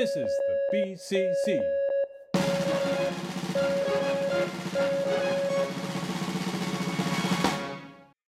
This 0.00 0.16
is 0.16 0.32
the 0.48 0.56
BCC. 0.72 1.60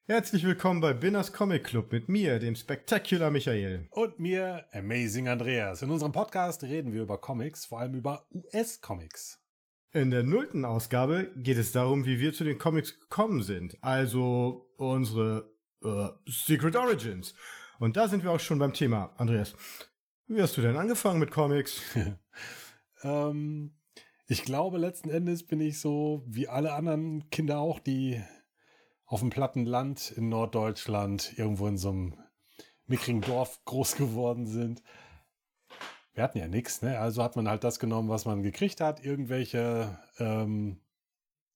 Herzlich 0.09 0.45
willkommen 0.45 0.81
bei 0.81 0.95
Binners 0.95 1.33
Comic 1.33 1.63
Club 1.63 1.93
mit 1.93 2.09
mir, 2.09 2.41
dem 2.41 2.57
Spectacular 2.57 3.31
Michael. 3.31 3.87
Und 3.93 4.19
mir, 4.19 4.65
Amazing 4.73 5.29
Andreas. 5.29 5.83
In 5.83 5.91
unserem 5.91 6.11
Podcast 6.11 6.65
reden 6.65 6.93
wir 6.93 7.03
über 7.03 7.19
Comics, 7.19 7.67
vor 7.67 7.79
allem 7.79 7.95
über 7.95 8.27
US-Comics. 8.33 9.39
In 9.93 10.11
der 10.11 10.25
nullten 10.25 10.65
Ausgabe 10.65 11.31
geht 11.37 11.59
es 11.59 11.71
darum, 11.71 12.05
wie 12.05 12.19
wir 12.19 12.33
zu 12.33 12.43
den 12.43 12.59
Comics 12.59 12.99
gekommen 12.99 13.45
sind. 13.45 13.79
Also 13.81 14.73
unsere 14.77 15.49
äh, 15.85 16.09
Secret 16.27 16.75
Origins. 16.75 17.33
Und 17.79 17.97
da 17.97 18.09
sind 18.09 18.25
wir 18.25 18.33
auch 18.33 18.41
schon 18.41 18.59
beim 18.59 18.73
Thema. 18.73 19.15
Andreas, 19.17 19.55
wie 20.31 20.43
hast 20.43 20.57
du 20.57 20.63
denn 20.63 20.77
angefangen 20.77 21.19
mit 21.19 21.33
Comics? 21.33 21.83
ähm, 23.03 23.75
ich 24.29 24.45
glaube, 24.45 24.79
letzten 24.79 25.11
Endes 25.11 25.45
bin 25.45 25.61
ich 25.61 25.81
so 25.81 26.23
wie 26.25 26.47
alle 26.47 26.73
anderen 26.73 27.29
Kinder 27.31 27.59
auch, 27.59 27.81
die 27.81 28.23
auf 29.07 29.21
dem 29.21 29.31
platten 29.31 29.65
Land 29.65 30.13
in 30.13 30.29
Norddeutschland 30.29 31.37
irgendwo 31.37 31.67
in 31.67 31.77
so 31.77 31.91
einem 31.91 32.15
mickrigen 32.87 33.23
Dorf 33.23 33.65
groß 33.65 33.97
geworden 33.97 34.47
sind. 34.47 34.85
Wir 36.13 36.23
hatten 36.23 36.39
ja 36.39 36.47
nichts, 36.47 36.81
ne? 36.81 37.01
Also 37.01 37.25
hat 37.25 37.35
man 37.35 37.49
halt 37.49 37.65
das 37.65 37.81
genommen, 37.81 38.09
was 38.09 38.25
man 38.25 38.45
gekriegt 38.45 38.81
hat. 38.81 39.05
Irgendwelche 39.05 39.99
ähm, 40.19 40.81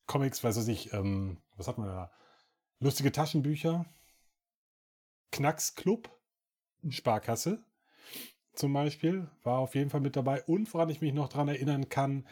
Comics, 0.06 0.42
weiß 0.42 0.56
ich 0.56 0.66
nicht, 0.66 0.92
ähm, 0.92 1.38
was 1.56 1.68
hat 1.68 1.78
man 1.78 1.86
da? 1.86 2.10
Lustige 2.80 3.12
Taschenbücher, 3.12 3.86
Knacks 5.30 5.76
Club, 5.76 6.10
Sparkasse 6.88 7.64
zum 8.58 8.72
Beispiel, 8.72 9.28
war 9.42 9.58
auf 9.58 9.74
jeden 9.74 9.90
Fall 9.90 10.00
mit 10.00 10.16
dabei. 10.16 10.42
Und 10.44 10.72
woran 10.74 10.90
ich 10.90 11.00
mich 11.00 11.12
noch 11.12 11.28
dran 11.28 11.48
erinnern 11.48 11.88
kann, 11.88 12.26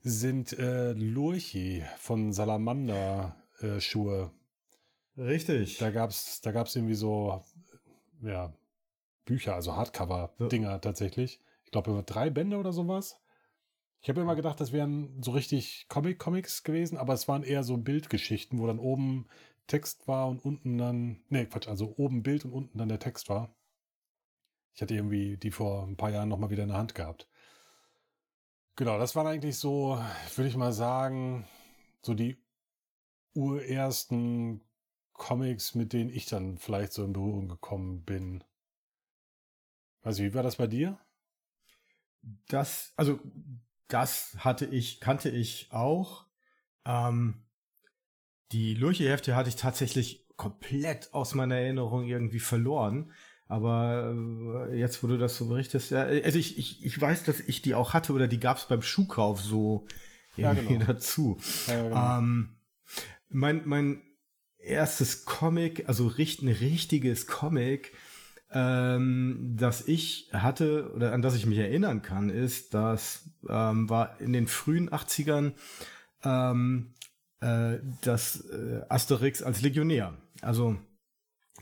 sind 0.00 0.52
äh, 0.58 0.92
Lurchi 0.92 1.82
von 1.98 2.32
Salamander 2.32 3.36
äh, 3.60 3.80
Schuhe. 3.80 4.30
Richtig. 5.16 5.78
Da 5.78 5.90
gab's, 5.90 6.40
da 6.40 6.52
gab's 6.52 6.76
irgendwie 6.76 6.94
so, 6.94 7.42
ja, 8.22 8.52
Bücher, 9.24 9.54
also 9.54 9.76
Hardcover-Dinger 9.76 10.74
so. 10.74 10.78
tatsächlich. 10.78 11.40
Ich 11.64 11.70
glaube, 11.70 11.90
über 11.90 12.02
drei 12.02 12.30
Bände 12.30 12.58
oder 12.58 12.72
sowas. 12.72 13.20
Ich 14.00 14.08
habe 14.10 14.20
immer 14.20 14.36
gedacht, 14.36 14.60
das 14.60 14.72
wären 14.72 15.22
so 15.22 15.30
richtig 15.30 15.86
Comic-Comics 15.88 16.62
gewesen, 16.62 16.98
aber 16.98 17.14
es 17.14 17.26
waren 17.26 17.42
eher 17.42 17.62
so 17.62 17.78
Bildgeschichten, 17.78 18.58
wo 18.58 18.66
dann 18.66 18.78
oben 18.78 19.26
Text 19.66 20.06
war 20.06 20.28
und 20.28 20.44
unten 20.44 20.76
dann, 20.76 21.22
nee, 21.30 21.46
Quatsch, 21.46 21.68
also 21.68 21.94
oben 21.96 22.22
Bild 22.22 22.44
und 22.44 22.52
unten 22.52 22.76
dann 22.76 22.90
der 22.90 22.98
Text 22.98 23.30
war. 23.30 23.54
Ich 24.74 24.82
hatte 24.82 24.94
irgendwie 24.94 25.36
die 25.36 25.50
vor 25.50 25.86
ein 25.86 25.96
paar 25.96 26.10
Jahren 26.10 26.28
nochmal 26.28 26.50
wieder 26.50 26.64
in 26.64 26.70
der 26.70 26.78
Hand 26.78 26.94
gehabt. 26.94 27.28
Genau, 28.76 28.98
das 28.98 29.14
waren 29.14 29.28
eigentlich 29.28 29.56
so, 29.56 29.98
würde 30.34 30.48
ich 30.48 30.56
mal 30.56 30.72
sagen, 30.72 31.46
so 32.02 32.14
die 32.14 32.42
urersten 33.34 34.62
Comics, 35.12 35.76
mit 35.76 35.92
denen 35.92 36.10
ich 36.10 36.26
dann 36.26 36.58
vielleicht 36.58 36.92
so 36.92 37.04
in 37.04 37.12
Berührung 37.12 37.48
gekommen 37.48 38.02
bin. 38.02 38.42
Also, 40.02 40.24
wie 40.24 40.34
war 40.34 40.42
das 40.42 40.56
bei 40.56 40.66
dir? 40.66 40.98
Das, 42.48 42.92
also, 42.96 43.20
das 43.86 44.36
hatte 44.38 44.66
ich, 44.66 45.00
kannte 45.00 45.30
ich 45.30 45.68
auch. 45.70 46.26
Ähm, 46.84 47.44
die 48.50 48.74
Lurche-Hefte 48.74 49.36
hatte 49.36 49.48
ich 49.48 49.56
tatsächlich 49.56 50.26
komplett 50.36 51.14
aus 51.14 51.34
meiner 51.34 51.56
Erinnerung 51.56 52.04
irgendwie 52.04 52.40
verloren. 52.40 53.12
Aber 53.46 54.14
äh, 54.70 54.78
jetzt, 54.78 55.02
wo 55.02 55.06
du 55.06 55.18
das 55.18 55.36
so 55.36 55.46
berichtest, 55.46 55.90
ja, 55.90 56.02
also 56.02 56.38
ich, 56.38 56.58
ich, 56.58 56.84
ich 56.84 57.00
weiß, 57.00 57.24
dass 57.24 57.40
ich 57.40 57.62
die 57.62 57.74
auch 57.74 57.92
hatte 57.92 58.12
oder 58.12 58.26
die 58.26 58.40
gab 58.40 58.56
es 58.56 58.64
beim 58.64 58.82
Schuhkauf 58.82 59.40
so 59.40 59.86
irgendwie 60.36 60.62
ja, 60.72 60.78
genau. 60.78 60.84
dazu. 60.86 61.38
Ja, 61.66 61.82
genau. 61.82 62.18
ähm, 62.18 62.48
mein, 63.28 63.62
mein 63.64 64.02
erstes 64.58 65.24
Comic, 65.24 65.88
also 65.88 66.06
richt, 66.06 66.42
ein 66.42 66.48
richtiges 66.48 67.26
Comic, 67.26 67.92
ähm, 68.50 69.54
das 69.56 69.86
ich 69.86 70.30
hatte 70.32 70.92
oder 70.94 71.12
an 71.12 71.22
das 71.22 71.34
ich 71.34 71.46
mich 71.46 71.58
erinnern 71.58 72.02
kann, 72.02 72.30
ist, 72.30 72.72
das 72.72 73.28
ähm, 73.48 73.90
war 73.90 74.20
in 74.20 74.32
den 74.32 74.46
frühen 74.46 74.88
80ern 74.90 75.52
ähm, 76.22 76.94
äh, 77.40 77.78
das 78.00 78.40
äh, 78.46 78.82
Asterix 78.88 79.42
als 79.42 79.60
Legionär. 79.60 80.14
Also 80.40 80.78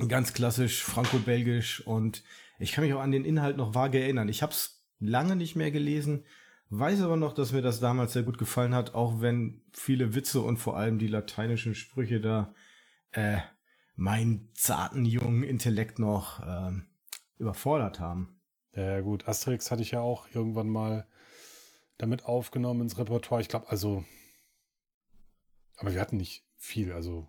Ganz 0.08 0.32
klassisch 0.32 0.82
franco-belgisch 0.82 1.86
und 1.86 2.22
ich 2.58 2.72
kann 2.72 2.84
mich 2.84 2.94
auch 2.94 3.00
an 3.00 3.12
den 3.12 3.24
Inhalt 3.24 3.56
noch 3.56 3.74
vage 3.74 4.00
erinnern. 4.00 4.28
Ich 4.28 4.42
habe 4.42 4.52
es 4.52 4.82
lange 5.00 5.36
nicht 5.36 5.54
mehr 5.54 5.70
gelesen, 5.70 6.24
weiß 6.70 7.02
aber 7.02 7.16
noch, 7.16 7.34
dass 7.34 7.52
mir 7.52 7.60
das 7.60 7.80
damals 7.80 8.14
sehr 8.14 8.22
gut 8.22 8.38
gefallen 8.38 8.74
hat, 8.74 8.94
auch 8.94 9.20
wenn 9.20 9.62
viele 9.72 10.14
Witze 10.14 10.40
und 10.40 10.56
vor 10.56 10.76
allem 10.76 10.98
die 10.98 11.08
lateinischen 11.08 11.74
Sprüche 11.74 12.20
da 12.20 12.54
äh, 13.10 13.38
meinen 13.96 14.48
zarten 14.54 15.04
jungen 15.04 15.42
Intellekt 15.42 15.98
noch 15.98 16.40
äh, 16.40 16.72
überfordert 17.38 18.00
haben. 18.00 18.40
Ja 18.74 19.00
gut, 19.00 19.28
Asterix 19.28 19.70
hatte 19.70 19.82
ich 19.82 19.90
ja 19.90 20.00
auch 20.00 20.26
irgendwann 20.32 20.68
mal 20.68 21.06
damit 21.98 22.24
aufgenommen 22.24 22.80
ins 22.80 22.96
Repertoire. 22.96 23.42
Ich 23.42 23.48
glaube 23.48 23.68
also, 23.68 24.04
aber 25.76 25.92
wir 25.92 26.00
hatten 26.00 26.16
nicht 26.16 26.46
viel, 26.56 26.92
also 26.92 27.28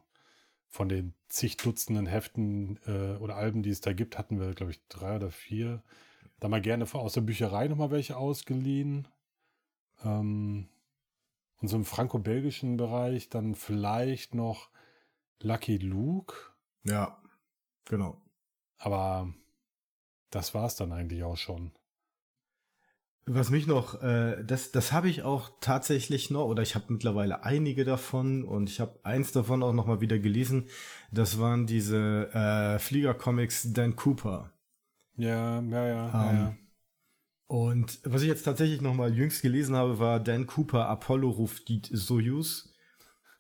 von 0.74 0.90
den 0.90 1.14
zig 1.30 1.58
Dutzenden 1.58 2.08
Heften 2.08 2.80
äh, 2.88 3.18
oder 3.18 3.36
Alben, 3.36 3.62
die 3.62 3.70
es 3.70 3.82
da 3.82 3.94
gibt, 3.94 4.18
hatten 4.18 4.40
wir, 4.40 4.56
glaube 4.56 4.72
ich, 4.72 4.82
drei 4.88 5.18
oder 5.18 5.30
vier. 5.30 5.84
Da 6.40 6.48
mal 6.48 6.62
gerne 6.62 6.92
aus 6.94 7.14
der 7.14 7.22
Bücherei 7.22 7.68
nochmal 7.68 7.92
welche 7.92 8.18
ausgeliehen. 8.18 9.08
Ähm, 10.04 10.68
und 11.62 11.68
so 11.68 11.78
im 11.78 11.86
franco-belgischen 11.86 12.76
Bereich 12.76 13.30
dann 13.30 13.54
vielleicht 13.54 14.34
noch 14.34 14.72
Lucky 15.40 15.78
Luke. 15.78 16.34
Ja, 16.84 17.22
genau. 17.86 18.20
Aber 18.80 19.32
das 20.32 20.56
war's 20.56 20.76
dann 20.76 20.92
eigentlich 20.92 21.22
auch 21.22 21.38
schon. 21.38 21.72
Was 23.26 23.50
mich 23.50 23.68
noch, 23.68 24.02
äh, 24.02 24.44
das, 24.44 24.72
das 24.72 24.92
habe 24.92 25.10
ich 25.10 25.24
auch 25.24 25.52
tatsächlich 25.62 26.30
noch, 26.30 26.46
oder 26.46 26.62
ich 26.62 26.76
habe 26.76 26.86
mittlerweile 26.90 27.44
einige 27.44 27.86
davon 27.86 28.44
und 28.44 28.70
ich 28.70 28.82
habe 28.82 29.00
eins 29.04 29.32
davon 29.32 29.64
auch 29.64 29.72
noch 29.72 29.86
mal 29.86 30.02
wieder 30.02 30.20
gelesen. 30.20 30.68
Das 31.12 31.40
waren 31.40 31.66
diese 31.66 32.30
äh, 32.34 32.80
Flieger-Comics 32.80 33.72
Dan 33.72 33.96
Cooper. 33.96 34.52
Ja, 35.16 35.62
ja, 35.62 35.88
ja, 35.88 36.30
ähm, 36.30 36.38
ja. 36.38 36.56
Und 37.48 38.00
was 38.04 38.24
ich 38.24 38.28
jetzt 38.28 38.44
tatsächlich 38.44 38.82
noch 38.82 38.94
mal 38.94 39.14
jüngst 39.14 39.42
gelesen 39.42 39.76
habe, 39.76 40.00
war 40.00 40.20
Dan 40.20 40.48
Cooper 40.48 40.90
Apollo 40.90 41.30
ruft 41.30 41.70
die 41.70 41.82
Soyuz. 41.92 42.74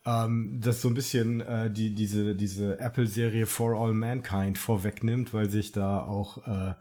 Ähm, 0.06 0.60
das 0.62 0.82
so 0.82 0.88
ein 0.88 0.94
bisschen 0.94 1.42
äh, 1.42 1.72
die 1.72 1.96
diese 1.96 2.36
diese 2.36 2.80
Apple-Serie 2.80 3.46
For 3.46 3.76
All 3.76 3.94
Mankind 3.94 4.58
vorwegnimmt, 4.58 5.34
weil 5.34 5.50
sich 5.50 5.72
da 5.72 6.04
auch 6.04 6.46
äh, 6.48 6.76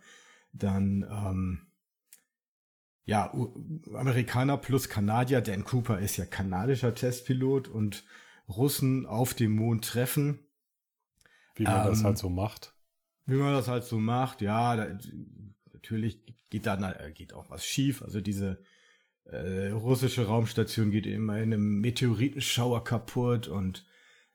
dann 0.53 1.07
ähm, 1.11 1.67
ja, 3.05 3.33
Amerikaner 3.95 4.57
plus 4.57 4.89
Kanadier, 4.89 5.41
Dan 5.41 5.65
Cooper 5.65 5.99
ist 5.99 6.17
ja 6.17 6.25
kanadischer 6.25 6.95
Testpilot 6.95 7.69
und 7.69 8.05
Russen 8.49 9.07
auf 9.07 9.35
dem 9.35 9.53
Mond 9.53 9.85
treffen. 9.85 10.39
Wie 11.57 11.65
man 11.65 11.83
ähm, 11.83 11.87
das 11.87 12.05
halt 12.05 12.19
so 12.19 12.29
macht. 12.29 12.75
Wie 13.27 13.37
man 13.37 13.53
das 13.53 13.69
halt 13.69 13.85
so 13.85 13.99
macht, 13.99 14.41
ja, 14.41 14.77
da, 14.77 14.99
natürlich 15.73 16.21
geht 16.51 16.67
da 16.67 16.77
geht 17.11 17.33
auch 17.33 17.51
was 17.51 17.65
schief. 17.65 18.03
Also 18.03 18.21
diese 18.21 18.63
äh, 19.25 19.69
russische 19.69 20.27
Raumstation 20.27 20.91
geht 20.91 21.07
immer 21.07 21.39
in 21.39 21.53
einem 21.53 21.81
Meteoritenschauer 21.81 22.85
kaputt 22.85 23.49
und 23.49 23.85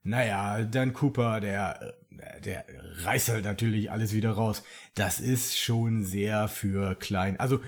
naja, 0.04 0.64
Dan 0.64 0.94
Cooper, 0.94 1.42
der, 1.42 1.96
der 2.44 2.66
reißt 3.04 3.30
halt 3.30 3.44
natürlich 3.44 3.92
alles 3.92 4.14
wieder 4.14 4.32
raus. 4.32 4.64
Das 4.96 5.20
ist 5.20 5.58
schon 5.58 6.04
sehr 6.04 6.48
für 6.48 6.96
klein. 6.96 7.38
Also 7.40 7.60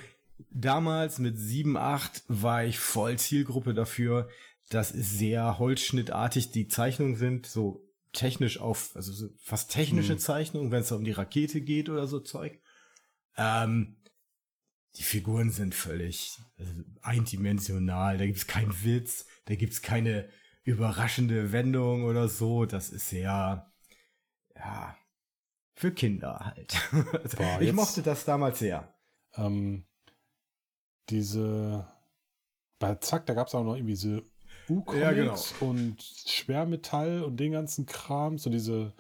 damals 0.52 1.20
mit 1.20 1.38
7, 1.38 1.78
8 1.78 2.24
war 2.28 2.64
ich 2.66 2.80
voll 2.80 3.18
Zielgruppe 3.18 3.74
dafür. 3.74 4.30
Das 4.70 4.92
ist 4.92 5.18
sehr 5.18 5.60
holzschnittartig. 5.60 6.52
Die 6.52 6.68
Zeichnungen 6.68 7.16
sind 7.16 7.46
so 7.46 7.86
technisch 8.14 8.60
auf, 8.60 8.96
also 8.96 9.12
so 9.12 9.30
fast 9.40 9.72
technische 9.72 10.14
hm. 10.14 10.20
Zeichnungen, 10.20 10.72
wenn 10.72 10.82
es 10.82 10.92
um 10.92 11.04
die 11.04 11.12
Rakete 11.12 11.62
geht 11.62 11.90
oder 11.90 12.08
so 12.08 12.20
Zeug. 12.20 12.60
Ähm, 13.38 13.98
die 14.96 15.04
Figuren 15.04 15.52
sind 15.52 15.76
völlig 15.76 16.40
also 16.58 16.72
eindimensional. 17.02 18.18
Da 18.18 18.26
gibt's 18.26 18.48
keinen 18.48 18.84
Witz, 18.84 19.26
da 19.46 19.56
gibt's 19.56 19.82
keine 19.82 20.30
überraschende 20.64 21.52
Wendung 21.52 22.04
oder 22.04 22.28
so. 22.28 22.66
Das 22.66 22.90
ist 22.90 23.10
sehr, 23.10 23.72
ja, 24.56 24.98
für 25.74 25.92
Kinder 25.92 26.40
halt. 26.40 26.76
Boah, 27.38 27.62
ich 27.62 27.72
mochte 27.72 28.02
das 28.02 28.26
damals 28.26 28.60
sehr. 28.60 28.94
Ähm, 29.36 29.86
diese, 31.10 31.88
bei 32.80 32.96
Zack, 32.96 33.26
da 33.26 33.34
gab 33.34 33.48
es 33.48 33.56
auch 33.56 33.64
noch 33.64 33.76
irgendwie 33.76 33.94
diese 33.94 34.24
U-Comics 34.70 35.02
ja, 35.02 35.12
genau. 35.12 35.38
und 35.62 36.02
Schwermetall 36.02 37.24
und 37.24 37.38
den 37.38 37.52
ganzen 37.52 37.86
Kram, 37.86 38.38
so 38.38 38.50
diese 38.50 38.94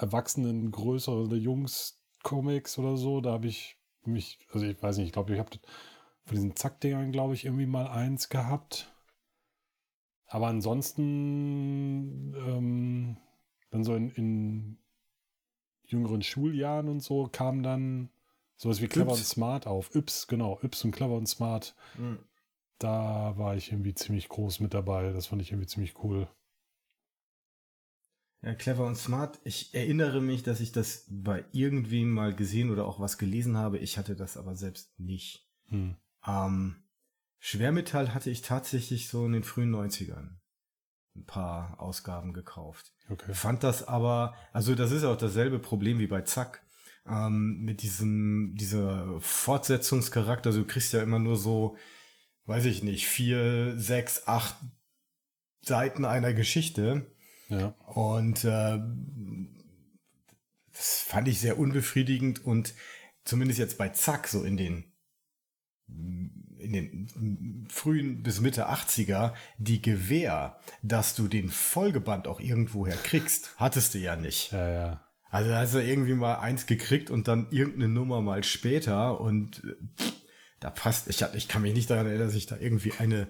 erwachsenen, 0.00 0.70
größeren 0.70 1.30
Jungs-Comics 1.30 2.78
oder 2.78 2.96
so, 2.96 3.20
da 3.20 3.32
habe 3.32 3.48
ich 3.48 3.78
mich, 4.04 4.38
also 4.52 4.66
ich 4.66 4.80
weiß 4.82 4.98
nicht, 4.98 5.06
ich 5.06 5.12
glaube, 5.12 5.32
ich 5.32 5.38
habe 5.38 5.50
von 6.24 6.34
diesen 6.34 6.56
Zack-Dingern, 6.56 7.12
glaube 7.12 7.34
ich, 7.34 7.44
irgendwie 7.44 7.66
mal 7.66 7.88
eins 7.88 8.28
gehabt. 8.28 8.92
Aber 10.28 10.48
ansonsten, 10.48 12.34
ähm, 12.34 13.16
dann 13.70 13.84
so 13.84 13.94
in, 13.94 14.10
in 14.10 14.78
jüngeren 15.84 16.22
Schuljahren 16.22 16.88
und 16.88 17.00
so 17.00 17.28
kam 17.30 17.62
dann 17.62 18.10
sowas 18.56 18.80
wie 18.80 18.88
Clever 18.88 19.12
Yps. 19.12 19.18
und 19.18 19.26
Smart 19.26 19.66
auf. 19.66 19.94
Yps, 19.94 20.26
genau, 20.26 20.58
Yps 20.62 20.84
und 20.84 20.92
Clever 20.92 21.14
und 21.14 21.26
Smart. 21.26 21.74
Mhm. 21.96 22.18
Da 22.78 23.34
war 23.36 23.56
ich 23.56 23.72
irgendwie 23.72 23.94
ziemlich 23.94 24.28
groß 24.28 24.60
mit 24.60 24.74
dabei. 24.74 25.12
Das 25.12 25.26
fand 25.26 25.40
ich 25.40 25.50
irgendwie 25.50 25.68
ziemlich 25.68 26.02
cool. 26.02 26.28
Ja, 28.42 28.54
clever 28.54 28.86
und 28.86 28.96
smart. 28.96 29.40
Ich 29.44 29.74
erinnere 29.74 30.20
mich, 30.20 30.42
dass 30.42 30.60
ich 30.60 30.72
das 30.72 31.06
bei 31.08 31.44
irgendwem 31.52 32.10
mal 32.10 32.34
gesehen 32.34 32.70
oder 32.70 32.86
auch 32.86 33.00
was 33.00 33.18
gelesen 33.18 33.56
habe. 33.56 33.78
Ich 33.78 33.98
hatte 33.98 34.14
das 34.14 34.36
aber 34.36 34.54
selbst 34.54 34.98
nicht. 35.00 35.48
Hm. 35.68 35.96
Ähm, 36.26 36.76
Schwermetall 37.38 38.14
hatte 38.14 38.30
ich 38.30 38.42
tatsächlich 38.42 39.08
so 39.08 39.26
in 39.26 39.32
den 39.32 39.42
frühen 39.42 39.74
90ern 39.74 40.36
ein 41.16 41.24
paar 41.24 41.80
Ausgaben 41.80 42.32
gekauft. 42.32 42.92
Okay. 43.08 43.32
Fand 43.34 43.64
das 43.64 43.88
aber, 43.88 44.34
also 44.52 44.74
das 44.74 44.92
ist 44.92 45.04
auch 45.04 45.16
dasselbe 45.16 45.58
Problem 45.58 45.98
wie 45.98 46.06
bei 46.06 46.20
Zack. 46.20 46.65
Ähm, 47.08 47.60
mit 47.60 47.82
diesem, 47.82 48.54
dieser 48.56 49.20
Fortsetzungscharakter. 49.20 50.50
Also 50.50 50.60
du 50.60 50.66
kriegst 50.66 50.92
ja 50.92 51.02
immer 51.02 51.18
nur 51.18 51.36
so, 51.36 51.76
weiß 52.46 52.64
ich 52.64 52.82
nicht, 52.82 53.06
vier, 53.06 53.78
sechs, 53.78 54.26
acht 54.26 54.56
Seiten 55.62 56.04
einer 56.04 56.32
Geschichte. 56.32 57.06
Ja. 57.48 57.74
Und 57.86 58.44
äh, 58.44 58.80
das 60.72 61.00
fand 61.00 61.28
ich 61.28 61.40
sehr 61.40 61.58
unbefriedigend 61.58 62.44
und 62.44 62.74
zumindest 63.24 63.58
jetzt 63.58 63.78
bei 63.78 63.88
Zack, 63.90 64.26
so 64.28 64.42
in 64.42 64.56
den 64.56 64.92
in 65.88 66.72
den 66.72 67.68
frühen 67.70 68.24
bis 68.24 68.40
Mitte 68.40 68.68
80er 68.68 69.34
die 69.58 69.80
Gewähr, 69.80 70.58
dass 70.82 71.14
du 71.14 71.28
den 71.28 71.48
Folgeband 71.48 72.26
auch 72.26 72.40
irgendwoher 72.40 72.96
kriegst, 72.96 73.54
hattest 73.56 73.94
du 73.94 73.98
ja 73.98 74.16
nicht. 74.16 74.50
Ja, 74.50 74.68
ja. 74.68 75.05
Also 75.30 75.50
da 75.50 75.58
hast 75.58 75.74
du 75.74 75.82
irgendwie 75.82 76.14
mal 76.14 76.36
eins 76.36 76.66
gekriegt 76.66 77.10
und 77.10 77.28
dann 77.28 77.48
irgendeine 77.50 77.88
Nummer 77.88 78.20
mal 78.20 78.44
später 78.44 79.20
und 79.20 79.62
pff, 79.98 80.12
da 80.60 80.70
passt, 80.70 81.08
ich, 81.08 81.22
ich 81.34 81.48
kann 81.48 81.62
mich 81.62 81.74
nicht 81.74 81.90
daran 81.90 82.06
erinnern, 82.06 82.28
dass 82.28 82.36
ich 82.36 82.46
da 82.46 82.56
irgendwie 82.56 82.92
eine, 82.98 83.28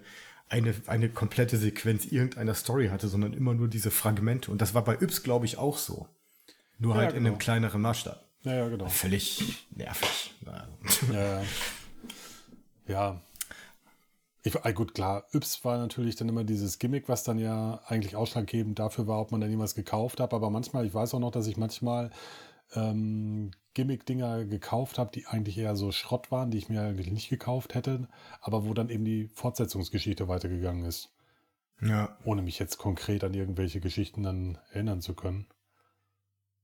eine, 0.49 0.75
eine 0.87 1.09
komplette 1.09 1.57
Sequenz 1.57 2.07
irgendeiner 2.07 2.55
Story 2.55 2.89
hatte, 2.89 3.09
sondern 3.09 3.33
immer 3.33 3.55
nur 3.55 3.69
diese 3.69 3.91
Fragmente. 3.91 4.51
Und 4.51 4.61
das 4.63 4.75
war 4.75 4.85
bei 4.85 4.95
Yps, 4.95 5.23
glaube 5.23 5.47
ich, 5.47 5.59
auch 5.59 5.79
so. 5.79 6.09
Nur 6.79 6.95
ja, 6.95 7.01
halt 7.01 7.11
genau. 7.11 7.19
in 7.21 7.27
einem 7.27 7.35
genau. 7.35 7.45
kleineren 7.45 7.83
Maßstab. 7.83 8.25
Ja, 8.43 8.55
ja, 8.55 8.69
genau. 8.69 8.89
Völlig 8.89 9.67
nervig. 9.71 10.35
Ja, 10.45 10.69
ja. 11.13 11.43
Ja. 12.87 13.21
Ich, 14.47 14.65
ah, 14.65 14.71
gut, 14.71 14.95
klar, 14.95 15.25
Yps 15.33 15.65
war 15.65 15.77
natürlich 15.77 16.15
dann 16.15 16.29
immer 16.29 16.45
dieses 16.45 16.79
Gimmick, 16.79 17.09
was 17.09 17.25
dann 17.25 17.41
ja 17.41 17.81
eigentlich 17.89 18.15
ausschlaggebend 18.15 18.79
dafür 18.79 19.09
war, 19.09 19.21
ob 19.21 19.33
man 19.33 19.41
dann 19.41 19.51
jemals 19.51 19.75
gekauft 19.75 20.21
hat. 20.21 20.33
Aber 20.33 20.51
manchmal, 20.51 20.87
ich 20.87 20.95
weiß 20.95 21.15
auch 21.15 21.19
noch, 21.19 21.33
dass 21.33 21.49
ich 21.49 21.57
manchmal 21.57 22.13
ähm, 22.77 23.51
Gimmick-Dinger 23.75 24.45
gekauft 24.45 24.99
habe, 24.99 25.11
die 25.13 25.27
eigentlich 25.27 25.59
eher 25.59 25.75
so 25.75 25.91
Schrott 25.91 26.31
waren, 26.31 26.53
die 26.53 26.59
ich 26.59 26.69
mir 26.69 26.83
eigentlich 26.83 27.11
nicht 27.11 27.29
gekauft 27.29 27.75
hätte, 27.75 28.07
aber 28.41 28.65
wo 28.65 28.73
dann 28.73 28.89
eben 28.89 29.05
die 29.05 29.27
Fortsetzungsgeschichte 29.35 30.29
weitergegangen 30.29 30.85
ist. 30.85 31.13
Ja. 31.81 32.17
Ohne 32.25 32.43
mich 32.43 32.61
jetzt 32.61 32.79
konkret 32.79 33.25
an 33.25 33.35
irgendwelche 33.35 33.81
Geschichten 33.81 34.23
dann 34.23 34.59
erinnern 34.71 35.01
zu 35.01 35.15
können. 35.15 35.49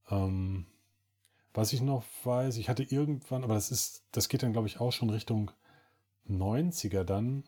Ähm, 0.08 0.66
was 1.52 1.72
ich 1.72 1.82
noch 1.82 2.04
weiß, 2.22 2.58
ich 2.58 2.68
hatte 2.68 2.84
irgendwann, 2.84 3.42
aber 3.42 3.54
das 3.54 3.72
ist, 3.72 4.04
das 4.12 4.28
geht 4.28 4.44
dann, 4.44 4.52
glaube 4.52 4.68
ich, 4.68 4.78
auch 4.78 4.92
schon 4.92 5.10
Richtung 5.10 5.50
90er 6.28 7.02
dann 7.02 7.42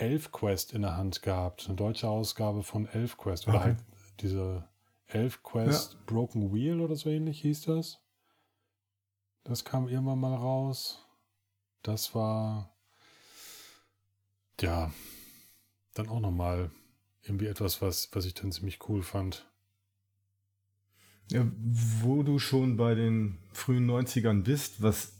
Elfquest 0.00 0.72
in 0.72 0.82
der 0.82 0.96
Hand 0.96 1.22
gehabt. 1.22 1.66
Eine 1.66 1.76
deutsche 1.76 2.08
Ausgabe 2.08 2.62
von 2.62 2.86
Elfquest. 2.86 3.46
Oder 3.48 3.58
okay. 3.58 3.64
halt 3.64 3.78
diese 4.20 4.64
Elfquest 5.06 5.92
ja. 5.92 5.98
Broken 6.06 6.54
Wheel 6.54 6.80
oder 6.80 6.96
so 6.96 7.10
ähnlich 7.10 7.40
hieß 7.40 7.62
das. 7.62 8.00
Das 9.44 9.64
kam 9.64 9.88
irgendwann 9.88 10.20
mal 10.20 10.34
raus. 10.34 11.04
Das 11.82 12.14
war 12.14 12.74
ja 14.60 14.92
dann 15.94 16.08
auch 16.08 16.20
nochmal 16.20 16.70
irgendwie 17.22 17.46
etwas, 17.46 17.82
was, 17.82 18.08
was 18.12 18.24
ich 18.24 18.34
dann 18.34 18.52
ziemlich 18.52 18.88
cool 18.88 19.02
fand. 19.02 19.46
Ja, 21.30 21.46
wo 21.54 22.22
du 22.22 22.38
schon 22.38 22.76
bei 22.76 22.94
den 22.94 23.38
frühen 23.52 23.88
90ern 23.88 24.42
bist, 24.42 24.82
was 24.82 25.12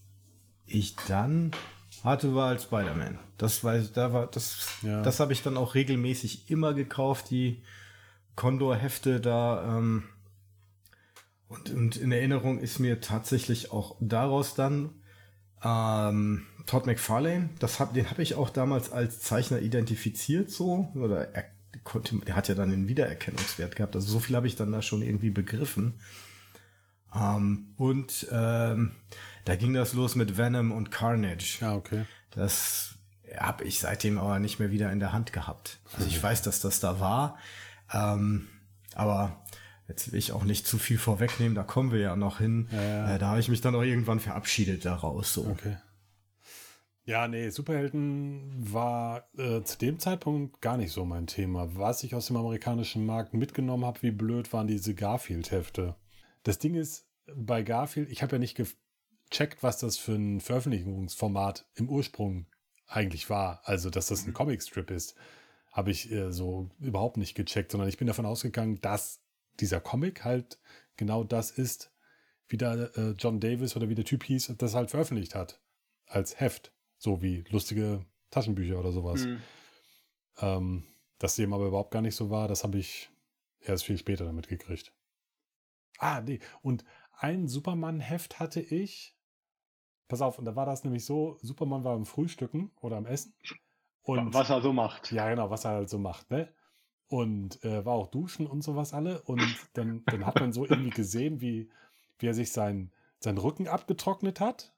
ich 0.67 0.97
dann 0.97 1.53
hatte, 2.05 2.35
war 2.35 2.49
als 2.49 2.65
Spider-Man. 2.65 3.19
Das 3.39 3.63
weiß 3.63 3.93
da 3.93 4.13
war, 4.13 4.27
das, 4.27 4.69
ja. 4.83 5.03
das 5.03 5.21
habe 5.21 5.33
ich 5.33 5.43
dann 5.43 5.57
auch 5.57 5.75
regelmäßig 5.75 6.51
immer 6.51 6.75
gekauft, 6.75 7.31
die 7.31 7.63
Condor-Hefte 8.37 9.21
da. 9.21 9.79
Ähm, 9.79 10.05
und, 11.49 11.71
und 11.71 11.97
in 11.97 12.13
Erinnerung 12.13 12.59
ist 12.59 12.79
mir 12.79 13.01
tatsächlich 13.01 13.73
auch 13.73 13.97
daraus 14.01 14.55
dann 14.55 14.91
ähm, 15.63 16.47
Todd 16.67 16.87
McFarlane. 16.87 17.51
Das 17.59 17.81
hab, 17.81 17.95
den 17.95 18.09
habe 18.09 18.23
ich 18.23 18.35
auch 18.35 18.51
damals 18.51 18.93
als 18.93 19.21
Zeichner 19.21 19.61
identifiziert, 19.61 20.51
so. 20.51 20.89
Oder 20.95 21.35
er 21.35 21.45
konnte, 21.85 22.17
der 22.19 22.37
hat 22.37 22.49
ja 22.49 22.55
dann 22.55 22.71
den 22.71 22.89
Wiedererkennungswert 22.89 23.77
gehabt. 23.77 23.97
Also 23.97 24.11
so 24.11 24.21
viel 24.21 24.37
habe 24.37 24.47
ich 24.47 24.57
dann 24.57 24.73
da 24.73 24.83
schon 24.83 25.03
irgendwie 25.03 25.31
begriffen. 25.31 25.95
Ähm, 27.15 27.75
und 27.77 28.27
ähm, 28.31 28.93
da 29.51 29.57
ging 29.57 29.75
das 29.75 29.95
los 29.95 30.15
mit 30.15 30.39
Venom 30.39 30.71
und 30.71 30.93
Carnage. 30.93 31.59
Ja, 31.61 31.75
okay. 31.75 32.05
Das 32.31 32.95
habe 33.37 33.65
ich 33.65 33.81
seitdem 33.81 34.17
aber 34.17 34.39
nicht 34.39 34.61
mehr 34.61 34.71
wieder 34.71 34.93
in 34.93 35.01
der 35.01 35.13
Hand 35.13 35.33
gehabt. 35.33 35.81
Also 35.93 36.07
ich 36.07 36.23
weiß, 36.23 36.43
dass 36.43 36.61
das 36.61 36.79
da 36.79 37.01
war, 37.01 37.37
ähm, 37.93 38.47
aber 38.95 39.45
jetzt 39.89 40.13
will 40.13 40.21
ich 40.21 40.31
auch 40.31 40.45
nicht 40.45 40.69
zu 40.69 40.79
viel 40.79 40.99
vorwegnehmen, 40.99 41.57
da 41.57 41.65
kommen 41.65 41.91
wir 41.91 41.99
ja 41.99 42.15
noch 42.15 42.39
hin. 42.39 42.69
Ja, 42.71 42.81
ja. 42.81 43.15
Äh, 43.17 43.19
da 43.19 43.31
habe 43.31 43.41
ich 43.41 43.49
mich 43.49 43.61
dann 43.61 43.75
auch 43.75 43.83
irgendwann 43.83 44.21
verabschiedet 44.21 44.85
daraus. 44.85 45.35
So. 45.35 45.45
Okay. 45.47 45.79
Ja, 47.03 47.27
nee, 47.27 47.49
Superhelden 47.49 48.53
war 48.73 49.29
äh, 49.37 49.63
zu 49.65 49.79
dem 49.79 49.99
Zeitpunkt 49.99 50.61
gar 50.61 50.77
nicht 50.77 50.93
so 50.93 51.05
mein 51.05 51.27
Thema. 51.27 51.75
Was 51.75 52.05
ich 52.05 52.15
aus 52.15 52.29
dem 52.29 52.37
amerikanischen 52.37 53.05
Markt 53.05 53.35
mitgenommen 53.35 53.85
habe, 53.85 54.01
wie 54.03 54.13
blöd 54.13 54.53
waren 54.53 54.69
diese 54.69 54.95
Garfield-Hefte. 54.95 55.97
Das 56.45 56.61
Ding 56.61 56.77
ist, 56.77 57.09
bei 57.35 57.63
Garfield, 57.65 58.11
ich 58.13 58.23
habe 58.23 58.37
ja 58.37 58.39
nicht 58.39 58.57
gecheckt, 59.31 59.63
was 59.63 59.79
das 59.79 59.97
für 59.97 60.13
ein 60.13 60.41
Veröffentlichungsformat 60.41 61.67
im 61.75 61.89
Ursprung 61.89 62.47
eigentlich 62.87 63.31
war. 63.31 63.63
Also, 63.65 63.91
dass 63.91 64.09
das 64.09 64.25
ein 64.25 64.31
mhm. 64.31 64.35
Comicstrip 64.35 64.91
ist, 64.91 65.15
habe 65.71 65.91
ich 65.91 66.11
äh, 66.11 66.33
so 66.33 66.69
überhaupt 66.81 67.17
nicht 67.17 67.35
gecheckt, 67.35 67.71
sondern 67.73 67.89
ich 67.89 67.99
bin 67.99 68.09
davon 68.09 68.27
ausgegangen, 68.27 68.81
dass 68.81 69.21
dieser 69.61 69.81
Comic 69.81 70.25
halt 70.25 70.59
genau 70.97 71.23
das 71.25 71.51
ist, 71.51 71.93
wie 72.49 72.57
der 72.57 72.91
äh, 72.97 73.11
John 73.13 73.41
Davis 73.41 73.77
oder 73.77 73.89
wie 73.89 73.95
der 73.95 74.05
Typ 74.05 74.25
hieß, 74.25 74.55
das 74.59 74.75
halt 74.75 74.91
veröffentlicht 74.91 75.35
hat. 75.35 75.61
Als 76.07 76.41
Heft. 76.41 76.73
So 76.99 77.23
wie 77.23 77.45
lustige 77.49 78.05
Taschenbücher 78.31 78.79
oder 78.79 78.93
sowas. 78.93 79.25
Mhm. 79.25 79.43
Ähm, 80.39 80.87
dass 81.19 81.37
dem 81.37 81.53
aber 81.53 81.67
überhaupt 81.67 81.93
gar 81.93 82.03
nicht 82.03 82.17
so 82.17 82.31
war, 82.31 82.49
das 82.49 82.65
habe 82.65 82.79
ich 82.79 83.11
erst 83.61 83.85
viel 83.85 83.99
später 83.99 84.25
damit 84.25 84.49
gekriegt. 84.49 84.93
Ah, 85.99 86.21
nee. 86.21 86.41
Und 86.63 86.85
ein 87.13 87.47
Superman-Heft 87.47 88.41
hatte 88.41 88.61
ich. 88.61 89.15
Pass 90.11 90.23
auf, 90.23 90.41
und 90.41 90.45
da 90.45 90.57
war 90.57 90.67
das 90.67 90.83
nämlich 90.83 91.05
so: 91.05 91.39
Superman 91.41 91.85
war 91.85 91.95
am 91.95 92.05
Frühstücken 92.05 92.73
oder 92.81 92.97
am 92.97 93.07
Essen. 93.07 93.33
Und, 94.03 94.35
was 94.35 94.51
er 94.51 94.61
so 94.61 94.73
macht. 94.73 95.13
Ja, 95.13 95.31
genau, 95.31 95.51
was 95.51 95.65
er 95.65 95.71
halt 95.71 95.89
so 95.89 95.99
macht, 95.99 96.31
ne? 96.31 96.53
Und 97.07 97.63
äh, 97.65 97.85
war 97.85 97.95
auch 97.95 98.09
duschen 98.09 98.49
und 98.49 98.63
sowas 98.63 98.93
alle. 98.93 99.23
Und 99.23 99.43
dann, 99.75 100.03
dann 100.07 100.27
hat 100.27 100.41
man 100.41 100.53
so 100.53 100.67
irgendwie 100.67 100.91
gesehen, 100.91 101.41
wie, 101.41 101.71
wie 102.19 102.27
er 102.27 102.35
sich 102.35 102.51
sein, 102.51 102.91
seinen 103.21 103.39
Rücken 103.39 103.69
abgetrocknet 103.69 104.41
hat. 104.41 104.75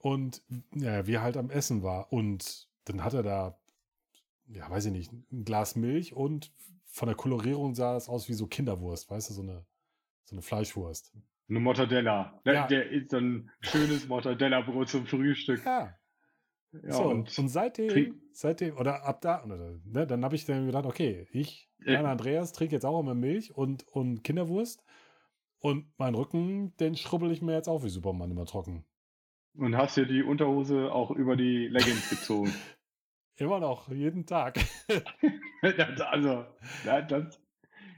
Und 0.00 0.42
ja, 0.74 1.06
wie 1.06 1.14
er 1.14 1.22
halt 1.22 1.36
am 1.36 1.50
Essen 1.50 1.82
war. 1.82 2.10
Und 2.10 2.68
dann 2.84 3.04
hat 3.04 3.12
er 3.12 3.22
da, 3.22 3.58
ja, 4.48 4.70
weiß 4.70 4.86
ich 4.86 4.92
nicht, 4.92 5.12
ein 5.12 5.44
Glas 5.44 5.76
Milch 5.76 6.14
und 6.14 6.52
von 6.86 7.08
der 7.08 7.16
Kolorierung 7.16 7.74
sah 7.74 7.96
es 7.96 8.08
aus 8.08 8.28
wie 8.30 8.34
so 8.34 8.46
Kinderwurst, 8.46 9.10
weißt 9.10 9.30
du, 9.30 9.34
so 9.34 9.42
eine 9.42 9.66
so 10.26 10.34
eine 10.34 10.42
Fleischwurst. 10.42 11.12
Eine 11.48 11.60
Mortadella. 11.60 12.40
Der, 12.44 12.54
ja. 12.54 12.66
der 12.66 12.90
ist 12.90 13.10
so 13.10 13.18
ein 13.18 13.50
schönes 13.60 14.08
Mortadella-Brot 14.08 14.88
zum 14.88 15.06
Frühstück. 15.06 15.64
Ja. 15.64 15.94
ja 16.72 16.92
so, 16.92 17.04
und, 17.04 17.38
und 17.38 17.48
seitdem, 17.48 18.20
seitdem, 18.32 18.76
oder 18.76 19.04
ab 19.04 19.20
da, 19.20 19.44
oder, 19.44 19.78
ne, 19.84 20.06
dann 20.06 20.24
habe 20.24 20.34
ich 20.34 20.44
dann 20.44 20.66
gedacht, 20.66 20.86
okay, 20.86 21.28
ich, 21.30 21.68
kleiner 21.82 22.08
Andreas, 22.08 22.52
trinke 22.52 22.74
jetzt 22.74 22.84
auch 22.84 22.98
immer 22.98 23.14
Milch 23.14 23.54
und, 23.54 23.86
und 23.88 24.24
Kinderwurst. 24.24 24.84
Und 25.58 25.86
meinen 25.98 26.14
Rücken, 26.14 26.76
den 26.76 26.96
schrubbel 26.96 27.32
ich 27.32 27.42
mir 27.42 27.54
jetzt 27.54 27.68
auch 27.68 27.82
wie 27.82 27.88
Superman 27.88 28.30
immer 28.30 28.44
trocken. 28.44 28.84
Und 29.54 29.76
hast 29.76 29.96
dir 29.96 30.06
die 30.06 30.22
Unterhose 30.22 30.92
auch 30.92 31.10
über 31.10 31.36
die 31.36 31.68
Leggings 31.68 32.10
gezogen? 32.10 32.52
immer 33.36 33.60
noch, 33.60 33.88
jeden 33.88 34.26
Tag. 34.26 34.58
also, 36.10 36.46
das, 36.84 37.40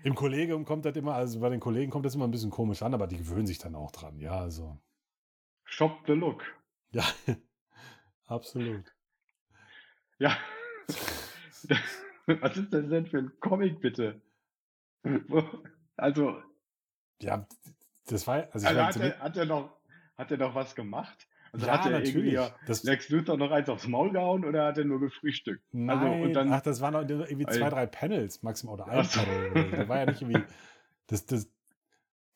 im 0.09 0.15
Kollegium 0.15 0.65
kommt 0.65 0.87
das 0.87 0.97
immer, 0.97 1.15
also 1.15 1.39
bei 1.41 1.51
den 1.51 1.61
Kollegen 1.61 1.91
kommt 1.91 2.07
das 2.07 2.15
immer 2.15 2.27
ein 2.27 2.31
bisschen 2.31 2.51
komisch 2.51 2.83
an, 2.83 2.95
aber 2.95 3.07
die 3.07 3.19
gewöhnen 3.19 3.47
sich 3.47 3.59
dann 3.59 3.75
auch 3.75 3.93
dran, 3.93 4.19
ja, 4.19 4.41
also. 4.41 4.81
Shop 5.65 6.01
the 6.07 6.15
look. 6.15 6.43
Ja. 6.91 7.05
Absolut. 8.27 8.85
Ja. 10.19 10.37
Was 12.27 12.57
ist 12.57 12.73
das 12.73 12.89
denn 12.89 13.07
für 13.07 13.19
ein 13.19 13.33
Comic, 13.41 13.81
bitte? 13.81 14.21
Also. 15.97 16.43
Ja, 17.21 17.47
das 18.07 18.27
war. 18.27 18.49
Also, 18.53 18.67
also 18.67 18.83
hat, 18.83 18.97
er, 18.97 19.19
hat, 19.19 19.37
er 19.37 19.45
noch, 19.45 19.79
hat 20.17 20.31
er 20.31 20.39
noch 20.39 20.55
was 20.55 20.75
gemacht? 20.75 21.28
Also 21.59 21.67
ja, 21.67 21.73
hat 21.73 21.87
er 21.87 21.99
natürlich. 21.99 22.35
irgendwie 22.35 22.53
das 22.67 22.85
Lex 22.85 23.09
Luthor 23.09 23.37
noch 23.37 23.51
eins 23.51 23.69
aufs 23.69 23.89
Maul 23.89 24.13
gehauen 24.13 24.45
oder 24.45 24.67
hat 24.67 24.79
er 24.79 24.85
nur 24.85 25.01
gefrühstückt? 25.01 25.63
Nein, 25.73 25.99
also, 25.99 26.23
und 26.23 26.33
dann, 26.35 26.53
ach, 26.53 26.61
das 26.61 26.81
waren 26.81 26.93
noch 26.93 27.01
irgendwie 27.03 27.47
zwei, 27.47 27.69
drei 27.69 27.87
Panels 27.87 28.43
maximal 28.43 28.75
oder 28.75 28.87
ein 28.87 29.07
Panel. 29.07 29.71
Da 29.73 29.89
war 29.89 29.99
ja 29.99 30.07
nicht 30.07 30.23
irgendwie 30.23 30.43
das, 31.09 31.27
das 31.27 31.51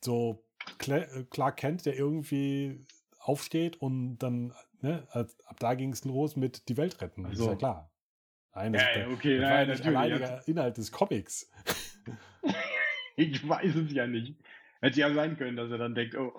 so 0.00 0.45
Clark 0.79 1.57
Kent, 1.57 1.87
der 1.87 1.97
irgendwie 1.97 2.85
aufsteht 3.21 3.76
und 3.76 4.19
dann, 4.19 4.52
ne, 4.81 5.07
ab 5.12 5.29
da 5.61 5.75
ging 5.75 5.93
es 5.93 6.05
los 6.05 6.35
mit 6.35 6.69
die 6.69 6.76
Welt 6.76 7.00
retten. 7.00 7.25
Also, 7.25 7.45
ist 7.45 7.50
ja 7.50 7.57
klar. 7.57 7.93
Nein, 8.55 8.73
das, 8.73 8.83
ja, 8.83 9.09
okay, 9.09 9.38
das 9.38 9.43
nein, 9.43 9.50
war 9.50 9.61
ja 9.61 9.67
nicht 9.67 9.87
alleiniger 9.87 10.49
Inhalt 10.49 10.76
des 10.76 10.91
Comics. 10.91 11.50
ich 13.17 13.49
weiß 13.49 13.76
es 13.76 13.93
ja 13.93 14.07
nicht. 14.09 14.37
Hätte 14.81 14.99
ja 14.99 15.14
sein 15.14 15.37
können, 15.37 15.57
dass 15.57 15.71
er 15.71 15.79
dann 15.79 15.95
denkt, 15.95 16.17
oh, 16.17 16.33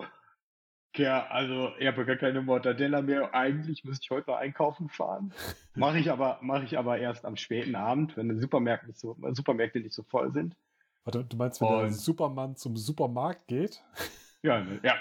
ja, 0.96 1.26
also 1.26 1.72
ich 1.78 1.86
habe 1.86 2.04
gar 2.04 2.16
keine 2.16 2.42
Mortadella 2.42 3.02
mehr. 3.02 3.34
Eigentlich 3.34 3.84
müsste 3.84 4.04
ich 4.04 4.10
heute 4.10 4.30
mal 4.30 4.38
einkaufen 4.38 4.88
fahren. 4.88 5.32
Mache 5.74 5.98
ich 5.98 6.10
aber, 6.10 6.38
mache 6.42 6.64
ich 6.64 6.78
aber 6.78 6.98
erst 6.98 7.24
am 7.24 7.36
späten 7.36 7.74
Abend, 7.74 8.16
wenn 8.16 8.28
die 8.28 8.38
Supermärkte 8.38 8.86
nicht 8.86 8.98
so, 8.98 9.16
Supermärkte 9.32 9.80
nicht 9.80 9.94
so 9.94 10.02
voll 10.02 10.32
sind. 10.32 10.56
Warte, 11.04 11.24
du 11.24 11.36
meinst, 11.36 11.60
wenn 11.60 11.68
Und, 11.68 11.80
der 11.80 11.92
Supermann 11.92 12.56
zum 12.56 12.76
Supermarkt 12.76 13.46
geht? 13.46 13.82
Ja, 14.42 14.66
ja. 14.82 14.94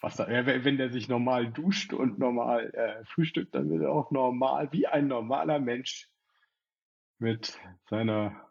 Was 0.00 0.16
da, 0.16 0.28
wenn 0.28 0.78
der 0.78 0.90
sich 0.90 1.08
normal 1.08 1.50
duscht 1.50 1.92
und 1.92 2.18
normal 2.18 2.72
äh, 2.74 3.04
frühstückt, 3.04 3.54
dann 3.54 3.70
wird 3.70 3.82
er 3.82 3.92
auch 3.92 4.10
normal, 4.10 4.72
wie 4.72 4.86
ein 4.86 5.06
normaler 5.06 5.58
Mensch, 5.58 6.10
mit 7.18 7.58
seiner 7.88 8.50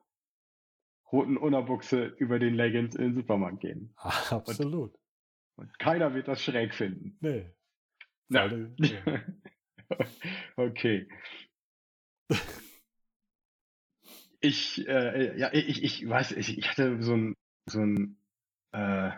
roten 1.11 1.37
Unterbuchse 1.37 2.05
über 2.05 2.39
den 2.39 2.55
Leggings 2.55 2.95
in 2.95 3.03
den 3.03 3.15
Supermarkt 3.15 3.59
gehen. 3.61 3.93
Absolut. 4.29 4.93
Und, 4.93 4.99
und 5.55 5.77
keiner 5.79 6.13
wird 6.13 6.27
das 6.27 6.43
schräg 6.43 6.73
finden. 6.73 7.17
Nee. 7.21 7.51
Ja. 8.29 8.47
nee. 8.47 9.01
okay. 10.55 11.07
Ich, 14.41 14.87
äh, 14.87 15.37
ja, 15.37 15.49
ich, 15.53 15.83
ich 15.83 16.07
weiß, 16.07 16.33
ich, 16.33 16.57
ich 16.57 16.69
hatte 16.69 17.01
so 17.01 17.15
ein, 17.15 17.35
so 17.65 17.79
ein, 17.79 18.17
äh, 18.73 19.11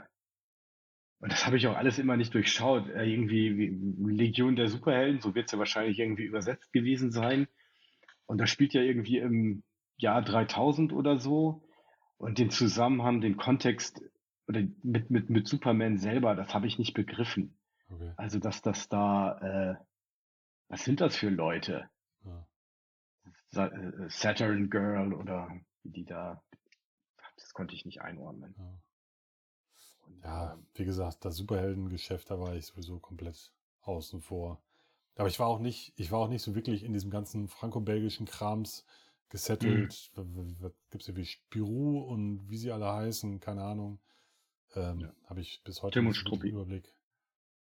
und 1.19 1.31
das 1.31 1.45
habe 1.45 1.57
ich 1.57 1.67
auch 1.67 1.75
alles 1.75 1.97
immer 1.99 2.15
nicht 2.15 2.33
durchschaut. 2.33 2.89
Äh, 2.89 3.05
irgendwie 3.05 3.57
wie 3.57 4.11
Legion 4.11 4.55
der 4.55 4.67
Superhelden, 4.67 5.19
so 5.19 5.35
wird 5.35 5.47
es 5.47 5.51
ja 5.51 5.59
wahrscheinlich 5.59 5.99
irgendwie 5.99 6.23
übersetzt 6.23 6.71
gewesen 6.71 7.11
sein. 7.11 7.47
Und 8.27 8.39
das 8.39 8.49
spielt 8.49 8.73
ja 8.73 8.81
irgendwie 8.81 9.17
im 9.17 9.63
Jahr 9.97 10.21
3000 10.21 10.93
oder 10.93 11.19
so. 11.19 11.63
Und 12.17 12.37
den 12.37 12.49
Zusammenhang, 12.51 13.21
den 13.21 13.37
Kontext 13.37 14.01
oder 14.47 14.61
mit, 14.83 15.09
mit, 15.09 15.29
mit 15.29 15.47
Superman 15.47 15.97
selber, 15.97 16.35
das 16.35 16.53
habe 16.53 16.67
ich 16.67 16.79
nicht 16.79 16.93
begriffen. 16.93 17.57
Okay. 17.89 18.11
Also, 18.17 18.39
dass 18.39 18.61
das 18.61 18.89
da, 18.89 19.37
äh, 19.39 19.75
was 20.69 20.83
sind 20.83 21.01
das 21.01 21.15
für 21.15 21.29
Leute? 21.29 21.89
Ja. 22.25 23.65
Äh, 23.65 24.09
Saturn 24.09 24.69
Girl 24.69 25.13
oder 25.13 25.49
wie 25.83 25.91
die 25.91 26.05
da, 26.05 26.43
das 27.35 27.53
konnte 27.53 27.75
ich 27.75 27.85
nicht 27.85 28.01
einordnen. 28.01 28.55
Ja. 28.57 28.79
Ja, 30.23 30.53
ähm, 30.53 30.65
wie 30.75 30.85
gesagt, 30.85 31.25
das 31.25 31.35
Superheldengeschäft, 31.35 32.29
da 32.29 32.39
war 32.39 32.55
ich 32.55 32.65
sowieso 32.65 32.99
komplett 32.99 33.51
außen 33.81 34.21
vor. 34.21 34.61
Aber 35.15 35.27
ich 35.27 35.39
war 35.39 35.47
auch 35.47 35.59
nicht, 35.59 35.93
ich 35.95 36.11
war 36.11 36.19
auch 36.19 36.29
nicht 36.29 36.43
so 36.43 36.55
wirklich 36.55 36.83
in 36.83 36.93
diesem 36.93 37.09
ganzen 37.09 37.47
franco-belgischen 37.47 38.25
Krams 38.25 38.85
gesettelt. 39.29 40.11
Mhm. 40.15 40.55
Gibt 40.91 41.01
es 41.01 41.05
hier 41.07 41.15
wie 41.15 41.25
Spirou 41.25 41.99
und 42.01 42.49
wie 42.49 42.57
sie 42.57 42.71
alle 42.71 42.91
heißen, 42.91 43.39
keine 43.39 43.63
Ahnung. 43.63 43.99
Ähm, 44.77 44.99
ja. 44.99 45.13
Habe 45.25 45.41
ich 45.41 45.61
bis 45.63 45.81
heute 45.81 45.99
Tim 45.99 46.07
und 46.07 46.13
Struppi. 46.13 46.49
Überblick. 46.49 46.93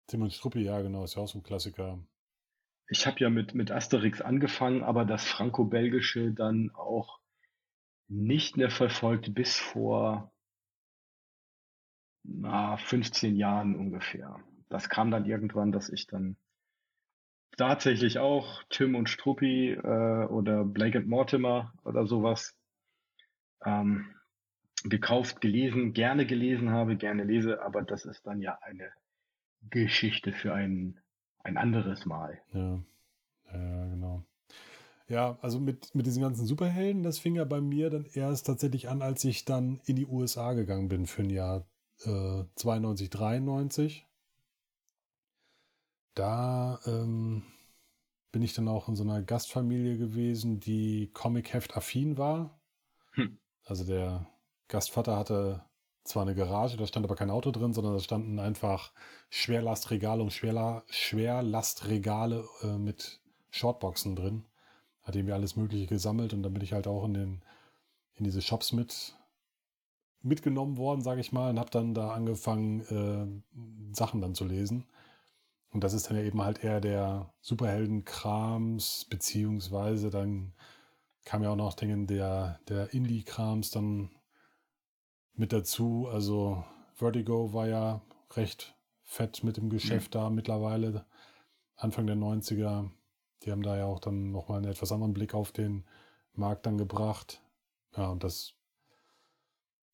Tim 0.08 0.22
und 0.22 0.32
Struppi, 0.32 0.60
ja, 0.60 0.80
genau, 0.82 1.04
ist 1.04 1.14
ja 1.14 1.22
auch 1.22 1.28
so 1.28 1.38
ein 1.38 1.42
Klassiker. 1.42 1.98
Ich 2.88 3.06
habe 3.06 3.20
ja 3.20 3.30
mit, 3.30 3.54
mit 3.54 3.70
Asterix 3.70 4.20
angefangen, 4.20 4.82
aber 4.82 5.04
das 5.04 5.24
franco-belgische 5.24 6.32
dann 6.32 6.70
auch 6.74 7.20
nicht 8.08 8.56
mehr 8.56 8.70
verfolgt 8.70 9.34
bis 9.34 9.56
vor 9.58 10.30
na, 12.24 12.76
15 12.76 13.36
Jahren 13.36 13.76
ungefähr. 13.76 14.40
Das 14.68 14.88
kam 14.88 15.10
dann 15.10 15.24
irgendwann, 15.24 15.72
dass 15.72 15.88
ich 15.88 16.06
dann 16.06 16.36
tatsächlich 17.56 18.18
auch 18.18 18.62
Tim 18.70 18.94
und 18.94 19.08
Struppi 19.08 19.72
äh, 19.72 20.26
oder 20.26 20.64
Blake 20.64 20.98
and 20.98 21.06
Mortimer 21.06 21.72
oder 21.84 22.06
sowas 22.06 22.54
ähm, 23.64 24.14
gekauft, 24.84 25.40
gelesen, 25.40 25.92
gerne 25.92 26.26
gelesen 26.26 26.70
habe, 26.70 26.96
gerne 26.96 27.24
lese, 27.24 27.62
aber 27.62 27.82
das 27.82 28.04
ist 28.04 28.26
dann 28.26 28.40
ja 28.40 28.58
eine 28.62 28.90
Geschichte 29.70 30.32
für 30.32 30.54
ein, 30.54 31.00
ein 31.42 31.56
anderes 31.56 32.04
Mal. 32.04 32.40
Ja, 32.52 32.80
ja 33.52 33.86
genau. 33.86 34.24
Ja, 35.08 35.38
also 35.42 35.60
mit, 35.60 35.94
mit 35.94 36.06
diesen 36.06 36.22
ganzen 36.22 36.46
Superhelden, 36.46 37.02
das 37.02 37.18
fing 37.18 37.34
ja 37.34 37.44
bei 37.44 37.60
mir 37.60 37.90
dann 37.90 38.06
erst 38.12 38.46
tatsächlich 38.46 38.88
an, 38.88 39.02
als 39.02 39.24
ich 39.24 39.44
dann 39.44 39.80
in 39.84 39.96
die 39.96 40.06
USA 40.06 40.52
gegangen 40.54 40.88
bin 40.88 41.06
für 41.06 41.22
ein 41.22 41.30
Jahr 41.30 41.66
äh, 42.04 42.44
92, 42.54 43.10
93. 43.10 44.06
Da 46.14 46.78
ähm, 46.86 47.42
bin 48.32 48.42
ich 48.42 48.54
dann 48.54 48.68
auch 48.68 48.88
in 48.88 48.96
so 48.96 49.02
einer 49.02 49.22
Gastfamilie 49.22 49.98
gewesen, 49.98 50.60
die 50.60 51.10
Comic-Heft-affin 51.12 52.16
war. 52.16 52.58
Hm. 53.12 53.38
Also 53.64 53.84
der 53.84 54.26
Gastvater 54.68 55.16
hatte 55.16 55.64
zwar 56.04 56.22
eine 56.22 56.34
Garage, 56.34 56.76
da 56.76 56.86
stand 56.86 57.04
aber 57.04 57.16
kein 57.16 57.30
Auto 57.30 57.50
drin, 57.50 57.72
sondern 57.72 57.94
da 57.94 58.00
standen 58.00 58.38
einfach 58.38 58.92
Schwerlastregale 59.30 60.22
und 60.22 60.32
Schwerla 60.32 60.84
Schwerlastregale 60.88 62.44
äh, 62.62 62.78
mit 62.78 63.20
Shortboxen 63.50 64.14
drin. 64.16 64.44
Hat 65.02 65.16
irgendwie 65.16 65.32
alles 65.32 65.56
Mögliche 65.56 65.86
gesammelt 65.86 66.32
und 66.32 66.42
dann 66.42 66.52
bin 66.52 66.62
ich 66.62 66.72
halt 66.72 66.86
auch 66.86 67.04
in, 67.04 67.14
den, 67.14 67.42
in 68.14 68.24
diese 68.24 68.42
Shops 68.42 68.72
mit 68.72 69.16
mitgenommen 70.22 70.78
worden, 70.78 71.02
sage 71.02 71.20
ich 71.20 71.32
mal, 71.32 71.50
und 71.50 71.58
habe 71.58 71.70
dann 71.70 71.94
da 71.94 72.12
angefangen, 72.12 72.80
äh, 72.80 73.94
Sachen 73.94 74.20
dann 74.20 74.34
zu 74.34 74.44
lesen. 74.44 74.86
Und 75.70 75.84
das 75.84 75.92
ist 75.92 76.08
dann 76.08 76.16
ja 76.16 76.22
eben 76.22 76.42
halt 76.42 76.64
eher 76.64 76.80
der 76.80 77.32
Superhelden-Krams, 77.40 79.06
beziehungsweise 79.10 80.08
dann 80.10 80.54
kam 81.24 81.42
ja 81.42 81.50
auch 81.50 81.56
noch 81.56 81.74
Dinge 81.74 82.06
der, 82.06 82.60
der 82.68 82.94
Indie-Krams 82.94 83.70
dann 83.70 84.10
mit 85.34 85.52
dazu. 85.52 86.08
Also 86.10 86.64
Vertigo 86.94 87.52
war 87.52 87.68
ja 87.68 88.00
recht 88.32 88.74
fett 89.02 89.44
mit 89.44 89.56
dem 89.56 89.70
Geschäft 89.70 90.14
mhm. 90.14 90.18
da 90.18 90.30
mittlerweile, 90.30 91.06
Anfang 91.76 92.06
der 92.06 92.16
90er. 92.16 92.90
Die 93.42 93.52
haben 93.52 93.62
da 93.62 93.76
ja 93.76 93.84
auch 93.84 94.00
dann 94.00 94.30
nochmal 94.30 94.58
einen 94.58 94.70
etwas 94.70 94.92
anderen 94.92 95.12
Blick 95.12 95.34
auf 95.34 95.52
den 95.52 95.84
Markt 96.32 96.66
dann 96.66 96.78
gebracht. 96.78 97.42
Ja, 97.96 98.08
und 98.08 98.24
das 98.24 98.54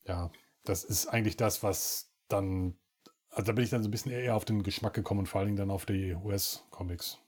ja, 0.07 0.31
das 0.65 0.85
ist 0.85 1.07
eigentlich 1.07 1.37
das, 1.37 1.63
was 1.63 2.13
dann, 2.29 2.75
also 3.31 3.47
da 3.47 3.53
bin 3.53 3.65
ich 3.65 3.71
dann 3.71 3.83
so 3.83 3.89
ein 3.89 3.93
bisschen 3.93 4.13
eher 4.13 4.37
auf 4.37 4.45
den 4.45 4.63
Geschmack 4.63 4.95
gekommen 4.95 5.21
und 5.21 5.27
vor 5.27 5.41
allen 5.41 5.49
Dingen 5.49 5.59
dann 5.59 5.71
auf 5.71 5.87
die 5.87 6.15
US-Comics. 6.15 7.19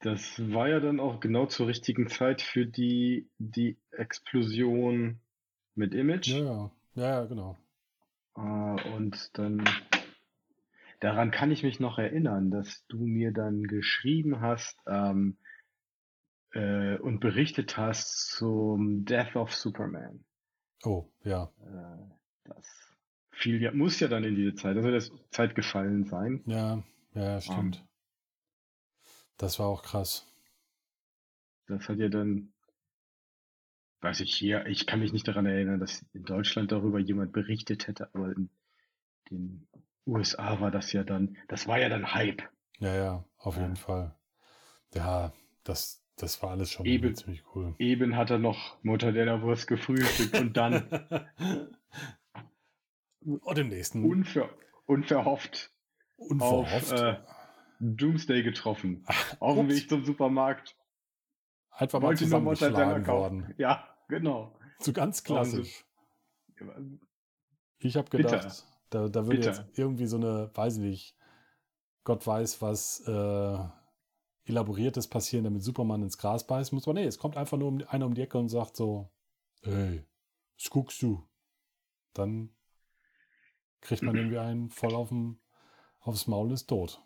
Das 0.00 0.38
war 0.52 0.68
ja 0.68 0.78
dann 0.78 1.00
auch 1.00 1.20
genau 1.20 1.46
zur 1.46 1.68
richtigen 1.68 2.08
Zeit 2.08 2.42
für 2.42 2.66
die, 2.66 3.28
die 3.38 3.78
Explosion 3.90 5.20
mit 5.76 5.94
Image. 5.94 6.28
Ja, 6.28 6.70
ja, 6.94 7.24
genau. 7.24 7.56
Äh, 8.36 8.40
und 8.94 9.30
dann, 9.38 9.64
daran 11.00 11.30
kann 11.30 11.50
ich 11.50 11.62
mich 11.62 11.80
noch 11.80 11.98
erinnern, 11.98 12.50
dass 12.50 12.86
du 12.88 12.98
mir 12.98 13.32
dann 13.32 13.64
geschrieben 13.64 14.40
hast 14.40 14.78
ähm, 14.86 15.38
äh, 16.52 16.96
und 16.98 17.20
berichtet 17.20 17.76
hast 17.76 18.30
zum 18.30 19.04
Death 19.04 19.36
of 19.36 19.54
Superman. 19.54 20.24
Oh, 20.84 21.06
ja. 21.22 21.50
Äh, 21.60 22.14
das 22.44 22.66
fiel 23.30 23.60
ja, 23.60 23.72
muss 23.72 24.00
ja 24.00 24.08
dann 24.08 24.24
in 24.24 24.34
diese 24.34 24.54
Zeit, 24.54 24.76
also 24.76 24.90
das 24.90 25.12
Zeit 25.30 25.54
gefallen 25.54 26.04
sein. 26.04 26.42
Ja, 26.46 26.82
ja, 27.14 27.40
stimmt. 27.40 27.76
Um, 27.76 27.82
ähm. 27.82 27.88
das 29.36 29.58
war 29.58 29.66
auch 29.66 29.82
krass. 29.82 30.26
Das 31.66 31.88
hat 31.88 31.98
ja 31.98 32.08
dann, 32.08 32.52
weiß 34.06 34.20
ich 34.20 34.32
hier, 34.32 34.66
ich 34.66 34.86
kann 34.86 35.00
mich 35.00 35.12
nicht 35.12 35.26
daran 35.26 35.46
erinnern, 35.46 35.80
dass 35.80 36.06
in 36.12 36.22
Deutschland 36.22 36.70
darüber 36.70 37.00
jemand 37.00 37.32
berichtet 37.32 37.88
hätte, 37.88 38.08
aber 38.14 38.28
in 38.36 38.50
den 39.28 39.66
USA 40.06 40.60
war 40.60 40.70
das 40.70 40.92
ja 40.92 41.02
dann, 41.02 41.36
das 41.48 41.66
war 41.66 41.80
ja 41.80 41.88
dann 41.88 42.14
Hype. 42.14 42.44
Ja, 42.78 42.94
ja, 42.94 43.24
auf 43.36 43.56
ja. 43.56 43.62
jeden 43.62 43.74
Fall. 43.74 44.14
Ja, 44.94 45.32
das, 45.64 46.04
das 46.14 46.40
war 46.40 46.50
alles 46.50 46.70
schon 46.70 46.86
eben, 46.86 47.16
ziemlich 47.16 47.42
cool. 47.56 47.74
Eben 47.80 48.14
hat 48.14 48.30
er 48.30 48.38
noch 48.38 48.76
Mortadella-Wurst 48.84 49.66
gefrühstückt 49.66 50.38
und 50.38 50.56
dann. 50.56 50.88
und 53.20 53.58
im 53.58 53.68
nächsten. 53.68 54.04
Unver, 54.04 54.50
unverhofft. 54.84 55.72
Unverhofft. 56.14 56.92
Auf, 56.92 57.00
äh, 57.00 57.16
Doomsday 57.80 58.44
getroffen. 58.44 59.04
Auf 59.40 59.56
dem. 59.56 59.68
Weg 59.68 59.88
zum 59.88 60.04
Supermarkt. 60.04 60.76
Einfach 61.72 62.00
mal 62.00 62.16
zusammengeschlagen 62.16 63.04
worden. 63.08 63.52
Ja, 63.58 63.95
genau. 64.08 64.58
So 64.80 64.92
ganz 64.92 65.22
klassisch. 65.24 65.84
Ich 67.78 67.96
habe 67.96 68.08
Bitter. 68.10 68.38
gedacht, 68.38 68.64
da, 68.90 69.08
da 69.08 69.26
würde 69.26 69.38
Bitter. 69.38 69.50
jetzt 69.50 69.78
irgendwie 69.78 70.06
so 70.06 70.16
eine, 70.16 70.50
weiß 70.54 70.76
ich 70.76 70.82
nicht, 70.82 71.16
Gott 72.04 72.26
weiß 72.26 72.62
was, 72.62 73.00
äh, 73.06 73.58
Elaboriertes 74.46 75.08
passieren, 75.08 75.44
damit 75.44 75.62
Superman 75.62 76.02
ins 76.02 76.18
Gras 76.18 76.46
beißen 76.46 76.74
muss. 76.74 76.86
Aber 76.86 76.94
nee, 76.94 77.04
es 77.04 77.18
kommt 77.18 77.36
einfach 77.36 77.58
nur 77.58 77.68
um, 77.68 77.82
einer 77.88 78.06
um 78.06 78.14
die 78.14 78.22
Ecke 78.22 78.38
und 78.38 78.48
sagt 78.48 78.76
so, 78.76 79.10
ey, 79.62 80.04
was 80.56 80.70
guckst 80.70 81.02
du? 81.02 81.28
Dann 82.14 82.50
kriegt 83.80 84.02
man 84.02 84.16
irgendwie 84.16 84.38
einen 84.38 84.70
voll 84.70 84.94
auf 84.94 85.08
dem, 85.08 85.40
aufs 86.00 86.28
Maul 86.28 86.52
ist 86.52 86.68
tot. 86.68 87.02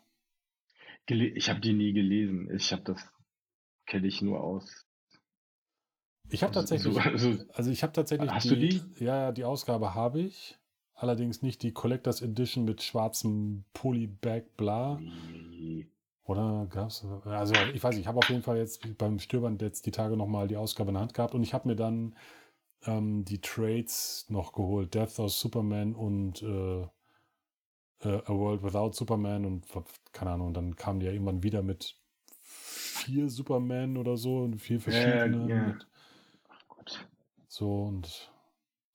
Ich 1.07 1.49
habe 1.49 1.59
die 1.59 1.73
nie 1.73 1.93
gelesen. 1.93 2.49
Ich 2.55 2.71
habe 2.71 2.83
das 2.83 3.11
kenne 3.87 4.07
ich 4.07 4.21
nur 4.21 4.41
aus. 4.41 4.87
Ich 6.31 6.43
habe 6.43 6.53
So- 6.53 6.59
tatsächlich, 6.61 6.93
so- 7.17 7.37
also 7.53 7.69
ich 7.71 7.83
habe 7.83 7.93
tatsächlich 7.93 8.29
Hast 8.31 8.49
du 8.49 8.55
die? 8.55 8.81
Ja, 8.99 9.31
die 9.31 9.43
Ausgabe 9.43 9.93
habe 9.95 10.19
ich. 10.21 10.57
Allerdings 10.95 11.41
nicht 11.41 11.63
die 11.63 11.71
Collectors 11.73 12.21
Edition 12.21 12.63
mit 12.63 12.83
schwarzem 12.83 13.63
Polybag 13.73 14.43
bla. 14.55 14.99
Oder 16.25 16.67
gab's? 16.69 17.05
Also 17.25 17.53
ich 17.73 17.83
weiß 17.83 17.95
nicht, 17.95 18.01
ich 18.03 18.07
habe 18.07 18.19
auf 18.19 18.29
jeden 18.29 18.43
Fall 18.43 18.57
jetzt 18.57 18.97
beim 18.97 19.19
Stöbern 19.19 19.57
jetzt 19.59 19.85
die 19.87 19.91
Tage 19.91 20.15
nochmal 20.15 20.47
die 20.47 20.57
Ausgabe 20.57 20.89
in 20.89 20.93
der 20.93 21.01
Hand 21.01 21.13
gehabt 21.13 21.33
und 21.33 21.41
ich 21.43 21.53
habe 21.53 21.67
mir 21.67 21.75
dann 21.75 22.15
ähm, 22.85 23.25
die 23.25 23.41
Trades 23.41 24.25
noch 24.29 24.53
geholt. 24.53 24.93
Death 24.93 25.19
of 25.19 25.31
Superman 25.31 25.95
und 25.95 26.41
äh, 26.43 26.81
äh, 28.03 28.21
A 28.25 28.29
World 28.29 28.63
Without 28.63 28.93
Superman 28.93 29.45
und 29.45 29.65
keine 30.13 30.31
Ahnung, 30.31 30.53
dann 30.53 30.75
kamen 30.75 30.99
die 30.99 31.07
ja 31.07 31.11
irgendwann 31.11 31.43
wieder 31.43 31.63
mit 31.63 31.95
vier 32.43 33.27
Superman 33.29 33.97
oder 33.97 34.17
so 34.17 34.39
und 34.43 34.59
vier 34.59 34.79
verschiedene. 34.79 35.49
ja. 35.49 35.63
Mit, 35.67 35.75
Ach 35.75 35.79
Gott. 35.79 35.87
So 37.51 37.83
und 37.83 38.31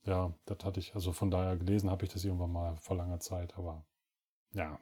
ja, 0.05 0.33
das 0.47 0.65
hatte 0.65 0.81
ich, 0.81 0.95
also 0.95 1.13
von 1.13 1.31
daher 1.31 1.59
gelesen 1.59 1.91
habe 1.91 2.07
ich 2.07 2.13
das 2.13 2.25
irgendwann 2.25 2.53
mal 2.53 2.77
vor 2.79 2.97
langer 2.97 3.21
Zeit, 3.21 3.55
aber 3.59 3.85
ja. 4.53 4.81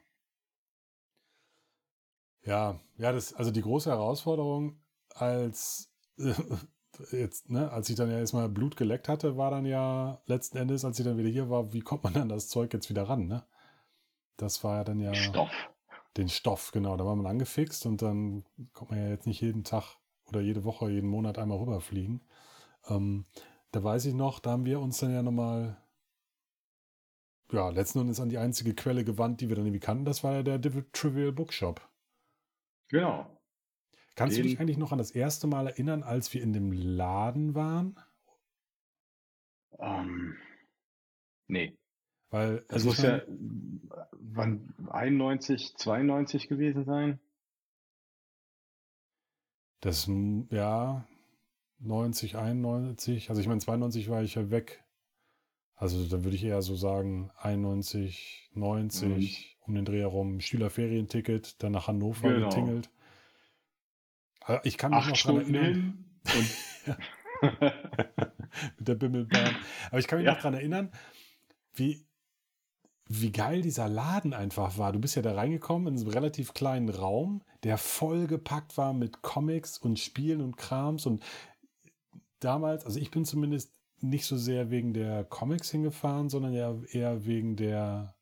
Ja, 2.43 2.79
ja, 2.95 3.11
das, 3.11 3.33
also 3.33 3.51
die 3.51 3.63
große 3.63 3.89
Herausforderung, 3.89 4.79
als 5.09 5.91
jetzt, 7.11 7.49
ne, 7.49 7.69
als 7.69 7.89
ich 7.89 7.97
dann 7.97 8.09
ja 8.09 8.17
erstmal 8.17 8.47
Blut 8.47 8.77
geleckt 8.77 9.09
hatte, 9.09 9.35
war 9.35 9.51
dann 9.51 9.65
ja 9.65 10.21
letzten 10.25 10.57
Endes, 10.57 10.85
als 10.85 10.97
ich 10.99 11.05
dann 11.05 11.17
wieder 11.17 11.27
hier 11.27 11.49
war, 11.49 11.73
wie 11.73 11.81
kommt 11.81 12.05
man 12.05 12.15
an 12.15 12.29
das 12.29 12.47
Zeug 12.47 12.71
jetzt 12.71 12.89
wieder 12.89 13.09
ran, 13.09 13.27
ne? 13.27 13.45
Das 14.37 14.63
war 14.63 14.77
ja 14.77 14.83
dann 14.85 15.01
ja 15.01 15.13
Stoff. 15.13 15.51
den 16.15 16.29
Stoff, 16.29 16.71
genau. 16.71 16.95
Da 16.95 17.05
war 17.05 17.15
man 17.15 17.25
angefixt 17.25 17.85
und 17.85 18.01
dann 18.01 18.45
kommt 18.71 18.91
man 18.91 19.01
ja 19.01 19.09
jetzt 19.09 19.27
nicht 19.27 19.41
jeden 19.41 19.65
Tag 19.65 19.97
oder 20.27 20.39
jede 20.39 20.63
Woche, 20.63 20.89
jeden 20.89 21.09
Monat 21.09 21.37
einmal 21.37 21.57
rüberfliegen. 21.57 22.21
Ähm, 22.87 23.25
da 23.75 23.83
weiß 23.83 24.05
ich 24.05 24.13
noch, 24.13 24.39
da 24.39 24.51
haben 24.51 24.63
wir 24.63 24.79
uns 24.79 24.99
dann 24.99 25.11
ja 25.13 25.21
nochmal, 25.21 25.75
ja, 27.51 27.67
letzten 27.69 27.99
Endes 27.99 28.21
an 28.21 28.29
die 28.29 28.37
einzige 28.37 28.73
Quelle 28.73 29.03
gewandt, 29.03 29.41
die 29.41 29.49
wir 29.49 29.57
dann 29.57 29.65
irgendwie 29.65 29.81
kannten. 29.81 30.05
Das 30.05 30.23
war 30.23 30.31
ja 30.33 30.43
der 30.43 30.61
Trivial 30.93 31.33
Bookshop. 31.33 31.85
Genau. 32.87 33.29
Kannst 34.15 34.37
du 34.37 34.41
Den- 34.41 34.49
dich 34.49 34.59
eigentlich 34.61 34.77
noch 34.77 34.93
an 34.93 34.97
das 34.97 35.11
erste 35.11 35.47
Mal 35.47 35.67
erinnern, 35.67 36.03
als 36.03 36.33
wir 36.33 36.41
in 36.41 36.53
dem 36.53 36.71
Laden 36.71 37.53
waren? 37.53 37.99
Ähm, 39.77 40.37
nee. 41.47 41.77
Weil, 42.29 42.61
Das 42.69 42.75
also 42.75 42.87
muss 42.87 42.99
ich 42.99 43.03
ja 43.03 43.21
wann 44.13 44.73
91, 44.89 45.75
92 45.75 46.47
gewesen 46.47 46.85
sein. 46.85 47.19
das, 49.81 50.09
ja, 50.49 51.05
90, 51.79 52.35
91, 52.37 53.29
also 53.29 53.41
ich 53.41 53.47
meine, 53.47 53.59
92 53.59 54.09
war 54.09 54.23
ich 54.23 54.35
ja 54.35 54.49
weg. 54.49 54.83
Also 55.75 56.05
dann 56.07 56.23
würde 56.23 56.35
ich 56.37 56.43
eher 56.43 56.61
so 56.61 56.75
sagen, 56.75 57.31
91, 57.37 58.49
90, 58.53 59.57
um 59.61 59.75
den 59.75 59.83
Dreh 59.83 59.99
herum, 59.99 60.39
Schülerferienticket, 60.39 61.61
dann 61.61 61.73
nach 61.73 61.87
Hannover 61.87 62.31
Genau. 62.33 62.47
getingelt. 62.49 62.89
Aber 64.41 64.65
Ich 64.65 64.77
kann 64.77 64.91
mich 64.91 65.01
Acht 65.01 65.09
noch 65.09 65.17
dran 65.17 65.35
Stunden 65.41 65.55
erinnern. 65.55 66.05
hin. 66.31 66.49
mit 68.77 68.87
der 68.87 68.95
Bimmelbahn. 68.95 69.55
Aber 69.89 69.99
ich 69.99 70.07
kann 70.07 70.19
mich 70.19 70.25
Ja. 70.25 70.31
noch 70.33 70.37
daran 70.39 70.53
erinnern, 70.53 70.91
wie, 71.73 72.05
wie 73.07 73.31
geil 73.31 73.61
dieser 73.61 73.89
Laden 73.89 74.33
einfach 74.33 74.77
war. 74.77 74.91
Du 74.93 74.99
bist 74.99 75.15
ja 75.15 75.21
da 75.21 75.33
reingekommen 75.35 75.89
in 75.89 75.97
so 75.97 76.05
einem 76.05 76.13
relativ 76.13 76.53
kleinen 76.53 76.89
Raum, 76.89 77.43
der 77.63 77.77
vollgepackt 77.77 78.77
war 78.77 78.93
mit 78.93 79.21
Comics 79.21 79.77
und 79.77 79.99
Spielen 79.99 80.41
und 80.41 80.55
Krams. 80.57 81.05
Und 81.05 81.23
damals, 82.45 82.85
also 82.85 82.99
ich 82.99 83.11
bin 83.11 83.25
zumindest 83.25 83.73
nicht 84.01 84.25
so 84.25 84.37
sehr 84.37 84.69
wegen 84.71 84.93
der 84.93 85.23
Comics 85.25 85.71
hingefahren, 85.71 86.29
sondern 86.29 86.53
ja 86.53 86.75
eher 86.91 87.25
wegen 87.25 87.55
der 87.55 88.15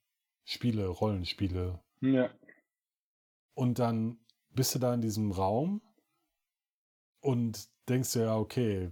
Spiele, 0.45 0.87
Rollenspiele. 0.87 1.81
ja. 2.01 2.29
Und 3.55 3.79
dann 3.79 4.17
bist 4.51 4.75
du 4.75 4.79
da 4.79 4.93
in 4.93 5.01
diesem 5.01 5.31
Raum 5.31 5.81
und 7.19 7.67
denkst 7.89 8.13
dir 8.13 8.23
ja, 8.23 8.37
okay, 8.37 8.91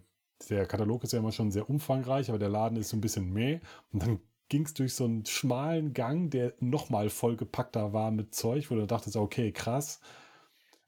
der 0.50 0.66
Katalog 0.66 1.04
ist 1.04 1.14
ja 1.14 1.20
immer 1.20 1.32
schon 1.32 1.52
sehr 1.52 1.70
umfangreich, 1.70 2.30
aber 2.30 2.40
der 2.40 2.50
Laden 2.50 2.78
ist 2.78 2.90
so 2.90 2.98
ein 2.98 3.02
bisschen 3.02 3.32
mehr. 3.32 3.62
Und 3.92 4.04
dann 4.04 4.20
ging 4.50 4.66
es 4.66 4.74
durch 4.74 4.94
so 4.96 5.06
einen 5.06 5.26
schmalen 5.26 5.94
Gang, 5.94 6.30
der 6.32 6.54
nochmal 6.60 7.10
vollgepackter 7.10 7.94
war 7.94 8.12
mit 8.12 8.34
Zeug, 8.36 8.70
wo 8.72 8.76
du 8.76 8.88
dachtest, 8.88 9.16
okay, 9.16 9.52
krass. 9.52 10.00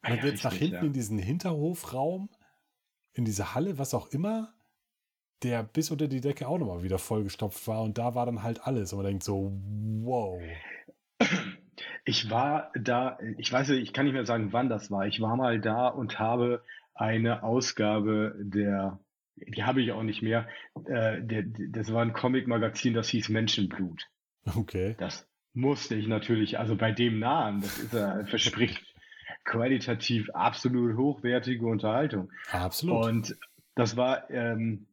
Und 0.02 0.10
dann 0.12 0.20
Ja, 0.20 0.22
geht's 0.22 0.44
nach 0.44 0.56
hinten 0.56 0.74
ja. 0.76 0.82
in 0.86 0.94
diesen 0.94 1.18
Hinterhofraum, 1.20 2.30
in 3.14 3.26
diese 3.26 3.54
Halle, 3.54 3.78
was 3.78 3.94
auch 3.94 4.08
immer, 4.08 4.54
der 5.44 5.64
bis 5.64 5.92
unter 5.92 6.08
die 6.08 6.22
Decke 6.22 6.48
auch 6.48 6.58
nochmal 6.58 6.84
wieder 6.84 6.98
vollgestopft 6.98 7.68
war. 7.68 7.82
Und 7.84 7.98
da 7.98 8.16
war 8.16 8.26
dann 8.26 8.44
halt 8.44 8.66
alles. 8.66 8.94
Und 8.94 9.00
man 9.00 9.08
denkt 9.08 9.24
so, 9.24 9.52
wow. 10.04 10.42
Ich 12.06 12.30
war 12.30 12.72
da, 12.80 13.18
ich 13.38 13.52
weiß 13.52 13.70
nicht, 13.70 13.84
ich 13.84 13.94
kann 13.94 14.06
nicht 14.06 14.14
mehr 14.14 14.26
sagen, 14.26 14.52
wann 14.52 14.70
das 14.70 14.92
war. 14.92 15.08
Ich 15.08 15.22
war 15.22 15.36
mal 15.36 15.60
da 15.60 15.88
und 15.88 16.20
habe 16.20 16.64
eine 16.96 17.44
Ausgabe 17.44 18.36
der, 18.40 19.00
die 19.36 19.64
habe 19.64 19.82
ich 19.82 19.92
auch 19.92 20.04
nicht 20.04 20.22
mehr. 20.22 20.48
Äh, 20.86 21.22
der, 21.22 21.44
das 21.44 21.92
war 21.94 22.02
ein 22.02 22.14
Comic-Magazin, 22.14 22.94
das 22.94 23.10
hieß 23.10 23.30
Menschenblut. 23.30 24.08
Okay. 24.56 24.96
Das 24.98 25.28
musste 25.54 25.96
ich 25.96 26.08
natürlich, 26.08 26.60
also 26.60 26.76
bei 26.76 26.92
dem 26.92 27.20
Namen, 27.20 27.62
das 27.62 27.78
ist 27.78 27.94
ja, 27.94 28.26
verspricht 28.26 28.93
qualitativ 29.44 30.30
absolut 30.32 30.98
hochwertige 30.98 31.66
Unterhaltung. 31.66 32.32
Absolut. 32.52 33.06
Und 33.06 33.38
das 33.76 33.98
war 33.98 34.30
ähm, 34.30 34.88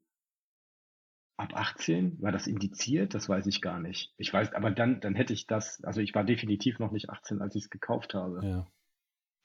ab 1.37 1.53
18, 1.55 2.21
war 2.21 2.33
das 2.33 2.47
indiziert? 2.47 3.15
Das 3.15 3.29
weiß 3.29 3.47
ich 3.47 3.61
gar 3.61 3.81
nicht. 3.81 4.13
Ich 4.17 4.33
weiß, 4.33 4.53
aber 4.55 4.71
dann, 4.71 5.01
dann 5.01 5.15
hätte 5.15 5.33
ich 5.33 5.47
das, 5.47 5.83
also 5.85 6.01
ich 6.01 6.15
war 6.15 6.25
definitiv 6.25 6.79
noch 6.79 6.93
nicht 6.93 7.11
18, 7.11 7.41
als 7.41 7.55
ich 7.55 7.65
es 7.65 7.71
gekauft 7.71 8.15
habe. 8.15 8.47
ja. 8.47 8.67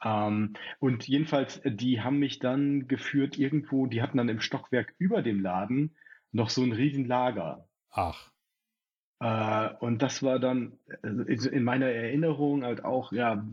Ähm, 0.04 0.54
und 0.80 1.08
jedenfalls, 1.08 1.58
äh, 1.60 1.72
die 1.72 2.02
haben 2.02 2.20
mich 2.20 2.40
dann 2.40 2.88
geführt 2.88 3.38
irgendwo, 3.38 3.88
die 3.88 4.02
hatten 4.02 4.18
dann 4.18 4.30
im 4.30 4.42
Stockwerk 4.42 4.94
über 4.98 5.22
dem 5.22 5.42
Laden 5.42 5.96
noch 6.32 6.50
so 6.50 6.64
ein 6.64 6.74
Riesenlager. 6.74 7.68
Ach. 7.92 8.32
Äh, 9.26 9.74
und 9.80 10.04
das 10.04 10.22
war 10.22 10.38
dann 10.38 10.78
äh, 11.02 11.08
in 11.08 11.40
in 11.46 11.64
meiner 11.64 11.88
Erinnerung 11.88 12.64
halt 12.64 12.86
auch, 12.86 13.12
ja, 13.12 13.44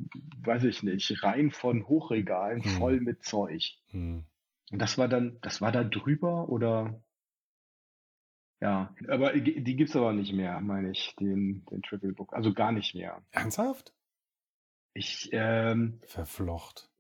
weiß 0.43 0.65
ich 0.65 0.83
nicht, 0.83 1.23
rein 1.23 1.51
von 1.51 1.89
Hochregalen 1.89 2.63
Hm. 2.63 2.71
voll 2.73 3.01
mit 3.01 3.25
Zeug. 3.25 3.79
Hm. 3.89 4.25
Und 4.71 4.79
das 4.79 4.99
war 4.99 5.09
dann, 5.09 5.39
das 5.41 5.63
war 5.63 5.73
da 5.73 5.83
drüber 5.83 6.51
oder? 6.51 7.03
Ja, 8.61 8.95
aber 9.09 9.33
die 9.33 9.77
gibt's 9.77 9.97
aber 9.97 10.13
nicht 10.13 10.33
mehr, 10.35 10.61
meine 10.61 10.91
ich, 10.91 11.17
den, 11.19 11.65
den 11.71 11.83
Triple 11.83 12.13
Book. 12.13 12.33
Also 12.33 12.53
gar 12.53 12.71
nicht 12.71 12.95
mehr. 12.95 13.23
Ernsthaft? 13.33 13.93
Ich, 14.95 15.31
ähm, 15.33 16.01
Verflocht. 16.07 16.91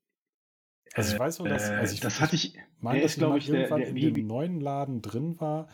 Also 0.94 1.14
ich 1.14 1.20
weiß 1.20 1.38
nur, 1.38 1.48
dass 1.48 1.70
äh, 1.70 1.74
also 1.74 1.94
ich, 1.94 2.00
das 2.00 2.20
hatte 2.20 2.36
ich, 2.36 2.58
meine, 2.80 2.98
der 2.98 3.06
ist, 3.06 3.18
glaube 3.18 3.38
ich, 3.38 3.46
der, 3.46 3.54
irgendwann 3.54 3.80
der, 3.80 3.88
in 3.90 3.94
wie, 3.94 4.12
dem 4.12 4.26
neuen 4.26 4.60
Laden 4.60 5.02
drin 5.02 5.40
war 5.40 5.68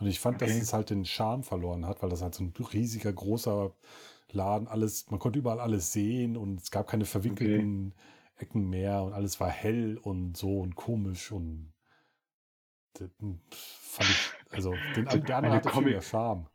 und 0.00 0.06
ich 0.06 0.20
fand, 0.20 0.42
dass 0.42 0.50
Okay. 0.50 0.60
es 0.60 0.72
halt 0.72 0.90
den 0.90 1.04
Charme 1.04 1.42
verloren 1.44 1.86
hat, 1.86 2.02
weil 2.02 2.10
das 2.10 2.22
halt 2.22 2.34
so 2.34 2.44
ein 2.44 2.52
riesiger, 2.72 3.12
großer 3.12 3.72
Laden, 4.32 4.66
alles, 4.68 5.10
man 5.10 5.20
konnte 5.20 5.38
überall 5.38 5.60
alles 5.60 5.92
sehen 5.92 6.36
und 6.36 6.60
es 6.60 6.70
gab 6.70 6.88
keine 6.88 7.04
verwinkelten 7.04 7.94
Ecken 8.36 8.68
mehr 8.68 9.02
und 9.02 9.12
alles 9.12 9.38
war 9.38 9.50
hell 9.50 9.96
und 9.98 10.36
so 10.36 10.60
und 10.60 10.74
komisch 10.74 11.30
und 11.30 11.72
fand 13.50 14.10
ich, 14.10 14.32
also 14.50 14.74
den, 14.96 15.06
eine 15.08 15.50
hatte 15.52 15.68
viel 15.70 15.72
Comic- 15.72 15.92
mehr 15.94 16.02
Charme. 16.02 16.46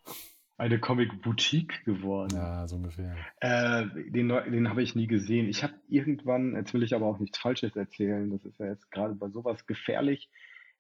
eine 0.58 0.80
Comic-Boutique 0.80 1.86
geworden. 1.86 2.36
Ja, 2.36 2.68
so 2.68 2.76
ungefähr. 2.76 3.16
Äh, 3.40 3.86
den, 4.12 4.28
den 4.28 4.70
habe 4.70 4.84
ich 4.84 4.96
nie 4.96 5.08
gesehen. 5.08 5.48
Ich 5.48 5.64
habe 5.64 5.74
irgendwann, 5.88 6.56
jetzt 6.56 6.74
will 6.74 6.84
ich 6.84 6.94
aber 6.94 7.06
auch 7.06 7.20
nichts 7.20 7.38
Falsches 7.38 7.76
erzählen, 7.76 8.30
das 8.30 8.44
ist 8.44 8.60
ja 8.60 8.66
jetzt 8.68 8.92
gerade 8.92 9.16
bei 9.16 9.30
sowas 9.30 9.66
gefährlich. 9.68 10.30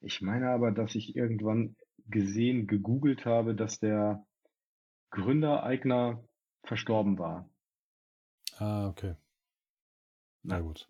Ich 0.02 0.22
meine 0.22 0.50
aber, 0.50 0.72
dass 0.72 0.96
ich 0.96 1.16
irgendwann 1.16 1.76
gesehen, 2.12 2.68
gegoogelt 2.68 3.26
habe, 3.26 3.56
dass 3.56 3.80
der 3.80 4.26
Gründer 5.12 5.64
Eigner 5.64 6.24
verstorben 6.64 7.18
war. 7.18 7.50
Ah, 8.58 8.88
okay. 8.88 9.16
Na 10.44 10.60
gut. 10.60 10.88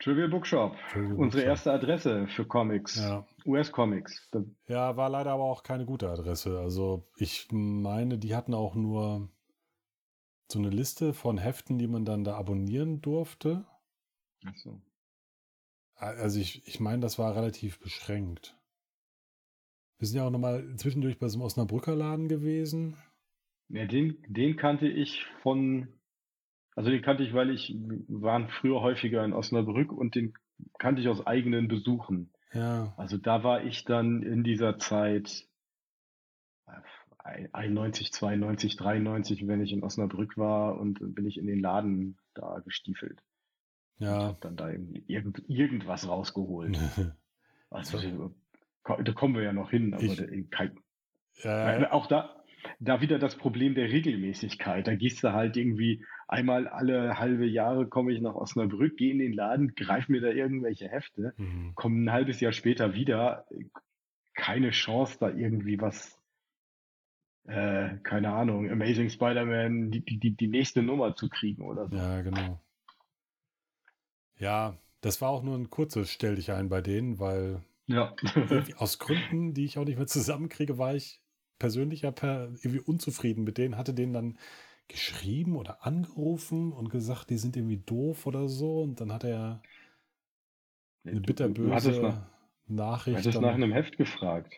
Trivial 0.00 0.28
Bookshop, 0.28 0.76
Trivial 0.92 1.14
unsere 1.16 1.42
Bookshop. 1.42 1.44
erste 1.44 1.72
Adresse 1.72 2.28
für 2.28 2.46
Comics, 2.46 2.96
Ja. 2.96 3.26
US-Comics. 3.46 4.30
Ja, 4.66 4.96
war 4.96 5.08
leider 5.10 5.32
aber 5.32 5.44
auch 5.44 5.62
keine 5.64 5.86
gute 5.86 6.08
Adresse. 6.08 6.60
Also 6.60 7.08
ich 7.16 7.48
meine, 7.50 8.18
die 8.18 8.34
hatten 8.36 8.54
auch 8.54 8.74
nur 8.76 9.28
so 10.50 10.58
eine 10.60 10.70
Liste 10.70 11.14
von 11.14 11.36
Heften, 11.38 11.78
die 11.78 11.88
man 11.88 12.04
dann 12.04 12.24
da 12.24 12.36
abonnieren 12.36 13.00
durfte. 13.00 13.66
Achso. 14.44 14.80
Also 15.96 16.38
ich, 16.38 16.66
ich 16.68 16.78
meine, 16.78 17.00
das 17.00 17.18
war 17.18 17.34
relativ 17.34 17.80
beschränkt. 17.80 18.56
Wir 19.98 20.06
sind 20.06 20.18
ja 20.18 20.26
auch 20.26 20.30
nochmal 20.30 20.64
zwischendurch 20.76 21.18
bei 21.18 21.28
so 21.28 21.38
einem 21.38 21.46
Osnabrücker 21.46 21.96
Laden 21.96 22.28
gewesen. 22.28 22.96
Ja, 23.68 23.84
den, 23.84 24.16
den 24.28 24.56
kannte 24.56 24.86
ich 24.88 25.24
von, 25.42 25.88
also 26.76 26.90
den 26.90 27.02
kannte 27.02 27.24
ich, 27.24 27.34
weil 27.34 27.50
ich, 27.50 27.76
waren 28.08 28.48
früher 28.48 28.80
häufiger 28.80 29.24
in 29.24 29.32
Osnabrück 29.32 29.92
und 29.92 30.14
den 30.14 30.34
kannte 30.78 31.02
ich 31.02 31.08
aus 31.08 31.26
eigenen 31.26 31.68
Besuchen. 31.68 32.30
Ja, 32.52 32.94
Also 32.96 33.18
da 33.18 33.42
war 33.42 33.64
ich 33.64 33.84
dann 33.84 34.22
in 34.22 34.42
dieser 34.42 34.78
Zeit 34.78 35.46
äh, 36.66 37.48
91, 37.52 38.12
92, 38.12 38.76
93, 38.76 39.46
wenn 39.46 39.60
ich 39.60 39.72
in 39.72 39.82
Osnabrück 39.82 40.38
war 40.38 40.80
und 40.80 41.14
bin 41.14 41.26
ich 41.26 41.36
in 41.36 41.46
den 41.46 41.60
Laden 41.60 42.16
da 42.34 42.60
gestiefelt. 42.60 43.22
Und 43.98 44.06
ja. 44.06 44.28
hab 44.28 44.40
dann 44.40 44.56
da 44.56 44.70
irgend, 44.70 45.42
irgendwas 45.48 46.08
rausgeholt. 46.08 46.78
Also, 47.70 47.98
da 49.02 49.12
kommen 49.12 49.34
wir 49.34 49.42
ja 49.42 49.52
noch 49.52 49.70
hin, 49.70 49.94
aber 49.94 50.02
Ich- 50.02 50.16
da, 50.16 50.24
kein, 50.50 50.78
ja, 51.42 51.92
auch 51.92 52.06
da, 52.06 52.34
da 52.80 53.00
wieder 53.00 53.18
das 53.18 53.36
Problem 53.36 53.74
der 53.74 53.88
Regelmäßigkeit. 53.88 54.86
Da 54.86 54.94
gehst 54.94 55.22
du 55.22 55.32
halt 55.32 55.56
irgendwie 55.56 56.04
einmal 56.26 56.66
alle 56.66 57.18
halbe 57.18 57.46
Jahre 57.46 57.86
komme 57.86 58.12
ich 58.12 58.20
nach 58.20 58.34
Osnabrück, 58.34 58.96
gehe 58.96 59.12
in 59.12 59.18
den 59.18 59.32
Laden, 59.32 59.74
greif 59.74 60.08
mir 60.08 60.20
da 60.20 60.28
irgendwelche 60.28 60.88
Hefte, 60.88 61.32
mhm. 61.36 61.72
komme 61.74 62.04
ein 62.04 62.12
halbes 62.12 62.40
Jahr 62.40 62.52
später 62.52 62.94
wieder, 62.94 63.46
keine 64.34 64.70
Chance, 64.70 65.16
da 65.20 65.30
irgendwie 65.30 65.80
was, 65.80 66.18
äh, 67.46 67.96
keine 68.02 68.32
Ahnung, 68.32 68.70
Amazing 68.70 69.10
Spider-Man, 69.10 69.90
die, 69.90 70.00
die, 70.00 70.30
die 70.36 70.48
nächste 70.48 70.82
Nummer 70.82 71.14
zu 71.14 71.28
kriegen 71.28 71.62
oder 71.62 71.88
so. 71.88 71.96
ja, 71.96 72.20
genau. 72.22 72.60
Ja, 74.38 74.76
das 75.00 75.20
war 75.20 75.30
auch 75.30 75.42
nur 75.42 75.56
ein 75.56 75.70
kurzes 75.70 76.12
Stell 76.12 76.36
dich 76.36 76.52
ein 76.52 76.68
bei 76.68 76.80
denen, 76.80 77.18
weil 77.18 77.62
Ja. 77.88 78.14
aus 78.76 78.98
Gründen, 78.98 79.54
die 79.54 79.64
ich 79.64 79.78
auch 79.78 79.84
nicht 79.84 79.96
mehr 79.98 80.06
zusammenkriege, 80.06 80.78
war 80.78 80.94
ich 80.94 81.20
persönlich 81.58 82.02
ja 82.02 82.10
per, 82.12 82.44
irgendwie 82.62 82.80
unzufrieden 82.80 83.42
mit 83.44 83.58
denen, 83.58 83.76
hatte 83.76 83.92
denen 83.94 84.12
dann 84.12 84.38
geschrieben 84.86 85.56
oder 85.56 85.84
angerufen 85.84 86.72
und 86.72 86.88
gesagt, 86.90 87.30
die 87.30 87.36
sind 87.38 87.56
irgendwie 87.56 87.78
doof 87.78 88.26
oder 88.26 88.48
so. 88.48 88.82
Und 88.82 89.00
dann 89.00 89.12
hat 89.12 89.24
er 89.24 89.60
eine 91.04 91.20
Du- 91.20 91.32
du- 91.32 91.48
du 91.52 91.70
hattest 91.72 91.86
bitterböse 91.86 92.02
nach, 92.02 92.26
du 92.66 92.74
Nachricht. 92.74 93.18
hattest 93.18 93.36
dann- 93.36 93.42
nach 93.42 93.54
einem 93.54 93.72
Heft 93.72 93.96
gefragt. 93.96 94.54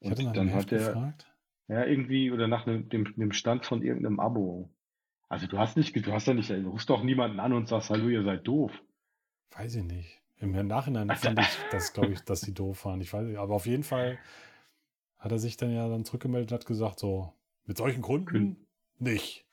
ich 0.00 0.10
hatte 0.10 0.24
dann 0.24 0.38
einem 0.38 0.48
Heft 0.48 0.72
hat 0.72 0.80
er, 0.80 0.86
gefragt. 0.88 1.26
Ja, 1.68 1.84
irgendwie, 1.84 2.30
oder 2.32 2.48
nach 2.48 2.66
einem, 2.66 2.88
dem, 2.88 3.14
dem 3.14 3.32
Stand 3.32 3.64
von 3.66 3.82
irgendeinem 3.82 4.18
Abo. 4.20 4.70
Also 5.28 5.46
du 5.46 5.58
hast 5.58 5.76
nicht, 5.76 5.94
du 5.94 6.12
hast 6.12 6.26
ja 6.26 6.34
nicht, 6.34 6.50
du 6.50 6.68
rufst 6.70 6.90
doch 6.90 7.04
niemanden 7.04 7.38
an 7.38 7.52
und 7.52 7.68
sagst, 7.68 7.90
hallo, 7.90 8.08
ihr 8.08 8.24
seid 8.24 8.46
doof. 8.46 8.72
Weiß 9.52 9.76
ich 9.76 9.84
nicht. 9.84 10.19
Im 10.40 10.66
Nachhinein 10.66 11.08
fand 11.16 11.38
ich, 11.38 11.58
das 11.70 11.92
glaube 11.92 12.12
ich, 12.12 12.20
dass 12.22 12.40
die 12.40 12.54
doof 12.54 12.84
waren. 12.84 13.00
Ich 13.00 13.12
weiß 13.12 13.26
nicht. 13.26 13.38
Aber 13.38 13.54
auf 13.54 13.66
jeden 13.66 13.84
Fall 13.84 14.18
hat 15.18 15.32
er 15.32 15.38
sich 15.38 15.56
dann 15.56 15.70
ja 15.72 15.88
dann 15.88 16.04
zurückgemeldet 16.04 16.50
und 16.50 16.58
hat 16.58 16.66
gesagt, 16.66 16.98
so, 16.98 17.32
mit 17.66 17.76
solchen 17.76 18.02
Können- 18.02 18.66
nicht. 18.98 19.46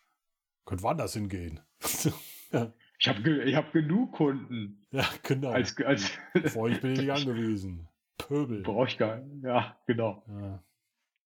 Könnt 0.66 0.82
woanders 0.82 1.14
hingehen. 1.14 1.60
ja, 2.52 2.74
Ich 3.00 3.08
habe 3.08 3.22
ge 3.22 3.44
ich 3.44 3.56
hab 3.56 3.72
genug 3.72 4.14
Kunden. 4.14 4.86
ja, 4.92 5.06
genau. 5.24 5.52
Als, 5.52 5.76
als 5.78 6.12
Auf 6.46 6.58
euch 6.58 6.82
bin 6.82 6.94
ich 6.94 7.00
nicht 7.02 7.12
angewiesen. 7.12 7.88
Pöbel. 8.18 8.64
brauche 8.64 8.88
ich 8.88 8.98
gar 8.98 9.22
Ja, 9.42 9.78
genau. 9.86 10.24
Ja, 10.28 10.64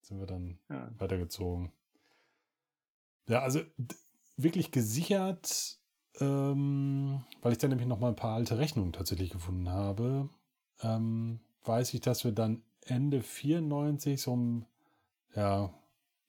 sind 0.01 0.19
wir 0.19 0.27
dann 0.27 0.59
Ja. 0.69 0.91
weitergezogen. 0.97 1.71
Ja, 3.27 3.39
also 3.41 3.61
wirklich 4.37 4.71
gesichert, 4.71 5.79
ähm, 6.19 7.23
weil 7.41 7.53
ich 7.53 7.57
dann 7.57 7.69
nämlich 7.69 7.87
noch 7.87 7.99
mal 7.99 8.09
ein 8.09 8.15
paar 8.15 8.35
alte 8.35 8.57
Rechnungen 8.57 8.93
tatsächlich 8.93 9.29
gefunden 9.29 9.69
habe, 9.69 10.29
ähm, 10.81 11.39
weiß 11.63 11.93
ich, 11.93 12.01
dass 12.01 12.23
wir 12.23 12.31
dann 12.31 12.63
Ende 12.85 13.21
94, 13.21 14.21
so 14.21 14.33
im, 14.33 14.65
ja, 15.35 15.73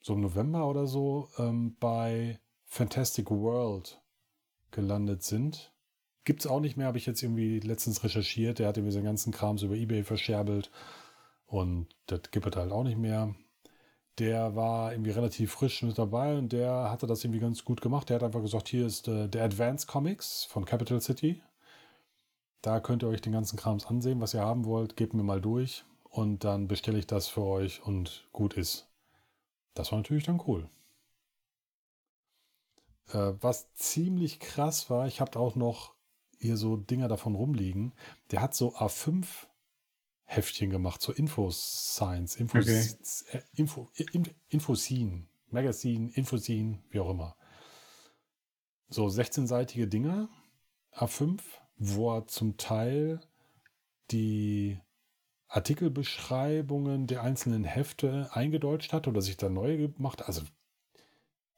so 0.00 0.14
im 0.14 0.20
November 0.20 0.68
oder 0.68 0.86
so, 0.86 1.28
ähm, 1.38 1.76
bei 1.80 2.38
Fantastic 2.64 3.30
World 3.30 4.00
gelandet 4.70 5.22
sind. 5.22 5.72
Gibt's 6.24 6.46
auch 6.46 6.60
nicht 6.60 6.76
mehr, 6.76 6.86
habe 6.86 6.98
ich 6.98 7.06
jetzt 7.06 7.22
irgendwie 7.22 7.60
letztens 7.60 8.04
recherchiert. 8.04 8.58
Der 8.58 8.68
hat 8.68 8.76
irgendwie 8.76 8.92
seinen 8.92 9.04
ganzen 9.04 9.32
Krams 9.32 9.62
über 9.62 9.74
Ebay 9.74 10.04
verscherbelt. 10.04 10.70
Und 11.46 11.88
das 12.06 12.22
gibt 12.30 12.46
es 12.46 12.56
halt 12.56 12.72
auch 12.72 12.84
nicht 12.84 12.98
mehr. 12.98 13.34
Der 14.18 14.55
war 14.55 14.92
irgendwie 14.92 15.11
relativ 15.11 15.53
frisch 15.53 15.83
mit 15.83 15.98
dabei 15.98 16.37
und 16.37 16.53
der 16.53 16.90
hatte 16.90 17.07
das 17.07 17.25
irgendwie 17.25 17.40
ganz 17.40 17.64
gut 17.64 17.81
gemacht. 17.81 18.09
Der 18.09 18.16
hat 18.16 18.22
einfach 18.22 18.42
gesagt, 18.42 18.68
hier 18.68 18.87
ist 18.87 19.09
äh, 19.09 19.29
der 19.29 19.44
Advance 19.44 19.87
Comics 19.87 20.44
von 20.44 20.64
Capital 20.64 21.01
City. 21.01 21.42
Da 22.61 22.81
könnt 22.81 23.03
ihr 23.03 23.09
euch 23.09 23.22
den 23.22 23.33
ganzen 23.33 23.59
Krams 23.59 23.87
ansehen, 23.87 24.20
was 24.20 24.35
ihr 24.35 24.42
haben 24.42 24.66
wollt. 24.66 24.96
Gebt 24.96 25.14
mir 25.14 25.22
mal 25.22 25.40
durch 25.40 25.85
und 26.05 26.44
dann 26.44 26.68
bestelle 26.68 26.98
ich 26.98 27.07
das 27.07 27.27
für 27.27 27.42
euch 27.42 27.83
und 27.83 28.29
gut 28.33 28.55
ist. 28.55 28.88
Das 29.75 29.90
war 29.90 29.98
natürlich 29.98 30.25
dann 30.25 30.42
cool. 30.46 30.68
Äh, 33.12 33.33
was 33.40 33.72
ziemlich 33.75 34.40
krass 34.40 34.90
war, 34.90 35.07
ich 35.07 35.20
habe 35.20 35.38
auch 35.38 35.57
noch 35.57 35.94
hier 36.38 36.57
so 36.57 36.77
Dinger 36.77 37.09
davon 37.09 37.35
rumliegen. 37.35 37.92
Der 38.31 38.42
hat 38.42 38.55
so 38.55 38.75
A5 38.75 39.27
Heftchen 40.34 40.70
gemacht, 40.70 41.02
so 41.02 41.12
Infoscience, 41.12 42.36
Infos, 42.36 43.24
Okay. 43.28 43.38
äh, 43.38 43.42
Info, 43.54 43.90
in, 44.12 44.28
Infoscene, 44.48 45.26
Magazine, 45.50 46.10
Infoscene, 46.14 46.78
wie 46.90 47.00
auch 47.00 47.10
immer. 47.10 47.36
So 48.88 49.06
16-seitige 49.06 49.86
Dinger, 49.86 50.28
A5, 50.94 51.40
wo 51.76 52.16
er 52.16 52.26
zum 52.26 52.56
Teil 52.56 53.20
die 54.10 54.78
Artikelbeschreibungen 55.48 57.06
der 57.06 57.22
einzelnen 57.22 57.64
Hefte 57.64 58.30
eingedeutscht 58.32 58.92
hat 58.92 59.06
oder 59.08 59.20
sich 59.20 59.36
da 59.36 59.48
neue 59.48 59.76
gemacht. 59.88 60.20
hat. 60.20 60.28
Also 60.28 60.42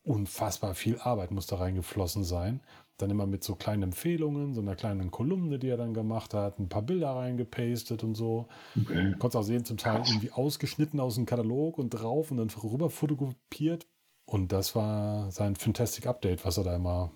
unfassbar 0.04 0.74
viel 0.74 0.98
Arbeit 0.98 1.30
muss 1.30 1.46
da 1.46 1.56
reingeflossen 1.56 2.24
sein. 2.24 2.60
Dann 2.98 3.10
immer 3.10 3.26
mit 3.26 3.42
so 3.42 3.56
kleinen 3.56 3.82
Empfehlungen, 3.82 4.54
so 4.54 4.60
einer 4.60 4.76
kleinen 4.76 5.10
Kolumne, 5.10 5.58
die 5.58 5.68
er 5.68 5.76
dann 5.76 5.94
gemacht 5.94 6.32
hat, 6.32 6.60
ein 6.60 6.68
paar 6.68 6.82
Bilder 6.82 7.16
reingepastet 7.16 8.04
und 8.04 8.14
so. 8.14 8.46
Okay. 8.80 9.10
Du 9.12 9.18
konntest 9.18 9.36
auch 9.36 9.42
sehen, 9.42 9.64
zum 9.64 9.78
Teil 9.78 10.02
irgendwie 10.06 10.30
ausgeschnitten 10.30 11.00
aus 11.00 11.16
dem 11.16 11.26
Katalog 11.26 11.78
und 11.78 11.90
drauf 11.90 12.30
und 12.30 12.36
dann 12.36 12.50
rüber 12.50 12.90
fotokopiert. 12.90 13.86
Und 14.26 14.52
das 14.52 14.76
war 14.76 15.30
sein 15.32 15.56
Fantastic 15.56 16.06
Update, 16.06 16.44
was 16.44 16.58
er 16.58 16.64
da 16.64 16.76
immer 16.76 17.10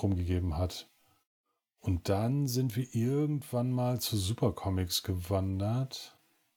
rumgegeben 0.00 0.56
hat. 0.56 0.88
Und 1.80 2.08
dann 2.08 2.46
sind 2.46 2.76
wir 2.76 2.94
irgendwann 2.94 3.72
mal 3.72 4.00
zu 4.00 4.16
Supercomics 4.16 5.02
gewandert. 5.02 6.16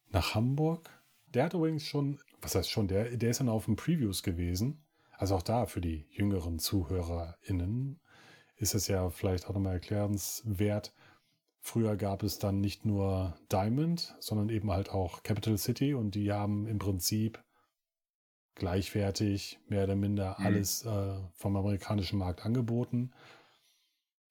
Nach 0.10 0.36
Hamburg. 0.36 0.90
Der 1.34 1.46
hat 1.46 1.54
übrigens 1.54 1.84
schon, 1.84 2.20
was 2.42 2.56
heißt 2.56 2.70
schon, 2.70 2.88
der, 2.88 3.18
der 3.18 3.32
ist 3.32 3.40
dann 3.40 3.50
auf 3.50 3.66
den 3.66 3.76
Previews 3.76 4.24
gewesen. 4.24 4.84
Also 5.18 5.36
auch 5.36 5.42
da 5.42 5.66
für 5.66 5.82
die 5.82 6.08
jüngeren 6.12 6.60
ZuhörerInnen 6.60 8.00
ist 8.56 8.76
es 8.76 8.88
ja 8.88 9.10
vielleicht 9.10 9.48
auch 9.48 9.54
nochmal 9.54 9.74
erklärenswert. 9.74 10.94
Früher 11.60 11.98
gab 11.98 12.24
es 12.24 12.40
dann 12.40 12.62
nicht 12.62 12.86
nur 12.86 13.36
Diamond, 13.52 14.16
sondern 14.20 14.50
eben 14.50 14.72
halt 14.72 14.90
auch 14.90 15.24
Capital 15.24 15.58
City 15.58 15.94
und 15.94 16.16
die 16.16 16.32
haben 16.32 16.68
im 16.68 16.80
Prinzip 16.80 17.44
gleichwertig 18.56 19.60
mehr 19.68 19.84
oder 19.84 19.96
minder 19.96 20.36
Mhm. 20.40 20.46
alles 20.46 20.86
äh, 20.86 21.20
vom 21.34 21.56
amerikanischen 21.56 22.20
Markt 22.20 22.46
angeboten. 22.46 23.12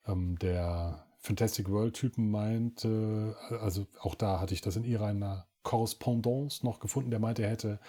Ähm, 0.07 0.39
der 0.39 1.07
Fantastic 1.19 1.69
World-Typen 1.69 2.31
meinte, 2.31 3.37
äh, 3.51 3.57
also 3.57 3.87
auch 4.01 4.15
da 4.15 4.41
hatte 4.41 4.55
ich 4.55 4.61
das 4.61 4.77
in 4.77 4.85
ihrer 4.85 5.47
Korrespondance 5.63 6.65
noch 6.65 6.79
gefunden, 6.79 7.11
der 7.11 7.21
meinte, 7.21 7.43
er 7.43 7.51
hätte 7.51 7.81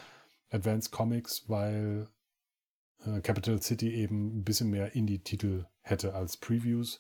Advanced 0.50 0.92
Comics, 0.92 1.48
weil 1.48 2.08
äh, 3.08 3.22
Capital 3.22 3.62
City 3.62 3.94
eben 3.94 4.40
ein 4.40 4.44
bisschen 4.44 4.70
mehr 4.70 4.96
Indie-Titel 4.96 5.66
hätte 5.82 6.14
als 6.14 6.38
Previews. 6.38 7.00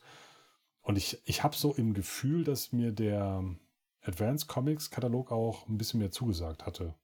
Und 0.81 0.97
ich, 0.97 1.21
ich 1.25 1.43
habe 1.43 1.55
so 1.55 1.73
im 1.73 1.93
Gefühl, 1.93 2.43
dass 2.43 2.71
mir 2.71 2.91
der 2.91 3.43
Advanced 4.01 4.47
Comics 4.47 4.89
Katalog 4.89 5.31
auch 5.31 5.67
ein 5.67 5.77
bisschen 5.77 5.99
mehr 5.99 6.11
zugesagt 6.11 6.65
hatte. 6.65 6.95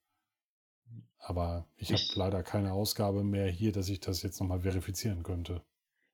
Aber 1.18 1.68
ich 1.78 1.92
habe 1.92 2.02
leider 2.16 2.44
keine 2.44 2.74
Ausgabe 2.74 3.24
mehr 3.24 3.48
hier, 3.50 3.72
dass 3.72 3.90
ich 3.90 4.00
das 4.00 4.24
jetzt 4.24 4.40
nochmal 4.40 4.62
verifizieren 4.62 5.24
könnte. 5.24 5.62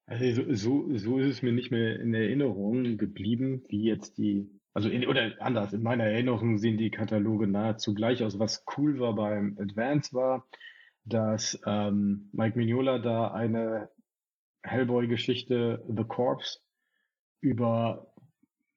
Also 0.05 0.43
so, 0.53 0.55
so, 0.55 0.97
so 0.97 1.19
ist 1.19 1.27
es 1.27 1.41
mir 1.43 1.51
nicht 1.51 1.69
mehr 1.69 1.99
in 1.99 2.13
Erinnerung 2.13 2.97
geblieben, 2.97 3.63
wie 3.67 3.83
jetzt 3.83 4.17
die, 4.17 4.49
also 4.73 4.89
in, 4.89 5.05
oder 5.05 5.33
anders, 5.39 5.73
in 5.73 5.83
meiner 5.83 6.05
Erinnerung 6.05 6.57
sehen 6.57 6.77
die 6.77 6.89
Kataloge 6.89 7.45
nahezu 7.45 7.93
gleich 7.93 8.23
aus. 8.23 8.39
Was 8.39 8.65
cool 8.77 8.99
war 8.99 9.13
beim 9.13 9.57
Advance 9.59 10.13
war, 10.13 10.47
dass 11.09 11.59
ähm, 11.65 12.29
Mike 12.31 12.57
Mignola 12.57 12.99
da 12.99 13.31
eine 13.31 13.89
Hellboy-Geschichte 14.63 15.83
The 15.87 16.03
Corpse 16.03 16.59
über, 17.41 18.13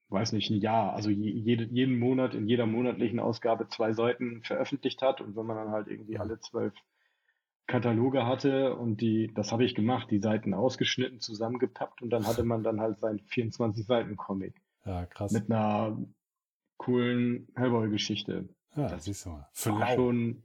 weiß 0.08 0.32
nicht, 0.32 0.50
ein 0.50 0.60
Jahr, 0.60 0.94
also 0.94 1.10
jede, 1.10 1.64
jeden 1.64 1.98
Monat 1.98 2.34
in 2.34 2.46
jeder 2.46 2.66
monatlichen 2.66 3.20
Ausgabe 3.20 3.68
zwei 3.68 3.92
Seiten 3.92 4.42
veröffentlicht 4.42 5.02
hat. 5.02 5.20
Und 5.20 5.36
wenn 5.36 5.46
man 5.46 5.56
dann 5.56 5.70
halt 5.70 5.88
irgendwie 5.88 6.18
alle 6.18 6.38
zwölf 6.40 6.74
Kataloge 7.66 8.26
hatte 8.26 8.76
und 8.76 9.00
die, 9.00 9.32
das 9.34 9.52
habe 9.52 9.64
ich 9.64 9.74
gemacht, 9.74 10.10
die 10.10 10.18
Seiten 10.18 10.54
ausgeschnitten, 10.54 11.20
zusammengepappt 11.20 12.02
und 12.02 12.10
dann 12.10 12.26
hatte 12.26 12.44
man 12.44 12.62
dann 12.62 12.80
halt 12.80 13.00
sein 13.00 13.20
24 13.20 13.86
Seiten 13.86 14.16
Comic. 14.16 14.60
Ja, 14.84 15.06
krass. 15.06 15.32
Mit 15.32 15.50
einer 15.50 15.96
coolen 16.76 17.48
Hellboy-Geschichte. 17.54 18.48
Ja, 18.76 18.88
das 18.88 19.04
siehst 19.04 19.26
du 19.26 19.30
mal. 19.30 19.48
Für 19.52 19.72
war 19.72 19.94
schon 19.94 20.42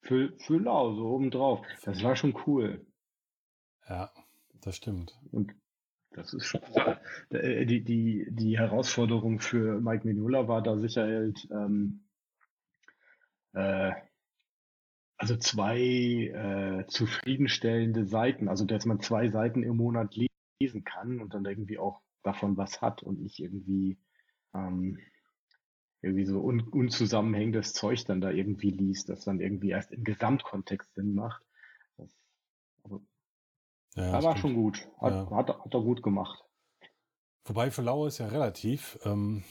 für, 0.00 0.32
für 0.38 0.58
lau, 0.58 0.94
so 0.94 1.06
obendrauf. 1.08 1.66
Das 1.84 2.02
war 2.02 2.16
schon 2.16 2.36
cool. 2.46 2.86
Ja, 3.88 4.10
das 4.60 4.76
stimmt. 4.76 5.18
Und 5.32 5.54
das 6.10 6.32
ist 6.32 6.46
schon. 6.46 6.60
Äh, 7.30 7.66
die, 7.66 7.84
die, 7.84 8.26
die 8.30 8.58
Herausforderung 8.58 9.38
für 9.40 9.80
Mike 9.80 10.06
Mignola 10.06 10.48
war 10.48 10.62
da 10.62 10.76
sicher 10.78 11.02
halt, 11.02 11.46
ähm, 11.50 12.04
äh, 13.52 13.92
also 15.18 15.36
zwei 15.36 15.78
äh, 15.78 16.86
zufriedenstellende 16.88 18.06
Seiten, 18.06 18.48
also 18.48 18.64
dass 18.64 18.84
man 18.86 19.00
zwei 19.00 19.28
Seiten 19.28 19.62
im 19.62 19.76
Monat 19.76 20.14
lesen 20.60 20.84
kann 20.84 21.20
und 21.20 21.34
dann 21.34 21.44
irgendwie 21.44 21.78
auch 21.78 22.00
davon 22.22 22.56
was 22.56 22.80
hat 22.82 23.02
und 23.02 23.20
nicht 23.20 23.40
irgendwie 23.40 23.98
ähm, 24.54 24.98
irgendwie 26.06 26.24
so 26.24 26.40
un 26.40 26.60
unzusammenhängendes 26.68 27.72
Zeug 27.72 28.04
dann 28.06 28.20
da 28.20 28.30
irgendwie 28.30 28.70
liest, 28.70 29.08
das 29.08 29.24
dann 29.24 29.40
irgendwie 29.40 29.70
erst 29.70 29.92
im 29.92 30.04
Gesamtkontext 30.04 30.94
Sinn 30.94 31.14
macht. 31.14 31.42
Das, 31.96 32.10
also, 32.84 33.02
ja, 33.96 34.12
das 34.12 34.24
war 34.24 34.36
schon 34.36 34.54
gut. 34.54 34.88
Hat, 34.98 35.12
ja. 35.12 35.30
hat, 35.30 35.48
hat, 35.48 35.74
er 35.74 35.80
gut 35.80 36.02
gemacht. 36.02 36.44
Wobei 37.44 37.70
für 37.70 37.82
Lau 37.82 38.06
ist 38.06 38.18
ja 38.18 38.28
relativ, 38.28 38.98
ähm, 39.04 39.42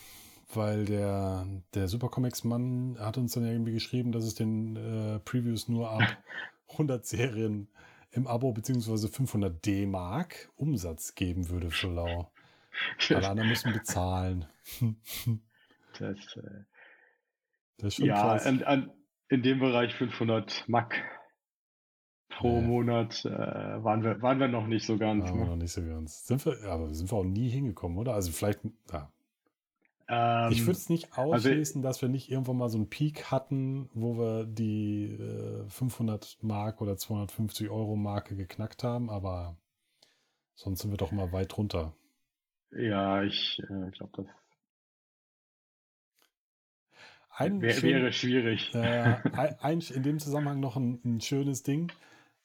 weil 0.53 0.85
der, 0.85 1.45
der 1.73 1.87
Supercomics-Mann 1.87 2.97
hat 2.99 3.17
uns 3.17 3.33
dann 3.33 3.45
irgendwie 3.45 3.73
geschrieben, 3.73 4.11
dass 4.11 4.23
es 4.23 4.35
den 4.35 4.75
äh, 4.75 5.19
Previews 5.19 5.67
nur 5.67 5.91
ab 5.91 6.01
100 6.71 7.05
Serien 7.05 7.69
im 8.11 8.27
Abo 8.27 8.53
beziehungsweise 8.53 9.09
500 9.09 9.65
D-Mark 9.65 10.49
Umsatz 10.55 11.15
geben 11.15 11.49
würde 11.49 11.69
für 11.69 11.89
Lau. 11.89 12.31
Alle 13.09 13.29
anderen 13.29 13.49
müssen 13.49 13.73
bezahlen. 13.73 14.45
das, 15.99 16.17
äh, 16.37 16.63
das 17.77 17.87
ist 17.87 17.95
schon 17.95 18.07
ja, 18.07 18.15
krass. 18.15 18.45
In, 18.45 18.63
an, 18.63 18.91
in 19.29 19.41
dem 19.41 19.59
Bereich 19.59 19.93
500 19.95 20.65
Mack 20.67 21.03
pro 22.29 22.55
ja. 22.55 22.61
Monat 22.61 23.25
äh, 23.25 23.29
waren, 23.29 24.03
wir, 24.03 24.21
waren 24.21 24.39
wir 24.39 24.47
noch 24.47 24.67
nicht 24.67 24.85
so 24.85 24.97
ganz. 24.97 25.25
Waren 25.25 25.37
wir 25.37 25.43
ne? 25.45 25.49
noch 25.51 25.57
nicht 25.57 25.73
so 25.73 25.83
ganz. 25.83 26.25
Sind 26.25 26.45
wir, 26.45 26.63
aber 26.69 26.93
sind 26.93 27.11
wir 27.11 27.17
auch 27.17 27.23
nie 27.23 27.49
hingekommen, 27.49 27.97
oder? 27.97 28.13
Also 28.13 28.31
vielleicht, 28.31 28.59
ja. 28.91 29.11
Ähm, 30.07 30.51
ich 30.51 30.61
würde 30.61 30.77
es 30.77 30.89
nicht 30.89 31.13
also 31.13 31.33
ausschließen, 31.33 31.79
also, 31.79 31.89
dass 31.89 32.01
wir 32.01 32.09
nicht 32.09 32.29
irgendwann 32.29 32.57
mal 32.57 32.69
so 32.69 32.77
einen 32.77 32.89
Peak 32.89 33.31
hatten, 33.31 33.89
wo 33.93 34.17
wir 34.17 34.45
die 34.45 35.05
äh, 35.05 35.67
500 35.67 36.37
Mark 36.41 36.81
oder 36.81 36.95
250 36.95 37.69
Euro 37.69 37.95
Marke 37.95 38.35
geknackt 38.35 38.83
haben, 38.83 39.09
aber 39.09 39.57
sonst 40.53 40.81
sind 40.81 40.91
wir 40.91 40.97
doch 40.97 41.11
mal 41.11 41.31
weit 41.31 41.57
runter. 41.57 41.95
Ja, 42.71 43.23
ich 43.23 43.59
äh, 43.63 43.89
glaube, 43.91 44.11
das 44.17 44.25
ein 47.35 47.61
Wär, 47.61 47.73
schön, 47.73 47.89
wäre 47.89 48.13
schwierig. 48.13 48.73
Äh, 48.73 49.17
ein, 49.59 49.81
in 49.81 50.03
dem 50.03 50.19
Zusammenhang 50.19 50.59
noch 50.59 50.77
ein, 50.77 51.01
ein 51.03 51.21
schönes 51.21 51.63
Ding. 51.63 51.91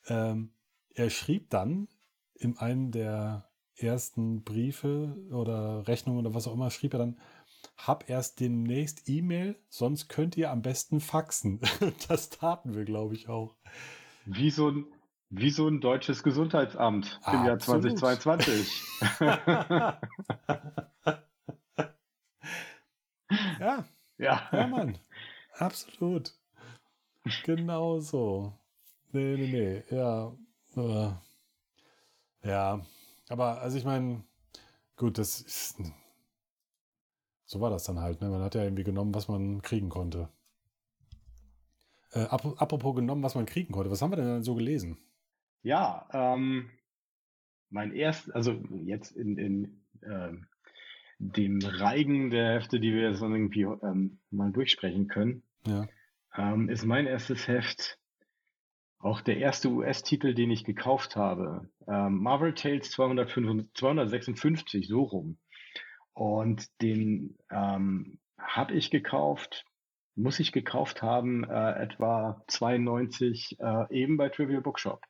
Ähm, 0.06 0.52
er 0.94 1.10
schrieb 1.10 1.50
dann 1.50 1.88
in 2.34 2.56
einem 2.58 2.90
der 2.90 3.48
ersten 3.76 4.42
Briefe 4.42 5.16
oder 5.30 5.86
Rechnungen 5.86 6.26
oder 6.26 6.34
was 6.34 6.48
auch 6.48 6.54
immer, 6.54 6.70
schrieb 6.70 6.94
er 6.94 6.98
dann, 6.98 7.20
hab 7.76 8.10
erst 8.10 8.40
demnächst 8.40 9.08
E-Mail, 9.08 9.56
sonst 9.68 10.08
könnt 10.08 10.36
ihr 10.36 10.50
am 10.50 10.62
besten 10.62 10.98
faxen. 11.00 11.60
das 12.08 12.30
taten 12.30 12.74
wir, 12.74 12.84
glaube 12.84 13.14
ich, 13.14 13.28
auch. 13.28 13.54
Wie 14.24 14.50
so 14.50 14.70
ein, 14.70 14.86
wie 15.28 15.50
so 15.50 15.68
ein 15.68 15.80
deutsches 15.80 16.24
Gesundheitsamt 16.24 17.20
im 17.32 17.44
Jahr 17.44 17.58
2022. 17.58 18.82
ja. 23.60 23.84
Ja. 24.20 24.48
Ja, 24.52 24.66
Mann. 24.68 24.98
Absolut. 25.54 26.34
Genau 27.44 28.00
so. 28.00 28.52
Nee, 29.12 29.36
nee, 29.36 29.48
nee. 29.48 29.96
Ja. 29.96 30.32
Äh, 30.76 31.12
ja. 32.48 32.86
Aber, 33.28 33.60
also 33.60 33.78
ich 33.78 33.84
meine, 33.84 34.22
gut, 34.96 35.18
das 35.18 35.40
ist. 35.40 35.80
So 37.46 37.60
war 37.60 37.70
das 37.70 37.84
dann 37.84 38.00
halt. 38.00 38.20
Ne? 38.20 38.28
Man 38.28 38.42
hat 38.42 38.54
ja 38.54 38.62
irgendwie 38.62 38.84
genommen, 38.84 39.14
was 39.14 39.28
man 39.28 39.62
kriegen 39.62 39.88
konnte. 39.88 40.28
Äh, 42.12 42.24
apropos 42.24 42.94
genommen, 42.94 43.22
was 43.22 43.34
man 43.34 43.46
kriegen 43.46 43.72
konnte. 43.72 43.90
Was 43.90 44.02
haben 44.02 44.12
wir 44.12 44.16
denn 44.16 44.26
dann 44.26 44.44
so 44.44 44.54
gelesen? 44.54 44.98
Ja, 45.62 46.08
ähm, 46.12 46.70
mein 47.70 47.92
erst, 47.92 48.34
also 48.34 48.52
jetzt 48.84 49.12
in, 49.12 49.38
in 49.38 49.84
ähm, 50.02 50.46
dem 51.20 51.60
Reigen 51.62 52.30
der 52.30 52.54
Hefte, 52.54 52.80
die 52.80 52.94
wir 52.94 53.10
jetzt 53.10 53.20
irgendwie 53.20 53.62
ähm, 53.62 54.18
mal 54.30 54.50
durchsprechen 54.50 55.06
können, 55.06 55.42
ja. 55.66 55.86
ähm, 56.36 56.68
ist 56.70 56.84
mein 56.84 57.06
erstes 57.06 57.46
Heft 57.46 57.98
auch 58.98 59.20
der 59.20 59.38
erste 59.38 59.68
US-Titel, 59.68 60.34
den 60.34 60.50
ich 60.50 60.64
gekauft 60.64 61.16
habe. 61.16 61.68
Ähm, 61.86 62.22
Marvel 62.22 62.54
Tales 62.54 62.90
255, 62.90 63.74
256, 63.74 64.88
so 64.88 65.02
rum. 65.02 65.38
Und 66.12 66.66
den 66.82 67.36
ähm, 67.50 68.18
habe 68.38 68.74
ich 68.74 68.90
gekauft, 68.90 69.64
muss 70.16 70.40
ich 70.40 70.52
gekauft 70.52 71.02
haben, 71.02 71.44
äh, 71.44 71.82
etwa 71.82 72.42
92, 72.48 73.58
äh, 73.58 73.84
eben 73.90 74.16
bei 74.16 74.28
Trivial 74.28 74.60
Bookshop. 74.60 75.04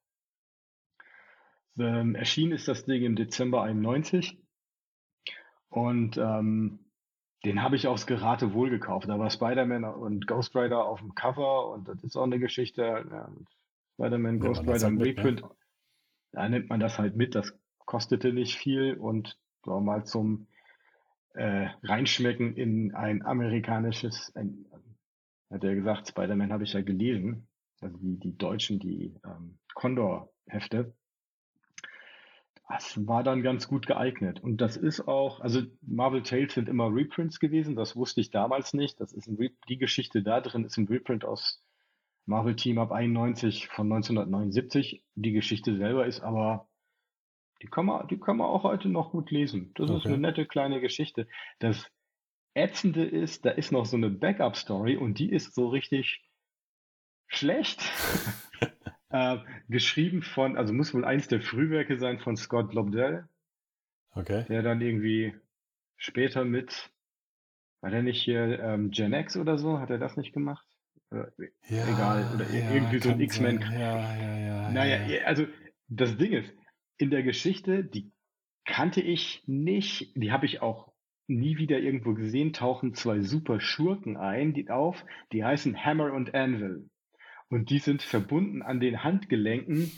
Ähm, 1.79 2.15
erschienen 2.15 2.53
ist 2.53 2.69
das 2.69 2.85
Ding 2.85 3.03
im 3.03 3.17
Dezember 3.17 3.63
91 3.63 4.39
und 5.71 6.19
ähm, 6.19 6.81
den 7.45 7.63
habe 7.63 7.77
ich 7.77 7.87
aufs 7.87 8.07
Geratewohl 8.07 8.69
gekauft. 8.69 9.09
Da 9.09 9.19
war 9.19 9.31
Spider-Man 9.31 9.85
und 9.85 10.27
Ghost 10.27 10.55
Rider 10.55 10.85
auf 10.85 11.01
dem 11.01 11.15
Cover 11.15 11.71
und 11.71 11.89
das 11.89 12.03
ist 12.05 12.17
auch 12.17 12.25
eine 12.25 12.39
Geschichte. 12.39 12.83
Ja, 12.83 13.31
Spider-Man, 13.95 14.41
Ghost 14.41 14.63
Rider 14.63 14.89
im 14.89 14.99
halt 14.99 15.09
Reprint. 15.09 15.41
Ne? 15.41 15.51
Da 16.33 16.49
nimmt 16.49 16.69
man 16.69 16.81
das 16.81 16.99
halt 16.99 17.17
mit. 17.17 17.35
Das 17.35 17.55
kostete 17.87 18.33
nicht 18.33 18.57
viel 18.57 18.95
und 18.95 19.39
war 19.63 19.81
mal 19.81 20.05
zum 20.05 20.49
äh, 21.35 21.69
Reinschmecken 21.83 22.57
in 22.57 22.95
ein 22.95 23.25
amerikanisches, 23.25 24.35
ein, 24.35 24.67
hat 25.51 25.65
er 25.65 25.75
gesagt, 25.75 26.09
Spider-Man 26.09 26.53
habe 26.53 26.65
ich 26.65 26.73
ja 26.73 26.83
gelesen. 26.83 27.49
Also 27.81 27.97
die, 27.97 28.19
die 28.19 28.37
Deutschen, 28.37 28.79
die 28.79 29.15
ähm, 29.25 29.59
Condor-Hefte 29.75 30.95
das 32.71 33.07
war 33.07 33.25
dann 33.25 33.43
ganz 33.43 33.67
gut 33.67 33.87
geeignet. 33.87 34.43
Und 34.43 34.61
das 34.61 34.77
ist 34.77 35.09
auch, 35.09 35.41
also 35.41 35.63
Marvel 35.83 36.23
Tales 36.23 36.55
sind 36.55 36.69
immer 36.69 36.95
Reprints 36.95 37.41
gewesen, 37.41 37.75
das 37.75 37.97
wusste 37.97 38.21
ich 38.21 38.31
damals 38.31 38.75
nicht. 38.75 39.01
Das 39.01 39.13
ist 39.13 39.29
die 39.69 39.79
Geschichte 39.79 40.23
da 40.23 40.41
drin 40.41 40.65
ist 40.65 40.77
ein 40.77 40.87
Reprint 40.87 41.25
aus 41.25 41.65
Marvel 42.27 42.55
Team 42.55 42.79
Up 42.79 42.93
91 42.93 43.67
von 43.69 43.93
1979. 43.93 45.05
Die 45.17 45.33
Geschichte 45.33 45.77
selber 45.77 46.07
ist 46.07 46.21
aber, 46.21 46.69
die 47.61 47.67
kann 47.67 47.87
man, 47.87 48.07
die 48.07 48.21
kann 48.21 48.37
man 48.37 48.47
auch 48.47 48.63
heute 48.63 48.89
noch 48.89 49.11
gut 49.11 49.33
lesen. 49.33 49.73
Das 49.75 49.91
okay. 49.91 49.99
ist 49.99 50.07
eine 50.07 50.19
nette 50.19 50.47
kleine 50.47 50.81
Geschichte. 50.81 51.27
Das 51.59 51.91
Ätzende 52.55 53.05
ist, 53.05 53.45
da 53.45 53.51
ist 53.51 53.73
noch 53.73 53.85
so 53.85 53.97
eine 53.97 54.11
Backup-Story 54.11 54.97
und 54.97 55.19
die 55.19 55.31
ist 55.31 55.55
so 55.55 55.69
richtig 55.69 56.23
schlecht. 57.27 57.83
Äh, 59.11 59.39
geschrieben 59.69 60.23
von, 60.23 60.57
also 60.57 60.73
muss 60.73 60.95
wohl 60.95 61.05
eins 61.05 61.27
der 61.27 61.41
Frühwerke 61.41 61.99
sein 61.99 62.21
von 62.21 62.37
Scott 62.37 62.73
Lobdell. 62.75 63.29
Okay. 64.13 64.45
Der 64.49 64.63
dann 64.63 64.81
irgendwie 64.81 65.35
später 65.97 66.45
mit, 66.45 66.91
war 67.81 67.91
der 67.91 68.03
nicht 68.03 68.23
hier 68.23 68.61
ähm, 68.61 68.91
Gen 68.91 69.13
X 69.13 69.37
oder 69.37 69.59
so? 69.59 69.81
Hat 69.81 69.91
er 69.91 69.99
das 69.99 70.17
nicht 70.17 70.33
gemacht? 70.33 70.67
Oder, 71.11 71.33
ja, 71.69 71.89
egal. 71.89 72.31
Oder 72.35 72.51
ja, 72.51 72.73
irgendwie 72.73 72.99
so 72.99 73.11
ein 73.11 73.21
X-Men. 73.21 73.61
Ja, 73.61 74.17
ja, 74.17 74.39
ja. 74.39 74.71
Naja, 74.71 75.07
ja. 75.07 75.25
also 75.25 75.47
das 75.89 76.17
Ding 76.17 76.33
ist, 76.33 76.53
in 76.97 77.11
der 77.11 77.25
Geschichte, 77.25 77.83
die 77.83 78.13
kannte 78.65 79.01
ich 79.01 79.43
nicht, 79.47 80.13
die 80.15 80.31
habe 80.31 80.47
ich 80.47 80.63
auch 80.63 80.93
nie 81.27 81.57
wieder 81.59 81.79
irgendwo 81.79 82.15
gesehen, 82.15 82.53
tauchen 82.53 82.95
zwei 82.95 83.21
super 83.21 83.61
Schurken 83.61 84.17
ein, 84.17 84.53
die 84.53 84.71
auf, 84.71 85.05
die 85.33 85.45
heißen 85.45 85.85
Hammer 85.85 86.13
und 86.13 86.35
Anvil. 86.35 86.89
Und 87.51 87.71
die 87.71 87.79
sind 87.79 88.03
verbunden 88.03 88.63
an 88.63 88.81
den 88.81 89.03
Handgelenken 89.03 89.91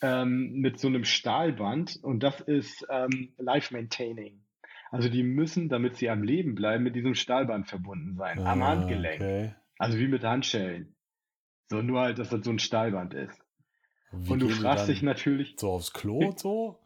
ähm, 0.00 0.52
mit 0.54 0.78
so 0.78 0.88
einem 0.88 1.04
Stahlband 1.04 1.98
und 2.02 2.22
das 2.22 2.40
ist 2.40 2.86
ähm, 2.88 3.34
Life 3.36 3.74
Maintaining. 3.74 4.40
Also 4.90 5.08
die 5.08 5.22
müssen, 5.22 5.68
damit 5.68 5.96
sie 5.96 6.08
am 6.08 6.22
Leben 6.22 6.54
bleiben, 6.54 6.82
mit 6.84 6.96
diesem 6.96 7.14
Stahlband 7.14 7.68
verbunden 7.68 8.16
sein, 8.16 8.38
ah, 8.40 8.52
am 8.52 8.64
Handgelenk. 8.64 9.20
Okay. 9.20 9.54
Also 9.78 9.98
wie 9.98 10.08
mit 10.08 10.24
Handschellen. 10.24 10.94
So 11.68 11.82
nur 11.82 12.00
halt, 12.00 12.18
dass 12.18 12.30
das 12.30 12.44
so 12.44 12.50
ein 12.50 12.58
Stahlband 12.58 13.14
ist. 13.14 13.40
Wie 14.12 14.32
und 14.32 14.42
du 14.42 14.48
fragst 14.48 14.88
dich 14.88 15.02
natürlich. 15.02 15.54
So 15.56 15.70
aufs 15.70 15.92
Klo 15.92 16.18
und 16.28 16.38
so? 16.38 16.80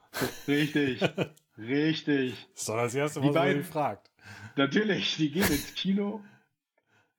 Richtig. 0.47 1.01
Richtig. 1.57 2.47
Das 2.53 2.55
ist 2.61 2.69
doch 2.69 2.77
das 2.77 2.95
erste, 2.95 3.21
Die 3.21 3.29
was 3.29 3.35
man 3.35 3.65
fragt. 3.65 4.11
Natürlich, 4.57 5.17
die 5.17 5.31
gehen 5.31 5.43
ins 5.43 5.75
Kino. 5.75 6.23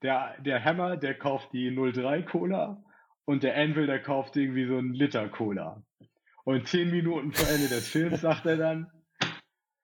Der, 0.02 0.36
der 0.40 0.64
Hammer, 0.64 0.98
der 0.98 1.16
kauft 1.16 1.54
die 1.54 1.72
03 1.72 2.22
Cola 2.24 2.84
und 3.26 3.44
der 3.44 3.58
Anvil, 3.58 3.88
der 3.88 4.02
kauft 4.02 4.38
irgendwie 4.38 4.68
so 4.68 4.78
einen 4.78 4.94
Liter 4.94 5.28
Cola. 5.30 5.84
Und 6.44 6.68
zehn 6.68 6.92
Minuten 6.92 7.34
vor 7.34 7.50
Ende 7.50 7.68
des 7.68 7.88
Films 7.88 8.22
sagt 8.22 8.46
er 8.46 8.58
dann, 8.58 8.92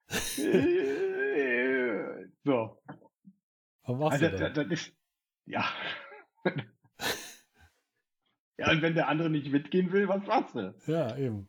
so, 2.43 2.82
Was 3.84 3.97
machst 3.97 4.23
also 4.23 4.38
das, 4.38 4.54
denn? 4.54 4.56
das 4.56 4.67
ist, 4.67 4.95
ja. 5.45 5.65
ja, 8.58 8.71
und 8.71 8.82
wenn 8.82 8.93
der 8.93 9.08
andere 9.08 9.30
nicht 9.30 9.51
mitgehen 9.51 9.91
will, 9.91 10.08
was 10.08 10.25
machst 10.25 10.56
du? 10.56 10.73
Ja, 10.86 11.17
eben. 11.17 11.47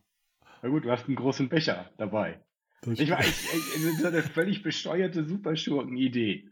Na 0.62 0.68
gut, 0.68 0.84
du 0.84 0.90
hast 0.90 1.06
einen 1.06 1.16
großen 1.16 1.48
Becher 1.48 1.90
dabei. 1.98 2.40
Das 2.82 2.98
Ich 2.98 3.10
weiß, 3.10 3.18
das 3.20 3.76
ist 3.76 4.04
eine 4.04 4.22
völlig 4.22 4.62
bescheuerte 4.62 5.24
Superschurken-Idee. 5.24 6.48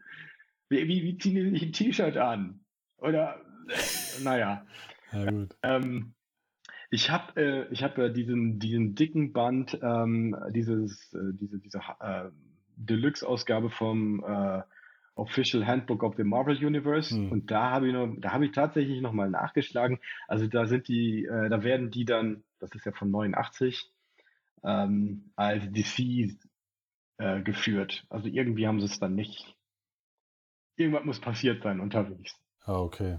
Wie, 0.69 0.89
wie, 0.89 1.03
wie 1.03 1.19
ziehen 1.19 1.35
die 1.35 1.51
sich 1.51 1.63
ein 1.63 1.73
T-Shirt 1.73 2.17
an? 2.17 2.65
Oder, 2.99 3.41
äh, 3.69 4.23
naja. 4.23 4.67
Ja, 5.13 5.31
gut. 5.31 5.57
Ähm, 5.63 6.15
ich 6.91 7.11
habe 7.11 7.41
äh, 7.41 7.73
ich 7.73 7.83
hab 7.83 7.99
ja 7.99 8.09
diesen, 8.09 8.59
diesen 8.59 8.95
dicken 8.95 9.33
Band, 9.33 9.79
ähm, 9.83 10.37
dieses, 10.51 11.13
äh, 11.15 11.33
diese, 11.33 11.59
diese 11.59 11.81
äh, 12.01 12.31
Deluxe-Ausgabe 12.77 13.71
vom 13.71 14.25
äh, 14.25 14.63
Official 15.15 15.67
Handbook 15.67 16.03
of 16.03 16.17
the 16.17 16.25
Marvel 16.25 16.57
Universe 16.57 17.15
Hm. 17.15 17.31
und 17.31 17.51
da 17.51 17.71
habe 17.71 17.89
ich 17.89 17.93
noch, 17.93 18.13
da 18.19 18.33
habe 18.33 18.47
ich 18.47 18.53
tatsächlich 18.53 19.01
nochmal 19.01 19.31
nachgeschlagen. 19.31 20.01
Also 20.27 20.47
da 20.47 20.67
sind 20.67 20.89
die, 20.89 21.27
äh, 21.27 21.49
da 21.49 21.63
werden 21.63 21.91
die 21.91 22.05
dann, 22.05 22.43
das 22.59 22.75
ist 22.75 22.87
ja 22.87 22.93
von 22.93 23.11
89, 23.11 23.93
ähm, 24.65 25.31
als 25.37 25.71
DC 25.71 26.37
äh, 27.19 27.43
geführt. 27.43 28.05
Also 28.09 28.29
irgendwie 28.29 28.67
haben 28.67 28.81
sie 28.81 28.87
es 28.87 28.99
dann 28.99 29.15
nicht. 29.15 29.55
Irgendwas 30.77 31.05
muss 31.05 31.21
passiert 31.21 31.63
sein 31.63 31.81
unterwegs. 31.81 32.35
Ah, 32.65 32.81
okay. 32.81 33.19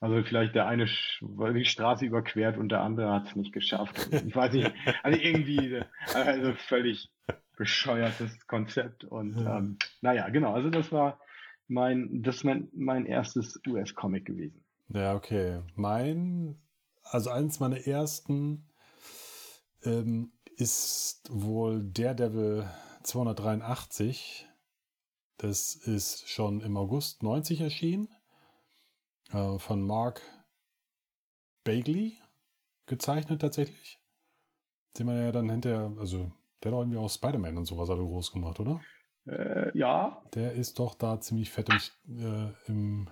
Also 0.00 0.22
vielleicht 0.22 0.54
der 0.54 0.66
eine 0.66 0.86
die 0.86 1.64
Straße 1.64 2.04
überquert 2.06 2.56
und 2.56 2.68
der 2.68 2.82
andere 2.82 3.12
hat 3.12 3.26
es 3.26 3.36
nicht 3.36 3.52
geschafft. 3.52 4.08
Ich 4.12 4.34
weiß 4.34 4.52
nicht. 4.54 4.72
Also 5.02 5.18
irgendwie 5.18 5.80
also 6.14 6.52
völlig 6.68 7.10
bescheuertes 7.56 8.46
Konzept. 8.46 9.04
Und 9.04 9.36
Ja. 9.40 9.58
ähm, 9.58 9.78
naja, 10.00 10.28
genau. 10.28 10.54
Also 10.54 10.70
das 10.70 10.92
war 10.92 11.18
mein, 11.66 12.22
das 12.22 12.36
ist 12.36 12.44
mein, 12.44 12.68
mein 12.72 13.06
erstes 13.06 13.60
US-Comic 13.66 14.24
gewesen. 14.26 14.64
Ja, 14.88 15.14
okay. 15.14 15.62
Mein, 15.74 16.56
also 17.02 17.30
eins 17.30 17.58
meiner 17.60 17.86
ersten 17.86 18.68
ähm, 19.82 20.30
ist 20.56 21.28
wohl 21.30 21.82
Daredevil 21.82 22.68
283. 23.02 24.46
Das 25.36 25.74
ist 25.74 26.28
schon 26.28 26.60
im 26.60 26.76
August 26.76 27.22
90 27.22 27.60
erschienen. 27.60 28.08
Äh, 29.32 29.58
von 29.58 29.82
Mark 29.82 30.22
Bagley 31.64 32.18
gezeichnet 32.86 33.40
tatsächlich. 33.40 33.98
Den 34.98 35.06
man 35.06 35.22
ja 35.22 35.32
dann 35.32 35.50
hinterher, 35.50 35.92
also 35.98 36.32
der 36.62 36.72
hat 36.72 36.76
auch 36.76 36.82
irgendwie 36.82 36.98
auch 36.98 37.10
Spider-Man 37.10 37.58
und 37.58 37.66
sowas 37.66 37.90
alle 37.90 38.02
groß 38.02 38.32
gemacht, 38.32 38.58
oder? 38.60 38.80
Äh, 39.26 39.76
ja, 39.76 40.22
Der 40.34 40.52
ist 40.52 40.78
doch 40.78 40.94
da 40.94 41.20
ziemlich 41.20 41.50
fett 41.50 41.68
im, 41.68 42.18
äh, 42.18 42.52
im 42.66 43.10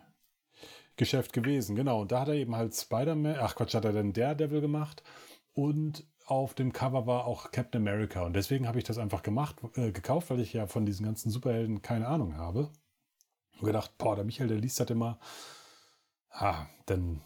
Geschäft 0.96 1.32
gewesen. 1.32 1.76
Genau, 1.76 2.00
und 2.00 2.12
da 2.12 2.20
hat 2.20 2.28
er 2.28 2.34
eben 2.34 2.56
halt 2.56 2.74
Spider-Man, 2.74 3.36
ach 3.38 3.54
Quatsch, 3.54 3.74
hat 3.74 3.84
er 3.84 3.92
dann 3.92 4.14
Daredevil 4.14 4.62
gemacht 4.62 5.02
und 5.52 6.06
auf 6.24 6.54
dem 6.54 6.72
Cover 6.72 7.06
war 7.06 7.26
auch 7.26 7.50
Captain 7.52 7.82
America. 7.82 8.24
Und 8.24 8.34
deswegen 8.34 8.66
habe 8.66 8.78
ich 8.78 8.84
das 8.84 8.98
einfach 8.98 9.22
gemacht, 9.22 9.56
äh, 9.74 9.92
gekauft, 9.92 10.30
weil 10.30 10.40
ich 10.40 10.52
ja 10.52 10.66
von 10.66 10.84
diesen 10.86 11.06
ganzen 11.06 11.30
Superhelden 11.30 11.82
keine 11.82 12.08
Ahnung 12.08 12.36
habe. 12.36 12.70
Und 13.58 13.66
gedacht, 13.66 13.96
boah, 13.96 14.16
der 14.16 14.24
Michael, 14.24 14.48
der 14.48 14.58
liest 14.58 14.80
das 14.80 14.90
immer. 14.90 15.18
Ah, 16.38 16.66
dann 16.84 17.22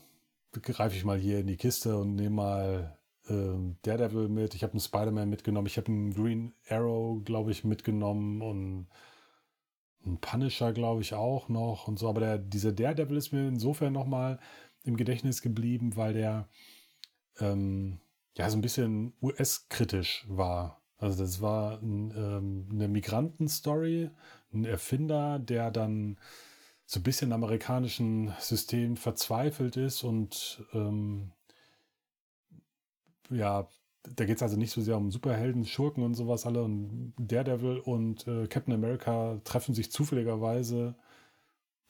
greife 0.53 0.97
ich 0.97 1.05
mal 1.05 1.19
hier 1.19 1.41
in 1.41 1.49
die 1.49 1.57
Kiste 1.57 1.97
und 1.97 2.15
nehme 2.15 2.37
mal 2.37 2.99
ähm, 3.29 3.77
Daredevil 3.83 4.29
mit. 4.29 4.55
Ich 4.55 4.63
habe 4.63 4.75
einen 4.75 4.81
Spider-Man 4.81 5.29
mitgenommen. 5.29 5.67
Ich 5.67 5.79
habe 5.79 5.89
einen 5.89 6.15
Green 6.15 6.55
Arrow, 6.69 7.21
glaube 7.25 7.51
ich, 7.51 7.65
mitgenommen 7.65 8.41
und 8.41 8.87
ein 10.07 10.19
Punisher, 10.21 10.73
glaube 10.73 11.03
ich, 11.03 11.15
auch 11.15 11.49
noch 11.49 11.89
und 11.89 11.99
so. 11.99 12.09
Aber 12.09 12.21
der, 12.21 12.39
dieser 12.39 12.71
Daredevil 12.71 13.17
ist 13.17 13.33
mir 13.33 13.49
insofern 13.49 13.93
nochmal 13.93 14.39
im 14.85 14.97
Gedächtnis 14.97 15.43
geblieben, 15.43 15.97
weil 15.97 16.15
der 16.15 16.49
ähm, 17.41 17.99
ja 18.37 18.49
so 18.49 18.57
ein 18.57 18.63
bisschen 18.63 19.13
US-kritisch 19.21 20.25
war. 20.29 20.81
Also 20.99 21.25
das 21.25 21.41
war 21.43 21.83
ein, 21.83 22.13
ähm, 22.17 22.69
eine 22.71 22.87
Migrantenstory, 22.87 24.11
ein 24.53 24.65
Erfinder, 24.65 25.41
der 25.41 25.73
dann 25.73 26.17
so 26.91 26.99
ein 26.99 27.05
bisschen 27.05 27.33
am 27.33 27.45
amerikanischen 27.45 28.35
System 28.41 28.97
verzweifelt 28.97 29.77
ist 29.77 30.03
und 30.03 30.65
ähm, 30.73 31.31
ja, 33.31 33.69
da 34.03 34.25
geht 34.25 34.39
es 34.39 34.43
also 34.43 34.57
nicht 34.57 34.73
so 34.73 34.81
sehr 34.81 34.97
um 34.97 35.13
Superhelden, 35.13 35.65
Schurken 35.65 36.03
und 36.03 36.15
sowas 36.15 36.47
alle. 36.47 36.65
Und 36.65 37.15
Daredevil 37.17 37.79
und 37.79 38.27
äh, 38.27 38.49
Captain 38.49 38.75
America 38.75 39.41
treffen 39.45 39.73
sich 39.73 39.93
zufälligerweise 39.93 40.97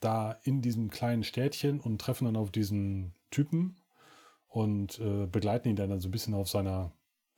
da 0.00 0.32
in 0.42 0.60
diesem 0.60 0.90
kleinen 0.90 1.24
Städtchen 1.24 1.80
und 1.80 1.98
treffen 1.98 2.26
dann 2.26 2.36
auf 2.36 2.50
diesen 2.50 3.14
Typen 3.30 3.76
und 4.48 4.98
äh, 4.98 5.24
begleiten 5.24 5.70
ihn 5.70 5.76
dann 5.76 5.98
so 5.98 6.08
ein 6.08 6.12
bisschen 6.12 6.34
auf 6.34 6.50
seiner 6.50 6.92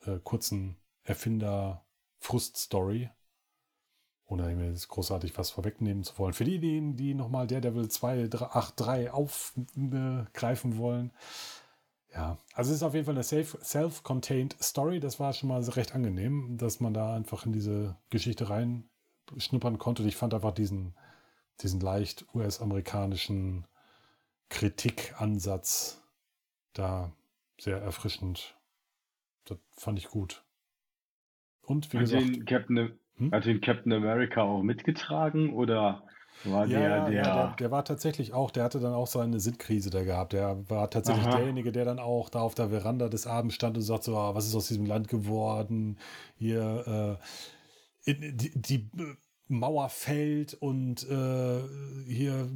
äh, 0.05 0.18
kurzen 0.25 0.79
Erfinder-Frust-Story. 1.05 3.11
Ohne 4.32 4.54
mir 4.54 4.70
jetzt 4.70 4.88
großartig 4.88 5.36
was 5.36 5.50
vorwegnehmen 5.50 6.04
zu 6.04 6.18
wollen. 6.18 6.32
Für 6.32 6.44
die, 6.44 6.58
die, 6.94 7.12
nochmal 7.12 7.46
Daredevil 7.46 7.88
283 7.88 9.10
aufgreifen 9.10 10.78
wollen, 10.78 11.12
ja, 12.14 12.38
also 12.54 12.70
es 12.70 12.76
ist 12.76 12.82
auf 12.82 12.94
jeden 12.94 13.04
Fall 13.04 13.14
eine 13.14 13.24
self-contained 13.24 14.56
Story. 14.62 15.00
Das 15.00 15.20
war 15.20 15.32
schon 15.32 15.48
mal 15.48 15.62
recht 15.62 15.94
angenehm, 15.94 16.56
dass 16.56 16.80
man 16.80 16.94
da 16.94 17.14
einfach 17.14 17.44
in 17.44 17.52
diese 17.52 17.96
Geschichte 18.08 18.48
reinschnuppern 18.48 19.78
konnte. 19.78 20.02
Ich 20.04 20.16
fand 20.16 20.32
einfach 20.32 20.52
diesen, 20.52 20.94
diesen 21.60 21.80
leicht 21.80 22.26
US-amerikanischen 22.34 23.66
Kritikansatz 24.48 26.02
da 26.72 27.12
sehr 27.58 27.78
erfrischend. 27.82 28.56
Das 29.44 29.58
fand 29.76 29.98
ich 29.98 30.08
gut. 30.08 30.42
Und 31.62 31.92
wie 31.92 31.98
hat 31.98 32.04
gesagt, 32.04 32.46
Captain, 32.46 32.98
Hm? 33.24 33.32
hat 33.32 33.44
den 33.44 33.61
Captain 33.61 33.92
America 33.92 34.42
auch 34.42 34.62
mitgetragen 34.62 35.52
oder 35.52 36.02
war 36.44 36.66
ja, 36.66 36.80
der, 36.80 36.88
ja, 36.88 37.11
der, 37.11 37.22
der, 37.22 37.56
der 37.58 37.70
war 37.70 37.85
tatsächlich 37.85 38.32
auch, 38.32 38.50
der 38.50 38.64
hatte 38.64 38.80
dann 38.80 38.94
auch 38.94 39.06
seine 39.06 39.38
Sinnkrise 39.38 39.90
da 39.90 40.02
gehabt. 40.02 40.32
Der 40.32 40.68
war 40.68 40.90
tatsächlich 40.90 41.26
Aha. 41.26 41.37
derjenige, 41.37 41.70
der 41.70 41.85
dann 41.85 41.98
auch 41.98 42.30
da 42.30 42.40
auf 42.40 42.54
der 42.54 42.70
Veranda 42.70 43.08
des 43.08 43.26
Abends 43.26 43.54
stand 43.54 43.76
und 43.76 43.82
sagt 43.82 44.04
so, 44.04 44.16
ah, 44.16 44.35
was 44.35 44.46
ist 44.46 44.56
aus 44.56 44.66
diesem 44.66 44.87
Land 44.87 45.08
geworden? 45.08 45.98
Hier, 46.37 47.18
äh, 48.06 48.14
die, 48.14 48.61
die 48.61 48.90
Mauer 49.46 49.88
fällt 49.88 50.54
und 50.54 51.08
äh, 51.08 51.61
hier 52.06 52.48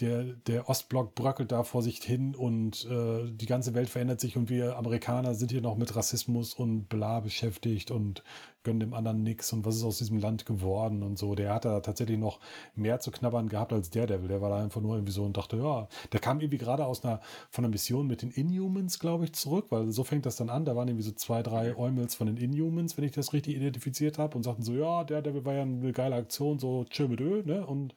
der, 0.00 0.24
der 0.24 0.68
Ostblock 0.68 1.14
bröckelt 1.14 1.52
da 1.52 1.62
vor 1.62 1.82
sich 1.82 2.02
hin 2.02 2.34
und 2.34 2.86
äh, 2.90 3.30
die 3.30 3.46
ganze 3.46 3.74
Welt 3.74 3.88
verändert 3.88 4.20
sich 4.20 4.36
und 4.36 4.48
wir 4.48 4.76
Amerikaner 4.76 5.34
sind 5.34 5.50
hier 5.50 5.60
noch 5.60 5.76
mit 5.76 5.94
Rassismus 5.96 6.54
und 6.54 6.88
bla 6.88 7.20
beschäftigt 7.20 7.90
und 7.90 8.22
gönnen 8.66 8.80
dem 8.80 8.94
anderen 8.94 9.22
nichts 9.22 9.52
und 9.52 9.64
was 9.64 9.76
ist 9.76 9.84
aus 9.84 9.98
diesem 9.98 10.18
Land 10.18 10.44
geworden 10.44 11.02
und 11.02 11.18
so. 11.18 11.34
Der 11.34 11.54
hat 11.54 11.64
da 11.64 11.80
tatsächlich 11.80 12.18
noch 12.18 12.40
mehr 12.74 12.98
zu 13.00 13.10
knabbern 13.10 13.48
gehabt 13.48 13.72
als 13.72 13.90
Daredevil. 13.90 14.28
Der 14.28 14.40
war 14.42 14.50
da 14.50 14.62
einfach 14.62 14.80
nur 14.80 14.96
irgendwie 14.96 15.12
so 15.12 15.24
und 15.24 15.36
dachte, 15.36 15.56
ja, 15.56 15.88
der 16.12 16.20
kam 16.20 16.40
irgendwie 16.40 16.58
gerade 16.58 16.84
aus 16.84 17.04
einer, 17.04 17.20
von 17.50 17.64
einer 17.64 17.70
Mission 17.70 18.06
mit 18.06 18.22
den 18.22 18.30
Inhumans, 18.32 18.98
glaube 18.98 19.24
ich, 19.24 19.32
zurück, 19.32 19.66
weil 19.70 19.90
so 19.92 20.02
fängt 20.02 20.26
das 20.26 20.36
dann 20.36 20.50
an. 20.50 20.64
Da 20.64 20.74
waren 20.74 20.88
irgendwie 20.88 21.04
so 21.04 21.12
zwei, 21.12 21.42
drei 21.42 21.76
Eumels 21.76 22.16
von 22.16 22.26
den 22.26 22.36
Inhumans, 22.36 22.96
wenn 22.96 23.04
ich 23.04 23.12
das 23.12 23.32
richtig 23.32 23.56
identifiziert 23.56 24.18
habe 24.18 24.36
und 24.36 24.42
sagten 24.42 24.62
so, 24.62 24.74
ja, 24.74 25.04
Daredevil 25.04 25.44
war 25.44 25.54
ja 25.54 25.62
eine 25.62 25.92
geile 25.92 26.16
Aktion, 26.16 26.58
so 26.58 26.84
chill 26.90 27.08
mit 27.08 27.20
Ö, 27.20 27.42
ne? 27.44 27.64
Und 27.64 27.94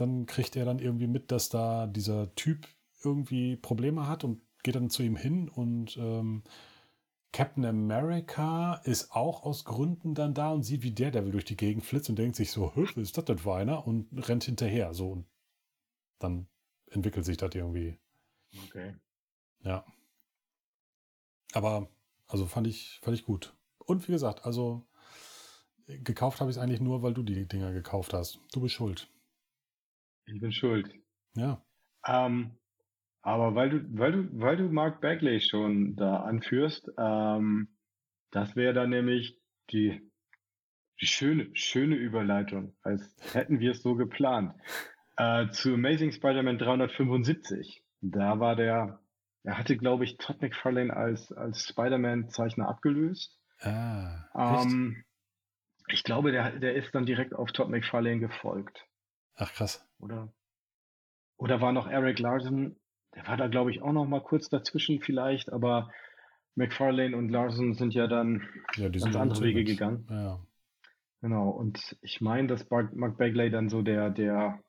dann 0.00 0.26
kriegt 0.26 0.56
er 0.56 0.64
dann 0.64 0.78
irgendwie 0.78 1.06
mit, 1.06 1.30
dass 1.30 1.48
da 1.48 1.86
dieser 1.86 2.34
Typ 2.34 2.66
irgendwie 3.02 3.56
Probleme 3.56 4.08
hat 4.08 4.24
und 4.24 4.42
geht 4.62 4.74
dann 4.74 4.90
zu 4.90 5.02
ihm 5.02 5.16
hin 5.16 5.48
und 5.48 5.96
ähm, 5.96 6.42
Captain 7.32 7.64
America 7.64 8.74
ist 8.84 9.12
auch 9.12 9.44
aus 9.44 9.64
Gründen 9.64 10.14
dann 10.14 10.34
da 10.34 10.50
und 10.50 10.64
sieht, 10.64 10.82
wie 10.82 10.90
der 10.90 11.12
Devil 11.12 11.30
durch 11.32 11.44
die 11.44 11.56
Gegend 11.56 11.84
flitzt 11.84 12.10
und 12.10 12.18
denkt 12.18 12.36
sich 12.36 12.50
so, 12.50 12.74
"Hä, 12.74 12.82
was 12.82 12.96
ist 12.96 13.16
das 13.16 13.24
denn 13.24 13.38
für 13.38 13.54
einer? 13.54 13.86
Und 13.86 14.08
rennt 14.28 14.44
hinterher. 14.44 14.92
So 14.94 15.10
und 15.12 15.26
dann 16.18 16.48
entwickelt 16.90 17.24
sich 17.24 17.36
das 17.36 17.54
irgendwie. 17.54 17.98
okay. 18.66 18.94
Ja. 19.62 19.84
Aber, 21.52 21.88
also 22.26 22.46
fand 22.46 22.66
ich, 22.66 22.98
fand 23.02 23.16
ich 23.16 23.24
gut. 23.24 23.54
Und 23.78 24.08
wie 24.08 24.12
gesagt, 24.12 24.44
also 24.44 24.86
gekauft 25.86 26.40
habe 26.40 26.50
ich 26.50 26.56
es 26.56 26.62
eigentlich 26.62 26.80
nur, 26.80 27.02
weil 27.02 27.14
du 27.14 27.22
die 27.22 27.46
Dinger 27.46 27.72
gekauft 27.72 28.12
hast. 28.12 28.40
Du 28.52 28.60
bist 28.60 28.74
schuld. 28.74 29.08
Ich 30.32 30.40
bin 30.40 30.52
schuld. 30.52 30.94
Ja. 31.34 31.64
Ähm, 32.06 32.56
aber 33.22 33.54
weil 33.54 33.70
du, 33.70 33.98
weil 33.98 34.12
du, 34.12 34.28
weil 34.40 34.56
du 34.56 34.64
Mark 34.70 35.00
Bagley 35.00 35.40
schon 35.40 35.96
da 35.96 36.20
anführst, 36.20 36.90
ähm, 36.98 37.68
das 38.30 38.56
wäre 38.56 38.72
dann 38.72 38.90
nämlich 38.90 39.38
die, 39.70 40.10
schöne, 40.96 41.48
schöne 41.54 41.96
Überleitung, 41.96 42.74
als 42.82 43.16
hätten 43.32 43.60
wir 43.60 43.72
es 43.72 43.82
so 43.82 43.94
geplant. 43.94 44.54
Äh, 45.16 45.48
zu 45.50 45.74
Amazing 45.74 46.12
Spider-Man 46.12 46.58
375. 46.58 47.82
Da 48.00 48.38
war 48.40 48.56
der, 48.56 49.00
er 49.42 49.58
hatte, 49.58 49.76
glaube 49.76 50.04
ich, 50.04 50.16
Todd 50.16 50.40
McFarlane 50.40 50.94
als, 50.94 51.32
als 51.32 51.66
Spider-Man-Zeichner 51.68 52.68
abgelöst. 52.68 53.38
Ah, 53.60 54.24
Ähm, 54.34 55.04
ich 55.88 56.04
glaube, 56.04 56.32
der, 56.32 56.58
der 56.58 56.74
ist 56.74 56.94
dann 56.94 57.04
direkt 57.04 57.34
auf 57.34 57.52
Todd 57.52 57.68
McFarlane 57.68 58.20
gefolgt. 58.20 58.86
Ach 59.36 59.52
krass. 59.52 59.86
Oder? 60.00 60.32
Oder 61.36 61.60
war 61.60 61.72
noch 61.72 61.88
Eric 61.88 62.18
Larson? 62.18 62.76
Der 63.14 63.26
war 63.26 63.36
da, 63.36 63.48
glaube 63.48 63.70
ich, 63.70 63.82
auch 63.82 63.92
noch 63.92 64.06
mal 64.06 64.22
kurz 64.22 64.48
dazwischen 64.48 65.00
vielleicht, 65.00 65.52
aber 65.52 65.90
McFarlane 66.54 67.16
und 67.16 67.28
Larson 67.28 67.74
sind 67.74 67.94
ja 67.94 68.06
dann 68.06 68.46
Ja, 68.76 68.88
die 68.88 68.98
ganz 69.00 69.16
andere 69.16 69.42
Wege 69.42 69.64
gegangen. 69.64 70.06
Ja. 70.10 70.40
Genau, 71.20 71.50
und 71.50 71.96
ich 72.02 72.20
meine, 72.20 72.48
dass 72.48 72.68
Mark, 72.70 73.18
Bagley 73.18 73.50
dann 73.50 73.68
so 73.68 73.82
der, 73.82 74.10
der 74.10 74.62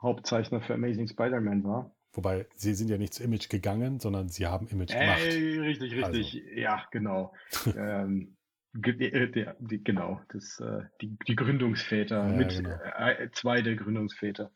Hauptzeichner 0.00 0.60
für 0.60 0.74
Amazing 0.74 1.06
Spider-Man 1.06 1.64
war. 1.64 1.94
Wobei, 2.12 2.46
sie 2.54 2.74
sind 2.74 2.88
ja 2.88 2.98
nicht 2.98 3.14
zu 3.14 3.22
Image 3.22 3.48
gegangen, 3.48 3.98
sondern 3.98 4.28
sie 4.28 4.46
haben 4.46 4.66
Image 4.68 4.92
gemacht. 4.92 5.20
Ey, 5.22 5.58
richtig, 5.60 6.04
Also. 6.04 6.18
richtig. 6.18 6.42
Ja, 6.56 6.84
genau. 6.90 7.32
ähm, 7.76 8.36
äh, 8.36 8.41
der, 8.74 9.56
die, 9.60 9.82
genau, 9.84 10.20
das, 10.30 10.58
äh, 10.60 10.82
die, 11.00 11.16
die 11.28 11.36
Gründungsväter, 11.36 12.26
Ja, 12.28 12.32
mit 12.32 12.56
genau. 12.56 12.70
äh, 12.96 13.28
zwei 13.32 13.60
der 13.62 13.76
Gründungsväter. 13.76 14.50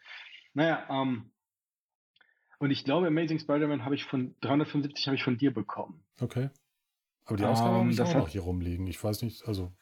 Naja, 0.54 0.86
ähm, 0.90 1.30
und 2.58 2.70
ich 2.70 2.84
glaube, 2.84 3.08
Amazing 3.08 3.38
Spider-Man 3.38 3.84
habe 3.84 3.94
ich 3.94 4.04
von 4.04 4.34
375 4.40 5.06
habe 5.06 5.16
ich 5.16 5.22
von 5.22 5.36
dir 5.36 5.52
bekommen. 5.52 6.02
Okay. 6.20 6.48
Aber 7.26 7.36
die 7.36 7.44
Ausgabe 7.44 7.74
Ähm, 7.76 7.80
habe 7.82 7.90
ich 7.90 8.00
auch 8.00 8.08
hat- 8.08 8.16
noch 8.16 8.28
hier 8.28 8.40
rumliegen. 8.42 8.86
Ich 8.86 9.02
weiß 9.02 9.22
nicht, 9.22 9.46
also, 9.46 9.72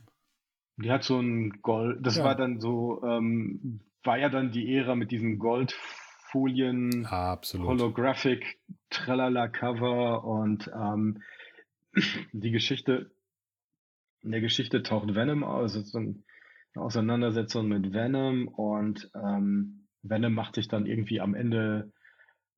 Die 0.76 0.91
hat 0.91 1.05
so 1.05 1.20
ein 1.20 1.62
Gold, 1.62 2.05
das 2.05 2.16
Ja. 2.16 2.24
war 2.24 2.35
dann 2.35 2.59
so, 2.61 3.01
ähm, 3.05 3.80
war 4.03 4.18
ja 4.18 4.28
dann 4.28 4.51
die 4.51 4.74
Ära 4.74 4.97
mit 4.97 5.12
diesen 5.12 5.39
Goldfolien. 5.39 7.07
absolut. 7.07 7.68
Holographic 7.68 8.59
Tralala 8.91 9.47
Cover 9.49 10.24
und 10.24 10.68
ähm, 10.74 11.22
die 12.32 12.51
Geschichte, 12.51 13.12
in 14.25 14.33
der 14.33 14.41
Geschichte 14.41 14.83
taucht 14.83 15.14
Venom 15.14 15.45
aus, 15.45 15.77
ist 15.77 15.93
so 15.93 15.99
ein- 15.99 16.25
eine 16.75 16.85
Auseinandersetzung 16.85 17.68
mit 17.68 17.93
Venom 17.93 18.49
und 18.49 19.11
ähm, 19.14 19.87
Venom 20.03 20.35
macht 20.35 20.57
sich 20.57 20.68
dann 20.68 20.87
irgendwie 20.87 21.20
am 21.20 21.35
Ende 21.35 21.93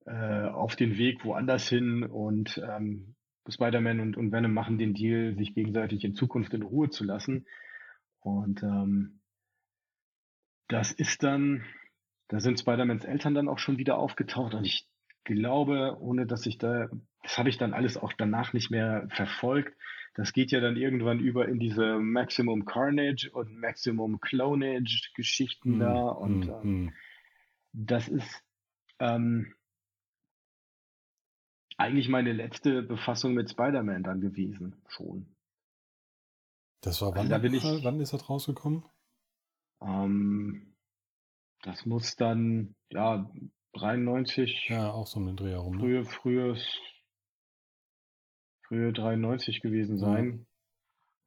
äh, 0.06 0.44
auf 0.48 0.76
den 0.76 0.96
Weg 0.98 1.24
woanders 1.24 1.68
hin 1.68 2.02
und 2.04 2.58
ähm, 2.66 3.14
Spider-Man 3.48 4.00
und, 4.00 4.16
und 4.16 4.32
Venom 4.32 4.52
machen 4.52 4.78
den 4.78 4.94
Deal, 4.94 5.36
sich 5.36 5.54
gegenseitig 5.54 6.04
in 6.04 6.14
Zukunft 6.14 6.54
in 6.54 6.62
Ruhe 6.62 6.90
zu 6.90 7.04
lassen. 7.04 7.46
Und 8.20 8.62
ähm, 8.62 9.20
das 10.68 10.92
ist 10.92 11.22
dann, 11.22 11.64
da 12.28 12.40
sind 12.40 12.58
Spider-Mans 12.58 13.04
Eltern 13.04 13.34
dann 13.34 13.48
auch 13.48 13.58
schon 13.58 13.78
wieder 13.78 13.98
aufgetaucht 13.98 14.54
und 14.54 14.64
ich 14.64 14.88
glaube, 15.24 15.96
ohne 16.00 16.26
dass 16.26 16.46
ich 16.46 16.58
da, 16.58 16.88
das 17.22 17.38
habe 17.38 17.48
ich 17.48 17.58
dann 17.58 17.74
alles 17.74 17.96
auch 17.96 18.12
danach 18.12 18.52
nicht 18.52 18.70
mehr 18.70 19.06
verfolgt. 19.10 19.76
Das 20.16 20.32
geht 20.32 20.50
ja 20.50 20.60
dann 20.60 20.76
irgendwann 20.76 21.20
über 21.20 21.46
in 21.46 21.58
diese 21.58 21.98
Maximum 21.98 22.64
Carnage 22.64 23.30
und 23.32 23.54
Maximum 23.58 24.18
Clonage 24.20 25.12
Geschichten 25.14 25.74
Hm, 25.74 25.80
da 25.80 26.08
und 26.08 26.44
hm, 26.44 26.54
ähm, 26.54 26.62
hm. 26.62 26.92
das 27.74 28.08
ist 28.08 28.42
ähm, 28.98 29.54
eigentlich 31.76 32.08
meine 32.08 32.32
letzte 32.32 32.82
Befassung 32.82 33.34
mit 33.34 33.50
Spider-Man 33.50 34.02
dann 34.02 34.20
gewesen, 34.22 34.74
schon. 34.88 35.26
Das 36.80 37.02
war 37.02 37.08
Also 37.12 37.28
wann? 37.28 37.30
da 37.30 37.38
bin 37.38 37.52
ich- 37.52 37.62
wann 37.84 38.00
ist 38.00 38.12
das 38.14 38.28
rausgekommen? 38.30 38.84
Ähm, 39.82 40.74
das 41.62 41.84
muss 41.84 42.16
dann, 42.16 42.74
ja, 42.90 43.30
93, 43.74 44.70
Ja, 44.70 44.90
auch 44.92 45.06
so 45.06 45.18
um 45.18 45.26
den 45.26 45.36
Dreh 45.36 45.50
herum. 45.50 45.76
Ne? 45.76 45.80
frühe, 45.80 46.04
frühes, 46.04 46.66
frühe 48.66 48.92
93 48.92 49.60
gewesen 49.60 49.98
sein. 49.98 50.46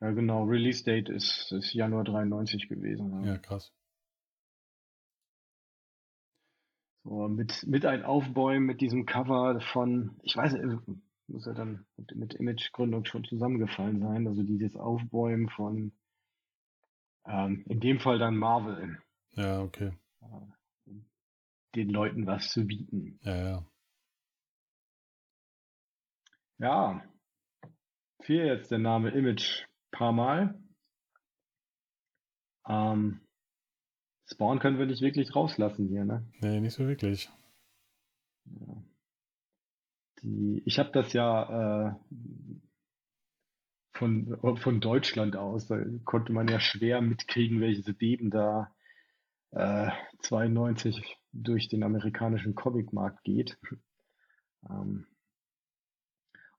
Ja, 0.02 0.12
genau, 0.12 0.44
Release 0.44 0.84
Date 0.84 1.10
ist, 1.10 1.52
ist 1.52 1.74
Januar 1.74 2.04
93 2.06 2.70
gewesen. 2.70 3.24
Ja. 3.24 3.34
Ja, 3.34 3.38
krass. 3.38 3.74
So, 7.04 7.28
mit, 7.28 7.66
mit 7.66 7.86
ein 7.86 8.04
Aufbäumen 8.04 8.66
mit 8.66 8.82
diesem 8.82 9.06
Cover 9.06 9.60
von, 9.74 10.20
ich 10.24 10.36
weiß 10.36 10.54
nicht, 10.54 10.88
muss 11.28 11.46
ja 11.46 11.54
dann 11.54 11.86
mit, 11.98 12.16
mit 12.16 12.34
Image-Gründung 12.36 13.06
schon 13.06 13.24
zusammengefallen 13.24 14.00
sein. 14.00 14.28
Also 14.28 14.44
dieses 14.44 14.76
Aufbäumen 14.76 15.50
von, 15.50 15.92
ähm, 17.26 17.64
in 17.68 17.80
dem 17.80 18.00
Fall 18.00 18.20
dann 18.20 18.38
Marvel, 18.38 19.02
Ja, 19.34 19.62
okay. 19.62 19.94
äh, 20.22 20.92
den 21.76 21.90
Leuten 21.90 22.26
was 22.26 22.50
zu 22.50 22.66
bieten. 22.66 23.20
Ja, 23.24 23.36
ja. 23.36 23.66
Ja, 26.58 27.04
fiel 28.22 28.45
jetzt 28.45 28.72
der 28.72 28.80
Name 28.80 29.09
Image 29.11 29.65
paar 29.91 30.11
Mal. 30.11 30.59
Ähm, 32.67 33.22
Spawn 34.28 34.59
können 34.59 34.78
wir 34.78 34.86
nicht 34.86 35.01
wirklich 35.01 35.36
rauslassen 35.36 35.88
hier, 35.88 36.05
ne? 36.05 36.26
Nee, 36.39 36.59
nicht 36.59 36.74
so 36.74 36.88
wirklich. 36.88 37.30
Ja. 38.45 38.84
Die, 40.22 40.61
ich 40.65 40.78
habe 40.80 40.91
das 40.91 41.13
ja 41.13 41.89
äh, 41.89 41.95
von, 43.93 44.57
von 44.57 44.80
Deutschland 44.80 45.36
aus, 45.36 45.67
da 45.67 45.78
konnte 46.05 46.32
man 46.32 46.47
ja 46.47 46.59
schwer 46.59 47.01
mitkriegen, 47.01 47.59
welches 47.61 47.86
Beben 47.97 48.30
da 48.30 48.74
äh, 49.51 49.89
92 50.22 51.17
durch 51.32 51.67
den 51.67 51.84
amerikanischen 51.84 52.55
Comicmarkt 52.55 53.24
geht. 53.24 53.57
Ähm, 54.70 55.07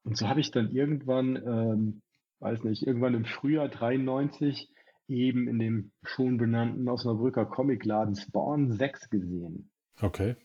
und 0.05 0.17
so 0.17 0.29
habe 0.29 0.41
ich 0.41 0.51
dann 0.51 0.71
irgendwann, 0.71 1.37
ähm, 1.37 2.03
weiß 2.41 2.65
nicht, 2.65 2.87
irgendwann 2.87 3.15
im 3.15 3.25
Frühjahr 3.25 3.69
93 3.69 4.71
eben 5.09 5.49
in 5.49 5.59
dem 5.59 5.93
schon 6.03 6.39
benannten 6.39 6.89
Osnabrücker 6.89 7.45
Comicladen 7.47 8.15
Spawn 8.15 8.73
6 8.73 9.11
gesehen. 9.11 9.71
Okay. 10.01 10.37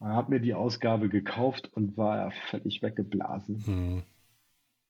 Habe 0.00 0.32
mir 0.32 0.40
die 0.40 0.54
Ausgabe 0.54 1.08
gekauft 1.08 1.70
und 1.72 1.96
war 1.96 2.30
völlig 2.50 2.82
weggeblasen, 2.82 3.66
Hm. 3.66 4.02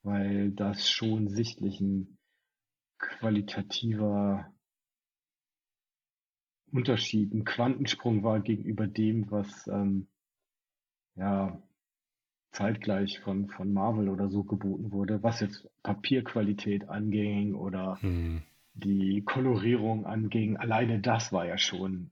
weil 0.03 0.51
das 0.51 0.89
schon 0.89 1.29
sichtlich 1.29 1.79
ein 1.79 2.17
qualitativer 2.97 4.51
Unterschied, 6.71 7.33
ein 7.33 7.45
Quantensprung 7.45 8.23
war 8.23 8.41
gegenüber 8.41 8.87
dem, 8.87 9.31
was 9.31 9.67
ähm, 9.67 10.07
ja 11.15 11.61
zeitgleich 12.55 13.19
von, 13.19 13.49
von 13.49 13.71
Marvel 13.73 14.09
oder 14.09 14.29
so 14.29 14.43
geboten 14.43 14.91
wurde, 14.91 15.21
was 15.23 15.39
jetzt 15.41 15.67
Papierqualität 15.83 16.87
anging 16.89 17.53
oder 17.55 17.97
Hm. 18.01 18.41
die 18.73 19.21
Kolorierung 19.23 20.05
anging. 20.05 20.57
Alleine 20.57 20.99
das 20.99 21.31
war 21.31 21.45
ja 21.45 21.57
schon 21.57 22.11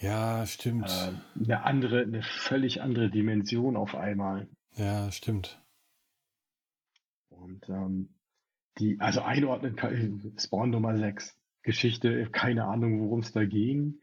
Ja, 0.00 0.44
stimmt. 0.46 0.90
äh, 0.90 1.42
eine 1.42 1.64
andere, 1.64 2.02
eine 2.02 2.22
völlig 2.22 2.82
andere 2.82 3.08
Dimension 3.10 3.76
auf 3.76 3.94
einmal. 3.94 4.46
Ja, 4.76 5.10
stimmt. 5.10 5.58
Und 7.30 7.68
ähm, 7.68 8.08
die, 8.78 9.00
also 9.00 9.22
einordnen 9.22 9.76
kann, 9.76 10.34
Spawn 10.38 10.70
Nummer 10.70 10.96
6, 10.96 11.34
Geschichte, 11.62 12.26
keine 12.30 12.64
Ahnung, 12.66 13.00
worum 13.00 13.20
es 13.20 13.32
da 13.32 13.44
ging. 13.44 14.00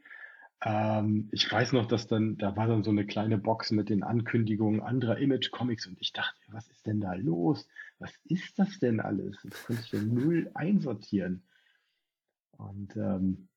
Ähm, 0.65 1.27
ich 1.31 1.51
weiß 1.51 1.73
noch, 1.73 1.87
dass 1.87 2.07
dann, 2.07 2.37
da 2.37 2.55
war 2.55 2.67
dann 2.67 2.83
so 2.83 2.91
eine 2.91 3.05
kleine 3.05 3.37
Box 3.37 3.71
mit 3.71 3.89
den 3.89 4.03
Ankündigungen 4.03 4.81
anderer 4.81 5.17
Image-Comics 5.17 5.87
und 5.87 5.97
ich 5.99 6.13
dachte, 6.13 6.39
was 6.47 6.69
ist 6.69 6.85
denn 6.87 7.01
da 7.01 7.13
los? 7.13 7.67
Was 7.99 8.15
ist 8.25 8.57
das 8.57 8.79
denn 8.79 8.99
alles? 9.01 9.37
Das 9.43 9.65
konnte 9.65 9.81
ich 9.83 9.91
ja 9.91 9.99
null 9.99 10.49
einsortieren. 10.53 11.43
Und 12.51 12.95
ähm, 12.95 13.49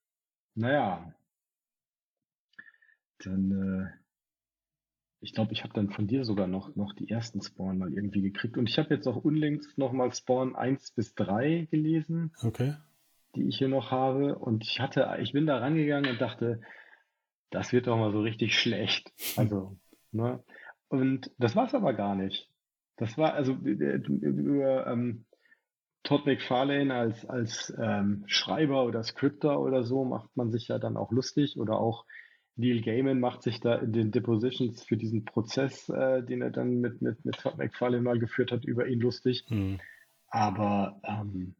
naja, 0.55 1.13
dann, 3.19 3.51
äh, 3.51 3.89
ich 5.21 5.33
glaube, 5.33 5.53
ich 5.53 5.63
habe 5.63 5.73
dann 5.73 5.89
von 5.89 6.07
dir 6.07 6.25
sogar 6.25 6.47
noch, 6.47 6.75
noch 6.75 6.93
die 6.93 7.09
ersten 7.09 7.41
Spawn 7.41 7.77
mal 7.77 7.93
irgendwie 7.93 8.21
gekriegt. 8.21 8.57
Und 8.57 8.69
ich 8.69 8.77
habe 8.77 8.93
jetzt 8.93 9.07
auch 9.07 9.23
unlängst 9.23 9.77
nochmal 9.77 10.13
Spawn 10.13 10.55
1 10.55 10.91
bis 10.91 11.15
3 11.15 11.67
gelesen, 11.71 12.33
Okay. 12.43 12.75
die 13.35 13.47
ich 13.47 13.57
hier 13.57 13.69
noch 13.69 13.91
habe. 13.91 14.37
Und 14.37 14.63
ich 14.65 14.79
hatte, 14.79 15.15
ich 15.21 15.31
bin 15.31 15.45
da 15.45 15.57
rangegangen 15.57 16.11
und 16.11 16.19
dachte, 16.21 16.61
das 17.49 17.73
wird 17.73 17.87
doch 17.87 17.97
mal 17.97 18.11
so 18.11 18.21
richtig 18.21 18.57
schlecht. 18.59 19.11
Also, 19.37 19.77
ne? 20.11 20.43
Und 20.89 21.31
das 21.37 21.55
war 21.55 21.65
es 21.65 21.75
aber 21.75 21.93
gar 21.93 22.15
nicht. 22.15 22.49
Das 22.95 23.17
war, 23.17 23.33
also 23.33 23.53
äh, 23.65 23.97
über 23.97 24.87
ähm, 24.87 25.25
Todd 26.03 26.25
McFarlane 26.25 26.93
als, 26.93 27.25
als 27.25 27.73
ähm, 27.77 28.23
Schreiber 28.27 28.85
oder 28.85 29.03
Scripter 29.03 29.59
oder 29.59 29.83
so 29.83 30.05
macht 30.05 30.35
man 30.35 30.51
sich 30.51 30.69
ja 30.69 30.79
dann 30.79 30.97
auch 30.97 31.11
lustig 31.11 31.59
oder 31.59 31.77
auch 31.77 32.05
Neil 32.55 32.81
Gaiman 32.81 33.19
macht 33.19 33.43
sich 33.43 33.59
da 33.59 33.75
in 33.75 33.93
den 33.93 34.11
Depositions 34.11 34.83
für 34.83 34.97
diesen 34.97 35.25
Prozess, 35.25 35.89
äh, 35.89 36.23
den 36.23 36.41
er 36.41 36.49
dann 36.49 36.79
mit, 36.79 37.01
mit, 37.01 37.23
mit 37.23 37.37
Todd 37.37 37.57
McFarlane 37.57 38.01
mal 38.01 38.17
geführt 38.17 38.51
hat, 38.51 38.65
über 38.65 38.87
ihn 38.87 38.99
lustig. 38.99 39.45
Hm. 39.47 39.79
Aber 40.29 40.99
ähm, 41.03 41.55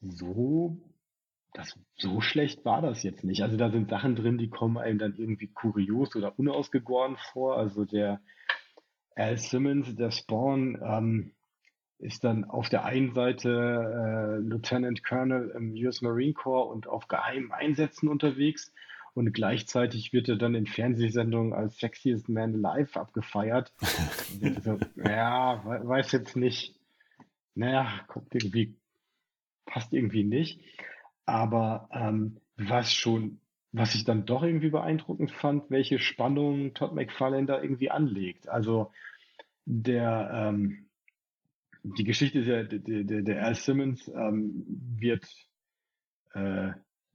so, 0.00 0.80
das, 1.52 1.78
so 1.96 2.20
schlecht 2.20 2.64
war 2.64 2.82
das 2.82 3.02
jetzt 3.02 3.24
nicht. 3.24 3.42
Also 3.42 3.56
da 3.56 3.70
sind 3.70 3.88
Sachen 3.90 4.16
drin, 4.16 4.38
die 4.38 4.50
kommen 4.50 4.78
einem 4.78 4.98
dann 4.98 5.16
irgendwie 5.16 5.48
kurios 5.48 6.14
oder 6.14 6.38
unausgegoren 6.38 7.16
vor. 7.32 7.56
Also 7.56 7.84
der 7.84 8.20
Al 9.14 9.38
Simmons, 9.38 9.94
der 9.96 10.10
Spawn, 10.10 10.80
ähm, 10.82 11.32
ist 11.98 12.22
dann 12.22 12.44
auf 12.44 12.68
der 12.68 12.84
einen 12.84 13.12
Seite 13.12 13.48
äh, 13.50 14.38
Lieutenant 14.40 15.02
Colonel 15.02 15.50
im 15.50 15.72
US 15.84 16.00
Marine 16.00 16.32
Corps 16.32 16.70
und 16.70 16.86
auf 16.86 17.08
geheimen 17.08 17.50
Einsätzen 17.50 18.08
unterwegs 18.08 18.72
und 19.14 19.32
gleichzeitig 19.32 20.12
wird 20.12 20.28
er 20.28 20.36
dann 20.36 20.54
in 20.54 20.66
Fernsehsendungen 20.66 21.52
als 21.52 21.78
Sexiest 21.78 22.28
Man 22.28 22.64
Alive 22.64 23.00
abgefeiert. 23.00 23.72
so, 24.62 24.78
ja, 24.94 25.60
weiß 25.64 26.12
jetzt 26.12 26.36
nicht. 26.36 26.76
Naja, 27.56 27.90
kommt 28.06 28.32
irgendwie, 28.32 28.76
passt 29.66 29.92
irgendwie 29.92 30.22
nicht. 30.22 30.60
Aber 31.28 31.88
ähm, 31.92 32.40
was 32.56 32.92
schon, 32.92 33.40
was 33.70 33.94
ich 33.94 34.04
dann 34.04 34.24
doch 34.24 34.42
irgendwie 34.42 34.70
beeindruckend 34.70 35.30
fand, 35.30 35.70
welche 35.70 35.98
Spannung 35.98 36.72
Todd 36.72 36.94
McFarlane 36.94 37.46
da 37.46 37.60
irgendwie 37.60 37.90
anlegt. 37.90 38.48
Also 38.48 38.90
der, 39.66 40.30
ähm, 40.32 40.88
die 41.82 42.04
Geschichte 42.04 42.38
ist 42.38 42.46
ja, 42.46 42.62
der, 42.62 43.04
der, 43.04 43.22
der 43.22 43.44
Al 43.44 43.54
Simmons 43.54 44.08
ähm, 44.08 44.64
wird 44.98 45.26
äh, 46.32 46.70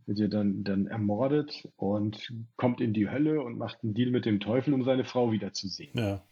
wird 0.05 0.19
ja 0.19 0.27
dann, 0.27 0.63
dann 0.63 0.87
ermordet 0.87 1.69
und 1.75 2.33
kommt 2.55 2.81
in 2.81 2.93
die 2.93 3.09
Hölle 3.09 3.41
und 3.41 3.57
macht 3.57 3.83
einen 3.83 3.93
Deal 3.93 4.11
mit 4.11 4.25
dem 4.25 4.39
Teufel, 4.39 4.73
um 4.73 4.83
seine 4.83 5.05
Frau 5.05 5.31
wiederzusehen. 5.31 5.97
Ja. 5.97 6.23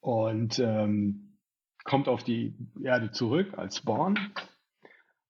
Und 0.00 0.58
ähm, 0.58 1.36
kommt 1.84 2.08
auf 2.08 2.22
die 2.22 2.54
Erde 2.82 3.10
zurück 3.10 3.58
als 3.58 3.78
Spawn 3.78 4.18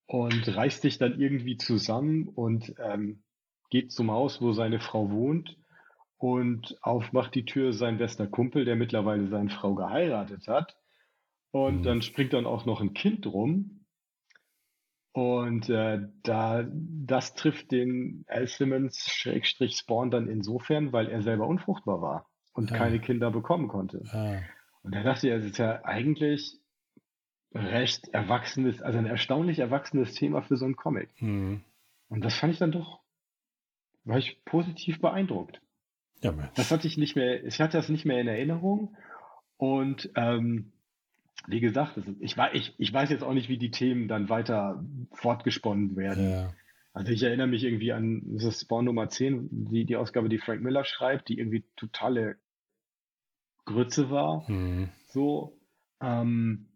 und 0.07 0.49
reißt 0.49 0.83
sich 0.83 0.99
dann 0.99 1.21
irgendwie 1.21 1.57
zusammen 1.57 2.29
und 2.29 2.75
ähm, 2.79 3.23
geht 3.71 3.93
zum 3.93 4.11
Haus, 4.11 4.41
wo 4.41 4.53
seine 4.53 4.81
Frau 4.81 5.11
wohnt 5.11 5.59
und 6.19 6.77
aufmacht 6.83 7.35
die 7.35 7.45
Tür 7.45 7.73
sein 7.73 7.99
bester 7.99 8.27
Kumpel, 8.27 8.65
der 8.65 8.77
mittlerweile 8.77 9.29
seine 9.29 9.51
Frau 9.51 9.75
geheiratet 9.75 10.47
hat. 10.49 10.77
Und 11.51 11.81
mhm. 11.81 11.83
dann 11.83 12.03
springt 12.03 12.33
dann 12.33 12.47
auch 12.47 12.67
noch 12.67 12.81
ein 12.81 12.95
Kind 12.95 13.27
rum 13.27 13.85
und 15.15 15.71
äh, 15.71 16.01
da 16.25 16.65
das 16.69 17.35
trifft 17.35 17.71
den 17.71 18.25
Al 18.27 18.49
Simmons 18.49 18.99
Schrägstrich 19.09 19.77
Spawn 19.77 20.11
dann 20.11 20.27
insofern, 20.27 20.93
weil 20.93 21.09
er 21.09 21.23
selber 21.23 21.47
unfruchtbar 21.47 22.03
war 22.03 22.27
und 22.53 22.73
ja. 22.73 22.77
keine 22.77 22.99
Kinder 22.99 23.31
bekommen 23.31 23.69
konnte. 23.69 24.03
Ja. 24.13 24.41
Und 24.83 24.93
da 24.93 25.05
dachte 25.05 25.29
ich, 25.29 25.33
es 25.33 25.45
ist 25.45 25.59
ja 25.59 25.85
eigentlich 25.85 26.59
recht 27.55 28.09
erwachsenes, 28.09 28.83
also 28.83 28.99
ein 28.99 29.07
erstaunlich 29.07 29.61
erwachsenes 29.61 30.15
Thema 30.15 30.43
für 30.43 30.57
so 30.57 30.65
einen 30.65 30.77
Comic. 30.77 31.11
Mhm. 31.21 31.63
Und 32.09 32.25
das 32.25 32.35
fand 32.35 32.53
ich 32.53 32.59
dann 32.59 32.73
doch, 32.73 33.01
war 34.05 34.19
ich 34.19 34.45
positiv 34.45 35.01
beeindruckt. 35.01 35.61
Ja, 36.23 36.33
Mensch. 36.33 36.51
Das 36.55 36.71
hatte 36.71 36.87
ich 36.87 36.97
nicht 36.97 37.17
mehr, 37.17 37.45
ich 37.45 37.61
hatte 37.61 37.77
das 37.77 37.89
nicht 37.89 38.05
mehr 38.05 38.21
in 38.21 38.29
Erinnerung. 38.29 38.97
Und 39.57 40.11
ähm, 40.17 40.73
wie 41.47 41.61
gesagt, 41.61 41.99
ich, 42.21 42.37
ich, 42.53 42.75
ich 42.79 42.93
weiß 42.93 43.11
jetzt 43.11 43.23
auch 43.23 43.35
nicht, 43.35 43.49
wie 43.49 43.59
die 43.59 43.71
Themen 43.71 44.09
dann 44.09 44.29
weiter 44.29 44.85
fortgesponnen 45.13 45.97
werden. 45.97 46.31
Ja. 46.31 46.55
Also 46.93 47.13
ich 47.13 47.23
erinnere 47.23 47.49
mich 47.49 47.65
irgendwie 47.65 47.93
an 47.93 48.23
das 48.25 48.45
ist 48.45 48.63
Spawn 48.63 48.85
Nummer 48.85 49.09
10, 49.09 49.49
die, 49.51 49.85
die 49.85 49.97
Ausgabe, 49.97 50.29
die 50.29 50.39
Frank 50.39 50.63
Miller 50.63 50.85
schreibt, 50.85 51.29
die 51.29 51.39
irgendwie 51.39 51.65
totale 51.77 52.37
Grütze 53.65 54.11
war. 54.11 54.49
Mhm. 54.49 54.91
So, 55.09 55.59
ähm, 56.01 56.69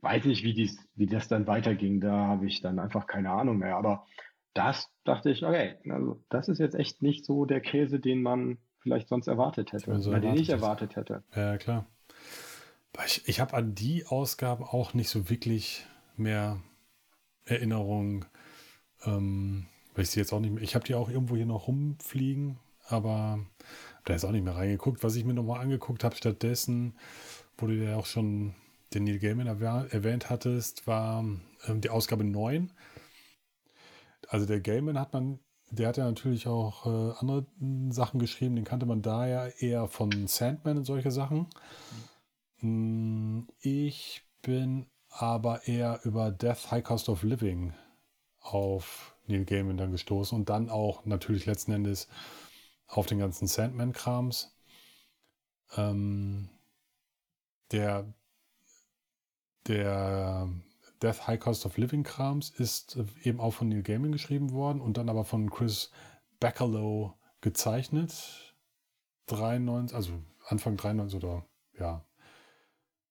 weiß 0.00 0.24
nicht, 0.24 0.44
wie, 0.44 0.54
dies, 0.54 0.78
wie 0.94 1.06
das 1.06 1.28
dann 1.28 1.46
weiterging. 1.46 2.00
Da 2.00 2.12
habe 2.12 2.46
ich 2.46 2.60
dann 2.60 2.78
einfach 2.78 3.06
keine 3.06 3.30
Ahnung 3.30 3.58
mehr. 3.58 3.76
Aber 3.76 4.06
das 4.54 4.88
dachte 5.04 5.30
ich, 5.30 5.44
okay, 5.44 5.76
also 5.88 6.22
das 6.28 6.48
ist 6.48 6.58
jetzt 6.58 6.74
echt 6.74 7.02
nicht 7.02 7.24
so 7.24 7.44
der 7.44 7.60
Käse, 7.60 8.00
den 8.00 8.22
man 8.22 8.58
vielleicht 8.80 9.08
sonst 9.08 9.26
erwartet 9.26 9.72
hätte, 9.72 9.98
so 10.00 10.10
oder 10.10 10.20
den 10.20 10.36
ich 10.36 10.48
erwartet 10.48 10.96
hätte. 10.96 11.22
Ja, 11.34 11.58
klar. 11.58 11.86
Ich, 13.06 13.28
ich 13.28 13.40
habe 13.40 13.54
an 13.54 13.74
die 13.74 14.06
Ausgaben 14.06 14.64
auch 14.64 14.94
nicht 14.94 15.08
so 15.08 15.30
wirklich 15.30 15.86
mehr 16.16 16.60
Erinnerungen, 17.44 18.24
ähm, 19.04 19.66
weil 19.94 20.02
ich 20.02 20.10
sie 20.10 20.20
jetzt 20.20 20.32
auch 20.32 20.40
nicht 20.40 20.52
mehr. 20.52 20.62
Ich 20.62 20.74
habe 20.74 20.84
die 20.84 20.94
auch 20.94 21.08
irgendwo 21.08 21.36
hier 21.36 21.46
noch 21.46 21.68
rumfliegen, 21.68 22.58
aber 22.88 23.38
da 24.04 24.14
ist 24.14 24.24
auch 24.24 24.32
nicht 24.32 24.44
mehr 24.44 24.56
reingeguckt. 24.56 25.04
Was 25.04 25.14
ich 25.14 25.24
mir 25.24 25.34
nochmal 25.34 25.60
angeguckt 25.60 26.02
habe, 26.02 26.16
stattdessen, 26.16 26.96
du 27.56 27.68
ja 27.68 27.96
auch 27.96 28.06
schon 28.06 28.54
den 28.94 29.04
Neil 29.04 29.18
Gaiman 29.18 29.46
erwähnt 29.46 30.30
hattest, 30.30 30.86
war 30.86 31.24
ähm, 31.66 31.80
die 31.80 31.90
Ausgabe 31.90 32.24
9. 32.24 32.72
Also 34.28 34.46
der 34.46 34.60
Gaiman 34.60 34.98
hat 34.98 35.12
man, 35.12 35.40
der 35.70 35.88
hat 35.88 35.96
ja 35.96 36.04
natürlich 36.04 36.46
auch 36.46 36.86
äh, 36.86 37.18
andere 37.18 37.46
Sachen 37.90 38.20
geschrieben, 38.20 38.56
den 38.56 38.64
kannte 38.64 38.86
man 38.86 39.02
da 39.02 39.26
ja 39.26 39.46
eher 39.46 39.88
von 39.88 40.26
Sandman 40.26 40.78
und 40.78 40.84
solche 40.84 41.10
Sachen. 41.10 41.46
Hm, 42.60 43.48
ich 43.60 44.22
bin 44.42 44.86
aber 45.10 45.66
eher 45.66 46.00
über 46.04 46.30
Death 46.30 46.70
High 46.70 46.84
Cost 46.84 47.08
of 47.08 47.22
Living 47.22 47.74
auf 48.40 49.14
Neil 49.26 49.44
Gaiman 49.44 49.76
dann 49.76 49.92
gestoßen 49.92 50.36
und 50.38 50.48
dann 50.48 50.70
auch 50.70 51.04
natürlich 51.04 51.46
letzten 51.46 51.72
Endes 51.72 52.08
auf 52.86 53.06
den 53.06 53.18
ganzen 53.18 53.46
Sandman-Krams. 53.46 54.56
Ähm, 55.76 56.48
der, 57.70 58.12
der 59.68 60.48
Death 61.02 61.26
High 61.26 61.38
Cost 61.38 61.66
of 61.66 61.76
Living 61.76 62.02
Krams 62.02 62.50
ist 62.50 62.98
eben 63.22 63.40
auch 63.40 63.52
von 63.52 63.68
Neil 63.68 63.82
Gaiman 63.82 64.12
geschrieben 64.12 64.52
worden 64.52 64.80
und 64.80 64.96
dann 64.96 65.08
aber 65.08 65.24
von 65.24 65.50
Chris 65.50 65.90
Bacalow 66.40 67.14
gezeichnet. 67.40 68.54
93, 69.26 69.94
also 69.94 70.12
Anfang 70.46 70.76
93 70.76 71.22
oder 71.22 71.44
ja, 71.78 72.04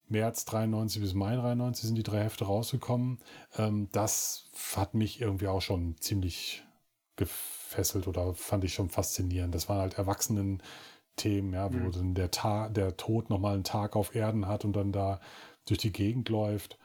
März 0.08 0.44
93 0.46 1.00
bis 1.02 1.14
Mai 1.14 1.36
93 1.36 1.86
sind 1.86 1.94
die 1.94 2.02
drei 2.02 2.24
Hefte 2.24 2.44
rausgekommen. 2.44 3.18
Ähm, 3.56 3.88
das 3.92 4.50
hat 4.74 4.94
mich 4.94 5.20
irgendwie 5.20 5.48
auch 5.48 5.62
schon 5.62 5.96
ziemlich 5.98 6.64
gefesselt 7.16 8.08
oder 8.08 8.34
fand 8.34 8.64
ich 8.64 8.74
schon 8.74 8.90
faszinierend. 8.90 9.54
Das 9.54 9.68
waren 9.68 9.78
halt 9.78 9.98
Erwachsenen 9.98 10.62
Themen, 11.16 11.52
ja, 11.52 11.72
wo 11.72 11.78
mhm. 11.78 11.92
dann 11.92 12.14
der, 12.14 12.30
Ta 12.30 12.68
der 12.68 12.96
Tod 12.96 13.28
nochmal 13.28 13.54
einen 13.54 13.64
Tag 13.64 13.96
auf 13.96 14.14
Erden 14.14 14.46
hat 14.46 14.64
und 14.64 14.74
dann 14.74 14.92
da 14.92 15.20
durch 15.70 15.78
die 15.78 15.92
Gegend 15.92 16.28
läuft 16.28 16.78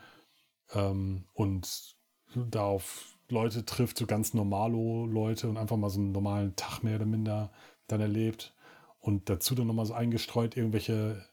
ähm, 0.74 1.26
und 1.34 1.96
da 2.36 2.64
auf 2.64 3.18
Leute 3.30 3.66
trifft, 3.66 3.98
so 3.98 4.06
ganz 4.06 4.34
normalo 4.34 5.06
Leute 5.06 5.50
und 5.50 5.58
einfach 5.58 5.78
mal 5.78 5.90
so 5.90 6.00
einen 6.00 6.12
normalen 6.12 6.56
Tag 6.56 6.84
mehr 6.84 6.96
oder 6.96 7.06
minder 7.06 7.52
dann 7.88 8.02
erlebt. 8.02 8.54
Und 9.00 9.30
dazu 9.30 9.56
dann 9.56 9.68
nochmal 9.68 9.86
so 9.86 9.94
eingestreut 9.94 10.56
irgendwelche 10.56 11.26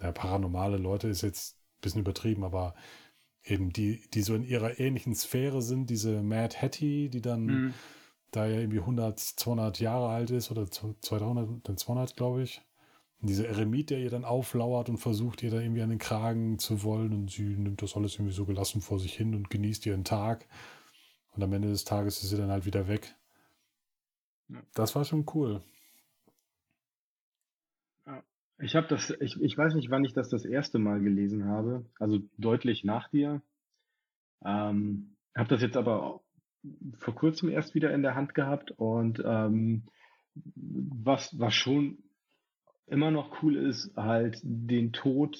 ja, 0.00 0.12
paranormale 0.12 0.76
Leute 0.76 1.08
ist 1.08 1.22
jetzt 1.22 1.56
ein 1.56 1.80
bisschen 1.80 2.00
übertrieben, 2.00 2.44
aber 2.44 2.74
eben 3.44 3.72
die, 3.72 4.08
die 4.12 4.22
so 4.22 4.34
in 4.34 4.44
ihrer 4.44 4.78
ähnlichen 4.78 5.14
Sphäre 5.14 5.62
sind, 5.62 5.90
diese 5.90 6.22
Mad 6.22 6.56
Hattie, 6.56 7.08
die 7.08 7.20
dann 7.20 7.46
mhm. 7.46 7.74
da 8.30 8.46
ja 8.46 8.60
irgendwie 8.60 8.80
100, 8.80 9.18
200 9.18 9.80
Jahre 9.80 10.08
alt 10.08 10.30
ist 10.30 10.50
oder 10.50 10.70
200, 10.70 11.68
dann 11.68 11.76
200, 11.76 12.16
glaube 12.16 12.42
ich. 12.42 12.62
Dieser 13.22 13.48
Eremit, 13.48 13.90
der 13.90 13.98
ihr 13.98 14.10
dann 14.10 14.24
auflauert 14.24 14.88
und 14.88 14.96
versucht, 14.96 15.42
ihr 15.42 15.50
da 15.50 15.60
irgendwie 15.60 15.82
an 15.82 15.90
den 15.90 15.98
Kragen 15.98 16.58
zu 16.58 16.82
wollen 16.82 17.12
und 17.12 17.30
sie 17.30 17.42
nimmt 17.42 17.82
das 17.82 17.94
alles 17.94 18.14
irgendwie 18.14 18.32
so 18.32 18.46
gelassen 18.46 18.80
vor 18.80 18.98
sich 18.98 19.14
hin 19.14 19.34
und 19.34 19.50
genießt 19.50 19.84
ihren 19.86 20.04
Tag. 20.04 20.46
Und 21.32 21.42
am 21.42 21.52
Ende 21.52 21.68
des 21.68 21.84
Tages 21.84 22.22
ist 22.22 22.30
sie 22.30 22.38
dann 22.38 22.50
halt 22.50 22.64
wieder 22.64 22.88
weg. 22.88 23.14
Das 24.74 24.94
war 24.94 25.04
schon 25.04 25.26
cool. 25.34 25.62
Ich 28.58 28.74
habe 28.74 28.86
das, 28.88 29.10
ich, 29.20 29.40
ich 29.40 29.56
weiß 29.56 29.74
nicht, 29.74 29.90
wann 29.90 30.04
ich 30.04 30.12
das 30.12 30.28
das 30.28 30.44
erste 30.44 30.78
Mal 30.78 31.00
gelesen 31.00 31.46
habe, 31.46 31.86
also 31.98 32.18
deutlich 32.36 32.84
nach 32.84 33.08
dir. 33.08 33.42
Ähm, 34.44 35.16
habe 35.34 35.48
das 35.48 35.62
jetzt 35.62 35.76
aber 35.76 36.20
vor 36.98 37.14
kurzem 37.14 37.48
erst 37.48 37.74
wieder 37.74 37.92
in 37.94 38.02
der 38.02 38.14
Hand 38.14 38.34
gehabt 38.34 38.72
und 38.72 39.22
ähm, 39.24 39.84
was, 40.34 41.38
was 41.38 41.54
schon 41.54 41.98
immer 42.90 43.10
noch 43.10 43.42
cool 43.42 43.56
ist, 43.56 43.96
halt 43.96 44.40
den 44.42 44.92
Tod 44.92 45.38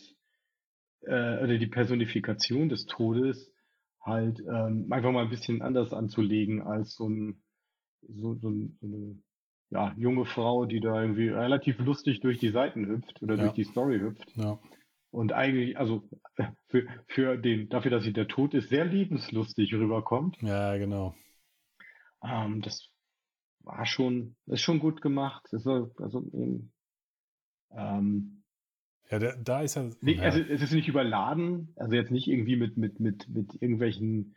äh, 1.02 1.42
oder 1.42 1.58
die 1.58 1.66
Personifikation 1.66 2.68
des 2.68 2.86
Todes 2.86 3.52
halt 4.00 4.40
ähm, 4.40 4.86
einfach 4.90 5.12
mal 5.12 5.24
ein 5.24 5.30
bisschen 5.30 5.60
anders 5.62 5.92
anzulegen 5.92 6.62
als 6.62 6.94
so 6.94 7.08
ein 7.08 7.42
so, 8.02 8.34
so, 8.34 8.50
so 8.80 8.86
eine 8.86 9.18
ja, 9.70 9.94
junge 9.96 10.24
Frau, 10.24 10.64
die 10.64 10.80
da 10.80 11.00
irgendwie 11.00 11.28
relativ 11.28 11.78
lustig 11.78 12.20
durch 12.20 12.38
die 12.38 12.50
Seiten 12.50 12.86
hüpft 12.86 13.22
oder 13.22 13.36
ja. 13.36 13.42
durch 13.42 13.54
die 13.54 13.64
Story 13.64 14.00
hüpft. 14.00 14.32
Ja. 14.36 14.58
Und 15.12 15.32
eigentlich, 15.32 15.78
also 15.78 16.08
für, 16.68 16.86
für 17.06 17.36
den, 17.36 17.68
dafür, 17.68 17.90
dass 17.90 18.04
sie 18.04 18.12
der 18.12 18.28
Tod 18.28 18.54
ist, 18.54 18.68
sehr 18.68 18.84
lebenslustig 18.84 19.72
rüberkommt. 19.74 20.36
Ja, 20.40 20.76
genau. 20.76 21.14
Ähm, 22.22 22.62
das 22.62 22.88
war 23.60 23.86
schon, 23.86 24.36
ist 24.46 24.62
schon 24.62 24.80
gut 24.80 25.02
gemacht. 25.02 25.46
Das 25.50 25.64
war, 25.66 25.90
also, 25.98 26.24
ähm, 27.74 28.42
ja, 29.10 29.18
der, 29.18 29.36
da 29.36 29.62
ist. 29.62 29.76
Ja, 29.76 30.22
also 30.22 30.40
es 30.40 30.62
ist 30.62 30.72
nicht 30.72 30.88
überladen, 30.88 31.72
also 31.76 31.94
jetzt 31.94 32.10
nicht 32.10 32.28
irgendwie 32.28 32.56
mit, 32.56 32.76
mit, 32.76 33.00
mit, 33.00 33.28
mit 33.28 33.54
irgendwelchen 33.60 34.36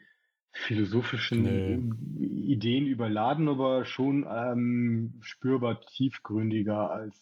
philosophischen 0.52 1.44
nee. 1.44 2.54
Ideen 2.54 2.86
überladen, 2.86 3.48
aber 3.48 3.86
schon 3.86 4.26
ähm, 4.30 5.20
spürbar 5.22 5.82
tiefgründiger 5.82 6.92
als 6.92 7.20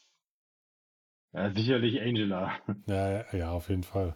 ja, 1.33 1.51
sicherlich 1.51 2.01
Angela. 2.01 2.51
Ja, 2.87 3.25
ja, 3.35 3.51
auf 3.51 3.69
jeden 3.69 3.83
Fall. 3.83 4.15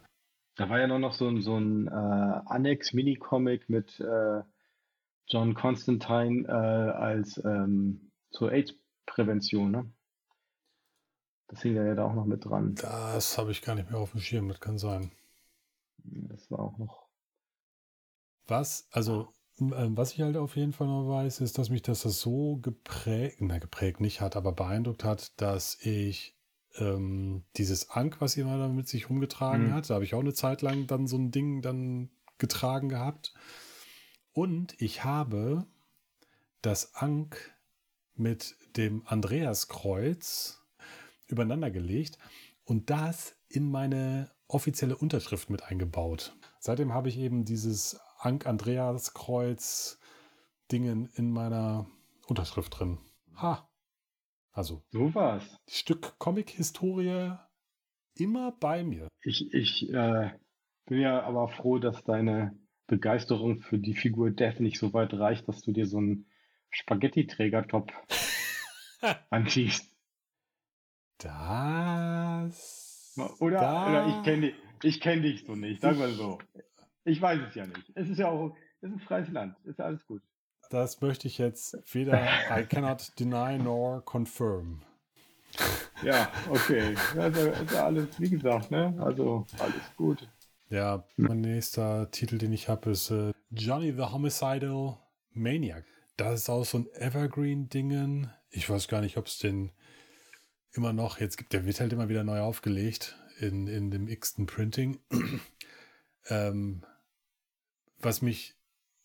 Da 0.56 0.68
war 0.68 0.80
ja 0.80 0.86
noch, 0.86 1.12
so 1.12 1.28
ein, 1.28 1.40
so 1.42 1.56
ein 1.56 1.86
äh, 1.86 1.90
Annex-Mini-Comic 1.90 3.68
mit 3.68 4.00
äh, 4.00 4.42
John 5.28 5.54
Constantine 5.54 6.46
äh, 6.46 6.50
als 6.50 7.42
ähm, 7.44 8.10
zur 8.30 8.52
AIDS-Prävention, 8.52 9.70
ne? 9.70 9.90
Das 11.48 11.62
hing 11.62 11.76
ja 11.76 11.94
da 11.94 12.04
auch 12.04 12.14
noch 12.14 12.24
mit 12.24 12.44
dran. 12.44 12.74
Das 12.74 13.38
habe 13.38 13.52
ich 13.52 13.62
gar 13.62 13.74
nicht 13.74 13.90
mehr 13.90 14.00
auf 14.00 14.12
dem 14.12 14.20
Schirm, 14.20 14.48
das 14.48 14.60
kann 14.60 14.78
sein. 14.78 15.12
Das 15.98 16.50
war 16.50 16.60
auch 16.60 16.78
noch. 16.78 17.06
Was, 18.46 18.88
also, 18.90 19.28
ähm, 19.60 19.96
was 19.96 20.12
ich 20.12 20.20
halt 20.20 20.36
auf 20.36 20.56
jeden 20.56 20.72
Fall 20.72 20.86
noch 20.86 21.08
weiß, 21.08 21.40
ist, 21.40 21.58
dass 21.58 21.70
mich 21.70 21.82
das 21.82 22.02
so 22.02 22.56
geprägt, 22.56 23.38
na, 23.40 23.58
geprägt 23.58 24.00
nicht 24.00 24.20
hat, 24.20 24.36
aber 24.36 24.52
beeindruckt 24.52 25.04
hat, 25.04 25.40
dass 25.40 25.78
ich 25.80 26.36
ähm, 26.78 27.44
dieses 27.56 27.90
Ank, 27.90 28.20
was 28.20 28.36
jemand 28.36 28.60
da 28.60 28.68
mit 28.68 28.88
sich 28.88 29.08
rumgetragen 29.08 29.68
mhm. 29.68 29.74
hat, 29.74 29.88
da 29.88 29.94
habe 29.94 30.04
ich 30.04 30.14
auch 30.14 30.20
eine 30.20 30.34
Zeit 30.34 30.62
lang 30.62 30.86
dann 30.86 31.06
so 31.06 31.16
ein 31.16 31.30
Ding 31.30 31.62
dann 31.62 32.10
getragen 32.38 32.88
gehabt. 32.88 33.34
Und 34.32 34.80
ich 34.80 35.04
habe 35.04 35.66
das 36.60 36.94
Ank 36.94 37.54
mit 38.14 38.56
dem 38.76 39.02
Andreaskreuz 39.06 40.62
übereinander 41.26 41.70
gelegt 41.70 42.18
und 42.64 42.90
das 42.90 43.36
in 43.48 43.70
meine 43.70 44.30
offizielle 44.48 44.96
Unterschrift 44.96 45.50
mit 45.50 45.64
eingebaut. 45.64 46.36
Seitdem 46.58 46.92
habe 46.92 47.08
ich 47.08 47.18
eben 47.18 47.44
dieses 47.44 48.00
Ank 48.18 48.46
Andreas 48.46 49.14
Kreuz 49.14 49.98
Dingen 50.72 51.08
in 51.14 51.30
meiner 51.30 51.86
Unterschrift 52.26 52.78
drin. 52.78 52.98
Ha. 53.36 53.68
Also. 54.52 54.82
So 54.90 55.14
was. 55.14 55.58
Stück 55.68 56.18
Comic-Historie 56.18 57.36
immer 58.14 58.52
bei 58.52 58.82
mir. 58.82 59.08
Ich, 59.22 59.52
ich 59.52 59.92
äh, 59.92 60.30
bin 60.86 61.00
ja 61.00 61.22
aber 61.22 61.48
froh, 61.48 61.78
dass 61.78 62.02
deine 62.04 62.58
Begeisterung 62.86 63.58
für 63.58 63.78
die 63.78 63.94
Figur 63.94 64.30
Death 64.30 64.60
nicht 64.60 64.78
so 64.78 64.92
weit 64.92 65.12
reicht, 65.14 65.48
dass 65.48 65.62
du 65.62 65.72
dir 65.72 65.86
so 65.86 65.98
einen 65.98 66.26
Spaghetti-Träger-Top 66.70 67.92
anziehst. 69.30 69.95
Das. 71.18 73.14
Oder, 73.38 73.60
das, 73.60 73.88
oder 73.88 74.06
ich 74.08 74.22
kenne 74.24 74.52
dich, 74.82 75.00
kenn 75.00 75.22
dich 75.22 75.44
so 75.46 75.54
nicht, 75.54 75.80
sag 75.80 75.96
mal 75.96 76.12
so. 76.12 76.38
Ich 77.04 77.22
weiß 77.22 77.40
es 77.48 77.54
ja 77.54 77.66
nicht. 77.66 77.92
Es 77.94 78.08
ist 78.08 78.18
ja 78.18 78.28
auch 78.28 78.54
es 78.80 78.90
ist 78.90 78.96
ein 78.96 79.00
freies 79.00 79.28
Land. 79.30 79.56
Ist 79.64 79.78
ja 79.78 79.86
alles 79.86 80.06
gut. 80.06 80.22
Das 80.70 81.00
möchte 81.00 81.28
ich 81.28 81.38
jetzt 81.38 81.78
weder 81.94 82.20
I 82.50 82.64
cannot 82.64 83.12
deny 83.18 83.58
nor 83.58 84.04
confirm. 84.04 84.82
Ja, 86.02 86.30
okay. 86.50 86.94
Also 87.16 87.48
ist 87.48 87.72
ja 87.72 87.86
alles, 87.86 88.20
wie 88.20 88.30
gesagt, 88.30 88.70
ne? 88.70 88.94
Also 88.98 89.46
alles 89.58 89.96
gut. 89.96 90.28
Ja, 90.68 91.04
mein 91.16 91.40
nächster 91.40 92.10
Titel, 92.10 92.38
den 92.38 92.52
ich 92.52 92.68
habe, 92.68 92.90
ist 92.90 93.10
äh, 93.10 93.32
Johnny 93.50 93.92
the 93.92 94.02
Homicidal 94.02 94.98
Maniac. 95.32 95.84
Das 96.16 96.40
ist 96.40 96.50
auch 96.50 96.64
so 96.64 96.78
ein 96.78 96.88
Evergreen-Dingen. 96.94 98.30
Ich 98.50 98.68
weiß 98.68 98.88
gar 98.88 99.00
nicht, 99.00 99.16
ob 99.16 99.26
es 99.26 99.38
den 99.38 99.70
immer 100.76 100.92
noch, 100.92 101.20
jetzt 101.20 101.36
gibt 101.36 101.52
der 101.52 101.64
wird 101.64 101.80
halt 101.80 101.92
immer 101.92 102.08
wieder 102.08 102.24
neu 102.24 102.40
aufgelegt 102.40 103.16
in, 103.38 103.66
in 103.66 103.90
dem 103.90 104.08
x-ten 104.08 104.46
Printing. 104.46 104.98
ähm, 106.28 106.82
was 107.98 108.22
mich, 108.22 108.54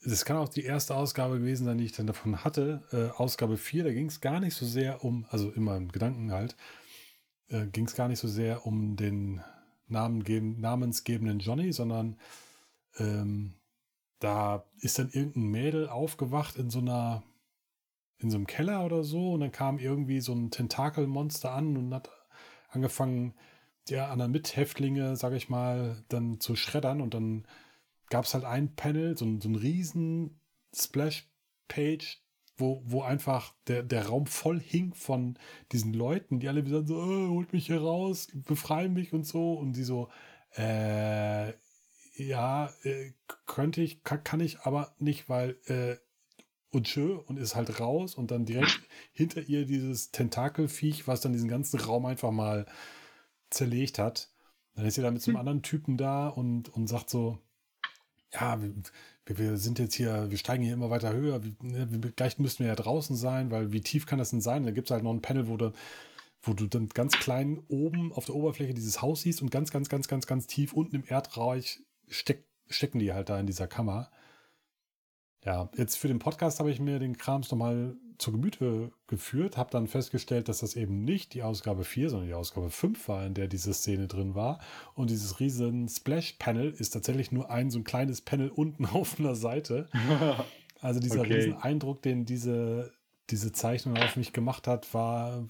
das 0.04 0.26
kann 0.26 0.38
auch 0.38 0.50
die 0.50 0.64
erste 0.64 0.96
Ausgabe 0.96 1.40
gewesen 1.40 1.66
sein, 1.66 1.78
die 1.78 1.86
ich 1.86 1.92
dann 1.94 2.08
davon 2.08 2.44
hatte. 2.44 2.84
Äh, 2.92 3.18
Ausgabe 3.18 3.58
4, 3.58 3.84
da 3.84 3.94
ging 3.94 4.08
es 4.08 4.22
gar 4.22 4.40
nicht 4.40 4.56
so 4.56 4.66
sehr 4.66 5.04
um, 5.04 5.26
also 5.30 5.52
in 5.52 5.64
meinem 5.64 5.92
Gedanken 5.92 6.32
halt, 6.32 6.56
äh, 7.50 7.68
ging 7.68 7.86
es 7.86 7.96
gar 7.96 8.08
nicht 8.08 8.20
so 8.20 8.28
sehr 8.28 8.66
um 8.66 8.96
den 8.96 9.42
Namen 9.88 10.24
namensgebenden 10.60 11.40
Johnny, 11.40 11.74
sondern 11.74 12.18
ähm, 12.98 13.54
da 14.20 14.66
ist 14.80 15.00
dann 15.00 15.10
irgendein 15.10 15.52
Mädel 15.52 15.90
aufgewacht 15.90 16.56
in 16.56 16.70
so 16.70 16.80
einer 16.80 17.24
in 18.22 18.30
so 18.30 18.38
einem 18.38 18.48
Keller 18.48 18.86
oder 18.86 19.04
so 19.04 19.34
und 19.34 19.42
dann 19.42 19.52
kam 19.52 19.80
irgendwie 19.80 20.22
so 20.22 20.34
ein 20.34 20.52
Tentakelmonster 20.52 21.52
an 21.52 21.78
und 21.78 21.94
hat 21.94 22.10
angefangen, 22.70 23.34
die 23.90 23.98
anderen 23.98 24.32
Mithäftlinge, 24.32 25.16
sage 25.16 25.36
ich 25.36 25.50
mal, 25.50 26.04
dann 26.10 26.40
zu 26.40 26.56
schreddern 26.56 27.02
und 27.02 27.14
dann 27.14 27.46
gab 28.10 28.26
es 28.26 28.34
halt 28.34 28.44
ein 28.44 28.76
Panel, 28.76 29.18
so, 29.18 29.26
so 29.40 29.50
ein 29.50 29.56
riesen 29.56 30.40
Splash-Page, 30.76 32.22
wo, 32.58 32.84
wo 32.86 33.02
einfach 33.02 33.54
der, 33.68 33.84
der 33.84 34.08
Raum 34.08 34.28
voll 34.28 34.60
hing 34.60 34.94
von 34.94 35.38
diesen 35.72 35.94
Leuten, 35.94 36.40
die 36.40 36.48
alle 36.48 36.66
wieder 36.66 36.86
so, 36.86 36.98
oh, 36.98 37.30
holt 37.30 37.54
mich 37.54 37.66
hier 37.66 37.82
raus, 37.82 38.28
befreie 38.34 38.90
mich 38.90 39.14
und 39.14 39.26
so. 39.26 39.54
Und 39.54 39.74
die 39.74 39.84
so, 39.84 40.10
äh, 40.56 41.54
ja, 42.16 42.70
äh, 42.84 43.14
könnte 43.46 43.82
ich, 43.82 44.04
kann, 44.04 44.24
kann, 44.24 44.40
ich 44.40 44.62
aber 44.62 44.94
nicht, 45.00 45.28
weil, 45.28 45.58
äh, 45.66 45.96
und 46.72 46.88
schön 46.88 47.18
und 47.20 47.38
ist 47.38 47.56
halt 47.56 47.80
raus 47.80 48.16
und 48.16 48.32
dann 48.32 48.46
direkt 48.46 48.82
hinter 49.14 49.42
ihr 49.42 49.66
dieses 49.66 50.12
Tentakelviech, 50.12 51.08
was 51.08 51.22
dann 51.22 51.34
diesen 51.34 51.50
ganzen 51.50 51.80
Raum 51.80 52.06
einfach 52.06 52.32
mal 52.32 52.66
zerlegt 53.50 54.00
hat. 54.00 54.30
Dann 54.76 54.86
ist 54.86 54.96
sie 54.96 55.02
da 55.02 55.12
mit 55.12 55.22
so 55.22 55.32
einem 55.32 55.36
hm. 55.36 55.40
anderen 55.40 55.64
Typen 55.64 55.98
da 55.98 56.30
und, 56.30 56.70
und 56.70 56.88
sagt 56.88 57.10
so, 57.10 57.38
ja, 58.34 58.62
wir, 58.62 58.74
wir, 59.26 59.58
sind 59.58 59.80
jetzt 59.80 59.96
hier, 59.96 60.32
wir 60.32 60.38
steigen 60.38 60.64
hier 60.64 60.74
immer 60.74 60.90
weiter 60.90 61.12
höher. 61.12 61.42
Ne, 61.62 61.88
wir, 61.92 62.12
gleich 62.12 62.40
müssten 62.40 62.64
wir 62.64 62.70
ja 62.70 62.76
draußen 62.76 63.16
sein, 63.16 63.52
weil 63.52 63.74
wie 63.74 63.82
tief 63.82 64.06
kann 64.06 64.20
das 64.20 64.30
denn 64.30 64.42
sein? 64.42 64.64
Da 64.64 64.72
gibt 64.72 64.88
es 64.88 64.92
halt 64.92 65.04
noch 65.04 65.14
ein 65.14 65.22
Panel, 65.22 65.50
wo 65.50 65.58
du, 65.58 65.74
wo 66.42 66.54
du 66.54 66.68
dann 66.68 66.88
ganz 66.88 67.14
klein 67.20 67.62
oben 67.68 68.14
auf 68.14 68.26
der 68.26 68.36
Oberfläche 68.36 68.74
dieses 68.74 69.02
Haus 69.02 69.22
siehst 69.22 69.42
und 69.42 69.52
ganz, 69.52 69.72
ganz, 69.72 69.90
ganz, 69.90 70.08
ganz, 70.08 70.26
ganz 70.28 70.48
tief 70.48 70.72
unten 70.72 70.96
im 70.96 71.04
Erdreich 71.06 71.82
steck, 72.08 72.46
stecken 72.70 73.00
die 73.00 73.12
halt 73.12 73.30
da 73.30 73.38
in 73.40 73.48
dieser 73.48 73.68
Kammer. 73.68 74.10
Ja, 75.44 75.70
jetzt 75.76 75.98
für 75.98 76.08
den 76.08 76.20
Podcast 76.20 76.60
habe 76.60 76.70
ich 76.70 76.80
mir 76.80 77.00
den 77.00 77.18
Krams 77.18 77.50
nochmal 77.50 77.96
zu 78.20 78.32
Gemüte 78.32 78.92
geführt, 79.08 79.58
habe 79.58 79.72
dann 79.72 79.88
festgestellt, 79.88 80.48
dass 80.48 80.60
das 80.60 80.76
eben 80.76 81.04
nicht 81.04 81.34
die 81.34 81.42
Ausgabe 81.42 81.84
4, 81.84 82.12
sondern 82.12 82.28
die 82.28 82.36
Ausgabe 82.36 82.70
5 82.70 83.08
war, 83.08 83.26
in 83.26 83.34
der 83.34 83.48
diese 83.48 83.74
Szene 83.74 84.08
drin 84.08 84.36
war. 84.36 84.60
Und 84.94 85.10
dieses 85.10 85.40
riesen 85.40 85.90
Splash-Panel 85.90 86.70
ist 86.70 86.92
tatsächlich 86.92 87.32
nur 87.32 87.50
ein 87.50 87.72
so 87.72 87.80
ein 87.80 87.84
kleines 87.84 88.22
Panel 88.22 88.50
unten 88.50 88.86
auf 88.94 89.20
einer 89.20 89.36
Seite. 89.36 89.90
Also 90.84 91.00
dieser 91.00 91.20
okay. 91.20 91.36
riesen 91.36 91.54
Eindruck, 91.58 92.02
den 92.02 92.26
diese, 92.26 92.92
diese 93.30 93.52
Zeichnung 93.52 93.98
auf 93.98 94.16
mich 94.16 94.34
gemacht 94.34 94.66
hat, 94.66 94.92
war 94.96 95.48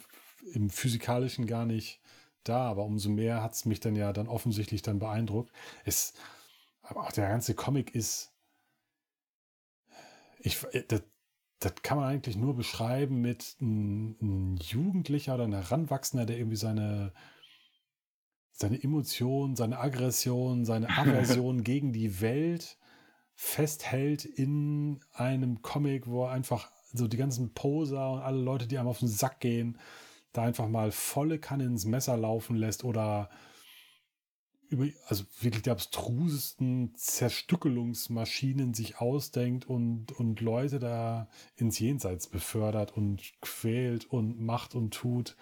im 0.53 0.69
Physikalischen 0.69 1.47
gar 1.47 1.65
nicht 1.65 2.01
da. 2.43 2.69
Aber 2.69 2.83
umso 2.83 3.09
mehr 3.09 3.41
hat 3.41 3.53
es 3.53 3.63
mich 3.63 3.79
dann 3.79 3.95
ja 3.95 4.11
dann 4.11 4.27
offensichtlich 4.27 4.81
dann 4.81 4.99
beeindruckt. 4.99 5.49
Es, 5.85 6.15
aber 6.81 7.03
auch 7.03 7.13
der 7.13 7.29
ganze 7.29 7.55
Comic 7.55 7.95
ist 7.95 8.30
ich, 10.43 10.59
das, 10.87 11.03
das 11.59 11.75
kann 11.83 11.97
man 11.97 12.07
eigentlich 12.07 12.35
nur 12.35 12.55
beschreiben 12.55 13.21
mit 13.21 13.55
einem, 13.59 14.15
einem 14.21 14.57
Jugendlicher 14.57 15.35
oder 15.35 15.45
einem 15.45 15.53
Heranwachsender, 15.53 16.25
der 16.25 16.37
irgendwie 16.37 16.57
seine, 16.57 17.13
seine 18.51 18.81
Emotionen, 18.83 19.55
seine 19.55 19.79
Aggression, 19.79 20.65
seine 20.65 20.89
Aversion 20.97 21.63
gegen 21.63 21.93
die 21.93 22.21
Welt 22.21 22.77
festhält 23.35 24.25
in 24.25 24.99
einem 25.13 25.61
Comic, 25.61 26.07
wo 26.07 26.25
er 26.25 26.31
einfach 26.31 26.71
so 26.93 27.07
die 27.07 27.17
ganzen 27.17 27.53
Poser 27.53 28.11
und 28.11 28.19
alle 28.19 28.41
Leute, 28.41 28.67
die 28.67 28.77
einem 28.77 28.87
auf 28.87 28.99
den 28.99 29.07
Sack 29.07 29.39
gehen, 29.39 29.77
da 30.33 30.43
einfach 30.43 30.67
mal 30.67 30.91
volle 30.91 31.39
Kanne 31.39 31.65
ins 31.65 31.85
Messer 31.85 32.17
laufen 32.17 32.55
lässt 32.55 32.83
oder 32.83 33.29
über, 34.71 34.87
also 35.07 35.25
wirklich 35.41 35.63
die 35.63 35.69
abstrusesten 35.69 36.95
Zerstückelungsmaschinen 36.95 38.73
sich 38.73 38.99
ausdenkt 38.99 39.65
und, 39.65 40.13
und 40.13 40.39
Leute 40.39 40.79
da 40.79 41.27
ins 41.57 41.77
Jenseits 41.77 42.27
befördert 42.27 42.95
und 42.95 43.21
quält 43.41 44.05
und 44.05 44.39
macht 44.39 44.73
und 44.73 44.93
tut. 44.93 45.35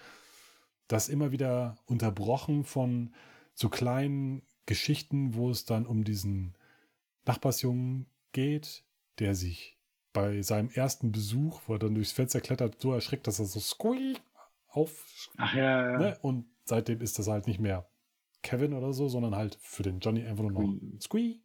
Das 0.88 1.08
immer 1.08 1.30
wieder 1.30 1.78
unterbrochen 1.86 2.64
von 2.64 3.14
so 3.54 3.68
kleinen 3.68 4.42
Geschichten, 4.66 5.34
wo 5.34 5.50
es 5.50 5.64
dann 5.64 5.86
um 5.86 6.02
diesen 6.02 6.54
Nachbarsjungen 7.24 8.06
geht, 8.32 8.84
der 9.20 9.36
sich 9.36 9.78
bei 10.12 10.42
seinem 10.42 10.70
ersten 10.70 11.12
Besuch, 11.12 11.60
wo 11.66 11.74
er 11.74 11.78
dann 11.78 11.94
durchs 11.94 12.12
Fenster 12.12 12.40
klettert, 12.40 12.80
so 12.80 12.92
erschreckt, 12.92 13.28
dass 13.28 13.38
er 13.38 13.44
so 13.44 13.60
squeak 13.60 14.20
auf. 14.68 15.28
Ach 15.36 15.54
ja, 15.54 15.92
ja. 15.92 15.98
Ne? 15.98 16.18
Und 16.22 16.46
seitdem 16.64 17.00
ist 17.00 17.18
das 17.20 17.28
halt 17.28 17.46
nicht 17.46 17.60
mehr 17.60 17.89
Kevin 18.42 18.74
oder 18.74 18.92
so, 18.92 19.08
sondern 19.08 19.34
halt 19.34 19.58
für 19.60 19.82
den 19.82 20.00
Johnny 20.00 20.24
einfach 20.24 20.44
nur 20.44 20.52
noch 20.52 20.74
Squee. 21.00 21.36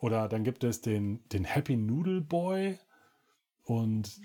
Oder 0.00 0.28
dann 0.28 0.44
gibt 0.44 0.64
es 0.64 0.80
den, 0.80 1.28
den 1.28 1.44
Happy 1.44 1.76
Noodle 1.76 2.20
Boy 2.20 2.78
und 3.64 4.20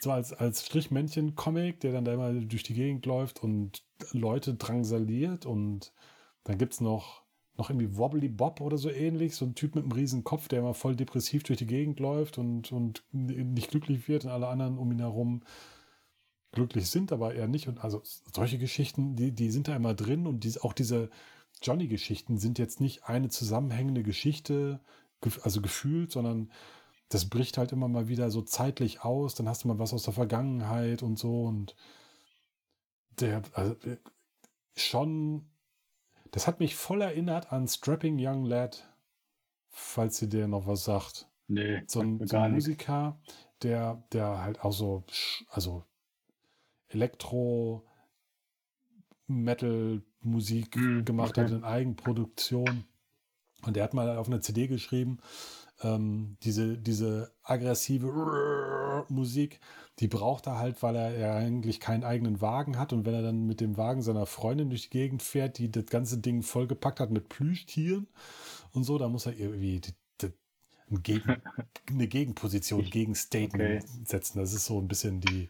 so 0.00 0.10
als, 0.10 0.32
als 0.32 0.64
Strichmännchen-Comic, 0.66 1.80
der 1.80 1.92
dann 1.92 2.04
da 2.04 2.14
immer 2.14 2.32
durch 2.32 2.62
die 2.62 2.74
Gegend 2.74 3.04
läuft 3.06 3.42
und 3.42 3.84
Leute 4.12 4.54
drangsaliert. 4.54 5.44
Und 5.44 5.92
dann 6.44 6.58
gibt 6.58 6.74
es 6.74 6.80
noch 6.80 7.22
noch 7.58 7.70
irgendwie 7.70 7.96
Wobbly 7.96 8.28
Bob 8.28 8.60
oder 8.60 8.78
so 8.78 8.88
ähnlich, 8.88 9.34
so 9.34 9.44
ein 9.44 9.54
Typ 9.54 9.74
mit 9.74 9.82
einem 9.82 9.92
riesen 9.92 10.22
Kopf, 10.22 10.46
der 10.48 10.60
immer 10.60 10.74
voll 10.74 10.94
depressiv 10.94 11.42
durch 11.42 11.58
die 11.58 11.66
Gegend 11.66 11.98
läuft 11.98 12.38
und, 12.38 12.70
und 12.70 13.02
nicht 13.12 13.70
glücklich 13.70 14.06
wird 14.08 14.24
und 14.24 14.30
alle 14.30 14.46
anderen 14.46 14.78
um 14.78 14.92
ihn 14.92 15.00
herum 15.00 15.42
glücklich 16.52 16.88
sind, 16.90 17.12
aber 17.12 17.34
er 17.34 17.48
nicht. 17.48 17.68
Und 17.68 17.82
also 17.82 18.02
solche 18.34 18.58
Geschichten, 18.58 19.16
die, 19.16 19.32
die 19.32 19.50
sind 19.50 19.68
da 19.68 19.76
immer 19.76 19.94
drin 19.94 20.26
und 20.26 20.44
die, 20.44 20.60
auch 20.60 20.72
diese 20.72 21.10
Johnny-Geschichten 21.62 22.38
sind 22.38 22.58
jetzt 22.58 22.80
nicht 22.80 23.04
eine 23.04 23.28
zusammenhängende 23.28 24.02
Geschichte, 24.02 24.80
also 25.42 25.60
gefühlt, 25.60 26.12
sondern 26.12 26.50
das 27.08 27.28
bricht 27.28 27.58
halt 27.58 27.72
immer 27.72 27.88
mal 27.88 28.08
wieder 28.08 28.30
so 28.30 28.42
zeitlich 28.42 29.02
aus. 29.02 29.34
Dann 29.34 29.48
hast 29.48 29.64
du 29.64 29.68
mal 29.68 29.78
was 29.78 29.94
aus 29.94 30.04
der 30.04 30.14
Vergangenheit 30.14 31.02
und 31.02 31.18
so 31.18 31.44
und 31.44 31.74
der, 33.20 33.42
also 33.52 33.74
schon, 34.76 35.48
das 36.30 36.46
hat 36.46 36.60
mich 36.60 36.76
voll 36.76 37.02
erinnert 37.02 37.52
an 37.52 37.66
Strapping 37.66 38.16
Young 38.18 38.44
Lad, 38.44 38.88
falls 39.70 40.22
ihr 40.22 40.28
der 40.28 40.48
noch 40.48 40.66
was 40.66 40.84
sagt. 40.84 41.28
Nee, 41.48 41.82
so 41.86 42.00
ein, 42.00 42.26
so 42.26 42.36
ein 42.36 42.52
Musiker, 42.52 43.18
der, 43.62 44.04
der 44.12 44.42
halt 44.42 44.60
auch 44.60 44.72
so, 44.72 45.04
also 45.48 45.84
Elektro, 46.88 47.84
Metal-Musik 49.26 50.76
mm, 50.76 51.04
gemacht 51.04 51.30
okay. 51.30 51.42
hat 51.42 51.50
in 51.50 51.64
Eigenproduktion. 51.64 52.84
Und 53.62 53.76
der 53.76 53.84
hat 53.84 53.94
mal 53.94 54.16
auf 54.16 54.28
einer 54.28 54.40
CD 54.40 54.66
geschrieben, 54.66 55.18
ähm, 55.82 56.36
diese, 56.42 56.78
diese 56.78 57.32
aggressive 57.42 59.04
Musik, 59.08 59.60
die 60.00 60.08
braucht 60.08 60.46
er 60.46 60.58
halt, 60.58 60.82
weil 60.82 60.96
er 60.96 61.18
ja 61.18 61.34
eigentlich 61.34 61.80
keinen 61.80 62.04
eigenen 62.04 62.40
Wagen 62.40 62.78
hat. 62.78 62.92
Und 62.92 63.04
wenn 63.04 63.14
er 63.14 63.22
dann 63.22 63.46
mit 63.46 63.60
dem 63.60 63.76
Wagen 63.76 64.02
seiner 64.02 64.26
Freundin 64.26 64.70
durch 64.70 64.82
die 64.82 64.90
Gegend 64.90 65.22
fährt, 65.22 65.58
die 65.58 65.70
das 65.70 65.86
ganze 65.86 66.18
Ding 66.18 66.42
vollgepackt 66.42 67.00
hat 67.00 67.10
mit 67.10 67.28
Plüschtieren 67.28 68.08
und 68.72 68.84
so, 68.84 68.98
da 68.98 69.08
muss 69.08 69.26
er 69.26 69.36
irgendwie 69.36 69.80
die, 69.80 69.94
die, 70.20 70.32
ein 70.90 71.02
Gegen, 71.02 71.36
eine 71.88 72.08
Gegenposition 72.08 72.84
gegen 72.84 73.14
Statement 73.14 73.84
okay. 73.84 74.02
setzen. 74.04 74.38
Das 74.38 74.52
ist 74.52 74.66
so 74.66 74.80
ein 74.80 74.88
bisschen 74.88 75.20
die, 75.20 75.48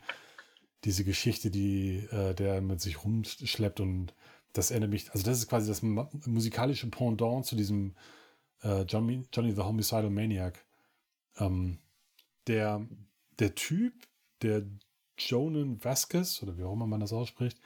diese 0.84 1.04
Geschichte, 1.04 1.50
die 1.50 1.96
äh, 2.10 2.34
der 2.34 2.60
mit 2.60 2.80
sich 2.80 3.04
rumschleppt 3.04 3.80
und 3.80 4.14
das 4.52 4.70
erinnert 4.70 4.90
mich, 4.90 5.10
also 5.12 5.24
das 5.24 5.38
ist 5.38 5.48
quasi 5.48 5.68
das 5.68 5.82
musikalische 5.82 6.88
Pendant 6.88 7.44
zu 7.44 7.56
diesem 7.56 7.94
äh, 8.62 8.82
Johnny, 8.82 9.26
Johnny 9.32 9.52
the 9.52 9.62
Homicidal 9.62 10.10
Maniac. 10.10 10.64
Ähm, 11.36 11.78
der, 12.46 12.86
der 13.38 13.54
Typ, 13.54 13.92
der 14.42 14.66
Jonan 15.18 15.82
Vasquez, 15.84 16.42
oder 16.42 16.56
wie 16.56 16.64
auch 16.64 16.72
immer 16.72 16.86
man 16.86 17.00
das 17.00 17.12
ausspricht, 17.12 17.60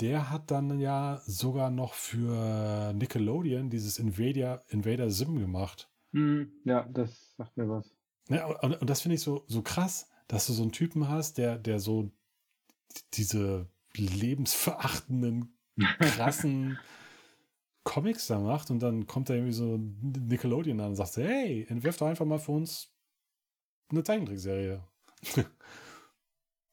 der 0.00 0.30
hat 0.30 0.50
dann 0.50 0.80
ja 0.80 1.22
sogar 1.26 1.70
noch 1.70 1.94
für 1.94 2.92
Nickelodeon 2.94 3.70
dieses 3.70 3.98
Invader, 3.98 4.64
Invader 4.68 5.10
Sim 5.10 5.38
gemacht. 5.38 5.88
Mm, 6.12 6.42
ja, 6.64 6.88
das 6.92 7.34
sagt 7.36 7.56
mir 7.56 7.68
was. 7.68 7.94
Ja, 8.28 8.46
und, 8.46 8.80
und 8.80 8.90
das 8.90 9.02
finde 9.02 9.14
ich 9.14 9.22
so, 9.22 9.44
so 9.46 9.62
krass, 9.62 10.08
dass 10.26 10.46
du 10.46 10.52
so 10.52 10.62
einen 10.62 10.72
Typen 10.72 11.08
hast, 11.08 11.38
der, 11.38 11.58
der 11.58 11.78
so 11.78 12.10
diese 13.14 13.68
lebensverachtenden, 13.94 15.56
krassen 16.00 16.78
Comics 17.84 18.28
da 18.28 18.38
macht 18.38 18.70
und 18.70 18.80
dann 18.80 19.06
kommt 19.06 19.28
da 19.28 19.34
irgendwie 19.34 19.52
so 19.52 19.76
Nickelodeon 19.76 20.80
an 20.80 20.90
und 20.90 20.96
sagt, 20.96 21.16
hey, 21.16 21.66
entwirf 21.68 21.96
doch 21.96 22.06
einfach 22.06 22.24
mal 22.24 22.38
für 22.38 22.52
uns 22.52 22.92
eine 23.90 24.04
Zeichentrickserie. 24.04 24.84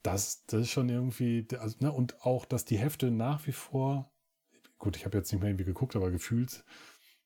das, 0.04 0.46
das 0.46 0.62
ist 0.62 0.70
schon 0.70 0.90
irgendwie, 0.90 1.48
also, 1.58 1.78
ne, 1.80 1.92
und 1.92 2.22
auch, 2.22 2.46
dass 2.46 2.66
die 2.66 2.78
Hefte 2.78 3.12
nach 3.12 3.46
wie 3.48 3.52
vor, 3.52 4.12
gut, 4.78 4.98
ich 4.98 5.06
habe 5.06 5.18
jetzt 5.18 5.32
nicht 5.32 5.42
mehr 5.42 5.50
irgendwie 5.50 5.66
geguckt, 5.66 5.96
aber 5.96 6.12
gefühlt 6.12 6.64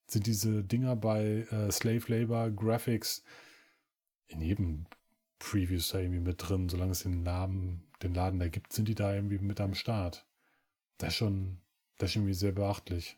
sind 0.08 0.28
diese 0.28 0.64
Dinger 0.64 0.96
bei 0.96 1.46
äh, 1.50 1.72
Slave 1.72 2.04
Labor 2.08 2.52
Graphics 2.52 3.24
in 4.28 4.42
jedem 4.42 4.86
Previews 5.44 5.90
da 5.90 6.00
irgendwie 6.00 6.22
mit 6.22 6.38
drin, 6.38 6.70
solange 6.70 6.94
es 6.94 7.04
den 7.04 7.22
Namen, 7.24 7.84
den 8.02 8.14
Laden 8.14 8.40
da 8.40 8.48
gibt, 8.48 8.74
sind 8.74 8.88
die 8.88 8.96
da 8.96 9.14
irgendwie 9.14 9.40
mit 9.40 9.60
am 9.60 9.76
Start. 9.76 10.26
Das 10.98 11.10
ist 11.10 11.16
schon, 11.16 11.60
das 11.98 12.12
ist 12.12 12.16
irgendwie 12.16 12.34
sehr 12.34 12.54
beachtlich. 12.54 13.18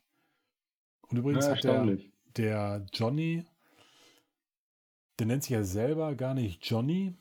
Und 1.01 1.17
übrigens 1.17 1.45
ja, 1.45 1.55
hat 1.55 1.63
der, 1.63 1.97
der 2.35 2.85
Johnny, 2.91 3.45
der 5.19 5.27
nennt 5.27 5.43
sich 5.43 5.51
ja 5.51 5.63
selber 5.63 6.15
gar 6.15 6.33
nicht 6.33 6.65
Johnny, 6.65 7.15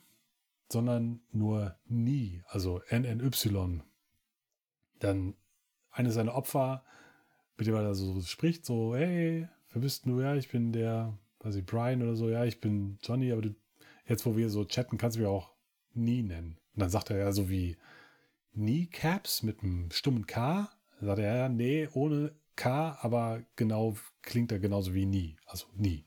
sondern 0.71 1.21
nur 1.31 1.77
Nie, 1.85 2.41
also 2.47 2.81
NNY. 2.89 3.81
Dann 4.99 5.35
eines 5.91 6.15
seiner 6.15 6.33
Opfer, 6.33 6.83
mit 7.57 7.67
dem 7.67 7.75
er 7.75 7.83
da 7.83 7.93
so 7.93 8.19
spricht, 8.21 8.65
so, 8.65 8.95
hey, 8.95 9.47
wer 9.71 9.81
bist 9.81 10.07
du? 10.07 10.19
Ja, 10.19 10.35
ich 10.35 10.49
bin 10.49 10.71
der, 10.71 11.17
weiß 11.39 11.55
ich, 11.55 11.65
Brian 11.65 12.01
oder 12.01 12.15
so, 12.15 12.29
ja, 12.29 12.43
ich 12.43 12.59
bin 12.59 12.97
Johnny, 13.03 13.31
aber 13.31 13.43
du 13.43 13.55
jetzt 14.07 14.25
wo 14.25 14.35
wir 14.35 14.49
so 14.49 14.65
chatten, 14.65 14.97
kannst 14.97 15.17
du 15.17 15.21
mich 15.21 15.29
auch 15.29 15.51
nie 15.93 16.23
nennen. 16.23 16.57
Und 16.73 16.81
dann 16.81 16.89
sagt 16.89 17.09
er 17.09 17.17
ja 17.17 17.31
so 17.31 17.49
wie 17.49 17.77
Kneecaps 18.53 19.43
mit 19.43 19.63
einem 19.63 19.91
stummen 19.91 20.27
K. 20.27 20.69
Dann 20.99 21.07
sagt 21.07 21.19
er 21.19 21.35
ja, 21.35 21.49
nee, 21.49 21.87
ohne 21.93 22.35
K, 22.55 22.97
aber 23.01 23.43
genau 23.55 23.95
klingt 24.21 24.51
er 24.51 24.59
genauso 24.59 24.93
wie 24.93 25.05
nie. 25.05 25.37
Also 25.45 25.67
nie. 25.75 26.05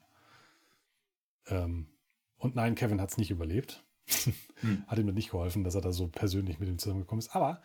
Ähm, 1.47 1.89
und 2.37 2.55
nein, 2.55 2.75
Kevin 2.75 3.01
hat 3.01 3.11
es 3.11 3.19
nicht 3.19 3.31
überlebt. 3.31 3.85
hm. 4.61 4.85
Hat 4.87 4.99
ihm 4.99 5.07
nicht 5.07 5.31
geholfen, 5.31 5.65
dass 5.65 5.75
er 5.75 5.83
da 5.83 5.93
so 5.93 6.09
persönlich 6.09 6.59
mit 6.59 6.69
ihm 6.69 6.79
zusammengekommen 6.79 7.21
ist. 7.21 7.35
Aber 7.35 7.61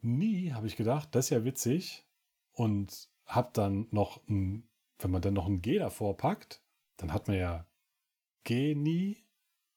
nie 0.00 0.52
habe 0.52 0.66
ich 0.66 0.76
gedacht, 0.76 1.14
das 1.14 1.26
ist 1.26 1.30
ja 1.30 1.44
witzig. 1.44 2.04
Und 2.52 3.08
hab 3.24 3.54
dann 3.54 3.86
noch 3.90 4.26
ein, 4.28 4.68
wenn 4.98 5.10
man 5.10 5.22
dann 5.22 5.34
noch 5.34 5.46
ein 5.46 5.62
G 5.62 5.78
davor 5.78 6.16
packt, 6.16 6.62
dann 6.96 7.12
hat 7.12 7.28
man 7.28 7.36
ja 7.36 7.66
Genie, 8.44 9.24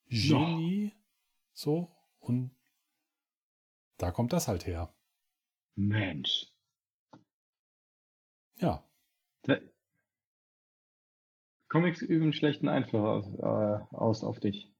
Genie, 0.10 0.86
ja. 0.86 0.92
so, 1.54 1.92
und 2.20 2.52
da 3.98 4.12
kommt 4.12 4.34
das 4.34 4.48
halt 4.48 4.66
her. 4.66 4.94
Mensch. 5.76 6.48
Ja. 8.58 8.84
Da, 9.44 9.58
Comics 11.68 12.02
üben 12.02 12.32
schlechten 12.32 12.70
Einfluss 12.70 13.04
aus, 13.04 13.40
äh, 13.40 13.96
aus 13.96 14.24
auf 14.24 14.40
dich. 14.40 14.72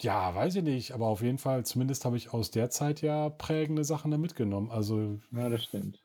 Ja, 0.00 0.34
weiß 0.34 0.56
ich 0.56 0.62
nicht, 0.62 0.92
aber 0.92 1.08
auf 1.08 1.20
jeden 1.20 1.36
Fall, 1.36 1.66
zumindest 1.66 2.06
habe 2.06 2.16
ich 2.16 2.32
aus 2.32 2.50
der 2.50 2.70
Zeit 2.70 3.02
ja 3.02 3.28
prägende 3.28 3.84
Sachen 3.84 4.10
da 4.10 4.16
mitgenommen. 4.16 4.70
Also. 4.70 5.20
Ja, 5.30 5.50
das 5.50 5.64
stimmt. 5.64 6.02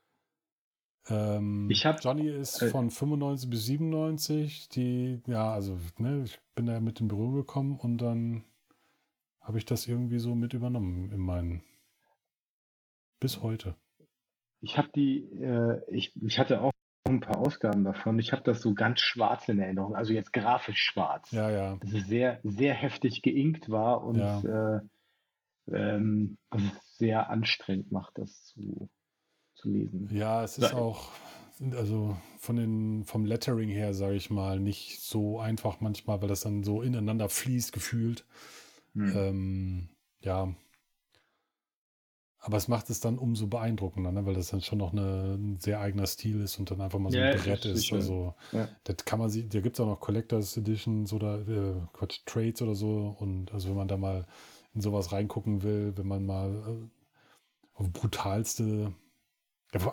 Ähm, 1.10 1.70
ich 1.70 1.86
hab, 1.86 2.04
Johnny 2.04 2.28
ist 2.28 2.62
äh, 2.62 2.70
von 2.70 2.90
95 2.90 3.50
bis 3.50 3.66
97. 3.66 4.70
Die, 4.70 5.22
ja, 5.28 5.52
also, 5.52 5.78
ne, 5.98 6.24
ich 6.26 6.40
bin 6.56 6.66
da 6.66 6.80
mit 6.80 7.00
dem 7.00 7.08
Büro 7.08 7.32
gekommen 7.32 7.78
und 7.78 8.00
dann 8.00 8.44
habe 9.42 9.58
ich 9.58 9.66
das 9.66 9.88
irgendwie 9.88 10.20
so 10.20 10.34
mit 10.34 10.54
übernommen 10.54 11.12
in 11.12 11.20
meinen. 11.20 11.64
Bis 13.20 13.42
heute. 13.42 13.76
Ich 14.62 14.78
habe 14.78 14.90
die, 14.96 15.24
äh, 15.42 15.82
ich, 15.90 16.14
ich 16.22 16.40
hatte 16.40 16.62
auch 16.62 16.72
ein 17.08 17.20
paar 17.20 17.38
Ausgaben 17.38 17.84
davon. 17.84 18.18
Ich 18.18 18.32
habe 18.32 18.42
das 18.42 18.62
so 18.62 18.74
ganz 18.74 19.00
schwarz 19.00 19.48
in 19.48 19.60
Erinnerung, 19.60 19.96
also 19.96 20.12
jetzt 20.12 20.34
grafisch 20.34 20.82
schwarz. 20.82 21.32
Ja, 21.32 21.50
ja. 21.52 21.76
Dass 21.78 21.94
es 21.94 22.08
sehr, 22.08 22.40
sehr 22.44 22.74
heftig 22.74 23.22
geinkt 23.22 23.70
war 23.70 24.04
und 24.04 24.18
ja. 24.18 24.78
äh, 24.78 24.80
ähm, 25.72 26.38
also 26.50 26.66
sehr 26.98 27.30
anstrengend 27.30 27.92
macht, 27.92 28.18
das 28.18 28.46
zu 28.46 28.90
zu 29.66 29.72
lesen. 29.72 30.10
Ja, 30.12 30.44
es 30.44 30.58
ist 30.58 30.74
auch, 30.74 31.10
also 31.76 32.16
von 32.38 32.56
den, 32.56 33.04
vom 33.04 33.26
Lettering 33.26 33.70
her, 33.70 33.94
sage 33.94 34.16
ich 34.16 34.30
mal, 34.30 34.60
nicht 34.60 35.02
so 35.02 35.40
einfach 35.40 35.82
manchmal, 35.82 36.22
weil 36.22 36.30
das 36.30 36.42
dann 36.42 36.64
so 36.64 36.82
ineinander 36.82 37.30
fließt, 37.30 37.74
gefühlt. 37.74 38.26
Hm. 38.94 39.18
Ähm, 39.18 39.90
ja. 40.22 40.54
Aber 42.40 42.58
es 42.58 42.68
macht 42.68 42.92
es 42.92 43.00
dann 43.00 43.18
umso 43.18 43.48
beeindruckender, 43.48 44.12
ne? 44.12 44.24
weil 44.28 44.36
das 44.36 44.50
dann 44.50 44.62
schon 44.62 44.78
noch 44.78 44.92
eine, 44.92 45.34
ein 45.34 45.58
sehr 45.58 45.80
eigener 45.80 46.06
Stil 46.06 46.42
ist 46.42 46.60
und 46.60 46.70
dann 46.70 46.80
einfach 46.80 47.00
mal 47.00 47.12
so 47.12 47.18
ein 47.18 47.38
Brett 47.38 47.66
ist. 47.66 47.86
ist. 47.86 47.94
Also, 47.94 48.36
ja. 48.52 48.70
das 48.84 48.98
kann 49.06 49.18
man 49.18 49.32
sich, 49.32 49.50
da 49.50 49.62
gibt 49.62 49.76
es 49.76 49.80
auch 49.80 49.88
noch 49.88 50.00
Collectors 50.00 50.56
Editions 50.56 51.12
oder 51.12 51.40
äh, 51.48 51.74
Quatsch, 51.94 52.20
Trades 52.28 52.62
oder 52.62 52.76
so. 52.76 53.16
Und 53.20 53.52
also, 53.52 53.70
wenn 53.70 53.78
man 53.78 53.88
da 53.88 53.98
mal 53.98 54.28
in 54.76 54.82
sowas 54.82 55.12
reingucken 55.12 55.64
will, 55.64 55.94
wenn 55.96 56.06
man 56.06 56.24
mal 56.24 56.52
äh, 56.52 57.82
auf 57.82 57.92
brutalste 57.92 58.94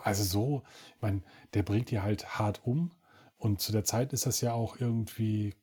also 0.03 0.23
so, 0.23 0.63
ich 0.95 1.01
meine, 1.01 1.21
der 1.53 1.63
bringt 1.63 1.91
die 1.91 1.99
halt 1.99 2.39
hart 2.39 2.61
um. 2.65 2.91
Und 3.37 3.59
zu 3.59 3.71
der 3.71 3.83
Zeit 3.83 4.13
ist 4.13 4.25
das 4.25 4.41
ja 4.41 4.53
auch 4.53 4.79
irgendwie 4.79 5.53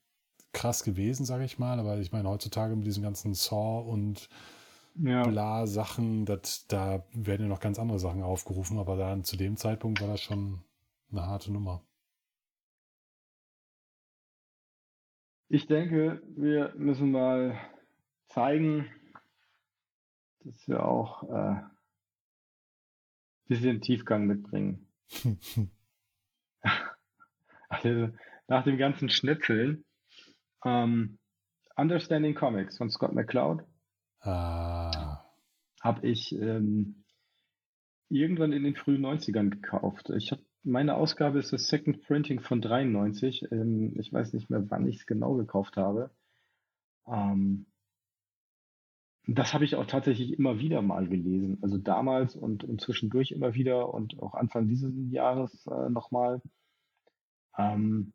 krass 0.53 0.85
gewesen, 0.85 1.25
sage 1.25 1.45
ich 1.45 1.59
mal. 1.59 1.79
Aber 1.79 1.99
ich 1.99 2.12
meine, 2.12 2.29
heutzutage 2.29 2.77
mit 2.77 2.87
diesen 2.87 3.03
ganzen 3.03 3.35
Saw 3.35 3.81
und 3.89 4.29
ja. 4.97 5.23
Bla-Sachen, 5.27 6.25
da 6.25 7.05
werden 7.12 7.43
ja 7.43 7.49
noch 7.49 7.61
ganz 7.61 7.79
andere 7.79 7.99
Sachen 7.99 8.23
aufgerufen. 8.23 8.79
Aber 8.79 8.97
dann 8.97 9.25
zu 9.25 9.37
dem 9.37 9.57
Zeitpunkt 9.57 10.01
war 10.01 10.09
das 10.09 10.21
schon 10.21 10.62
eine 11.11 11.27
harte 11.27 11.53
Nummer. 11.53 11.83
Ich 15.49 15.66
denke, 15.66 16.23
wir 16.37 16.73
müssen 16.77 17.11
mal 17.11 17.59
zeigen, 18.29 18.87
dass 20.45 20.68
wir 20.68 20.85
auch 20.85 21.25
äh, 21.25 21.57
bisschen 23.51 23.80
Tiefgang 23.82 24.26
mitbringen. 24.26 24.86
Also 27.72 28.11
nach 28.48 28.64
dem 28.64 28.78
ganzen 28.78 29.09
Schnitzeln. 29.09 29.84
Ähm, 30.64 31.18
Understanding 31.76 32.34
Comics 32.34 32.76
von 32.76 32.90
Scott 32.90 33.12
McCloud. 33.12 33.62
Ah. 34.22 35.24
Habe 35.80 36.07
ich 36.07 36.32
ähm, 36.32 37.05
irgendwann 38.09 38.53
in 38.53 38.64
den 38.64 38.74
frühen 38.74 39.07
90ern 39.07 39.51
gekauft. 39.51 40.11
Ich 40.11 40.32
habe 40.32 40.42
meine 40.64 40.96
Ausgabe 40.96 41.38
ist 41.38 41.53
das 41.53 41.68
Second 41.68 42.03
Printing 42.03 42.40
von 42.40 42.61
93. 42.61 43.46
Ähm, 43.53 43.94
ich 43.98 44.12
weiß 44.12 44.32
nicht 44.34 44.51
mehr, 44.51 44.68
wann 44.68 44.86
ich 44.88 44.96
es 44.96 45.07
genau 45.07 45.34
gekauft 45.34 45.76
habe. 45.76 46.11
Ähm, 47.07 47.66
das 49.39 49.55
habe 49.55 49.64
ich 49.64 49.76
auch 49.76 49.87
tatsächlich 49.87 50.39
immer 50.39 50.59
wieder 50.59 50.83
mal 50.83 51.07
gelesen. 51.07 51.59
Also 51.62 51.78
damals 51.78 52.35
und, 52.35 52.64
und 52.64 52.81
zwischendurch 52.81 53.33
immer 53.33 53.55
wieder 53.55 53.93
und 53.93 54.20
auch 54.20 54.35
Anfang 54.35 54.68
dieses 54.68 54.93
Jahres 55.11 55.66
äh, 55.66 55.89
nochmal. 55.91 56.41
Ähm, 57.57 58.12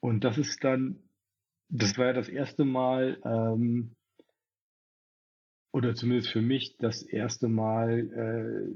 und 0.00 0.24
das 0.24 0.38
ist 0.38 0.62
dann, 0.64 1.00
das 1.68 1.98
war 1.98 2.06
ja 2.06 2.12
das 2.12 2.28
erste 2.28 2.64
Mal, 2.64 3.20
ähm, 3.24 3.96
oder 5.72 5.94
zumindest 5.94 6.30
für 6.30 6.42
mich 6.42 6.76
das 6.78 7.02
erste 7.02 7.48
Mal 7.48 8.72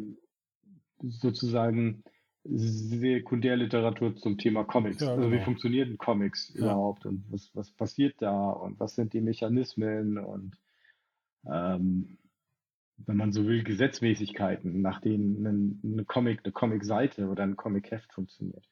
äh, 1.01 1.07
sozusagen 1.09 2.05
Sekundärliteratur 2.45 4.17
zum 4.17 4.37
Thema 4.39 4.65
Comics. 4.65 5.01
Ja, 5.01 5.13
Also 5.13 5.29
wie 5.29 5.35
genau. 5.35 5.45
funktionieren 5.45 5.97
Comics 5.99 6.53
Ja. 6.55 6.61
überhaupt 6.61 7.07
und 7.07 7.25
was, 7.31 7.51
was 7.55 7.71
passiert 7.73 8.21
da 8.21 8.51
und 8.51 8.79
was 8.79 8.95
sind 8.95 9.13
die 9.15 9.23
Mechanismen 9.23 10.19
und 10.19 10.57
ähm, 11.51 12.19
wenn 12.97 13.17
man 13.17 13.33
so 13.33 13.47
will, 13.47 13.65
Gesetzmäßigkeiten, 13.65 14.81
nach 14.81 15.01
denen 15.01 15.47
ein, 15.47 15.81
eine 15.85 16.05
Comic, 16.05 16.41
eine 16.45 16.53
Comic-Seite 16.53 17.29
oder 17.29 17.43
ein 17.43 17.57
Comic-Heft 17.57 18.13
funktioniert. 18.13 18.69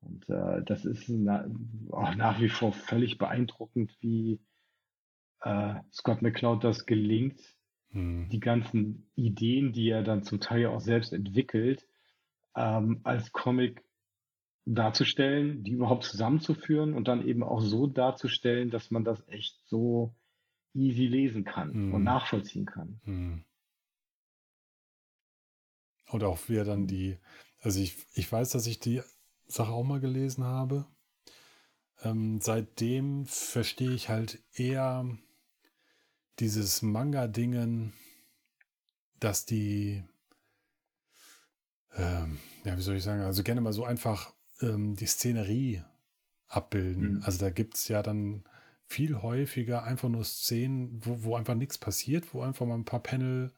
Und 0.00 0.28
äh, 0.28 0.62
das 0.64 0.84
ist 0.84 1.08
na, 1.08 1.46
auch 1.90 2.14
nach 2.14 2.40
wie 2.40 2.48
vor 2.48 2.72
völlig 2.72 3.18
beeindruckend, 3.18 3.96
wie 4.00 4.40
äh, 5.40 5.74
Scott 5.92 6.22
McCloud 6.22 6.62
das 6.64 6.86
gelingt, 6.86 7.40
Hm. 7.92 8.28
die 8.30 8.40
ganzen 8.40 9.10
Ideen, 9.14 9.72
die 9.72 9.90
er 9.90 10.02
dann 10.02 10.22
zum 10.22 10.40
Teil 10.40 10.66
auch 10.66 10.80
selbst 10.80 11.12
entwickelt, 11.12 11.86
ähm, 12.56 13.00
als 13.04 13.32
Comic 13.32 13.84
darzustellen, 14.64 15.62
die 15.62 15.72
überhaupt 15.72 16.04
zusammenzuführen 16.04 16.94
und 16.94 17.08
dann 17.08 17.26
eben 17.26 17.42
auch 17.42 17.60
so 17.60 17.86
darzustellen, 17.86 18.70
dass 18.70 18.90
man 18.90 19.04
das 19.04 19.26
echt 19.28 19.60
so 19.66 20.14
easy 20.74 21.06
lesen 21.06 21.44
kann 21.44 21.72
Mhm. 21.88 21.94
und 21.94 22.02
nachvollziehen 22.04 22.66
kann. 22.66 23.00
Hm. 23.04 23.44
Und 26.08 26.24
auch 26.24 26.38
wie 26.48 26.56
er 26.56 26.64
dann 26.64 26.86
die, 26.86 27.18
also 27.60 27.80
ich, 27.80 27.96
ich 28.14 28.30
weiß, 28.30 28.50
dass 28.50 28.66
ich 28.66 28.80
die 28.80 29.02
Sache 29.46 29.72
auch 29.72 29.84
mal 29.84 30.00
gelesen 30.00 30.44
habe. 30.44 30.86
Ähm, 32.02 32.40
seitdem 32.40 33.26
verstehe 33.26 33.92
ich 33.92 34.08
halt 34.08 34.42
eher 34.54 35.06
dieses 36.38 36.82
Manga-Dingen, 36.82 37.92
dass 39.20 39.46
die, 39.46 40.02
ähm, 41.94 42.38
ja, 42.64 42.76
wie 42.76 42.82
soll 42.82 42.96
ich 42.96 43.04
sagen, 43.04 43.22
also 43.22 43.42
gerne 43.42 43.60
mal 43.60 43.72
so 43.72 43.84
einfach 43.84 44.34
ähm, 44.60 44.96
die 44.96 45.06
Szenerie 45.06 45.82
abbilden. 46.48 47.16
Mhm. 47.16 47.22
Also 47.22 47.38
da 47.38 47.50
gibt 47.50 47.76
es 47.76 47.88
ja 47.88 48.02
dann 48.02 48.44
viel 48.92 49.22
häufiger 49.22 49.84
einfach 49.84 50.08
nur 50.08 50.24
Szenen, 50.24 51.00
wo, 51.02 51.24
wo 51.24 51.36
einfach 51.36 51.54
nichts 51.54 51.78
passiert, 51.78 52.34
wo 52.34 52.42
einfach 52.42 52.66
mal 52.66 52.74
ein 52.74 52.84
paar 52.84 53.02
Panel, 53.02 53.50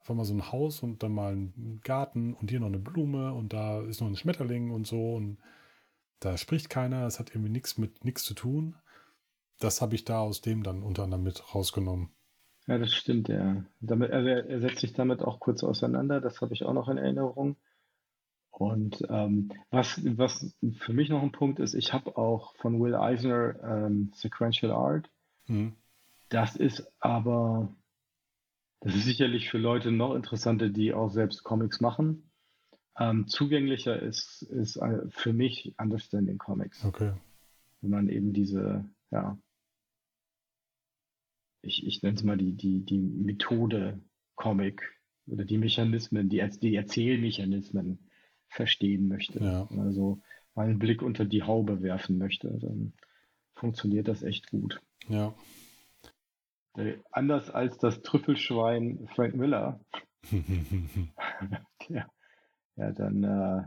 einfach 0.00 0.14
mal 0.14 0.24
so 0.24 0.34
ein 0.34 0.52
Haus 0.52 0.82
und 0.82 1.02
dann 1.02 1.12
mal 1.12 1.34
ein 1.34 1.80
Garten 1.82 2.34
und 2.34 2.50
hier 2.50 2.60
noch 2.60 2.68
eine 2.68 2.78
Blume 2.78 3.32
und 3.32 3.52
da 3.52 3.82
ist 3.82 4.00
noch 4.00 4.06
ein 4.06 4.16
Schmetterling 4.16 4.70
und 4.70 4.86
so 4.86 5.14
und 5.16 5.38
da 6.20 6.36
spricht 6.36 6.70
keiner, 6.70 7.06
es 7.06 7.18
hat 7.18 7.30
irgendwie 7.30 7.50
nichts 7.50 7.76
mit 7.78 8.04
nichts 8.04 8.24
zu 8.24 8.34
tun. 8.34 8.76
Das 9.60 9.82
habe 9.82 9.96
ich 9.96 10.04
da 10.04 10.20
aus 10.20 10.40
dem 10.40 10.62
dann 10.62 10.82
unter 10.82 11.02
anderem 11.02 11.24
mit 11.24 11.54
rausgenommen. 11.54 12.10
Ja, 12.66 12.78
das 12.78 12.92
stimmt, 12.92 13.28
ja. 13.28 13.64
Damit, 13.80 14.12
also 14.12 14.28
er, 14.28 14.46
er 14.46 14.60
setzt 14.60 14.80
sich 14.80 14.92
damit 14.92 15.22
auch 15.22 15.40
kurz 15.40 15.64
auseinander, 15.64 16.20
das 16.20 16.40
habe 16.40 16.54
ich 16.54 16.64
auch 16.64 16.74
noch 16.74 16.88
in 16.88 16.98
Erinnerung. 16.98 17.56
Und 18.58 19.06
ähm, 19.08 19.52
was, 19.70 20.00
was 20.16 20.52
für 20.78 20.92
mich 20.92 21.10
noch 21.10 21.22
ein 21.22 21.30
Punkt 21.30 21.60
ist, 21.60 21.74
ich 21.74 21.92
habe 21.92 22.16
auch 22.16 22.56
von 22.56 22.80
Will 22.80 22.96
Eisner 22.96 23.54
ähm, 23.62 24.10
Sequential 24.14 24.72
Art. 24.72 25.08
Hm. 25.46 25.74
Das 26.28 26.56
ist 26.56 26.90
aber, 26.98 27.72
das 28.80 28.96
ist 28.96 29.04
sicherlich 29.04 29.48
für 29.48 29.58
Leute 29.58 29.92
noch 29.92 30.16
interessanter, 30.16 30.70
die 30.70 30.92
auch 30.92 31.10
selbst 31.10 31.44
Comics 31.44 31.80
machen. 31.80 32.30
Ähm, 32.98 33.28
zugänglicher 33.28 34.02
ist, 34.02 34.42
ist 34.42 34.76
äh, 34.76 35.08
für 35.08 35.32
mich 35.32 35.74
Understanding 35.78 36.38
Comics. 36.38 36.84
Okay. 36.84 37.12
wenn 37.80 37.90
man 37.90 38.08
eben 38.08 38.32
diese, 38.32 38.84
ja, 39.12 39.38
ich, 41.62 41.86
ich 41.86 42.02
nenne 42.02 42.16
es 42.16 42.24
mal 42.24 42.36
die, 42.36 42.56
die, 42.56 42.84
die 42.84 42.98
Methode 42.98 44.00
Comic 44.34 44.82
oder 45.26 45.44
die 45.44 45.58
Mechanismen, 45.58 46.28
die, 46.28 46.44
die 46.60 46.74
Erzählmechanismen 46.74 48.07
verstehen 48.48 49.08
möchte. 49.08 49.42
Ja. 49.42 49.68
Also 49.78 50.20
mal 50.54 50.66
einen 50.66 50.78
Blick 50.78 51.02
unter 51.02 51.24
die 51.24 51.42
Haube 51.42 51.82
werfen 51.82 52.18
möchte, 52.18 52.48
dann 52.58 52.92
funktioniert 53.54 54.08
das 54.08 54.22
echt 54.22 54.50
gut. 54.50 54.80
Ja. 55.08 55.34
Äh, 56.76 56.98
anders 57.10 57.50
als 57.50 57.78
das 57.78 58.02
Trüffelschwein 58.02 59.08
Frank 59.14 59.34
Miller, 59.34 59.80
der, 61.88 62.10
ja, 62.76 62.92
dann, 62.92 63.24
äh, 63.24 63.62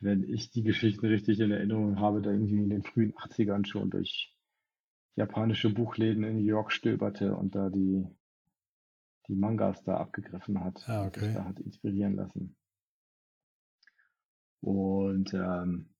wenn 0.00 0.22
ich 0.22 0.50
die 0.50 0.62
Geschichten 0.62 1.06
richtig 1.06 1.40
in 1.40 1.50
Erinnerung 1.50 1.98
habe, 1.98 2.22
da 2.22 2.30
irgendwie 2.30 2.62
in 2.62 2.70
den 2.70 2.82
frühen 2.82 3.14
80ern 3.14 3.66
schon 3.66 3.90
durch 3.90 4.34
japanische 5.16 5.70
Buchläden 5.70 6.22
in 6.22 6.36
New 6.36 6.44
York 6.44 6.70
stöberte 6.72 7.34
und 7.34 7.54
da 7.54 7.68
die, 7.70 8.06
die 9.26 9.34
Mangas 9.34 9.82
da 9.82 9.96
abgegriffen 9.96 10.62
hat, 10.62 10.88
Ah, 10.88 11.02
und 11.04 11.14
sich 11.14 11.24
okay. 11.24 11.34
da 11.34 11.44
hat 11.44 11.58
inspirieren 11.60 12.14
lassen. 12.14 12.56
Und 14.60 15.32
ähm, 15.34 15.90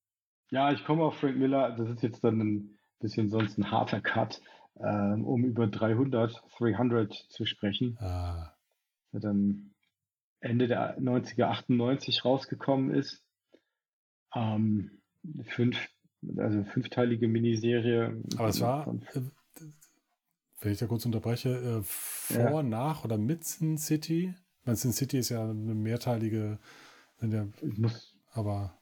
ja, 0.51 0.73
ich 0.73 0.85
komme 0.85 1.05
auf 1.05 1.17
Frank 1.19 1.37
Miller, 1.37 1.77
das 1.77 1.89
ist 1.91 2.03
jetzt 2.03 2.25
dann 2.25 2.41
ein 2.41 2.79
bisschen 3.01 3.29
sonst 3.29 3.59
ein 3.59 3.71
harter 3.71 4.01
Cut, 4.01 4.41
ähm, 4.81 5.25
um 5.25 5.45
über 5.45 5.67
300, 5.67 6.43
300 6.59 7.13
zu 7.13 7.45
sprechen 7.45 7.97
ah, 8.01 8.55
der 9.13 9.21
dann 9.21 9.75
Ende 10.41 10.69
der 10.69 10.99
90er, 11.01 11.45
98 11.45 12.25
rausgekommen 12.25 12.95
ist. 12.95 13.25
Ähm, 14.35 15.01
fünf, 15.45 15.89
also 16.37 16.65
fünfteilige 16.65 17.29
Miniserie. 17.29 18.23
aber 18.37 18.49
es 18.49 18.61
war, 18.61 18.87
äh, 19.15 19.21
wenn 20.61 20.73
ich 20.73 20.79
da 20.79 20.87
kurz 20.87 21.07
unterbreche, 21.07 21.51
äh, 21.51 21.83
vor, 21.83 22.61
Ja. 22.61 22.63
nach 22.63 23.05
oder 23.05 23.19
mit 23.19 23.45
Sin 23.45 23.79
City. 23.79 24.35
Ich 24.61 24.67
meine, 24.67 24.77
Sin 24.77 24.93
City 24.93 25.19
ist 25.19 25.29
ja 25.31 25.43
eine 25.43 25.75
mehrteilige, 25.75 26.59
ja, 27.21 27.49
ich, 27.63 27.79
muss, 27.79 28.18
aber 28.31 28.79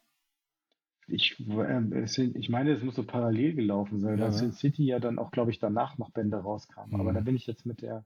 ich, 1.09 1.37
äh, 1.41 2.07
sind- 2.07 2.37
ich 2.37 2.49
meine, 2.49 2.71
es 2.73 2.83
muss 2.83 2.95
so 2.95 3.05
parallel 3.05 3.55
gelaufen 3.55 3.99
sein, 4.01 4.19
Ja, 4.19 4.31
weil? 4.31 4.33
Sin 4.33 4.53
City 4.53 4.85
ja 4.85 5.01
dann 5.01 5.19
auch, 5.19 5.31
glaube 5.33 5.51
ich, 5.51 5.59
danach 5.59 5.99
noch 5.99 6.11
Bände 6.11 6.37
rauskamen. 6.39 6.95
Aber 6.95 7.13
Mhm. 7.13 7.15
da 7.15 7.21
bin 7.21 7.35
ich 7.37 7.47
jetzt 7.47 7.67
mit 7.67 7.83
der 7.83 8.05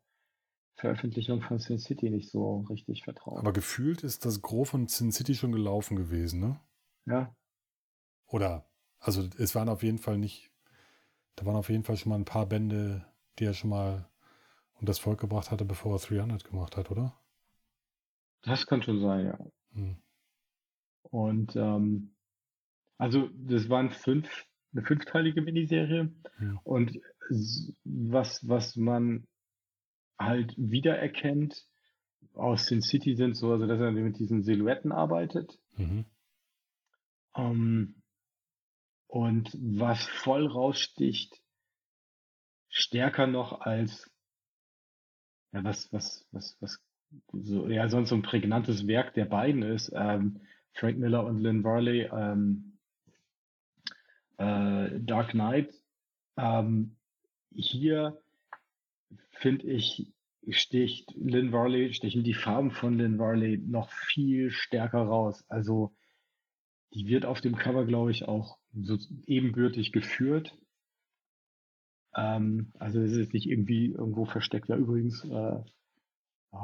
Veröffentlichung 0.77 1.43
von 1.43 1.59
Sin 1.61 1.79
City 1.79 2.11
nicht 2.11 2.31
so 2.31 2.61
richtig 2.71 3.05
vertraut. 3.05 3.41
Aber 3.41 3.53
gefühlt 3.53 4.05
ist 4.05 4.25
das 4.25 4.41
Gros 4.41 4.71
von 4.71 4.87
Sin 4.87 5.11
City 5.11 5.35
schon 5.35 5.51
gelaufen 5.51 5.97
gewesen, 5.97 6.39
ne? 6.39 6.61
ja, 7.07 7.35
Oder, 8.27 8.65
also 8.99 9.29
es 9.37 9.55
waren 9.55 9.69
auf 9.69 9.83
jeden 9.83 9.99
Fall 9.99 10.17
nicht, 10.17 10.51
da 11.37 11.47
waren 11.47 11.57
auf 11.57 11.71
jeden 11.71 11.85
Fall 11.85 11.97
schon 11.99 12.11
mal 12.11 12.17
ein 12.19 12.25
paar 12.27 12.47
Bände, 12.47 13.07
die 13.39 13.45
er 13.47 13.55
schon 13.55 13.71
mal 13.71 14.09
und 14.75 14.89
das 14.89 14.99
Volk 15.01 15.21
gebracht 15.21 15.51
hatte, 15.53 15.65
bevor 15.67 15.97
er 15.97 16.01
300 16.01 16.45
gemacht 16.45 16.77
hat, 16.77 16.91
oder? 16.91 17.19
das 18.43 18.67
kann 18.67 18.83
schon 18.83 19.01
sein, 19.01 19.25
ja. 19.27 19.39
Hm. 19.75 19.93
Und 21.11 21.57
ähm, 21.57 22.15
also 22.99 23.29
das 23.35 23.69
waren 23.69 23.91
fünf, 23.91 24.29
eine 24.73 24.83
fünfteilige 24.83 25.43
Miniserie. 25.43 26.13
Hm. 26.37 26.61
Und 26.65 27.01
was, 27.85 28.47
was 28.49 28.77
man 28.77 29.27
halt 30.19 30.55
wiedererkennt 30.57 31.67
aus 32.35 32.67
City 32.67 33.17
sind 33.17 33.35
so, 33.35 33.53
also 33.53 33.67
dass 33.67 33.81
er 33.81 33.91
mit 33.91 34.19
diesen 34.19 34.43
Silhouetten 34.43 34.93
arbeitet. 34.93 35.59
Mhm. 35.77 36.05
Ähm, 37.37 38.03
und 39.07 39.57
was 39.61 40.07
voll 40.07 40.47
raussticht, 40.47 41.41
stärker 42.69 43.27
noch 43.27 43.61
als 43.61 44.11
ja, 45.53 45.65
was, 45.65 45.93
was, 45.93 46.27
was, 46.31 46.57
was 46.61 46.81
so, 47.33 47.69
ja, 47.69 47.89
sonst 47.89 48.11
so 48.11 48.15
ein 48.15 48.23
prägnantes 48.23 48.87
Werk 48.87 49.15
der 49.15 49.25
beiden 49.25 49.63
ist, 49.63 49.93
ähm, 49.95 50.41
Frank 50.73 50.99
Miller 50.99 51.25
und 51.25 51.39
Lynn 51.39 51.65
Varley, 51.65 52.09
ähm, 52.13 52.79
äh, 54.39 55.01
Dark 55.01 55.31
Knight. 55.31 55.75
Ähm, 56.37 56.97
hier 57.53 58.21
finde 59.33 59.67
ich, 59.67 60.13
sticht 60.49 61.13
Lynn 61.17 61.53
Varley, 61.53 61.93
stechen 61.93 62.25
die 62.25 62.35
Farben 62.35 62.71
von 62.71 62.97
Lynn 62.97 63.19
Varley 63.19 63.59
noch 63.59 63.91
viel 63.91 64.51
stärker 64.51 65.03
raus. 65.03 65.45
Also 65.49 65.95
die 66.95 67.07
wird 67.07 67.25
auf 67.25 67.41
dem 67.41 67.57
Cover, 67.57 67.85
glaube 67.87 68.11
ich, 68.11 68.27
auch 68.27 68.59
so 68.73 68.99
ebenbürtig 69.27 69.93
geführt. 69.93 70.57
Ähm, 72.15 72.73
also 72.79 73.01
es 73.01 73.13
ist 73.13 73.33
nicht 73.33 73.47
irgendwie 73.47 73.93
irgendwo 73.93 74.25
versteckt. 74.25 74.69
Ja, 74.69 74.77
übrigens, 74.77 75.25
äh, 75.25 75.61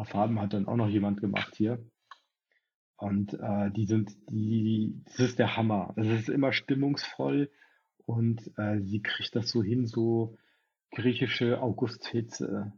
Farben 0.04 0.40
hat 0.40 0.52
dann 0.52 0.66
auch 0.66 0.76
noch 0.76 0.88
jemand 0.88 1.20
gemacht 1.20 1.54
hier. 1.56 1.78
Und 2.96 3.34
äh, 3.34 3.70
die 3.70 3.86
sind, 3.86 4.16
die, 4.30 5.02
das 5.04 5.20
ist 5.20 5.38
der 5.38 5.56
Hammer. 5.56 5.92
Das 5.96 6.06
ist 6.06 6.28
immer 6.28 6.52
stimmungsvoll 6.52 7.50
und 8.06 8.52
äh, 8.56 8.80
sie 8.80 9.02
kriegt 9.02 9.36
das 9.36 9.50
so 9.50 9.62
hin, 9.62 9.86
so 9.86 10.38
griechische 10.92 11.60
August-Hitze, 11.60 12.72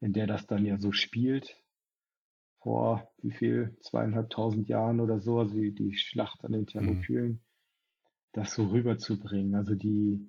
in 0.00 0.12
der 0.12 0.26
das 0.26 0.46
dann 0.46 0.64
ja 0.64 0.78
so 0.78 0.92
spielt. 0.92 1.56
Vor 2.58 3.08
wie 3.22 3.30
viel? 3.30 3.76
Zweieinhalbtausend 3.80 4.68
Jahren 4.68 5.00
oder 5.00 5.20
so, 5.20 5.38
also 5.38 5.54
die, 5.54 5.72
die 5.72 5.94
Schlacht 5.94 6.44
an 6.44 6.52
den 6.52 6.66
Thermopylen, 6.66 7.32
mhm. 7.32 7.40
das 8.32 8.52
so 8.54 8.66
rüberzubringen. 8.66 9.54
Also 9.54 9.74
die, 9.74 10.26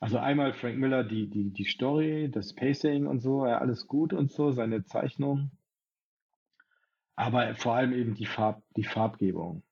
also 0.00 0.18
einmal 0.18 0.52
Frank 0.52 0.78
Miller, 0.78 1.04
die, 1.04 1.30
die, 1.30 1.52
die 1.52 1.64
Story, 1.64 2.30
das 2.30 2.54
Pacing 2.54 3.06
und 3.06 3.20
so, 3.20 3.46
ja, 3.46 3.58
alles 3.58 3.86
gut 3.86 4.12
und 4.12 4.30
so, 4.32 4.50
seine 4.50 4.84
Zeichnung. 4.84 5.50
Aber 7.16 7.54
vor 7.54 7.74
allem 7.74 7.92
eben 7.92 8.14
die 8.14 8.26
Farb, 8.26 8.62
die 8.76 8.84
Farbgebung. 8.84 9.62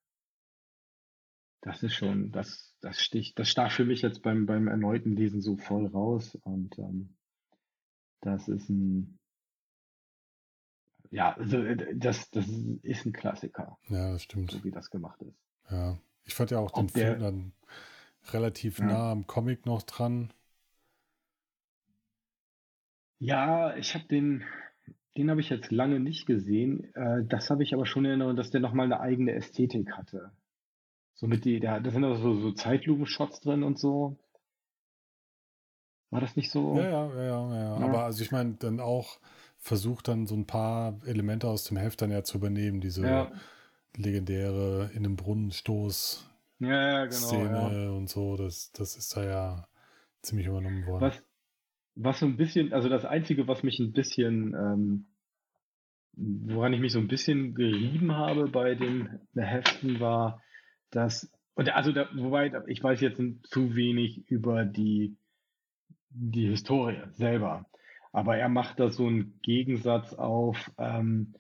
Das 1.60 1.82
ist 1.82 1.94
schon, 1.94 2.32
das, 2.32 2.74
das 2.80 3.00
sticht, 3.00 3.38
das 3.38 3.48
stach 3.48 3.72
für 3.72 3.84
mich 3.84 4.02
jetzt 4.02 4.22
beim, 4.22 4.46
beim 4.46 4.68
erneuten 4.68 5.16
Lesen 5.16 5.40
so 5.40 5.56
voll 5.56 5.86
raus 5.86 6.36
und 6.42 6.78
ähm, 6.78 7.16
das 8.20 8.48
ist 8.48 8.68
ein, 8.68 9.18
ja, 11.10 11.34
also 11.36 11.62
das, 11.94 12.30
das 12.30 12.48
ist 12.48 13.06
ein 13.06 13.12
Klassiker. 13.12 13.78
Ja, 13.88 14.12
das 14.12 14.22
stimmt. 14.22 14.50
So 14.50 14.64
wie 14.64 14.70
das 14.70 14.90
gemacht 14.90 15.22
ist. 15.22 15.38
Ja, 15.70 15.98
ich 16.24 16.34
fand 16.34 16.50
ja 16.50 16.58
auch 16.58 16.72
Ob 16.72 16.80
den 16.80 16.88
Film 16.88 17.20
dann 17.20 17.52
relativ 18.32 18.78
ja. 18.78 18.86
nah 18.86 19.12
am 19.12 19.26
Comic 19.26 19.64
noch 19.64 19.82
dran. 19.82 20.32
Ja, 23.20 23.76
ich 23.76 23.94
habe 23.94 24.04
den, 24.06 24.44
den 25.16 25.30
habe 25.30 25.40
ich 25.40 25.48
jetzt 25.48 25.70
lange 25.70 26.00
nicht 26.00 26.26
gesehen. 26.26 26.92
Äh, 26.94 27.24
das 27.24 27.50
habe 27.50 27.62
ich 27.62 27.74
aber 27.74 27.86
schon 27.86 28.04
in 28.04 28.10
Erinnerung, 28.10 28.36
dass 28.36 28.50
der 28.50 28.60
nochmal 28.60 28.86
eine 28.86 29.00
eigene 29.00 29.32
Ästhetik 29.32 29.92
hatte. 29.92 30.32
So 31.14 31.26
mit 31.26 31.44
die, 31.44 31.60
da, 31.60 31.80
sind 31.82 32.04
auch 32.04 32.16
so, 32.16 32.34
so 32.34 32.52
Zeitlupen-Shots 32.52 33.40
drin 33.40 33.62
und 33.62 33.78
so. 33.78 34.18
War 36.10 36.20
das 36.20 36.36
nicht 36.36 36.50
so? 36.50 36.76
Ja, 36.76 36.88
ja, 36.88 37.14
ja, 37.14 37.54
ja. 37.54 37.78
ja. 37.78 37.84
Aber 37.84 38.04
also 38.04 38.22
ich 38.22 38.32
meine, 38.32 38.54
dann 38.54 38.80
auch 38.80 39.18
versucht 39.56 40.08
dann 40.08 40.26
so 40.26 40.34
ein 40.34 40.46
paar 40.46 41.00
Elemente 41.06 41.48
aus 41.48 41.64
dem 41.64 41.76
Heft 41.76 42.02
dann 42.02 42.10
ja 42.10 42.24
zu 42.24 42.38
übernehmen. 42.38 42.80
Diese 42.80 43.06
ja. 43.06 43.32
legendäre 43.96 44.90
in 44.94 45.04
den 45.04 45.16
Brunnenstoß 45.16 46.28
ja, 46.60 46.68
ja, 46.68 47.04
genau, 47.06 47.16
Szene 47.16 47.92
und 47.92 48.08
so. 48.08 48.36
Das, 48.36 48.72
das 48.72 48.96
ist 48.96 49.16
da 49.16 49.24
ja 49.24 49.68
ziemlich 50.22 50.46
übernommen 50.46 50.86
worden. 50.86 51.02
Was, 51.02 51.22
was 51.94 52.18
so 52.18 52.26
ein 52.26 52.36
bisschen, 52.36 52.72
also 52.72 52.88
das 52.88 53.04
Einzige, 53.04 53.46
was 53.46 53.62
mich 53.62 53.78
ein 53.78 53.92
bisschen, 53.92 54.54
ähm, 54.54 55.06
woran 56.16 56.72
ich 56.72 56.80
mich 56.80 56.92
so 56.92 56.98
ein 56.98 57.08
bisschen 57.08 57.54
gerieben 57.54 58.12
habe 58.12 58.48
bei 58.48 58.74
den 58.74 59.20
Heften, 59.34 60.00
war, 60.00 60.42
dass, 60.90 61.32
und 61.54 61.68
also 61.70 61.92
da, 61.92 62.08
wobei, 62.14 62.52
ich 62.66 62.82
weiß 62.82 63.00
jetzt 63.00 63.20
zu 63.44 63.74
wenig 63.74 64.28
über 64.28 64.64
die, 64.64 65.16
die 66.10 66.48
Historie 66.48 67.02
selber, 67.12 67.66
aber 68.12 68.36
er 68.36 68.48
macht 68.48 68.78
da 68.80 68.90
so 68.90 69.06
einen 69.06 69.40
Gegensatz 69.42 70.14
auf 70.14 70.70
ähm, 70.78 71.34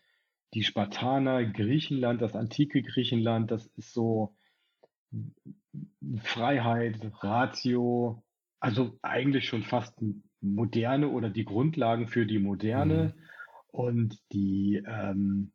die 0.54 0.62
Spartaner, 0.62 1.44
Griechenland, 1.44 2.22
das 2.22 2.36
antike 2.36 2.82
Griechenland, 2.82 3.50
das 3.50 3.66
ist 3.76 3.92
so 3.92 4.34
Freiheit, 6.22 6.98
Ratio, 7.22 8.22
also 8.60 8.98
eigentlich 9.02 9.46
schon 9.46 9.62
fast 9.62 10.00
moderne 10.44 11.08
oder 11.08 11.30
die 11.30 11.44
Grundlagen 11.44 12.08
für 12.08 12.26
die 12.26 12.38
moderne 12.38 13.14
mhm. 13.16 13.22
und 13.68 14.18
die, 14.32 14.82
ähm, 14.86 15.52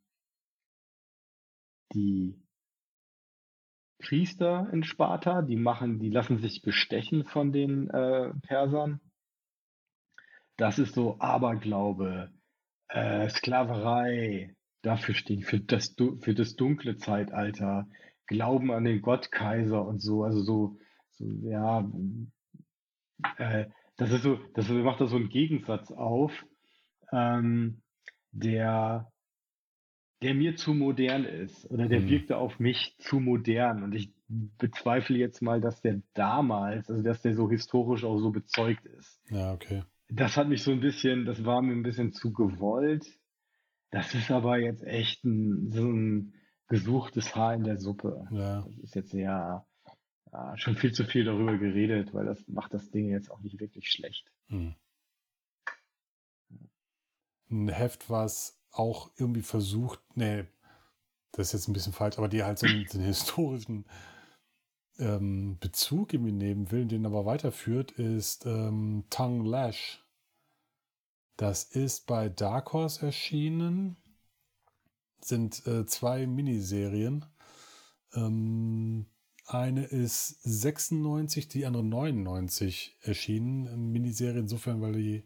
die 1.94 2.36
Priester 4.00 4.70
in 4.72 4.84
Sparta, 4.84 5.42
die 5.42 5.58
machen, 5.58 6.00
die 6.00 6.10
lassen 6.10 6.40
sich 6.40 6.62
bestechen 6.62 7.26
von 7.26 7.52
den 7.52 7.90
äh, 7.90 8.32
Persern. 8.42 9.02
Das 10.58 10.80
ist 10.80 10.94
so 10.94 11.20
Aberglaube, 11.20 12.32
äh, 12.90 13.30
Sklaverei, 13.30 14.56
dafür 14.82 15.16
stehen, 15.16 15.44
für 15.44 15.60
das, 15.60 15.96
für 16.22 16.34
das 16.34 16.56
dunkle 16.56 16.98
Zeitalter, 16.98 17.88
Glauben 18.28 18.72
an 18.72 18.84
den 18.84 19.02
Gottkaiser 19.02 19.86
und 19.86 20.00
so, 20.02 20.24
also 20.24 20.44
so, 20.44 20.78
so 21.10 21.26
ja, 21.42 21.90
äh, 23.38 23.66
das 24.00 24.12
ist 24.14 24.24
so, 24.24 24.40
das 24.54 24.70
macht 24.70 25.02
da 25.02 25.08
so 25.08 25.18
einen 25.18 25.28
Gegensatz 25.28 25.92
auf, 25.92 26.32
ähm, 27.12 27.82
der, 28.32 29.12
der 30.22 30.34
mir 30.34 30.56
zu 30.56 30.74
modern 30.74 31.26
ist 31.26 31.70
oder 31.70 31.90
der 31.90 32.02
mhm. 32.02 32.10
wirkte 32.10 32.38
auf 32.38 32.60
mich 32.60 32.96
zu 33.00 33.20
modern 33.20 33.84
und 33.84 33.94
ich 33.94 34.14
bezweifle 34.30 35.18
jetzt 35.18 35.42
mal, 35.42 35.60
dass 35.60 35.82
der 35.82 36.02
damals, 36.14 36.90
also 36.90 37.04
dass 37.04 37.22
der 37.22 37.36
so 37.36 37.50
historisch 37.50 38.06
auch 38.06 38.20
so 38.20 38.32
bezeugt 38.32 38.86
ist. 38.86 39.22
Ja, 39.30 39.54
okay. 39.54 39.84
Das 40.08 40.38
hat 40.38 40.48
mich 40.48 40.64
so 40.64 40.72
ein 40.72 40.80
bisschen, 40.80 41.26
das 41.26 41.44
war 41.44 41.62
mir 41.62 41.74
ein 41.74 41.84
bisschen 41.84 42.14
zu 42.14 42.32
gewollt. 42.32 43.06
Das 43.92 44.16
ist 44.16 44.32
aber 44.32 44.60
jetzt 44.60 44.84
echt 44.84 45.26
ein, 45.26 45.72
so 45.72 45.84
ein 45.84 46.36
gesuchtes 46.68 47.36
Haar 47.36 47.56
in 47.56 47.64
der 47.64 47.78
Suppe. 47.78 48.28
Ja. 48.32 48.62
Das 48.62 48.78
ist 48.78 48.96
jetzt 48.96 49.14
ja, 49.14 49.66
ja, 50.32 50.58
schon 50.58 50.76
viel 50.76 50.92
zu 50.92 51.06
viel 51.06 51.26
darüber 51.26 51.58
geredet, 51.58 52.14
weil 52.14 52.26
das 52.26 52.48
macht 52.48 52.74
das 52.74 52.90
Ding 52.92 53.10
jetzt 53.10 53.32
auch 53.32 53.42
nicht 53.42 53.60
wirklich 53.60 53.92
schlecht. 53.92 54.32
Hm. 54.48 54.76
Ein 57.50 57.70
Heft, 57.70 58.10
was 58.10 58.62
auch 58.72 59.12
irgendwie 59.18 59.42
versucht, 59.42 60.00
nee, 60.16 60.46
das 61.32 61.48
ist 61.48 61.54
jetzt 61.54 61.68
ein 61.68 61.74
bisschen 61.74 61.94
falsch, 61.94 62.18
aber 62.18 62.28
die 62.28 62.44
halt 62.44 62.60
so 62.60 62.68
einen, 62.68 62.88
einen 62.92 63.04
historischen 63.04 63.86
ähm, 65.00 65.58
Bezug 65.60 66.14
irgendwie 66.14 66.32
nehmen 66.32 66.72
will, 66.72 66.86
den 66.86 67.06
aber 67.06 67.26
weiterführt, 67.26 67.92
ist 67.92 68.46
ähm, 68.46 69.06
Tongue 69.10 69.50
Lash. 69.50 70.04
Das 71.38 71.64
ist 71.64 72.06
bei 72.06 72.30
Dark 72.30 72.74
Horse 72.74 73.06
erschienen 73.06 73.98
sind 75.22 75.66
äh, 75.68 75.86
zwei 75.86 76.28
Miniserien. 76.28 77.26
Ähm, 78.14 79.06
eine 79.50 79.84
ist 79.84 80.42
96, 80.44 81.48
die 81.48 81.66
andere 81.66 81.84
99 81.84 82.98
erschienen. 83.02 83.92
Miniserie 83.92 84.40
insofern, 84.40 84.82
weil 84.82 84.94
die 84.94 85.26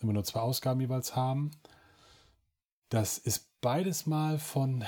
immer 0.00 0.12
nur 0.12 0.24
zwei 0.24 0.40
Ausgaben 0.40 0.80
jeweils 0.80 1.14
haben. 1.14 1.52
Das 2.88 3.18
ist 3.18 3.60
beides 3.60 4.06
mal 4.06 4.38
von 4.38 4.84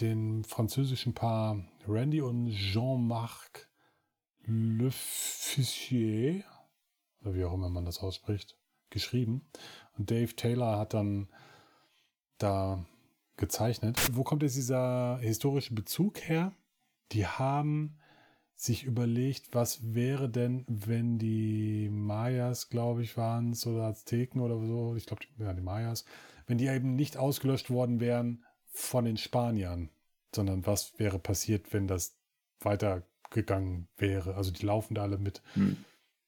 dem 0.00 0.44
französischen 0.44 1.14
Paar 1.14 1.64
Randy 1.86 2.20
und 2.20 2.50
Jean-Marc 2.50 3.68
Le 4.44 4.90
Fissier, 4.90 6.44
oder 7.20 7.34
wie 7.34 7.44
auch 7.44 7.54
immer 7.54 7.68
man 7.68 7.84
das 7.84 7.98
ausspricht, 7.98 8.56
geschrieben. 8.90 9.48
Und 9.96 10.10
Dave 10.10 10.34
Taylor 10.36 10.78
hat 10.78 10.94
dann 10.94 11.28
da 12.38 12.86
gezeichnet. 13.36 13.98
Wo 14.12 14.24
kommt 14.24 14.42
jetzt 14.42 14.56
dieser 14.56 15.18
historische 15.18 15.74
Bezug 15.74 16.20
her? 16.20 16.54
Die 17.12 17.26
haben 17.26 17.98
sich 18.58 18.84
überlegt, 18.84 19.54
was 19.54 19.94
wäre 19.94 20.28
denn, 20.28 20.64
wenn 20.66 21.18
die 21.18 21.88
Mayas, 21.90 22.70
glaube 22.70 23.02
ich, 23.02 23.16
waren 23.16 23.52
es, 23.52 23.66
oder 23.66 23.84
Azteken 23.84 24.40
oder 24.40 24.58
so, 24.66 24.96
ich 24.96 25.06
glaube, 25.06 25.22
ja, 25.38 25.52
die 25.52 25.62
Mayas, 25.62 26.04
wenn 26.46 26.58
die 26.58 26.66
eben 26.66 26.96
nicht 26.96 27.16
ausgelöscht 27.16 27.70
worden 27.70 28.00
wären 28.00 28.44
von 28.66 29.04
den 29.04 29.16
Spaniern, 29.16 29.90
sondern 30.34 30.66
was 30.66 30.98
wäre 30.98 31.20
passiert, 31.20 31.72
wenn 31.72 31.86
das 31.86 32.16
weitergegangen 32.58 33.86
wäre? 33.96 34.34
Also 34.34 34.50
die 34.50 34.66
laufen 34.66 34.94
da 34.94 35.02
alle 35.02 35.18
mit 35.18 35.40
hm. 35.54 35.76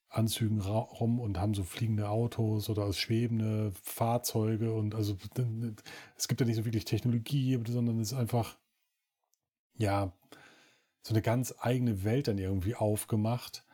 Anzügen 0.09 0.61
rum 0.61 1.19
und 1.19 1.39
haben 1.39 1.55
so 1.55 1.65
fliegende 1.65 2.09
Autos 2.09 2.69
oder 2.69 2.93
schwebende 2.93 3.73
Fahrzeuge 3.83 4.73
und 4.73 4.95
also 4.95 5.17
es 6.17 6.29
gibt 6.29 6.41
ja 6.41 6.47
nicht 6.47 6.57
so 6.57 6.65
wirklich 6.65 6.85
Technologie, 6.85 7.61
sondern 7.67 7.99
es 7.99 8.13
ist 8.13 8.19
einfach 8.19 8.57
ja 9.77 10.13
so 11.03 11.15
eine 11.15 11.23
ganz 11.23 11.55
eigene 11.59 12.05
Welt 12.05 12.29
dann 12.29 12.39
irgendwie 12.39 12.75
aufgemacht. 12.75 13.65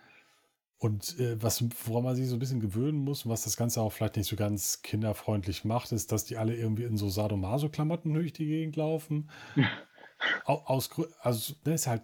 Und 0.78 1.18
äh, 1.18 1.42
was, 1.42 1.64
woran 1.86 2.04
man 2.04 2.16
sich 2.16 2.28
so 2.28 2.36
ein 2.36 2.38
bisschen 2.38 2.60
gewöhnen 2.60 2.98
muss 2.98 3.24
und 3.24 3.30
was 3.30 3.44
das 3.44 3.56
Ganze 3.56 3.80
auch 3.80 3.92
vielleicht 3.92 4.16
nicht 4.16 4.28
so 4.28 4.36
ganz 4.36 4.82
kinderfreundlich 4.82 5.64
macht, 5.64 5.90
ist, 5.92 6.12
dass 6.12 6.24
die 6.24 6.36
alle 6.36 6.54
irgendwie 6.54 6.84
in 6.84 6.98
so 6.98 7.08
Sadomaso-Klamotten 7.08 8.12
durch 8.12 8.32
die 8.32 8.46
Gegend 8.46 8.76
laufen. 8.76 9.30
Aus, 10.44 10.90
also, 11.20 11.54
das 11.54 11.64
ne, 11.64 11.74
ist 11.74 11.86
halt, 11.86 12.02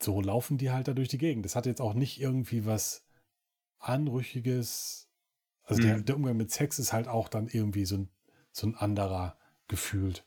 so 0.00 0.20
laufen 0.20 0.58
die 0.58 0.70
halt 0.70 0.86
da 0.86 0.92
durch 0.92 1.08
die 1.08 1.18
Gegend. 1.18 1.44
Das 1.44 1.56
hat 1.56 1.66
jetzt 1.66 1.80
auch 1.80 1.94
nicht 1.94 2.20
irgendwie 2.20 2.66
was 2.66 3.04
Anrüchiges. 3.78 5.10
Also 5.64 5.82
mhm. 5.82 5.86
der, 5.86 6.00
der, 6.00 6.16
Umgang 6.16 6.36
mit 6.36 6.52
Sex 6.52 6.78
ist 6.78 6.92
halt 6.92 7.08
auch 7.08 7.28
dann 7.28 7.48
irgendwie 7.48 7.84
so 7.84 7.96
ein, 7.96 8.10
so 8.52 8.66
ein 8.68 8.76
anderer 8.76 9.38
gefühlt. 9.66 10.24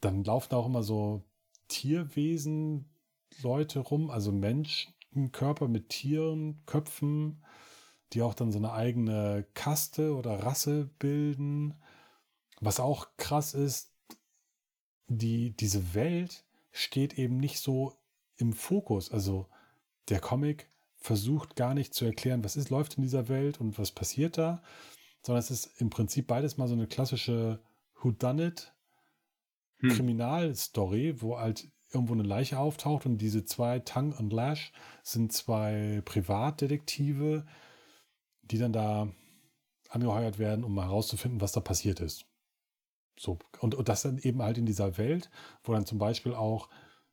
Dann 0.00 0.22
laufen 0.22 0.54
auch 0.54 0.66
immer 0.66 0.82
so 0.82 1.24
Tierwesen 1.68 2.93
Leute 3.42 3.80
rum, 3.80 4.10
also 4.10 4.32
Menschenkörper 4.32 5.68
mit 5.68 5.88
Tieren, 5.88 6.62
Köpfen, 6.66 7.42
die 8.12 8.22
auch 8.22 8.34
dann 8.34 8.52
so 8.52 8.58
eine 8.58 8.72
eigene 8.72 9.46
Kaste 9.54 10.14
oder 10.14 10.42
Rasse 10.42 10.90
bilden. 10.98 11.74
Was 12.60 12.80
auch 12.80 13.08
krass 13.16 13.54
ist, 13.54 13.92
die, 15.08 15.50
diese 15.50 15.94
Welt 15.94 16.44
steht 16.70 17.18
eben 17.18 17.36
nicht 17.36 17.58
so 17.58 17.96
im 18.36 18.52
Fokus. 18.52 19.10
Also 19.10 19.48
der 20.08 20.20
Comic 20.20 20.68
versucht 20.96 21.56
gar 21.56 21.74
nicht 21.74 21.94
zu 21.94 22.04
erklären, 22.04 22.44
was 22.44 22.56
ist, 22.56 22.70
läuft 22.70 22.96
in 22.96 23.02
dieser 23.02 23.28
Welt 23.28 23.60
und 23.60 23.78
was 23.78 23.92
passiert 23.92 24.38
da, 24.38 24.62
sondern 25.22 25.40
es 25.40 25.50
ist 25.50 25.80
im 25.80 25.90
Prinzip 25.90 26.26
beides 26.26 26.56
mal 26.56 26.68
so 26.68 26.74
eine 26.74 26.86
klassische 26.86 27.60
Whodunit 28.00 28.72
hm. 29.78 29.90
Kriminalstory, 29.90 31.20
wo 31.20 31.38
halt 31.38 31.70
irgendwo 31.94 32.14
eine 32.14 32.22
Leiche 32.22 32.58
auftaucht 32.58 33.06
und 33.06 33.18
diese 33.18 33.44
zwei, 33.44 33.78
Tang 33.78 34.12
und 34.12 34.32
Lash, 34.32 34.72
sind 35.02 35.32
zwei 35.32 36.02
Privatdetektive, 36.04 37.46
die 38.42 38.58
dann 38.58 38.72
da 38.72 39.08
angeheuert 39.88 40.38
werden, 40.38 40.64
um 40.64 40.78
herauszufinden, 40.80 41.40
was 41.40 41.52
da 41.52 41.60
passiert 41.60 42.00
ist. 42.00 42.26
So, 43.18 43.38
und, 43.60 43.74
und 43.74 43.88
das 43.88 44.02
dann 44.02 44.18
eben 44.18 44.42
halt 44.42 44.58
in 44.58 44.66
dieser 44.66 44.98
Welt, 44.98 45.30
wo 45.62 45.72
dann 45.72 45.86
zum 45.86 45.98
Beispiel 45.98 46.34
auch 46.34 46.68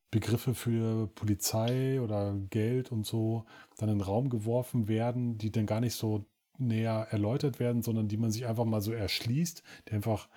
Begriffe 0.10 0.54
für 0.54 1.08
Polizei 1.08 2.02
oder 2.02 2.36
Geld 2.50 2.92
und 2.92 3.06
so 3.06 3.46
dann 3.78 3.90
in 3.90 4.00
den 4.00 4.06
Raum 4.06 4.30
geworfen 4.30 4.88
werden, 4.88 5.38
die 5.38 5.52
dann 5.52 5.66
gar 5.66 5.80
nicht 5.80 5.96
so 5.96 6.26
näher 6.58 7.08
erläutert 7.12 7.60
werden, 7.60 7.82
sondern 7.82 8.08
die 8.08 8.18
man 8.18 8.32
sich 8.32 8.46
einfach 8.46 8.66
mal 8.66 8.82
so 8.82 8.92
erschließt, 8.92 9.64
die 9.88 9.94
einfach 9.94 10.28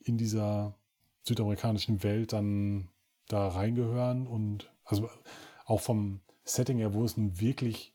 in 0.00 0.18
dieser 0.18 0.74
südamerikanischen 1.22 2.02
Welt 2.02 2.32
dann 2.32 2.88
da 3.28 3.48
reingehören 3.48 4.26
und 4.26 4.72
also 4.84 5.08
auch 5.64 5.80
vom 5.80 6.20
Setting 6.44 6.78
her, 6.78 6.94
wo 6.94 7.04
es 7.04 7.16
nun 7.16 7.40
wirklich 7.40 7.92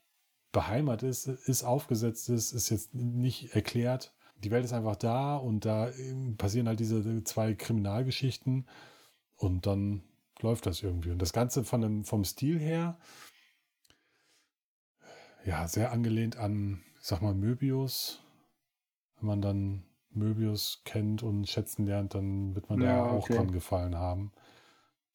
beheimatet 0.51 1.09
ist, 1.09 1.27
ist 1.27 1.63
aufgesetzt 1.63 2.29
ist, 2.29 2.51
ist 2.51 2.69
jetzt 2.69 2.93
nicht 2.93 3.55
erklärt. 3.55 4.13
Die 4.43 4.51
Welt 4.51 4.65
ist 4.65 4.73
einfach 4.73 4.95
da 4.95 5.37
und 5.37 5.65
da 5.65 5.89
ähm, 5.89 6.35
passieren 6.35 6.67
halt 6.67 6.79
diese 6.79 7.23
zwei 7.23 7.53
Kriminalgeschichten 7.53 8.67
und 9.37 9.65
dann 9.65 10.03
läuft 10.41 10.65
das 10.65 10.81
irgendwie. 10.83 11.11
Und 11.11 11.21
das 11.21 11.33
Ganze 11.33 11.63
von 11.63 11.81
dem, 11.81 12.03
vom 12.03 12.25
Stil 12.25 12.59
her, 12.59 12.97
ja, 15.45 15.67
sehr 15.67 15.91
angelehnt 15.91 16.37
an, 16.37 16.83
ich 16.99 17.07
sag 17.07 17.21
mal, 17.21 17.33
Möbius. 17.33 18.21
Wenn 19.19 19.27
man 19.27 19.41
dann 19.41 19.83
Möbius 20.09 20.81
kennt 20.83 21.23
und 21.23 21.47
schätzen 21.47 21.85
lernt, 21.85 22.15
dann 22.15 22.55
wird 22.55 22.69
man 22.69 22.81
ja, 22.81 22.97
da 22.97 23.11
auch 23.11 23.23
okay. 23.23 23.35
dran 23.35 23.51
gefallen 23.51 23.95
haben. 23.95 24.31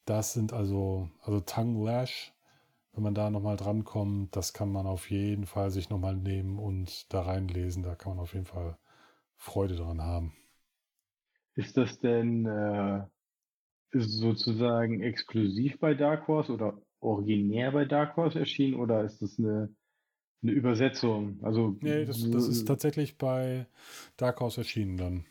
Das 0.06 0.32
sind 0.32 0.52
also, 0.52 1.10
also 1.22 1.40
Tongue 1.40 1.84
Lash, 1.84 2.32
wenn 2.94 3.02
man 3.02 3.14
da 3.14 3.28
nochmal 3.28 3.56
drankommt, 3.56 4.34
das 4.34 4.54
kann 4.54 4.72
man 4.72 4.86
auf 4.86 5.10
jeden 5.10 5.44
Fall 5.46 5.70
sich 5.70 5.90
nochmal 5.90 6.16
nehmen 6.16 6.58
und 6.58 7.12
da 7.12 7.22
reinlesen. 7.22 7.82
Da 7.82 7.94
kann 7.94 8.12
man 8.16 8.22
auf 8.22 8.32
jeden 8.32 8.46
Fall 8.46 8.78
Freude 9.36 9.76
dran 9.76 10.00
haben. 10.00 10.32
Ist 11.54 11.76
das 11.76 11.98
denn 11.98 12.46
äh, 12.46 13.02
sozusagen 13.92 15.02
exklusiv 15.02 15.78
bei 15.78 15.94
Dark 15.94 16.26
Horse 16.28 16.52
oder 16.52 16.80
originär 17.00 17.72
bei 17.72 17.84
Dark 17.84 18.16
Horse 18.16 18.38
erschienen 18.38 18.74
oder 18.74 19.04
ist 19.04 19.20
das 19.20 19.38
eine 19.38 19.74
eine 20.42 20.52
Übersetzung. 20.52 21.38
Also, 21.42 21.76
nee, 21.80 22.04
das, 22.04 22.30
das 22.30 22.48
ist 22.48 22.66
tatsächlich 22.66 23.18
bei 23.18 23.66
Dark 24.16 24.40
Horse 24.40 24.60
erschienen 24.60 24.96
dann. 24.96 25.24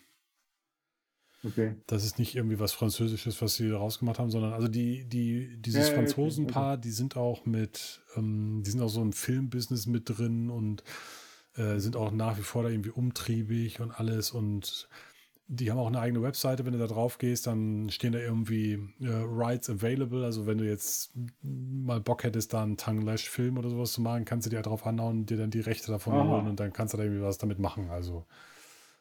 Okay. 1.46 1.76
Das 1.88 2.04
ist 2.04 2.18
nicht 2.18 2.36
irgendwie 2.36 2.60
was 2.60 2.72
Französisches, 2.74 3.42
was 3.42 3.56
sie 3.56 3.70
rausgemacht 3.70 4.20
haben, 4.20 4.32
sondern 4.32 4.54
also 4.54 4.68
die, 4.68 5.06
die, 5.06 5.58
dieses 5.62 5.90
ja, 5.90 5.96
Franzosenpaar, 5.96 6.74
okay, 6.74 6.82
die 6.84 6.92
sind 6.92 7.18
auch 7.18 7.46
mit, 7.46 8.02
ähm, 8.16 8.64
die 8.66 8.72
sind 8.72 8.82
auch 8.82 8.90
so 8.90 9.02
im 9.02 9.14
Filmbusiness 9.14 9.86
mit 9.86 10.04
drin 10.06 10.50
und 10.50 10.84
äh, 11.56 11.80
sind 11.80 11.96
auch 11.96 12.12
nach 12.12 12.38
wie 12.38 12.44
vor 12.44 12.64
da 12.64 12.70
irgendwie 12.70 12.90
umtriebig 12.90 13.80
und 13.80 13.92
alles 13.92 14.32
und 14.32 14.90
die 15.48 15.70
haben 15.70 15.78
auch 15.78 15.88
eine 15.88 16.00
eigene 16.00 16.24
Webseite. 16.24 16.66
Wenn 16.66 16.74
du 16.74 16.80
da 16.80 16.88
drauf 16.88 17.20
gehst, 17.20 17.46
dann 17.46 17.90
stehen 17.92 18.14
da 18.14 18.20
irgendwie 18.20 18.74
äh, 19.00 19.10
Rights 19.10 19.70
available. 19.70 20.26
Also 20.26 20.48
wenn 20.48 20.58
du 20.58 20.68
jetzt 20.68 21.14
mal 21.44 22.00
Bock 22.02 22.24
hättest, 22.24 22.54
da 22.54 22.64
einen 22.64 22.78
Tongue 22.78 23.06
Lash 23.06 23.30
Film 23.30 23.58
oder 23.58 23.70
sowas 23.70 23.94
zu 23.94 24.02
machen, 24.02 24.26
kannst 24.26 24.48
du 24.48 24.50
dir 24.50 24.62
drauf 24.64 24.88
anhauen 24.88 25.20
und 25.20 25.30
dir 25.30 25.38
dann 25.38 25.52
die 25.52 25.60
Rechte 25.60 25.92
davon 25.92 26.14
Aha. 26.14 26.28
holen 26.28 26.48
und 26.48 26.60
dann 26.60 26.74
kannst 26.74 26.94
du 26.94 26.98
da 26.98 27.04
irgendwie 27.04 27.22
was 27.22 27.38
damit 27.38 27.60
machen. 27.60 27.90
Also 27.92 28.26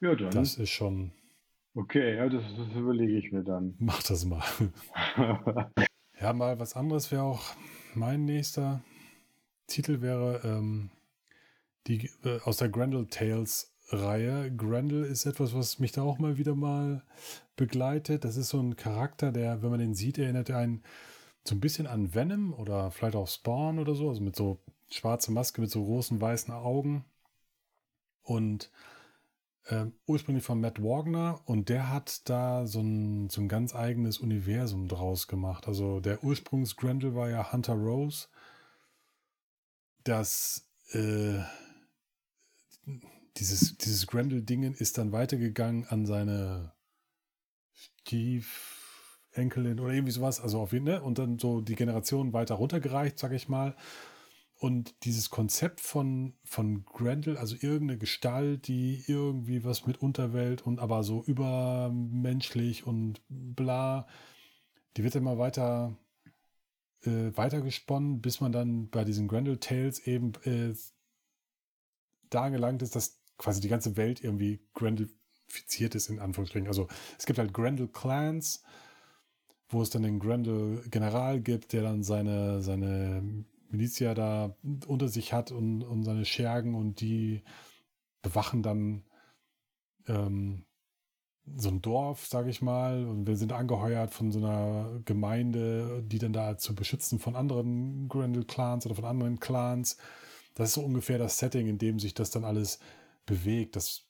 ja, 0.01 0.15
dann. 0.15 0.33
das 0.33 0.57
ist 0.57 0.71
schon. 0.71 1.13
Okay, 1.75 2.17
ja, 2.17 2.29
das, 2.29 2.43
das 2.57 2.69
überlege 2.77 3.19
ich 3.19 3.33
mir 3.33 3.43
dann. 3.43 3.75
Mach 3.79 4.03
das 4.03 4.25
mal. 4.25 4.43
ja, 6.21 6.33
mal 6.33 6.59
was 6.61 6.75
anderes 6.75 7.11
wäre 7.11 7.23
auch 7.23 7.43
mein 7.95 8.25
nächster 8.25 8.83
Titel 9.67 10.01
wäre 10.01 10.41
ähm, 10.45 10.91
die 11.87 12.11
äh, 12.25 12.41
aus 12.45 12.59
der 12.59 12.69
Grendel 12.69 13.07
Tales 13.07 13.75
Reihe. 13.89 14.55
Grendel 14.55 15.05
ist 15.05 15.27
etwas, 15.27 15.55
was 15.55 15.79
mich 15.79 15.93
da 15.93 16.03
auch 16.03 16.19
mal 16.19 16.39
wieder 16.39 16.55
mal 16.55 17.03
begleitet. 17.57 18.25
Das 18.25 18.37
ist 18.37 18.49
so 18.49 18.61
ein 18.61 18.77
Charakter, 18.77 19.33
der, 19.33 19.63
wenn 19.63 19.71
man 19.71 19.81
den 19.81 19.95
sieht, 19.95 20.19
erinnert 20.19 20.51
einen 20.51 20.83
so 21.45 21.55
ein 21.55 21.61
bisschen 21.61 21.87
an 21.87 22.15
Venom 22.15 22.55
oder 22.55 22.91
vielleicht 22.91 23.17
auch 23.17 23.29
Spawn 23.29 23.79
oder 23.79 23.95
so, 23.95 24.09
also 24.09 24.23
mit 24.23 24.35
so 24.35 24.59
schwarzer 24.91 25.33
Maske, 25.33 25.61
mit 25.61 25.71
so 25.71 25.85
großen 25.85 26.21
weißen 26.21 26.53
Augen. 26.55 27.05
Und 28.23 28.71
äh, 29.67 29.87
ursprünglich 30.07 30.45
von 30.45 30.61
Matt 30.61 30.83
Wagner 30.83 31.41
und 31.47 31.69
der 31.69 31.91
hat 31.91 32.29
da 32.29 32.67
so 32.67 32.81
ein, 32.81 33.31
so 33.31 33.41
ein 33.41 33.49
ganz 33.49 33.75
eigenes 33.75 34.19
Universum 34.19 34.89
draus 34.89 35.27
gemacht. 35.27 35.69
Also 35.69 36.01
der 36.01 36.23
Ursprungs-Grendel 36.23 37.15
war 37.15 37.31
ja 37.31 37.53
Hunter 37.53 37.75
Rose. 37.75 38.29
Das 40.05 40.69
äh, 40.93 41.41
dieses, 43.37 43.77
dieses 43.79 44.07
Grendel-Dingen 44.07 44.75
ist 44.75 44.99
dann 44.99 45.13
weitergegangen 45.13 45.87
an 45.89 46.07
seine 46.07 46.73
Stiefelenkelin 47.73 49.81
oder 49.81 49.93
irgendwie 49.93 50.13
sowas, 50.13 50.41
also 50.41 50.61
auf 50.61 50.73
jeden 50.73 50.87
Fall, 50.87 51.01
ne? 51.01 51.03
und 51.03 51.19
dann 51.19 51.39
so 51.39 51.61
die 51.61 51.75
Generation 51.75 52.33
weiter 52.33 52.55
runtergereicht, 52.55 53.19
sag 53.19 53.33
ich 53.33 53.49
mal. 53.49 53.75
Und 54.65 55.05
dieses 55.05 55.29
Konzept 55.29 55.79
von, 55.83 56.33
von 56.43 56.87
Grendel, 56.87 57.37
also 57.37 57.55
irgendeine 57.55 57.99
Gestalt, 57.99 58.67
die 58.67 59.05
irgendwie 59.07 59.63
was 59.63 59.85
mit 59.85 60.01
Unterwelt 60.01 60.63
und 60.63 60.81
aber 60.81 61.03
so 61.03 61.23
übermenschlich 61.23 62.87
und 62.87 63.21
bla, 63.29 64.07
die 64.97 65.05
wird 65.05 65.17
immer 65.17 65.37
weiter 65.37 65.95
äh, 67.03 67.31
weitergesponnen, 67.35 68.23
bis 68.23 68.41
man 68.41 68.53
dann 68.53 68.89
bei 68.89 69.05
diesen 69.05 69.29
Grendel 69.29 69.59
Tales 69.59 69.99
eben 70.07 70.33
äh, 70.45 70.75
da 72.31 72.49
gelangt 72.49 72.81
ist, 72.81 72.97
dass 72.97 73.21
quasi 73.37 73.61
die 73.61 73.69
ganze 73.69 73.99
Welt 73.99 74.25
irgendwie 74.25 74.67
Grendelifiziert 74.73 75.95
ist, 75.95 76.09
in 76.09 76.21
Anführungsstrichen. 76.21 76.69
Also 76.69 76.89
es 77.19 77.27
gibt 77.27 77.39
halt 77.39 77.53
Grendel-Clans, 77.53 78.63
wo 79.69 79.83
es 79.83 79.91
dann 79.91 80.05
den 80.05 80.21
Grendel-General 80.21 81.39
gibt, 81.43 81.75
der 81.75 81.83
dann 81.83 82.03
seine, 82.03 82.63
seine 82.63 83.45
Milizia 83.75 84.15
da 84.15 84.57
unter 84.87 85.09
sich 85.09 85.33
hat 85.33 85.51
und, 85.51 85.83
und 85.83 86.05
seine 86.05 86.25
Schergen 86.25 86.75
und 86.75 87.01
die 87.01 87.43
bewachen 88.23 88.63
dann 88.63 89.05
ähm, 90.07 90.65
so 91.57 91.69
ein 91.69 91.83
Dorf, 91.83 92.27
sage 92.27 92.51
ich 92.51 92.63
mal, 92.63 93.05
und 93.05 93.27
wir 93.27 93.37
sind 93.37 93.53
angeheuert 93.53 94.15
von 94.15 94.33
so 94.33 94.39
einer 94.39 95.01
Gemeinde, 95.05 96.03
die 96.07 96.19
dann 96.19 96.33
da 96.33 96.57
zu 96.57 96.75
beschützen 96.75 97.19
von 97.19 97.37
anderen 97.37 98.09
Grendel-Clans 98.09 98.87
oder 98.87 98.95
von 98.95 99.05
anderen 99.05 99.41
Clans. 99.41 99.99
Das 100.55 100.69
ist 100.69 100.75
so 100.75 100.83
ungefähr 100.83 101.19
das 101.19 101.39
Setting, 101.39 101.67
in 101.67 101.79
dem 101.79 101.99
sich 101.99 102.15
das 102.15 102.31
dann 102.31 102.45
alles 102.45 102.79
bewegt. 103.27 103.77
Das, 103.77 104.07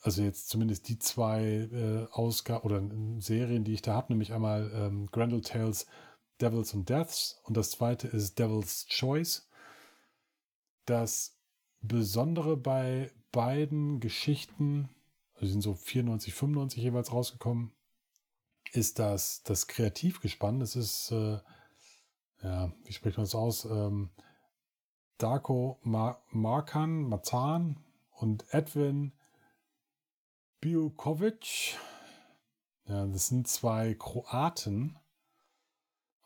also 0.00 0.22
jetzt 0.22 0.48
zumindest 0.48 0.88
die 0.88 0.98
zwei 0.98 1.68
äh, 1.72 2.06
Ausgaben 2.10 2.64
oder 2.64 2.82
Serien, 3.20 3.64
die 3.64 3.74
ich 3.74 3.82
da 3.82 3.94
habe, 3.94 4.12
nämlich 4.12 4.32
einmal 4.32 4.70
ähm, 4.74 5.06
Grendel 5.12 5.42
Tales 5.42 5.86
Devils 6.40 6.74
and 6.74 6.88
Deaths 6.88 7.40
und 7.44 7.56
das 7.56 7.70
zweite 7.70 8.08
ist 8.08 8.38
Devil's 8.38 8.86
Choice. 8.86 9.48
Das 10.86 11.36
Besondere 11.80 12.56
bei 12.56 13.12
beiden 13.30 14.00
Geschichten, 14.00 14.88
also 15.34 15.52
sind 15.52 15.62
so 15.62 15.74
94, 15.74 16.34
95 16.34 16.82
jeweils 16.82 17.12
rausgekommen, 17.12 17.72
ist 18.72 18.98
das, 18.98 19.42
das 19.42 19.66
Kreativgespann. 19.66 20.60
Das 20.60 20.76
ist, 20.76 21.10
äh, 21.12 21.38
ja, 22.42 22.72
wie 22.84 22.92
spricht 22.92 23.16
man 23.16 23.24
das 23.24 23.34
aus? 23.34 23.64
Ähm, 23.64 24.10
Darko 25.18 25.78
Mar 25.82 26.22
Markan, 26.30 27.02
Mazan, 27.02 27.82
und 28.20 28.52
Edwin 28.52 29.12
Biukovic. 30.60 31.76
Ja, 32.86 33.06
das 33.06 33.28
sind 33.28 33.46
zwei 33.48 33.94
Kroaten. 33.94 34.98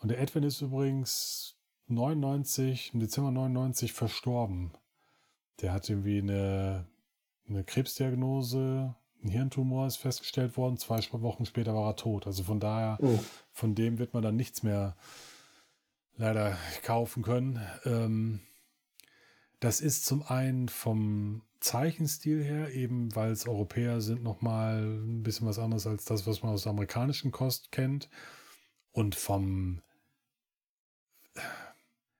Und 0.03 0.11
der 0.11 0.21
Edwin 0.21 0.43
ist 0.43 0.61
übrigens 0.61 1.55
99, 1.87 2.91
im 2.93 3.01
Dezember 3.01 3.31
99 3.31 3.93
verstorben. 3.93 4.73
Der 5.61 5.73
hat 5.73 5.89
irgendwie 5.89 6.19
eine, 6.19 6.87
eine 7.49 7.63
Krebsdiagnose, 7.63 8.97
ein 9.23 9.29
Hirntumor 9.29 9.87
ist 9.87 9.99
festgestellt 9.99 10.57
worden. 10.57 10.77
Zwei 10.77 11.01
Wochen 11.13 11.47
später 11.47 11.73
war 11.75 11.91
er 11.91 11.97
tot. 11.97 12.27
Also 12.27 12.43
von 12.43 12.59
daher, 12.59 12.99
oh. 13.01 13.21
von 13.53 13.77
dem 13.77 13.99
wird 13.99 14.13
man 14.13 14.25
dann 14.25 14.35
nichts 14.35 14.65
mehr 14.65 14.97
leider 16.17 16.59
kaufen 16.83 17.23
können. 17.23 17.61
Ähm, 17.85 18.41
das 19.61 19.81
ist 19.81 20.05
zum 20.05 20.25
einen 20.25 20.69
vom 20.69 21.43
Zeichenstil 21.61 22.43
her, 22.43 22.75
eben 22.75 23.15
weil 23.15 23.31
es 23.31 23.47
Europäer 23.47 24.01
sind, 24.01 24.25
nochmal 24.25 24.83
ein 24.83 25.23
bisschen 25.23 25.47
was 25.47 25.61
anderes 25.61 25.87
als 25.87 26.05
das, 26.05 26.27
was 26.27 26.43
man 26.43 26.55
aus 26.55 26.65
der 26.65 26.71
amerikanischen 26.71 27.31
Kost 27.31 27.71
kennt. 27.71 28.11
Und 28.91 29.15
vom 29.15 29.81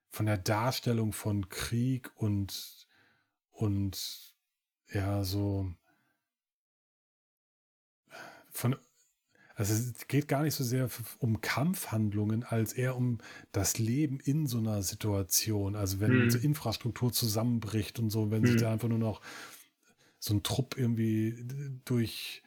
von 0.09 0.25
der 0.25 0.37
Darstellung 0.37 1.13
von 1.13 1.49
Krieg 1.49 2.11
und 2.15 2.87
und 3.51 4.35
ja, 4.91 5.23
so 5.23 5.73
von 8.51 8.75
also 9.55 9.73
es 9.73 10.07
geht 10.07 10.27
gar 10.27 10.41
nicht 10.43 10.55
so 10.55 10.63
sehr 10.63 10.89
um 11.19 11.41
Kampfhandlungen, 11.41 12.43
als 12.43 12.73
eher 12.73 12.95
um 12.95 13.19
das 13.51 13.77
Leben 13.77 14.19
in 14.19 14.47
so 14.47 14.57
einer 14.57 14.81
Situation. 14.81 15.75
Also 15.75 15.99
wenn 15.99 16.11
hm. 16.11 16.29
so 16.31 16.39
Infrastruktur 16.39 17.11
zusammenbricht 17.11 17.99
und 17.99 18.09
so, 18.09 18.31
wenn 18.31 18.43
hm. 18.43 18.51
sich 18.51 18.61
da 18.61 18.71
einfach 18.71 18.87
nur 18.87 18.97
noch 18.97 19.21
so 20.19 20.33
ein 20.33 20.43
Trupp 20.43 20.77
irgendwie 20.77 21.35
durch 21.85 22.42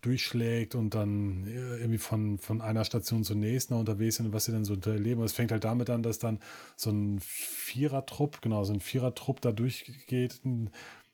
durchschlägt 0.00 0.74
und 0.74 0.94
dann 0.94 1.46
irgendwie 1.46 1.98
von, 1.98 2.38
von 2.38 2.60
einer 2.60 2.84
Station 2.84 3.24
zur 3.24 3.36
nächsten 3.36 3.74
unterwegs 3.74 4.16
sind, 4.16 4.32
was 4.32 4.44
sie 4.44 4.52
dann 4.52 4.64
so 4.64 4.74
erleben. 4.74 5.22
Es 5.22 5.32
fängt 5.32 5.50
halt 5.50 5.64
damit 5.64 5.90
an, 5.90 6.02
dass 6.02 6.18
dann 6.18 6.38
so 6.76 6.90
ein 6.90 7.18
Vierertrupp, 7.20 8.40
genau, 8.40 8.62
so 8.64 8.72
ein 8.72 8.80
Vierertrupp 8.80 9.40
da 9.40 9.50
durchgeht, 9.50 10.44
ein 10.44 10.70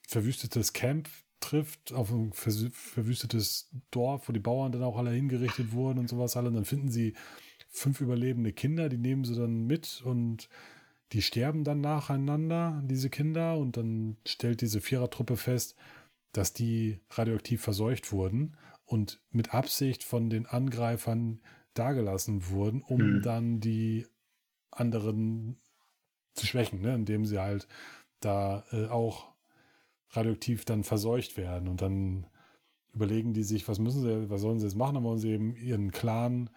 verwüstetes 0.07 0.75
Camp 0.75 1.09
trifft, 1.41 1.93
auf 1.93 2.11
ein 2.11 2.33
verwüstetes 2.33 3.71
Dorf, 3.91 4.29
wo 4.29 4.33
die 4.33 4.41
Bauern 4.41 4.73
dann 4.73 4.83
auch 4.83 4.99
alle 4.99 5.11
hingerichtet 5.11 5.73
wurden 5.73 5.99
und 5.99 6.09
sowas 6.09 6.37
alle. 6.37 6.49
Und 6.49 6.55
dann 6.55 6.65
finden 6.65 6.91
sie 6.91 7.15
fünf 7.71 8.01
überlebende 8.01 8.53
Kinder, 8.53 8.89
die 8.89 8.99
nehmen 8.99 9.25
sie 9.25 9.35
dann 9.35 9.67
mit 9.67 10.03
und 10.05 10.49
die 11.13 11.23
sterben 11.23 11.65
dann 11.65 11.81
nacheinander, 11.81 12.83
diese 12.87 13.09
Kinder. 13.09 13.57
Und 13.57 13.77
dann 13.77 14.17
stellt 14.27 14.61
diese 14.61 14.81
Vierertruppe 14.81 15.37
fest, 15.37 15.75
dass 16.33 16.53
die 16.53 17.01
radioaktiv 17.11 17.63
verseucht 17.63 18.13
wurden 18.13 18.57
und 18.85 19.21
mit 19.31 19.55
Absicht 19.55 20.05
von 20.05 20.31
den 20.31 20.47
Angreifern 20.47 21.41
dagelassen 21.75 22.49
wurden, 22.49 22.83
um 22.83 23.01
hm. 23.01 23.23
dann 23.23 23.61
die 23.61 24.07
anderen 24.71 25.61
zu 26.35 26.47
schwächen, 26.47 26.81
ne? 26.81 26.95
indem 26.95 27.25
sie 27.25 27.39
halt 27.39 27.69
da 28.21 28.65
äh, 28.73 28.87
auch 28.87 29.33
radioaktiv 30.11 30.65
dann 30.65 30.85
verseucht 30.85 31.37
werden. 31.37 31.69
Und 31.69 31.83
dann 31.83 32.27
überlegen 32.93 33.33
die 33.33 33.43
sich, 33.43 33.67
was 33.69 33.79
müssen 33.79 34.03
sie, 34.03 34.31
was 34.31 34.41
sollen 34.41 34.59
sie 34.59 34.67
jetzt 34.67 34.77
machen? 34.77 34.95
Dann 34.95 35.05
wollen 35.05 35.19
sie 35.19 35.31
eben 35.31 35.57
ihren 35.57 35.91
Clan 35.91 36.51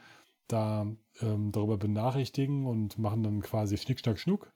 da 0.48 0.88
ähm, 1.22 1.52
darüber 1.52 1.78
benachrichtigen 1.78 2.66
und 2.66 2.98
machen 2.98 3.24
dann 3.24 3.42
quasi 3.42 3.78
Schnick, 3.78 4.00
Schnack, 4.00 4.20
Schnuck, 4.20 4.54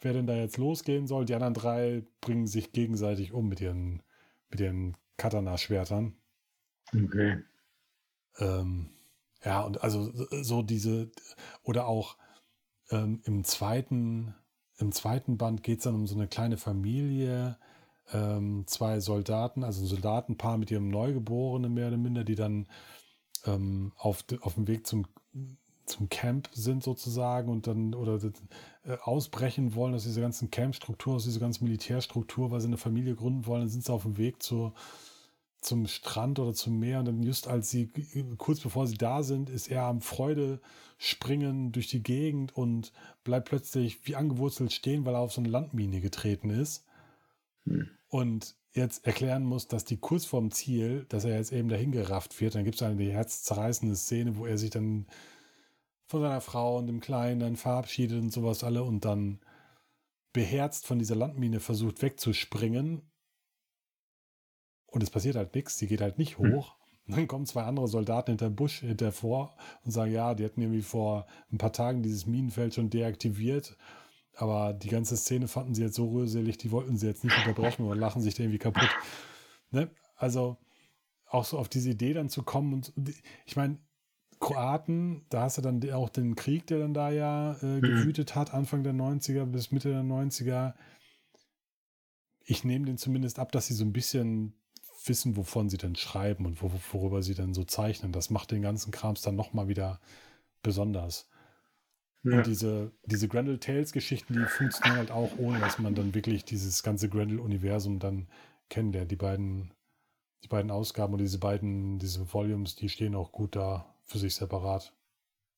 wer 0.00 0.12
denn 0.12 0.26
da 0.26 0.34
jetzt 0.36 0.58
losgehen 0.58 1.06
soll. 1.06 1.24
Die 1.24 1.34
anderen 1.34 1.54
drei 1.54 2.04
bringen 2.20 2.46
sich 2.46 2.72
gegenseitig 2.72 3.32
um 3.32 3.48
mit 3.48 3.60
ihren, 3.60 4.02
mit 4.50 4.60
ihren 4.60 4.96
Katana-Schwertern. 5.16 6.16
Okay. 6.94 7.42
Ähm, 8.38 8.90
ja, 9.44 9.62
und 9.62 9.82
also 9.82 10.12
so 10.42 10.62
diese, 10.62 11.10
oder 11.62 11.86
auch 11.86 12.16
ähm, 12.90 13.20
im 13.24 13.44
zweiten, 13.44 14.34
im 14.78 14.92
zweiten 14.92 15.38
Band 15.38 15.62
geht 15.62 15.78
es 15.78 15.84
dann 15.84 15.94
um 15.94 16.06
so 16.06 16.14
eine 16.14 16.28
kleine 16.28 16.56
Familie, 16.56 17.58
ähm, 18.12 18.64
zwei 18.66 19.00
Soldaten, 19.00 19.64
also 19.64 19.82
ein 19.82 19.86
Soldatenpaar 19.86 20.58
mit 20.58 20.70
ihrem 20.70 20.88
Neugeborenen 20.88 21.72
mehr 21.74 21.88
oder 21.88 21.96
minder, 21.96 22.24
die 22.24 22.34
dann 22.34 22.66
ähm, 23.46 23.92
auf, 23.96 24.24
auf 24.40 24.54
dem 24.54 24.68
Weg 24.68 24.86
zum, 24.86 25.06
zum 25.86 26.08
Camp 26.08 26.48
sind 26.52 26.82
sozusagen 26.82 27.50
und 27.50 27.66
dann 27.66 27.94
oder 27.94 28.20
äh, 28.84 28.96
ausbrechen 29.02 29.74
wollen 29.74 29.94
aus 29.94 30.04
dieser 30.04 30.20
ganzen 30.20 30.50
Campstruktur, 30.50 31.16
aus 31.16 31.24
dieser 31.24 31.40
ganzen 31.40 31.64
Militärstruktur, 31.64 32.50
weil 32.50 32.60
sie 32.60 32.68
eine 32.68 32.78
Familie 32.78 33.14
gründen 33.14 33.46
wollen, 33.46 33.62
dann 33.62 33.70
sind 33.70 33.84
sie 33.84 33.92
auf 33.92 34.02
dem 34.02 34.18
Weg 34.18 34.42
zur, 34.42 34.74
zum 35.66 35.86
Strand 35.86 36.38
oder 36.38 36.54
zum 36.54 36.78
Meer 36.78 37.00
und 37.00 37.06
dann 37.06 37.22
just 37.22 37.48
als 37.48 37.70
sie, 37.70 37.88
kurz 38.38 38.60
bevor 38.60 38.86
sie 38.86 38.96
da 38.96 39.22
sind, 39.22 39.50
ist 39.50 39.70
er 39.70 39.82
am 39.82 40.00
Freude 40.00 40.60
springen 40.98 41.72
durch 41.72 41.88
die 41.88 42.02
Gegend 42.02 42.56
und 42.56 42.92
bleibt 43.24 43.48
plötzlich 43.48 44.06
wie 44.06 44.16
angewurzelt 44.16 44.72
stehen, 44.72 45.04
weil 45.04 45.14
er 45.14 45.20
auf 45.20 45.32
so 45.32 45.40
eine 45.40 45.50
Landmine 45.50 46.00
getreten 46.00 46.50
ist. 46.50 46.84
Hm. 47.64 47.88
Und 48.08 48.56
jetzt 48.72 49.06
erklären 49.06 49.44
muss, 49.44 49.68
dass 49.68 49.84
die 49.84 49.96
kurz 49.96 50.24
vorm 50.24 50.50
Ziel, 50.50 51.06
dass 51.08 51.24
er 51.24 51.36
jetzt 51.36 51.52
eben 51.52 51.68
dahin 51.68 51.92
gerafft 51.92 52.40
wird, 52.40 52.54
dann 52.54 52.64
gibt 52.64 52.76
es 52.76 52.82
eine 52.82 53.02
herzzerreißende 53.02 53.96
Szene, 53.96 54.36
wo 54.36 54.46
er 54.46 54.58
sich 54.58 54.70
dann 54.70 55.06
von 56.06 56.20
seiner 56.20 56.40
Frau 56.40 56.78
und 56.78 56.86
dem 56.86 57.00
Kleinen 57.00 57.40
dann 57.40 57.56
verabschiedet 57.56 58.22
und 58.22 58.30
sowas 58.30 58.62
alle 58.62 58.84
und 58.84 59.04
dann 59.04 59.40
beherzt 60.32 60.86
von 60.86 60.98
dieser 60.98 61.16
Landmine 61.16 61.60
versucht 61.60 62.02
wegzuspringen. 62.02 63.02
Und 64.96 65.02
es 65.02 65.10
passiert 65.10 65.36
halt 65.36 65.54
nichts, 65.54 65.78
sie 65.78 65.86
geht 65.86 66.00
halt 66.00 66.18
nicht 66.18 66.38
hm. 66.38 66.54
hoch. 66.54 66.74
Und 67.06 67.16
dann 67.16 67.28
kommen 67.28 67.46
zwei 67.46 67.62
andere 67.62 67.86
Soldaten 67.86 68.32
hinter 68.32 68.48
dem 68.48 68.56
Busch 68.56 68.80
hinter 68.80 69.12
vor 69.12 69.54
und 69.84 69.92
sagen, 69.92 70.10
ja, 70.10 70.34
die 70.34 70.44
hatten 70.44 70.60
irgendwie 70.60 70.82
vor 70.82 71.26
ein 71.52 71.58
paar 71.58 71.72
Tagen 71.72 72.02
dieses 72.02 72.26
Minenfeld 72.26 72.74
schon 72.74 72.90
deaktiviert 72.90 73.76
aber 74.36 74.74
die 74.74 74.88
ganze 74.88 75.16
Szene 75.16 75.48
fanden 75.48 75.74
sie 75.74 75.82
jetzt 75.82 75.96
so 75.96 76.08
rührselig, 76.10 76.58
die 76.58 76.70
wollten 76.70 76.96
sie 76.96 77.06
jetzt 77.06 77.24
nicht 77.24 77.36
unterbrechen 77.38 77.84
oder 77.84 77.96
lachen 77.96 78.20
sich 78.22 78.34
da 78.34 78.42
irgendwie 78.42 78.58
kaputt. 78.58 78.90
Ne? 79.70 79.90
Also 80.14 80.58
auch 81.26 81.44
so 81.44 81.58
auf 81.58 81.68
diese 81.68 81.90
Idee 81.90 82.12
dann 82.12 82.28
zu 82.28 82.42
kommen 82.42 82.72
und 82.74 82.92
ich 83.46 83.56
meine, 83.56 83.78
Kroaten, 84.38 85.24
da 85.30 85.42
hast 85.42 85.56
du 85.56 85.62
dann 85.62 85.82
auch 85.92 86.10
den 86.10 86.36
Krieg, 86.36 86.66
der 86.66 86.78
dann 86.78 86.92
da 86.92 87.10
ja 87.10 87.54
äh, 87.62 87.66
mhm. 87.66 87.80
gewütet 87.80 88.34
hat, 88.34 88.52
Anfang 88.52 88.84
der 88.84 88.92
90er 88.92 89.46
bis 89.46 89.72
Mitte 89.72 89.88
der 89.88 90.02
90er. 90.02 90.74
Ich 92.44 92.62
nehme 92.62 92.84
den 92.84 92.98
zumindest 92.98 93.38
ab, 93.38 93.50
dass 93.50 93.66
sie 93.66 93.74
so 93.74 93.84
ein 93.84 93.94
bisschen 93.94 94.54
wissen, 95.08 95.36
wovon 95.36 95.68
sie 95.68 95.76
dann 95.76 95.96
schreiben 95.96 96.46
und 96.46 96.62
worüber 96.62 97.22
sie 97.22 97.34
dann 97.34 97.54
so 97.54 97.64
zeichnen. 97.64 98.12
Das 98.12 98.30
macht 98.30 98.50
den 98.50 98.62
ganzen 98.62 98.90
Krams 98.90 99.22
dann 99.22 99.36
nochmal 99.36 99.68
wieder 99.68 100.00
besonders. 100.62 101.28
Ja. 102.22 102.38
Und 102.38 102.46
diese, 102.46 102.92
diese 103.04 103.28
Grendel 103.28 103.58
Tales-Geschichten, 103.58 104.34
die 104.34 104.44
funktionieren 104.46 104.98
halt 104.98 105.10
auch, 105.10 105.38
ohne 105.38 105.60
dass 105.60 105.78
man 105.78 105.94
dann 105.94 106.14
wirklich 106.14 106.44
dieses 106.44 106.82
ganze 106.82 107.08
Grendel-Universum 107.08 108.00
dann 108.00 108.26
kennenlernt. 108.68 109.10
Die 109.10 109.16
beiden, 109.16 109.72
die 110.42 110.48
beiden 110.48 110.70
Ausgaben 110.70 111.12
und 111.12 111.20
diese 111.20 111.38
beiden, 111.38 111.98
diese 111.98 112.32
Volumes, 112.32 112.74
die 112.74 112.88
stehen 112.88 113.14
auch 113.14 113.30
gut 113.30 113.54
da 113.54 113.94
für 114.04 114.18
sich 114.18 114.34
separat. 114.34 114.92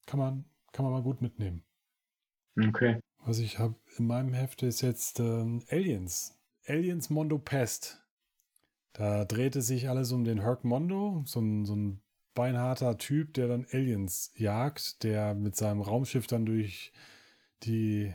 Kann 0.07 0.21
man, 0.21 0.45
kann 0.73 0.85
man 0.85 0.93
mal 0.93 1.03
gut 1.03 1.23
mitnehmen. 1.23 1.65
Okay. 2.59 3.01
Was 3.25 3.39
ich 3.39 3.59
habe 3.59 3.75
in 3.97 4.07
meinem 4.07 4.33
Heft 4.33 4.63
ist 4.63 4.83
jetzt 4.83 5.21
ähm, 5.21 5.63
Aliens. 5.71 6.39
Aliens 6.67 7.09
Mondo 7.09 7.39
Pest. 7.39 8.05
Da 8.99 9.25
drehte 9.25 9.63
sich 9.63 9.89
alles 9.89 10.11
um 10.11 10.25
den 10.25 10.41
Herc 10.41 10.65
Mondo, 10.65 11.23
so 11.25 11.39
ein, 11.39 11.65
so 11.65 11.77
ein 11.77 12.01
beinharter 12.35 12.99
Typ, 12.99 13.33
der 13.35 13.47
dann 13.47 13.65
Aliens 13.71 14.33
jagt, 14.35 15.05
der 15.05 15.37
mit 15.37 15.55
seinem 15.55 15.83
Raumschiff 15.83 16.27
dann 16.27 16.45
durch 16.45 16.93
die 17.63 18.13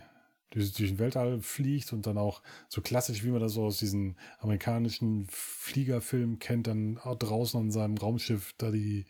durch, 0.50 0.74
den 0.74 1.00
Weltall 1.00 1.40
fliegt 1.40 1.94
und 1.94 2.06
dann 2.06 2.18
auch 2.18 2.42
so 2.68 2.82
klassisch, 2.82 3.24
wie 3.24 3.30
man 3.30 3.40
das 3.40 3.54
so 3.54 3.64
aus 3.64 3.78
diesen 3.78 4.18
amerikanischen 4.40 5.26
Fliegerfilmen 5.30 6.40
kennt, 6.40 6.68
dann 6.68 6.96
draußen 6.96 7.62
an 7.62 7.72
seinem 7.72 7.98
Raumschiff 7.98 8.54
da 8.58 8.70
die 8.70 9.06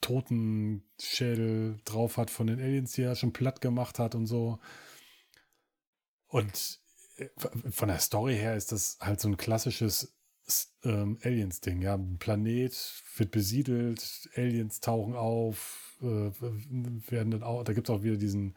Totenschädel 0.00 1.78
drauf 1.84 2.16
hat 2.16 2.30
von 2.30 2.46
den 2.46 2.58
Aliens, 2.58 2.92
die 2.92 3.02
er 3.02 3.16
schon 3.16 3.34
platt 3.34 3.60
gemacht 3.60 3.98
hat 3.98 4.14
und 4.14 4.26
so. 4.26 4.60
Und 6.28 6.80
äh, 7.16 7.28
von 7.70 7.88
der 7.88 7.98
Story 7.98 8.36
her 8.36 8.56
ist 8.56 8.72
das 8.72 8.96
halt 9.02 9.20
so 9.20 9.28
ein 9.28 9.36
klassisches 9.36 10.15
ähm, 10.84 11.18
Aliens-Ding. 11.22 11.82
Ja, 11.82 11.94
ein 11.94 12.18
Planet 12.18 13.02
wird 13.16 13.30
besiedelt, 13.30 14.30
Aliens 14.36 14.80
tauchen 14.80 15.14
auf, 15.14 15.96
äh, 16.02 16.30
werden 17.10 17.30
dann 17.30 17.42
auch, 17.42 17.64
da 17.64 17.72
gibt 17.72 17.88
es 17.88 17.94
auch 17.94 18.02
wieder 18.02 18.16
diesen 18.16 18.54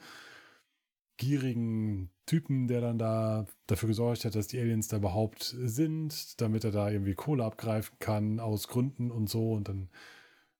gierigen 1.17 2.09
Typen, 2.25 2.67
der 2.67 2.79
dann 2.81 2.97
da 2.97 3.45
dafür 3.67 3.87
gesorgt 3.87 4.23
hat, 4.23 4.35
dass 4.35 4.47
die 4.47 4.59
Aliens 4.59 4.87
da 4.87 4.97
überhaupt 4.97 5.43
sind, 5.43 6.39
damit 6.39 6.63
er 6.63 6.71
da 6.71 6.89
irgendwie 6.89 7.13
Kohle 7.13 7.43
abgreifen 7.43 7.97
kann 7.99 8.39
aus 8.39 8.67
Gründen 8.67 9.11
und 9.11 9.29
so. 9.29 9.51
Und 9.51 9.67
dann 9.67 9.89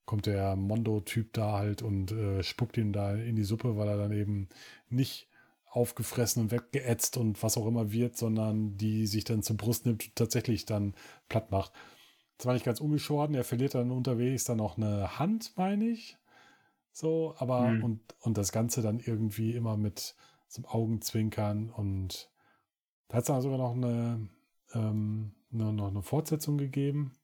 kommt 0.06 0.26
der 0.26 0.56
Mondo-Typ 0.56 1.32
da 1.34 1.54
halt 1.54 1.82
und 1.82 2.12
äh, 2.12 2.44
spuckt 2.44 2.78
ihn 2.78 2.92
da 2.92 3.14
in 3.16 3.36
die 3.36 3.44
Suppe, 3.44 3.78
weil 3.78 3.88
er 3.88 3.98
dann 3.98 4.12
eben 4.12 4.50
nicht 4.90 5.30
aufgefressen 5.70 6.44
und 6.44 6.52
weggeätzt 6.52 7.18
und 7.18 7.42
was 7.44 7.58
auch 7.58 7.68
immer 7.68 7.92
wird, 7.92 8.18
sondern 8.18 8.78
die 8.78 9.06
sich 9.06 9.24
dann 9.24 9.44
zur 9.44 9.58
Brust 9.58 9.86
nimmt 9.86 10.04
und 10.04 10.16
tatsächlich 10.16 10.66
dann 10.66 10.96
platt 11.28 11.52
macht. 11.52 11.72
Das 12.38 12.46
war 12.46 12.54
nicht 12.54 12.66
ganz 12.66 12.80
ungeschoren, 12.80 13.36
er 13.36 13.44
verliert 13.44 13.76
dann 13.76 13.92
unterwegs 13.92 14.46
dann 14.46 14.58
noch 14.58 14.78
eine 14.78 15.20
Hand, 15.20 15.54
meine 15.58 15.86
ich. 15.86 16.18
So, 16.92 17.36
aber 17.38 17.70
mhm. 17.70 17.84
und, 17.84 18.16
und 18.22 18.38
das 18.38 18.52
Ganze 18.52 18.82
dann 18.82 19.00
irgendwie 19.00 19.54
immer 19.54 19.78
mit 19.78 20.16
zum 20.48 20.66
Augenzwinkern 20.66 21.70
und 21.70 22.32
da 23.08 23.18
hat 23.18 23.24
es 23.24 23.28
dann 23.28 23.42
sogar 23.42 23.58
noch 23.58 23.76
eine, 23.76 24.30
ähm, 24.74 25.34
eine, 25.52 25.74
noch 25.74 25.90
eine 25.90 26.02
Fortsetzung 26.02 26.58
gegeben. 26.58 27.16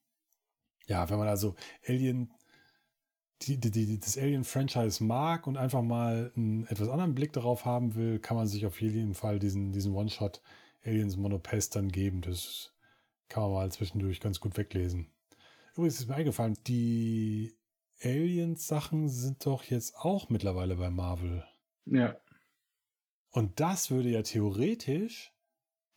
Ja, 0.88 1.10
wenn 1.10 1.18
man 1.18 1.28
also 1.28 1.56
Alien 1.88 2.32
die, 3.42 3.60
die, 3.60 3.72
die, 3.72 4.00
das 4.00 4.18
Alien-Franchise 4.18 5.04
mag 5.04 5.46
und 5.48 5.58
einfach 5.58 5.82
mal 5.82 6.32
einen 6.36 6.66
etwas 6.68 6.90
anderen 6.90 7.16
Blick 7.16 7.34
darauf 7.34 7.66
haben 7.66 7.96
will, 7.96 8.20
kann 8.20 8.38
man 8.38 8.48
sich 8.48 8.66
auf 8.66 8.82
jeden 8.82 9.14
Fall 9.14 9.40
diesen, 9.40 9.72
diesen 9.72 9.94
One-Shot 9.94 10.42
Aliens 10.84 11.18
Monopest 11.18 11.76
dann 11.76 11.90
geben. 11.90 12.22
Das 12.22 12.74
kann 13.28 13.44
man 13.44 13.52
mal 13.54 13.72
zwischendurch 13.72 14.20
ganz 14.20 14.40
gut 14.40 14.56
weglesen. 14.58 15.12
Übrigens 15.74 16.00
ist 16.00 16.08
mir 16.08 16.16
eingefallen, 16.16 16.58
die 16.68 17.58
Aliens-Sachen 18.02 19.10
sind 19.10 19.46
doch 19.46 19.64
jetzt 19.64 19.96
auch 19.98 20.30
mittlerweile 20.30 20.76
bei 20.76 20.90
Marvel. 20.90 21.46
Ja. 21.86 22.16
Und 23.32 23.60
das 23.60 23.92
würde 23.92 24.10
ja 24.10 24.22
theoretisch 24.22 25.34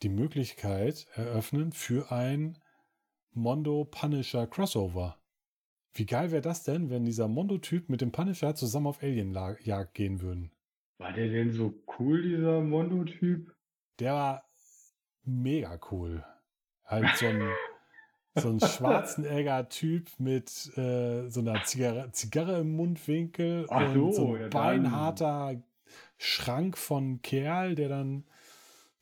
die 0.02 0.08
Möglichkeit 0.08 1.06
eröffnen 1.14 1.72
für 1.72 2.10
ein 2.10 2.58
Mondo 3.32 3.84
Punisher 3.84 4.46
Crossover. 4.46 5.17
Wie 5.94 6.06
geil 6.06 6.30
wäre 6.30 6.42
das 6.42 6.64
denn, 6.64 6.90
wenn 6.90 7.04
dieser 7.04 7.28
Mondo-Typ 7.28 7.88
mit 7.88 8.00
dem 8.00 8.12
Punisher 8.12 8.54
zusammen 8.54 8.86
auf 8.86 9.02
Alien-Jagd 9.02 9.94
gehen 9.94 10.20
würden? 10.20 10.52
War 10.98 11.12
der 11.12 11.28
denn 11.28 11.52
so 11.52 11.74
cool, 11.98 12.22
dieser 12.22 12.60
Mondo-Typ? 12.60 13.54
Der 13.98 14.14
war 14.14 14.48
mega 15.24 15.78
cool. 15.90 16.24
Halt 16.84 17.16
so 17.16 17.26
ein, 17.26 17.50
so 18.36 18.48
ein 18.50 18.60
Schwarzenegger-Typ 18.68 20.08
mit 20.18 20.48
äh, 20.76 21.28
so 21.28 21.40
einer 21.40 21.62
Zigarre, 21.64 22.10
Zigarre 22.12 22.60
im 22.60 22.76
Mundwinkel 22.76 23.66
Ach 23.68 23.88
und 23.88 23.94
so, 23.94 24.12
so 24.12 24.34
ein 24.34 24.40
ja, 24.42 24.48
beinharter 24.48 25.62
Schrank 26.16 26.76
von 26.76 27.22
Kerl, 27.22 27.74
der 27.74 27.88
dann 27.88 28.24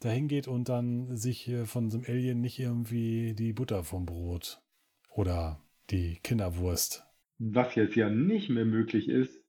dahin 0.00 0.28
geht 0.28 0.48
und 0.48 0.68
dann 0.68 1.16
sich 1.16 1.48
äh, 1.48 1.64
von 1.64 1.90
so 1.90 1.98
einem 1.98 2.06
Alien 2.08 2.40
nicht 2.40 2.58
irgendwie 2.58 3.34
die 3.34 3.52
Butter 3.52 3.84
vom 3.84 4.06
Brot 4.06 4.62
oder 5.10 5.60
die 5.90 6.18
Kinderwurst. 6.22 7.04
Was 7.38 7.74
jetzt 7.74 7.96
ja 7.96 8.08
nicht 8.10 8.48
mehr 8.48 8.64
möglich 8.64 9.08
ist. 9.08 9.42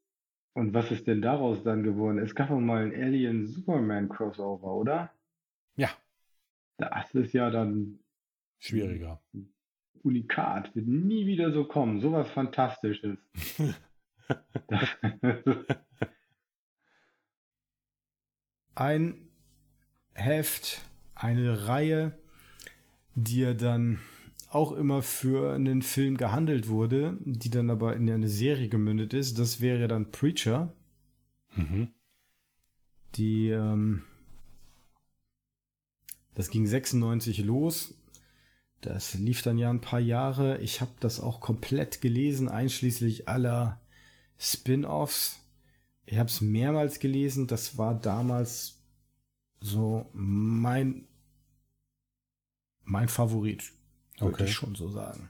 Und 0.54 0.74
was 0.74 0.92
ist 0.92 1.06
denn 1.08 1.22
daraus 1.22 1.64
dann 1.64 1.84
geworden? 1.84 2.18
Es 2.18 2.34
gab 2.34 2.50
doch 2.50 2.60
mal 2.60 2.84
ein 2.84 2.94
Alien-Superman-Crossover, 2.94 4.74
oder? 4.74 5.12
Ja, 5.76 5.92
Das 6.78 7.14
ist 7.14 7.34
ja 7.34 7.50
dann 7.52 8.00
schwieriger. 8.60 9.22
Unikat. 10.02 10.76
Wird 10.76 10.88
nie 10.88 11.28
wieder 11.28 11.52
so 11.52 11.66
kommen. 11.66 12.02
Sowas 12.02 12.30
Fantastisches. 12.32 13.18
ein 18.76 19.30
Heft, 20.14 20.82
eine 21.16 21.68
Reihe, 21.68 22.18
die 23.16 23.42
ja 23.42 23.54
dann 23.54 24.00
auch 24.50 24.72
immer 24.72 25.02
für 25.02 25.54
einen 25.54 25.82
Film 25.82 26.18
gehandelt 26.18 26.68
wurde, 26.70 27.18
die 27.26 27.50
dann 27.50 27.70
aber 27.70 27.96
in 27.96 28.10
eine 28.10 28.30
Serie 28.30 28.70
gemündet 28.70 29.14
ist. 29.14 29.38
Das 29.40 29.62
wäre 29.62 29.88
dann 29.88 30.12
Preacher, 30.12 30.74
Mhm. 31.56 31.90
die 33.16 33.50
ähm, 33.50 34.04
das 36.36 36.50
ging 36.50 36.68
96 36.68 37.40
los. 37.40 37.96
Das 38.82 39.16
lief 39.16 39.42
dann 39.42 39.58
ja 39.58 39.72
ein 39.72 39.82
paar 39.82 40.00
Jahre. 40.00 40.60
Ich 40.60 40.82
habe 40.82 40.92
das 41.00 41.20
auch 41.20 41.40
komplett 41.40 42.00
gelesen, 42.00 42.48
einschließlich 42.48 43.28
aller 43.28 43.82
Spin-offs. 44.38 45.40
Ich 46.06 46.18
habe 46.20 46.30
es 46.30 46.42
mehrmals 46.42 47.00
gelesen. 47.00 47.48
Das 47.48 47.78
war 47.80 48.00
damals 48.00 48.80
so 49.60 50.08
mein 50.14 51.08
mein 52.84 53.10
Favorit, 53.10 53.74
würde 54.20 54.34
Okay. 54.34 54.46
ich 54.46 54.54
schon 54.54 54.76
so 54.76 54.90
sagen. 54.90 55.30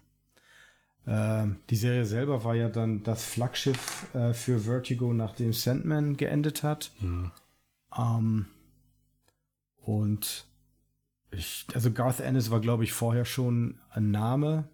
Ähm, 1.05 1.59
die 1.69 1.75
Serie 1.75 2.05
selber 2.05 2.43
war 2.43 2.55
ja 2.55 2.69
dann 2.69 3.03
das 3.03 3.23
Flaggschiff 3.23 4.13
äh, 4.13 4.33
für 4.33 4.59
Vertigo, 4.59 5.13
nachdem 5.13 5.53
Sandman 5.53 6.17
geendet 6.17 6.63
hat. 6.63 6.91
Mhm. 6.99 7.31
Ähm, 7.97 8.45
und 9.77 10.45
ich, 11.31 11.65
also 11.73 11.91
Garth 11.91 12.19
Ennis 12.19 12.51
war, 12.51 12.59
glaube 12.59 12.83
ich, 12.83 12.91
vorher 12.93 13.25
schon 13.25 13.79
ein 13.89 14.11
Name. 14.11 14.67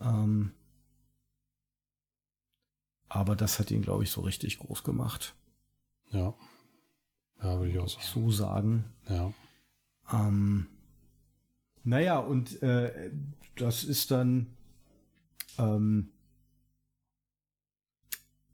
Ähm, 0.00 0.52
aber 3.08 3.36
das 3.36 3.58
hat 3.58 3.70
ihn, 3.70 3.82
glaube 3.82 4.04
ich, 4.04 4.10
so 4.10 4.20
richtig 4.20 4.58
groß 4.58 4.84
gemacht. 4.84 5.34
Ja. 6.10 6.34
Ja, 7.42 7.58
würde 7.58 7.70
ich 7.70 7.78
auch 7.78 7.88
sagen. 7.88 8.04
so 8.04 8.30
sagen. 8.30 8.84
Ja. 9.08 9.32
Ähm, 10.12 10.68
naja, 11.84 12.18
und 12.18 12.62
äh, 12.62 13.10
das 13.56 13.84
ist 13.84 14.10
dann 14.10 14.46
ähm, 15.58 16.12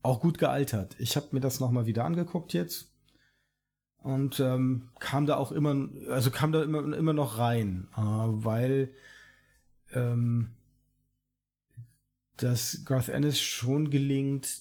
auch 0.02 0.20
gut 0.20 0.38
gealtert. 0.38 0.96
Ich 0.98 1.16
habe 1.16 1.28
mir 1.32 1.40
das 1.40 1.60
nochmal 1.60 1.86
wieder 1.86 2.04
angeguckt 2.04 2.52
jetzt 2.52 2.92
und 3.98 4.40
ähm, 4.40 4.88
kam 5.00 5.26
da 5.26 5.36
auch 5.36 5.52
immer, 5.52 5.88
also 6.08 6.30
kam 6.30 6.52
da 6.52 6.62
immer, 6.62 6.96
immer 6.96 7.12
noch 7.12 7.38
rein, 7.38 7.88
äh, 7.96 8.00
weil 8.00 8.90
ähm, 9.92 10.50
das 12.36 12.84
Garth 12.84 13.08
Ennis 13.08 13.40
schon 13.40 13.90
gelingt, 13.90 14.60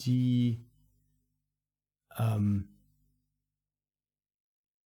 die 0.00 0.66
ähm, 2.18 2.68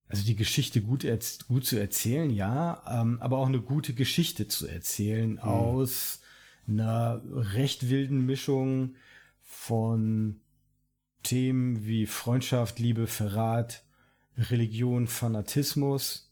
also 0.08 0.24
die 0.24 0.36
Geschichte 0.36 0.80
gut, 0.80 1.06
gut 1.48 1.66
zu 1.66 1.78
erzählen, 1.78 2.30
ja, 2.30 2.82
ähm, 2.88 3.20
aber 3.20 3.38
auch 3.38 3.46
eine 3.48 3.60
gute 3.60 3.94
Geschichte 3.94 4.48
zu 4.48 4.66
erzählen 4.66 5.38
aus 5.38 6.20
einer 6.66 7.22
recht 7.54 7.88
wilden 7.90 8.24
Mischung 8.26 8.94
von 9.42 10.40
Themen 11.22 11.84
wie 11.86 12.06
Freundschaft, 12.06 12.78
Liebe, 12.78 13.06
Verrat, 13.06 13.84
Religion, 14.36 15.08
Fanatismus. 15.08 16.30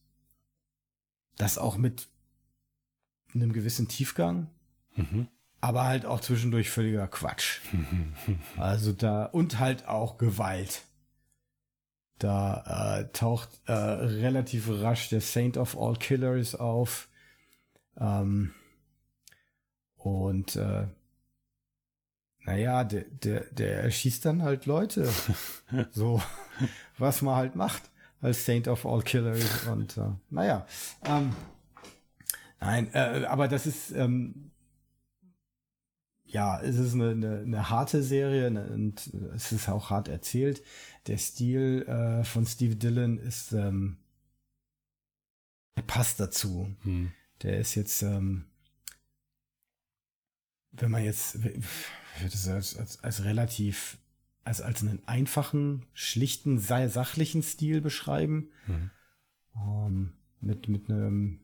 Das 1.37 1.59
auch 1.59 1.77
mit 1.77 2.09
einem 3.35 3.53
gewissen 3.53 3.89
Tiefgang, 3.89 4.49
Mhm. 4.95 5.29
aber 5.61 5.85
halt 5.85 6.07
auch 6.07 6.21
zwischendurch 6.21 6.71
völliger 6.71 7.09
Quatsch. 7.09 7.61
Also 8.57 8.93
da, 8.93 9.27
und 9.27 9.59
halt 9.59 9.87
auch 9.87 10.17
Gewalt. 10.17 10.83
Da 12.19 13.01
äh, 13.01 13.13
taucht 13.13 13.61
äh, 13.67 13.73
relativ 13.73 14.69
rasch 14.71 15.11
der 15.11 15.21
Saint 15.21 15.57
of 15.57 15.77
All 15.79 15.97
Killers 15.97 16.55
auf. 16.55 17.09
Ähm, 17.99 18.55
und 19.97 20.57
äh, 20.57 20.87
naja, 22.47 22.85
der, 22.85 23.05
der, 23.05 23.41
der 23.53 23.83
erschießt 23.83 24.25
dann 24.25 24.43
halt 24.43 24.67
Leute. 24.67 25.09
so, 25.91 26.23
was 26.97 27.21
man 27.21 27.37
halt 27.37 27.57
macht 27.57 27.91
als 28.21 28.47
Saint 28.47 28.69
of 28.69 28.87
All 28.87 29.03
Killers. 29.03 29.67
Und 29.67 29.97
äh, 29.99 30.11
naja, 30.31 30.67
ähm, 31.05 31.35
nein, 32.61 32.89
äh, 32.95 33.27
aber 33.29 33.49
das 33.49 33.67
ist, 33.67 33.91
ähm, 33.91 34.53
ja, 36.25 36.61
es 36.61 36.77
ist 36.77 36.95
eine, 36.95 37.11
eine, 37.11 37.39
eine 37.41 37.71
harte 37.71 38.03
Serie 38.03 38.51
ne, 38.51 38.67
und 38.69 39.13
es 39.35 39.53
ist 39.53 39.69
auch 39.69 39.91
hart 39.91 40.09
erzählt. 40.09 40.63
Der 41.07 41.19
Stil 41.19 41.83
äh, 41.87 42.25
von 42.25 42.47
Steve 42.47 42.77
Dillon 42.77 43.19
ist, 43.19 43.53
ähm, 43.53 43.99
der 45.77 45.83
passt 45.83 46.19
dazu. 46.21 46.75
Mhm. 46.85 47.13
Der 47.43 47.59
ist 47.59 47.75
jetzt, 47.75 48.03
ähm, 48.03 48.47
wenn 50.73 50.91
man 50.91 51.05
jetzt, 51.05 51.39
es 52.25 52.49
als, 52.49 52.77
als, 52.77 53.05
als 53.05 53.25
relativ, 53.25 53.99
als, 54.45 54.61
als 54.61 54.83
einen 54.83 55.07
einfachen, 55.07 55.87
schlichten, 55.93 56.59
sa- 56.59 56.89
sachlichen 56.89 57.43
Stil 57.43 57.81
beschreiben. 57.81 58.51
Mhm. 58.67 58.91
Ähm, 59.55 60.13
mit, 60.41 60.69
mit 60.69 60.91
einem, 60.91 61.41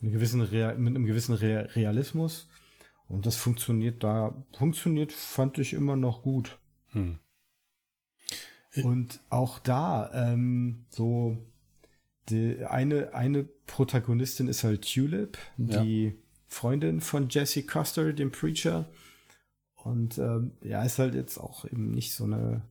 einem 0.00 0.12
gewissen, 0.12 0.40
Real, 0.40 0.76
mit 0.76 0.94
einem 0.94 1.06
gewissen 1.06 1.34
Re 1.34 1.74
Realismus. 1.76 2.48
Und 3.06 3.26
das 3.26 3.36
funktioniert 3.36 4.02
da, 4.02 4.44
funktioniert, 4.56 5.12
fand 5.12 5.58
ich 5.58 5.72
immer 5.72 5.96
noch 5.96 6.22
gut. 6.22 6.58
Mhm. 6.92 7.18
Und 8.84 9.20
auch 9.28 9.58
da, 9.58 10.10
ähm, 10.14 10.86
so, 10.88 11.36
die, 12.28 12.64
eine, 12.64 13.12
eine 13.14 13.44
Protagonistin 13.66 14.48
ist 14.48 14.64
halt 14.64 14.90
Tulip, 14.90 15.36
Ja. 15.58 15.82
die 15.82 16.14
Freundin 16.46 17.00
von 17.00 17.28
Jesse 17.28 17.64
Custer, 17.64 18.12
dem 18.12 18.30
Preacher. 18.30 18.88
Und 19.74 20.18
ähm, 20.18 20.52
ja, 20.62 20.82
ist 20.84 20.98
halt 20.98 21.14
jetzt 21.14 21.38
auch 21.38 21.64
eben 21.64 21.90
nicht 21.90 22.14
so 22.14 22.24
eine, 22.24 22.62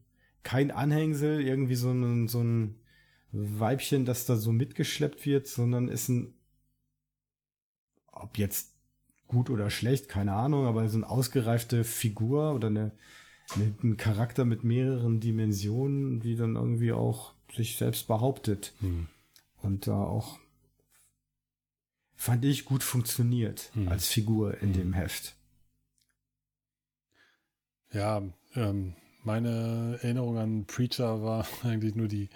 kein 0.43 0.71
Anhängsel, 0.71 1.41
irgendwie 1.41 1.75
so 1.75 1.91
ein, 1.91 2.27
so 2.27 2.41
ein 2.41 2.75
Weibchen, 3.31 4.05
das 4.05 4.25
da 4.25 4.35
so 4.35 4.51
mitgeschleppt 4.51 5.25
wird, 5.25 5.47
sondern 5.47 5.87
ist 5.87 6.09
ein, 6.09 6.33
ob 8.11 8.37
jetzt 8.37 8.71
gut 9.27 9.49
oder 9.49 9.69
schlecht, 9.69 10.09
keine 10.09 10.33
Ahnung, 10.33 10.65
aber 10.65 10.87
so 10.89 10.97
eine 10.97 11.09
ausgereifte 11.09 11.83
Figur 11.83 12.53
oder 12.53 12.67
eine, 12.67 12.91
eine, 13.55 13.73
ein 13.83 13.97
Charakter 13.97 14.45
mit 14.45 14.63
mehreren 14.63 15.19
Dimensionen, 15.19 16.19
die 16.19 16.35
dann 16.35 16.55
irgendwie 16.55 16.91
auch 16.93 17.33
sich 17.55 17.77
selbst 17.77 18.07
behauptet 18.07 18.73
Mhm. 18.81 19.07
und 19.61 19.87
da 19.87 19.95
auch 20.03 20.39
fand 22.15 22.45
ich 22.45 22.65
gut 22.65 22.83
funktioniert 22.83 23.71
Hm. 23.73 23.87
als 23.87 24.07
Figur 24.07 24.53
in 24.61 24.69
Hm. 24.69 24.73
dem 24.73 24.93
Heft. 24.93 25.35
Ja, 27.91 28.21
ähm, 28.55 28.95
meine 29.23 29.99
Erinnerung 30.01 30.37
an 30.37 30.65
Preacher 30.65 31.21
war 31.23 31.45
eigentlich 31.63 31.95
nur 31.95 32.07
die 32.07 32.29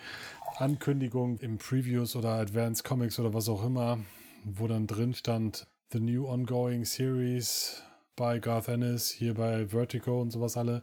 Ankündigung 0.58 1.38
im 1.40 1.58
Previews 1.58 2.16
oder 2.16 2.30
Advanced 2.36 2.84
Comics 2.84 3.20
oder 3.20 3.34
was 3.34 3.50
auch 3.50 3.64
immer, 3.66 4.00
wo 4.44 4.68
dann 4.68 4.88
drin 4.88 5.14
stand, 5.14 5.68
The 5.92 6.00
New 6.00 6.28
Ongoing 6.28 6.86
Series 6.86 7.84
bei 8.16 8.40
Garth 8.40 8.68
Ennis, 8.68 9.10
hier 9.10 9.34
bei 9.34 9.68
Vertigo 9.68 10.22
und 10.22 10.32
sowas 10.32 10.58
alle. 10.58 10.82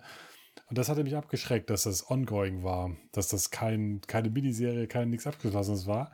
Und 0.69 0.79
das 0.79 0.89
hatte 0.89 1.05
mich 1.05 1.17
abgeschreckt, 1.17 1.71
dass 1.71 1.85
das 1.85 2.11
ongoing 2.11 2.63
war, 2.63 2.97
dass 3.13 3.29
das 3.29 3.51
kein, 3.51 4.01
keine 4.07 4.31
Miniserie, 4.31 4.87
kein 4.87 5.11
nichts 5.11 5.27
Abgeschlossenes 5.27 5.87
war. 5.87 6.13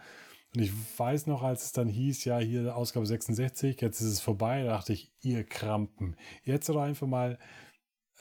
Und 0.55 0.63
ich 0.63 0.73
weiß 0.99 1.27
noch, 1.27 1.43
als 1.43 1.65
es 1.65 1.73
dann 1.73 1.89
hieß, 1.89 2.25
ja, 2.25 2.39
hier 2.39 2.75
Ausgabe 2.75 3.07
66, 3.07 3.81
jetzt 3.81 4.01
ist 4.01 4.07
es 4.07 4.21
vorbei, 4.21 4.65
da 4.65 4.71
dachte 4.71 4.93
ich, 4.93 5.13
ihr 5.21 5.45
Krampen. 5.45 6.17
Jetzt 6.43 6.69
doch 6.69 6.81
einfach 6.81 7.07
mal, 7.07 7.39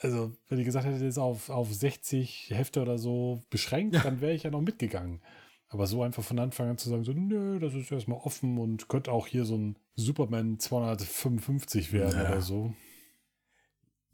also, 0.00 0.36
wenn 0.48 0.58
ihr 0.58 0.64
gesagt 0.64 0.86
hättet, 0.86 1.02
jetzt 1.02 1.18
auf, 1.18 1.48
auf 1.48 1.72
60 1.72 2.50
Hefte 2.50 2.82
oder 2.82 2.98
so 2.98 3.42
beschränkt, 3.50 3.94
ja. 3.94 4.02
dann 4.04 4.20
wäre 4.20 4.34
ich 4.34 4.42
ja 4.42 4.50
noch 4.50 4.60
mitgegangen. 4.60 5.22
Aber 5.70 5.86
so 5.86 6.02
einfach 6.02 6.22
von 6.22 6.38
Anfang 6.38 6.68
an 6.68 6.78
zu 6.78 6.88
sagen, 6.88 7.04
so, 7.04 7.12
nö, 7.12 7.58
das 7.58 7.74
ist 7.74 7.92
erstmal 7.92 8.18
offen 8.18 8.58
und 8.58 8.88
könnte 8.88 9.12
auch 9.12 9.26
hier 9.26 9.44
so 9.44 9.56
ein 9.56 9.76
Superman 9.96 10.58
255 10.58 11.92
werden 11.92 12.18
ja. 12.18 12.28
oder 12.28 12.40
so. 12.40 12.74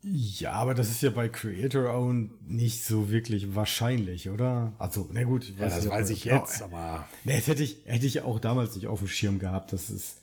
Ja, 0.06 0.52
aber 0.52 0.74
das 0.74 0.90
ist 0.90 1.00
ja 1.00 1.08
bei 1.08 1.28
Creator 1.30 1.94
Own 1.94 2.30
nicht 2.46 2.84
so 2.84 3.10
wirklich 3.10 3.54
wahrscheinlich, 3.54 4.28
oder? 4.28 4.74
Also, 4.78 5.08
na 5.12 5.24
gut, 5.24 5.50
ja, 5.58 5.64
das 5.64 5.88
weiß 5.88 6.10
ich 6.10 6.24
jetzt, 6.24 6.60
oh, 6.60 6.64
aber. 6.66 7.08
Ne, 7.24 7.36
das 7.36 7.46
hätte 7.46 7.62
ich, 7.62 7.78
hätte 7.86 8.04
ich 8.04 8.20
auch 8.20 8.38
damals 8.38 8.74
nicht 8.74 8.86
auf 8.86 8.98
dem 8.98 9.08
Schirm 9.08 9.38
gehabt. 9.38 9.72
Das 9.72 9.88
ist, 9.88 10.18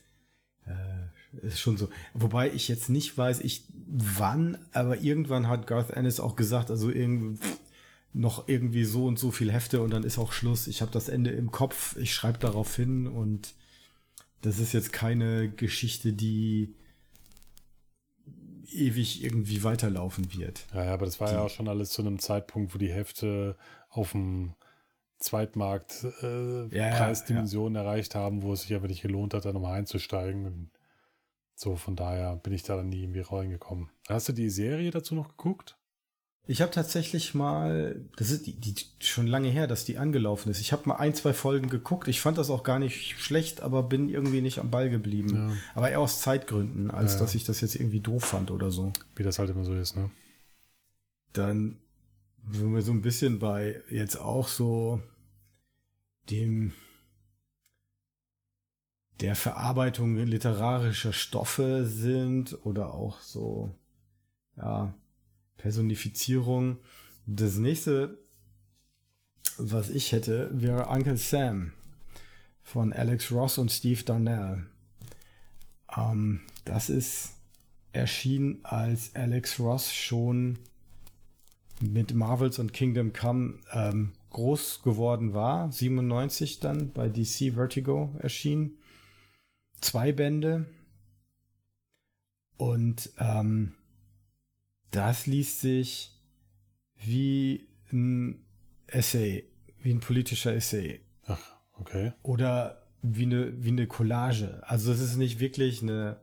äh, 0.67 1.45
ist 1.47 1.59
schon 1.59 1.77
so. 1.77 1.89
Wobei 2.13 2.51
ich 2.51 2.67
jetzt 2.67 2.89
nicht 2.89 3.17
weiß, 3.17 3.39
ich 3.39 3.63
wann, 3.87 4.59
aber 4.71 4.99
irgendwann 5.01 5.47
hat 5.47 5.65
Garth 5.65 5.89
Ennis 5.89 6.19
auch 6.19 6.35
gesagt, 6.35 6.69
also 6.69 6.91
irgendwie 6.91 7.39
noch 8.13 8.47
irgendwie 8.47 8.83
so 8.83 9.05
und 9.05 9.17
so 9.17 9.31
viel 9.31 9.51
Hefte 9.51 9.81
und 9.81 9.91
dann 9.91 10.03
ist 10.03 10.19
auch 10.19 10.31
Schluss. 10.31 10.67
Ich 10.67 10.81
habe 10.81 10.91
das 10.91 11.09
Ende 11.09 11.31
im 11.31 11.51
Kopf, 11.51 11.95
ich 11.97 12.13
schreibe 12.13 12.37
darauf 12.37 12.75
hin 12.75 13.07
und 13.07 13.53
das 14.41 14.59
ist 14.59 14.73
jetzt 14.73 14.93
keine 14.93 15.49
Geschichte, 15.49 16.13
die 16.13 16.75
ewig 18.73 19.23
irgendwie 19.23 19.63
weiterlaufen 19.63 20.33
wird. 20.33 20.65
Ja, 20.73 20.85
ja 20.85 20.93
aber 20.93 21.05
das 21.05 21.19
war 21.19 21.27
die, 21.27 21.33
ja 21.35 21.41
auch 21.41 21.49
schon 21.49 21.67
alles 21.67 21.89
zu 21.91 22.01
einem 22.01 22.19
Zeitpunkt, 22.19 22.73
wo 22.73 22.77
die 22.77 22.91
Hefte 22.91 23.57
auf 23.89 24.11
dem 24.11 24.53
Zweitmarkt 25.19 26.05
äh, 26.21 26.67
ja, 26.75 26.97
Preisdimensionen 26.97 27.75
ja. 27.75 27.81
erreicht 27.81 28.15
haben, 28.15 28.41
wo 28.41 28.53
es 28.53 28.63
sich 28.63 28.75
aber 28.75 28.87
nicht 28.87 29.01
gelohnt 29.01 29.33
hat, 29.33 29.45
da 29.45 29.53
nochmal 29.53 29.77
einzusteigen. 29.77 30.45
Und 30.45 30.71
so, 31.55 31.75
von 31.75 31.95
daher 31.95 32.35
bin 32.37 32.53
ich 32.53 32.63
da 32.63 32.75
dann 32.75 32.89
nie 32.89 33.03
irgendwie 33.03 33.21
reingekommen. 33.21 33.89
Hast 34.09 34.29
du 34.29 34.33
die 34.33 34.49
Serie 34.49 34.89
dazu 34.91 35.13
noch 35.13 35.29
geguckt? 35.29 35.77
Ich 36.51 36.61
habe 36.61 36.69
tatsächlich 36.69 37.33
mal, 37.33 37.95
das 38.17 38.29
ist 38.29 38.45
die, 38.45 38.51
die, 38.51 38.75
schon 38.99 39.25
lange 39.25 39.47
her, 39.47 39.67
dass 39.67 39.85
die 39.85 39.97
angelaufen 39.97 40.49
ist. 40.49 40.59
Ich 40.59 40.73
habe 40.73 40.89
mal 40.89 40.97
ein, 40.97 41.15
zwei 41.15 41.31
Folgen 41.31 41.69
geguckt. 41.69 42.09
Ich 42.09 42.19
fand 42.19 42.37
das 42.37 42.49
auch 42.49 42.63
gar 42.63 42.77
nicht 42.77 43.17
schlecht, 43.21 43.61
aber 43.61 43.83
bin 43.83 44.09
irgendwie 44.09 44.41
nicht 44.41 44.59
am 44.59 44.69
Ball 44.69 44.89
geblieben. 44.89 45.33
Ja. 45.33 45.57
Aber 45.75 45.89
eher 45.91 46.01
aus 46.01 46.19
Zeitgründen, 46.19 46.91
als 46.91 47.13
ja, 47.13 47.19
dass 47.19 47.35
ich 47.35 47.45
das 47.45 47.61
jetzt 47.61 47.75
irgendwie 47.75 48.01
doof 48.01 48.25
fand 48.25 48.51
oder 48.51 48.69
so. 48.69 48.91
Wie 49.15 49.23
das 49.23 49.39
halt 49.39 49.49
immer 49.49 49.63
so 49.63 49.73
ist, 49.73 49.95
ne? 49.95 50.11
Dann 51.31 51.77
wenn 52.43 52.73
wir 52.73 52.81
so 52.81 52.91
ein 52.91 53.01
bisschen 53.01 53.39
bei 53.39 53.81
jetzt 53.89 54.17
auch 54.17 54.49
so 54.49 55.01
dem 56.29 56.73
der 59.21 59.37
Verarbeitung 59.37 60.17
literarischer 60.17 61.13
Stoffe 61.13 61.85
sind 61.85 62.57
oder 62.65 62.93
auch 62.93 63.21
so 63.21 63.73
ja 64.57 64.93
Personifizierung. 65.61 66.77
Das 67.27 67.57
nächste, 67.57 68.17
was 69.57 69.89
ich 69.89 70.11
hätte, 70.11 70.49
wäre 70.53 70.87
Uncle 70.87 71.17
Sam 71.17 71.71
von 72.63 72.93
Alex 72.93 73.31
Ross 73.31 73.57
und 73.57 73.71
Steve 73.71 74.03
Darnell. 74.03 74.65
Ähm, 75.95 76.41
das 76.65 76.89
ist 76.89 77.33
erschienen, 77.93 78.59
als 78.63 79.15
Alex 79.15 79.59
Ross 79.59 79.93
schon 79.93 80.57
mit 81.79 82.13
Marvels 82.13 82.57
und 82.59 82.73
Kingdom 82.73 83.13
Come 83.13 83.59
ähm, 83.71 84.13
groß 84.31 84.81
geworden 84.83 85.33
war. 85.33 85.71
97 85.71 86.59
dann 86.59 86.91
bei 86.91 87.07
DC 87.07 87.53
Vertigo 87.53 88.15
erschienen. 88.19 88.77
Zwei 89.79 90.11
Bände. 90.11 90.65
Und 92.57 93.11
ähm, 93.17 93.73
das 94.91 95.25
liest 95.25 95.61
sich 95.61 96.11
wie 96.95 97.67
ein 97.91 98.45
Essay, 98.87 99.49
wie 99.81 99.91
ein 99.91 99.99
politischer 99.99 100.53
Essay. 100.53 101.01
Ach, 101.25 101.41
okay. 101.73 102.13
Oder 102.23 102.81
wie 103.01 103.23
eine, 103.23 103.63
wie 103.63 103.69
eine 103.69 103.87
Collage. 103.87 104.61
Also 104.63 104.91
es 104.91 104.99
ist 104.99 105.15
nicht 105.15 105.39
wirklich 105.39 105.81
eine. 105.81 106.21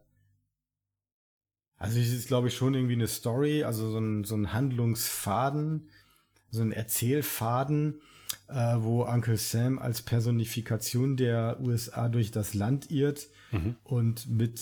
Also 1.77 2.01
es 2.01 2.13
ist, 2.13 2.29
glaube 2.29 2.49
ich, 2.49 2.57
schon 2.57 2.75
irgendwie 2.75 2.95
eine 2.95 3.07
Story, 3.07 3.63
also 3.63 3.91
so 3.91 3.99
ein, 3.99 4.25
so 4.25 4.35
ein 4.35 4.53
Handlungsfaden, 4.53 5.89
so 6.51 6.63
ein 6.63 6.73
Erzählfaden, 6.73 8.01
äh, 8.49 8.77
wo 8.79 9.05
Uncle 9.05 9.37
Sam 9.37 9.79
als 9.79 10.03
Personifikation 10.03 11.17
der 11.17 11.61
USA 11.61 12.09
durch 12.09 12.33
das 12.33 12.55
Land 12.55 12.91
irrt 12.91 13.29
mhm. 13.53 13.77
und 13.85 14.29
mit 14.29 14.61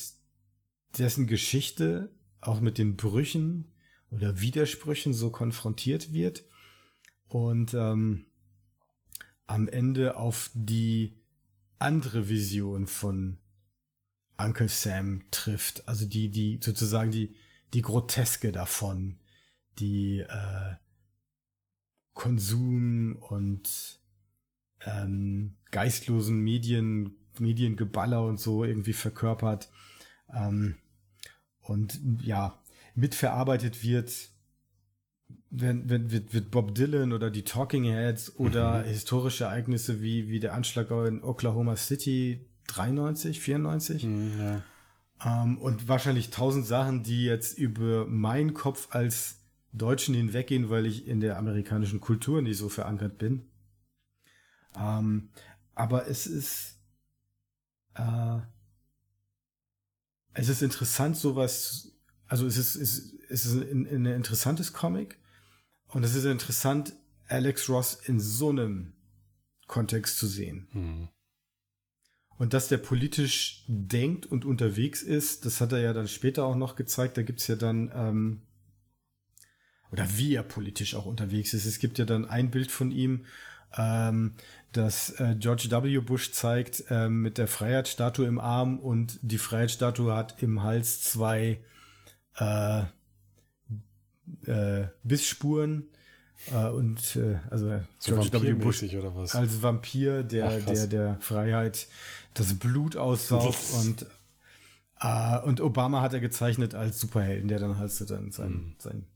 dessen 0.99 1.27
Geschichte, 1.27 2.11
auch 2.43 2.61
mit 2.61 2.77
den 2.77 2.97
Brüchen, 2.97 3.73
oder 4.11 4.41
Widersprüchen 4.41 5.13
so 5.13 5.31
konfrontiert 5.31 6.13
wird 6.13 6.45
und 7.29 7.75
ähm, 7.75 8.27
am 9.47 9.69
Ende 9.69 10.17
auf 10.17 10.51
die 10.55 11.17
andere 11.79 12.29
Vision 12.29 12.87
von 12.87 13.39
Uncle 14.39 14.69
Sam 14.69 15.23
trifft, 15.31 15.89
also 15.89 16.07
die, 16.07 16.31
die 16.31 16.59
sozusagen 16.63 17.11
die, 17.11 17.35
die 17.73 17.83
Groteske 17.83 18.53
davon, 18.53 19.19
die 19.79 20.21
äh, 20.21 20.75
Konsum 22.13 23.17
und 23.17 24.01
ähm, 24.85 25.57
geistlosen 25.71 26.41
Medien, 26.41 27.17
Mediengeballer 27.39 28.25
und 28.25 28.41
so 28.41 28.65
irgendwie 28.65 28.95
verkörpert. 28.95 29.71
Ähm, 30.33 30.77
und 31.61 32.01
ja, 32.23 32.59
mitverarbeitet 32.97 33.85
wird, 33.85 34.31
wenn, 35.51 35.89
wenn, 35.89 36.11
wird, 36.11 36.35
wird 36.35 36.51
Bob 36.51 36.75
Dylan 36.75 37.13
oder 37.13 37.31
die 37.31 37.45
Talking 37.45 37.85
Heads 37.85 38.37
oder 38.37 38.81
mhm. 38.81 38.85
historische 38.89 39.45
Ereignisse 39.45 40.03
wie, 40.03 40.29
wie 40.29 40.41
der 40.41 40.55
Anschlag 40.55 40.91
in 40.91 41.23
Oklahoma 41.23 41.77
City 41.77 42.47
93, 42.69 43.41
94. 43.41 44.05
Mhm, 44.05 44.33
ja. 44.41 44.63
ähm, 45.25 45.59
und 45.59 45.89
wahrscheinlich 45.89 46.31
tausend 46.31 46.67
Sachen, 46.67 47.03
die 47.03 47.25
jetzt 47.25 47.59
über 47.59 48.07
meinen 48.07 48.55
Kopf 48.55 48.89
als 48.91 49.39
Deutschen 49.73 50.15
hinweggehen, 50.15 50.71
weil 50.71 50.87
ich 50.87 51.07
in 51.07 51.21
der 51.21 51.37
amerikanischen 51.37 52.01
Kultur 52.01 52.41
nicht 52.43 52.57
so 52.57 52.69
verankert 52.69 53.19
bin. 53.19 53.47
Ähm, 54.75 55.31
aber 55.75 56.09
es 56.09 56.27
ist, 56.27 56.79
äh, 57.95 58.39
es 60.33 60.49
ist 60.49 60.63
interessant, 60.63 61.17
sowas 61.17 61.96
also 62.29 62.47
es 62.47 62.57
ist, 62.57 62.77
es 62.77 62.99
ist, 62.99 63.15
es 63.29 63.47
ist 63.47 63.55
ein, 63.55 63.87
ein 63.87 64.07
interessantes 64.07 64.73
Comic 64.73 65.19
und 65.89 66.05
es 66.05 66.15
ist 66.15 66.25
interessant, 66.25 66.93
Alex 67.29 67.69
Ross 67.69 67.95
in 67.95 68.21
so 68.21 68.51
einem 68.51 68.93
Kontext 69.67 70.19
zu 70.19 70.27
sehen. 70.27 70.69
Mhm. 70.73 71.09
Und 72.39 72.53
dass 72.53 72.69
der 72.69 72.79
politisch 72.79 73.65
denkt 73.67 74.27
und 74.27 74.45
unterwegs 74.45 75.03
ist, 75.03 75.47
das 75.47 75.61
hat 75.61 75.73
er 75.73 75.81
ja 75.81 75.93
dann 75.93 76.07
später 76.07 76.45
auch 76.45 76.57
noch 76.57 76.77
gezeigt. 76.77 77.17
Da 77.17 77.23
gibt's 77.23 77.47
ja 77.47 77.57
dann, 77.57 77.91
ähm, 77.95 78.43
oder 79.91 80.07
wie 80.19 80.35
er 80.35 80.43
politisch 80.43 80.95
auch 80.95 81.07
unterwegs 81.07 81.55
ist. 81.55 81.65
Es 81.65 81.79
gibt 81.79 81.99
ja 81.99 82.05
dann 82.05 82.27
ein 82.27 82.51
Bild 82.51 82.71
von 82.71 82.91
ihm, 82.91 83.25
ähm, 83.77 84.35
das 84.73 85.19
äh, 85.19 85.35
George 85.39 85.69
W. 85.71 85.99
Bush 86.01 86.33
zeigt 86.33 86.85
ähm, 86.91 87.23
mit 87.23 87.39
der 87.39 87.49
Freiheitsstatue 87.49 88.27
im 88.27 88.39
Arm 88.39 88.79
und 88.79 89.19
die 89.23 89.39
Freiheitsstatue 89.39 90.15
hat 90.15 90.43
im 90.43 90.63
Hals 90.63 91.01
zwei 91.01 91.61
äh, 92.39 92.81
äh, 94.47 94.89
Bissspuren 95.03 95.89
äh, 96.53 96.69
und 96.69 97.17
äh, 97.17 97.39
also 97.51 97.81
so 97.99 98.15
George 98.17 98.43
W. 98.43 98.53
Bush 98.55 98.83
oder 98.83 99.15
was? 99.15 99.35
als 99.35 99.63
Vampir, 99.63 100.23
der 100.23 100.47
Ach, 100.47 100.67
der 100.67 100.87
der 100.87 101.17
Freiheit 101.21 101.89
das 102.35 102.55
Blut 102.55 102.97
aussaugt 102.97 103.59
und 103.75 104.07
äh, 105.01 105.39
und 105.41 105.61
Obama 105.61 106.03
hat 106.03 106.13
er 106.13 106.21
gezeichnet 106.21 106.75
als 106.75 107.01
Superhelden, 107.01 107.49
der 107.49 107.59
dann 107.59 107.79
halt 107.79 107.93
so 107.93 108.05
dann 108.05 108.31
sein 108.33 108.53
mm. 108.53 108.77
sein 108.79 109.07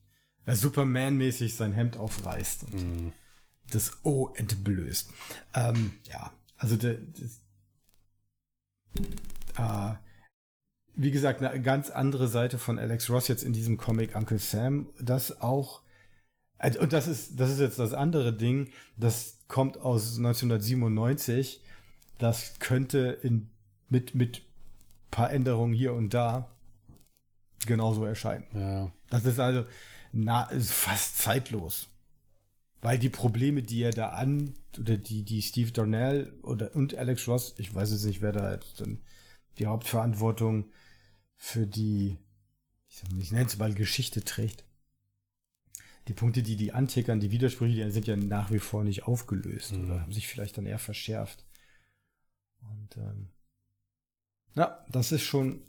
äh, 0.46 0.54
Superman-mäßig 0.54 1.54
sein 1.54 1.72
Hemd 1.72 1.96
aufreißt 1.96 2.64
und 2.64 3.06
mm. 3.06 3.12
das 3.70 4.04
O 4.04 4.32
entblößt. 4.34 5.10
Ähm, 5.54 5.92
ja, 6.04 6.32
also 6.56 6.76
der, 6.76 6.94
das, 6.94 7.40
äh, 9.56 9.94
wie 11.02 11.10
gesagt, 11.10 11.42
eine 11.42 11.62
ganz 11.62 11.88
andere 11.88 12.28
Seite 12.28 12.58
von 12.58 12.78
Alex 12.78 13.08
Ross 13.08 13.28
jetzt 13.28 13.42
in 13.42 13.54
diesem 13.54 13.78
Comic 13.78 14.14
Uncle 14.14 14.38
Sam, 14.38 14.90
das 15.00 15.40
auch 15.40 15.80
Also, 16.58 16.78
und 16.80 16.92
das 16.92 17.08
ist, 17.08 17.40
das 17.40 17.50
ist 17.50 17.58
jetzt 17.58 17.78
das 17.78 17.94
andere 17.94 18.34
Ding, 18.34 18.68
das 18.98 19.38
kommt 19.48 19.78
aus 19.78 20.18
1997. 20.18 21.62
Das 22.18 22.58
könnte 22.58 23.18
in, 23.22 23.48
mit, 23.88 24.14
mit 24.14 24.42
paar 25.10 25.32
Änderungen 25.32 25.72
hier 25.72 25.94
und 25.94 26.12
da 26.12 26.50
genauso 27.66 28.04
erscheinen. 28.04 28.44
Ja. 28.52 28.92
Das 29.08 29.24
ist 29.24 29.40
also 29.40 29.64
na, 30.12 30.44
ist 30.50 30.72
fast 30.72 31.18
zeitlos. 31.18 31.88
Weil 32.82 32.98
die 32.98 33.08
Probleme, 33.08 33.62
die 33.62 33.82
er 33.82 33.92
da 33.92 34.10
an, 34.10 34.54
oder 34.78 34.98
die, 34.98 35.22
die 35.22 35.40
Steve 35.40 35.70
Darnell 35.72 36.32
oder, 36.42 36.74
und 36.74 36.94
Alex 36.94 37.26
Ross, 37.26 37.54
ich 37.56 37.74
weiß 37.74 37.90
jetzt 37.90 38.04
nicht, 38.04 38.20
wer 38.20 38.32
da 38.32 38.52
jetzt 38.52 38.80
dann 38.80 38.98
die 39.58 39.66
Hauptverantwortung 39.66 40.66
für 41.42 41.66
die, 41.66 42.18
ich, 42.86 43.02
ich 43.18 43.32
nenne 43.32 43.46
es 43.46 43.56
mal 43.56 43.72
Geschichte 43.72 44.22
trägt. 44.22 44.62
Die 46.06 46.12
Punkte, 46.12 46.42
die 46.42 46.56
die 46.56 46.72
antickern, 46.72 47.18
die 47.18 47.30
Widersprüche, 47.30 47.74
die 47.86 47.90
sind 47.90 48.06
ja 48.06 48.14
nach 48.14 48.50
wie 48.50 48.58
vor 48.58 48.84
nicht 48.84 49.04
aufgelöst 49.04 49.72
Mhm. 49.72 49.84
oder 49.86 50.00
haben 50.02 50.12
sich 50.12 50.28
vielleicht 50.28 50.58
dann 50.58 50.66
eher 50.66 50.78
verschärft. 50.78 51.44
Und 52.60 52.96
ähm, 52.98 53.30
ja, 54.54 54.84
das 54.90 55.12
ist 55.12 55.22
schon, 55.22 55.62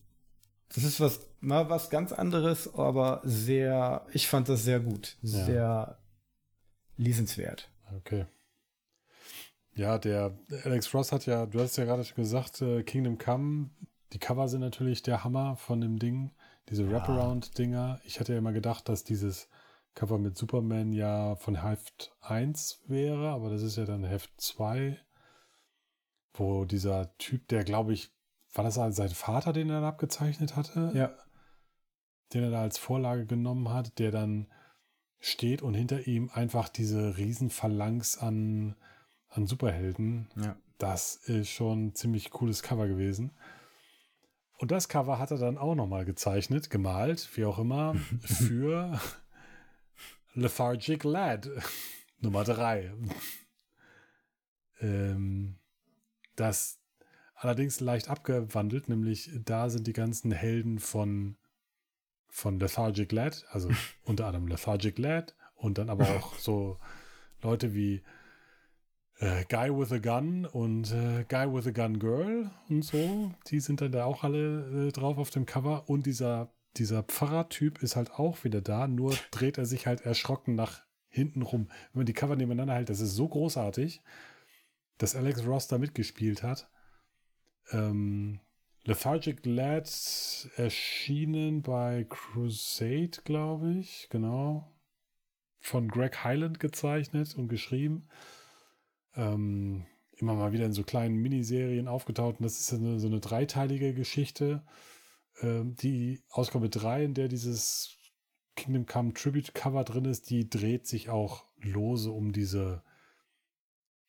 das 0.76 0.84
ist 0.84 1.00
was, 1.00 1.22
mal 1.40 1.70
was 1.70 1.90
ganz 1.90 2.12
anderes, 2.12 2.74
aber 2.74 3.22
sehr, 3.24 4.06
ich 4.12 4.28
fand 4.28 4.50
das 4.50 4.64
sehr 4.66 4.82
gut, 4.82 5.16
Ja. 5.22 5.46
sehr 5.46 5.98
lesenswert. 6.98 7.70
Okay. 7.96 8.26
Ja, 9.74 9.98
der 9.98 10.38
Alex 10.66 10.94
Ross 10.94 11.14
hat 11.14 11.26
ja, 11.28 11.46
du 11.46 11.62
hast 11.62 11.78
ja 11.78 11.86
gerade 11.86 12.04
schon 12.04 12.18
gesagt, 12.18 12.62
äh, 12.62 12.84
Kingdom 12.84 13.18
Come, 13.18 13.70
die 14.14 14.20
Cover 14.20 14.48
sind 14.48 14.62
natürlich 14.62 15.04
der 15.04 15.24
Hammer 15.24 15.56
von 15.56 15.82
dem 15.82 16.00
Ding, 16.00 16.32
diese. 16.70 16.90
Wraparound-Dinger. 16.90 18.00
Ich 18.04 18.20
hatte 18.20 18.34
ja 18.34 18.40
immer 18.40 18.54
gedacht, 18.54 18.88
dass 18.90 19.04
dieses 19.04 19.50
Cover 19.94 20.18
mit 20.18 20.38
Superman 20.38 20.94
ja 20.94 21.36
von 21.36 21.64
Heft 21.64 22.16
1 22.22 22.82
wäre, 22.88 23.30
aber 23.30 23.50
das 23.50 23.62
ist 23.62 23.78
ja 23.78 23.86
dann 23.86 24.04
Heft 24.04 24.40
2, 24.40 24.98
wo 26.34 26.66
dieser 26.66 27.16
Typ, 27.18 27.48
der 27.50 27.64
glaube 27.64 27.94
ich, 27.94 28.12
war 28.54 28.64
das 28.64 28.76
sein 28.76 29.10
Vater, 29.10 29.54
den 29.54 29.70
er 29.70 29.82
da 29.82 29.90
abgezeichnet 29.90 30.56
hatte? 30.56 30.92
Ja. 30.94 31.14
Den 32.34 32.44
er 32.44 32.52
da 32.52 32.62
als 32.62 32.78
Vorlage 32.78 33.26
genommen 33.26 33.70
hat, 33.70 33.98
der 34.00 34.12
dann 34.12 34.48
steht 35.20 35.62
und 35.62 35.74
hinter 35.74 36.08
ihm 36.08 36.30
einfach 36.34 36.68
diese 36.68 37.18
Riesenphalanx 37.18 38.18
an, 38.18 38.76
an 39.30 39.48
Superhelden. 39.48 40.30
Ja. 40.36 40.56
Das 40.78 41.16
ist 41.16 41.50
schon 41.50 41.88
ein 41.88 41.96
ziemlich 41.96 42.32
cooles 42.32 42.64
Cover 42.64 42.88
gewesen. 42.88 43.32
Und 44.62 44.70
das 44.70 44.88
Cover 44.88 45.18
hat 45.18 45.32
er 45.32 45.40
dann 45.40 45.58
auch 45.58 45.74
nochmal 45.74 46.06
gezeichnet, 46.06 46.70
gemalt, 46.70 47.28
wie 47.36 47.46
auch 47.46 47.58
immer, 47.58 47.96
für 48.22 49.02
Lethargic 50.36 51.04
Lad 51.04 51.50
Nummer 52.20 52.44
3. 52.44 52.94
ähm, 54.82 55.56
das 56.36 56.80
allerdings 57.34 57.80
leicht 57.80 58.08
abgewandelt, 58.08 58.88
nämlich 58.88 59.32
da 59.44 59.68
sind 59.72 59.88
die 59.88 59.94
ganzen 59.94 60.32
Helden 60.32 60.78
von, 60.78 61.38
von 62.28 62.60
Lethargic 62.60 63.12
Lad, 63.12 63.48
also 63.50 63.72
unter 64.04 64.28
anderem 64.28 64.48
Lethargic 64.48 65.00
Lad 65.00 65.36
und 65.56 65.80
dann 65.80 65.90
aber 65.90 66.08
auch 66.08 66.36
so 66.38 66.78
Leute 67.42 67.74
wie 67.74 68.04
äh, 69.22 69.46
Guy 69.48 69.70
with 69.70 69.92
a 69.92 70.00
Gun 70.00 70.46
und 70.46 70.92
äh, 70.92 71.24
Guy 71.30 71.54
with 71.54 71.68
a 71.68 71.72
Gun 71.72 72.00
Girl 72.00 72.50
und 72.70 72.84
so. 72.84 73.32
Die 73.48 73.60
sind 73.60 73.80
dann 73.80 73.92
da 73.92 74.06
auch 74.06 74.24
alle 74.24 74.88
äh, 74.88 74.92
drauf 74.92 75.18
auf 75.18 75.30
dem 75.30 75.46
Cover. 75.46 75.88
Und 75.88 76.06
dieser, 76.08 76.52
dieser 76.78 77.04
Pfarrer-Typ 77.04 77.82
ist 77.84 77.96
halt 77.96 78.12
auch 78.12 78.44
wieder 78.44 78.62
da, 78.62 78.88
nur 78.88 79.16
dreht 79.32 79.58
er 79.58 79.66
sich 79.66 79.86
halt 79.88 80.02
erschrocken 80.02 80.56
nach 80.56 80.82
hinten 81.08 81.44
rum. 81.44 81.68
Wenn 81.94 82.00
man 82.00 82.06
die 82.06 82.14
Cover 82.14 82.36
nebeneinander 82.36 82.74
hält, 82.74 82.90
das 82.90 83.00
ist 83.00 83.16
so 83.16 83.28
großartig, 83.28 84.02
dass 84.98 85.16
Alex 85.16 85.46
Ross 85.46 85.68
da 85.68 85.78
mitgespielt 85.78 86.42
hat. 86.42 86.70
Ähm, 87.72 88.40
Lethargic 88.86 89.46
Lad 89.46 89.88
erschienen 90.56 91.62
bei 91.62 92.08
Crusade, 92.10 93.22
glaube 93.24 93.74
ich, 93.74 94.08
genau. 94.10 94.72
Von 95.60 95.90
Greg 95.90 96.24
Highland 96.24 96.60
gezeichnet 96.60 97.36
und 97.36 97.50
geschrieben 97.50 98.08
ähm, 99.16 99.86
immer 100.18 100.36
mal 100.36 100.52
wieder 100.54 100.66
in 100.66 100.74
so 100.74 100.84
kleinen 100.84 101.16
Miniserien 101.16 101.88
aufgetaucht. 101.88 102.40
Und 102.40 102.44
das 102.44 102.60
ist 102.60 102.74
eine, 102.74 103.00
so 103.00 103.08
eine 103.08 103.20
dreiteilige 103.20 103.94
Geschichte. 103.94 104.64
Ähm, 105.42 105.76
die 105.76 106.22
Ausgabe 106.30 106.70
3, 106.70 107.06
in 107.06 107.14
der 107.14 107.28
dieses 107.28 107.98
Kingdom 108.56 108.86
Come 108.86 109.14
Tribute 109.14 109.54
Cover 109.54 109.84
drin 109.84 110.06
ist, 110.06 110.30
die 110.30 110.50
dreht 110.50 110.88
sich 110.88 111.10
auch 111.10 111.46
lose 111.58 112.12
um 112.12 112.34
diese 112.34 112.84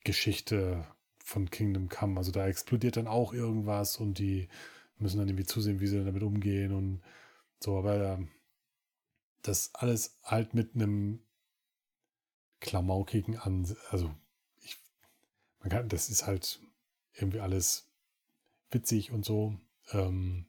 Geschichte 0.05 0.87
von 1.25 1.51
Kingdom 1.51 1.89
Come. 1.89 2.19
Also 2.19 2.33
da 2.33 2.47
explodiert 2.47 2.97
dann 2.97 3.07
auch 3.07 3.33
irgendwas 3.33 3.97
und 3.97 4.19
die 4.19 4.49
müssen 4.99 5.19
dann 5.19 5.29
irgendwie 5.29 5.47
zusehen, 5.47 5.81
wie 5.81 5.87
sie 5.87 6.05
damit 6.05 6.23
umgehen 6.23 6.73
und 6.73 7.03
so. 7.61 7.79
Aber 7.79 8.15
ähm, 8.15 8.29
das 9.43 9.75
alles 9.75 10.19
halt 10.23 10.55
mit 10.55 10.75
einem 10.75 11.21
klamaukigen 12.61 13.37
Ansatz, 13.37 13.79
also 13.91 14.15
man 15.63 15.71
kann, 15.71 15.89
das 15.89 16.11
ist 16.11 16.27
halt 16.27 16.61
irgendwie 17.15 17.41
alles 17.41 17.91
witzig 18.71 19.13
und 19.13 19.25
so. 19.25 19.57
Ähm, 19.93 20.47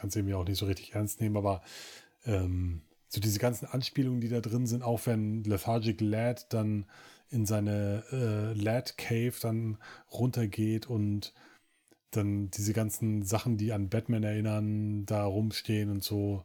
Kannst 0.00 0.16
du 0.16 0.20
irgendwie 0.20 0.34
auch 0.34 0.46
nicht 0.46 0.58
so 0.58 0.64
richtig 0.64 0.94
ernst 0.94 1.20
nehmen, 1.20 1.36
aber 1.36 1.62
ähm, 2.24 2.80
so 3.08 3.20
diese 3.20 3.38
ganzen 3.38 3.66
Anspielungen, 3.66 4.22
die 4.22 4.30
da 4.30 4.40
drin 4.40 4.66
sind, 4.66 4.82
auch 4.82 5.04
wenn 5.04 5.44
Lethargic 5.44 6.00
Lad 6.00 6.52
dann 6.54 6.86
in 7.28 7.44
seine 7.44 8.04
äh, 8.10 8.58
Lad 8.58 8.96
Cave 8.96 9.34
dann 9.42 9.76
runtergeht 10.10 10.88
und 10.88 11.34
dann 12.12 12.50
diese 12.50 12.72
ganzen 12.72 13.24
Sachen, 13.24 13.58
die 13.58 13.72
an 13.72 13.90
Batman 13.90 14.24
erinnern, 14.24 15.04
da 15.04 15.24
rumstehen 15.24 15.90
und 15.90 16.02
so. 16.02 16.44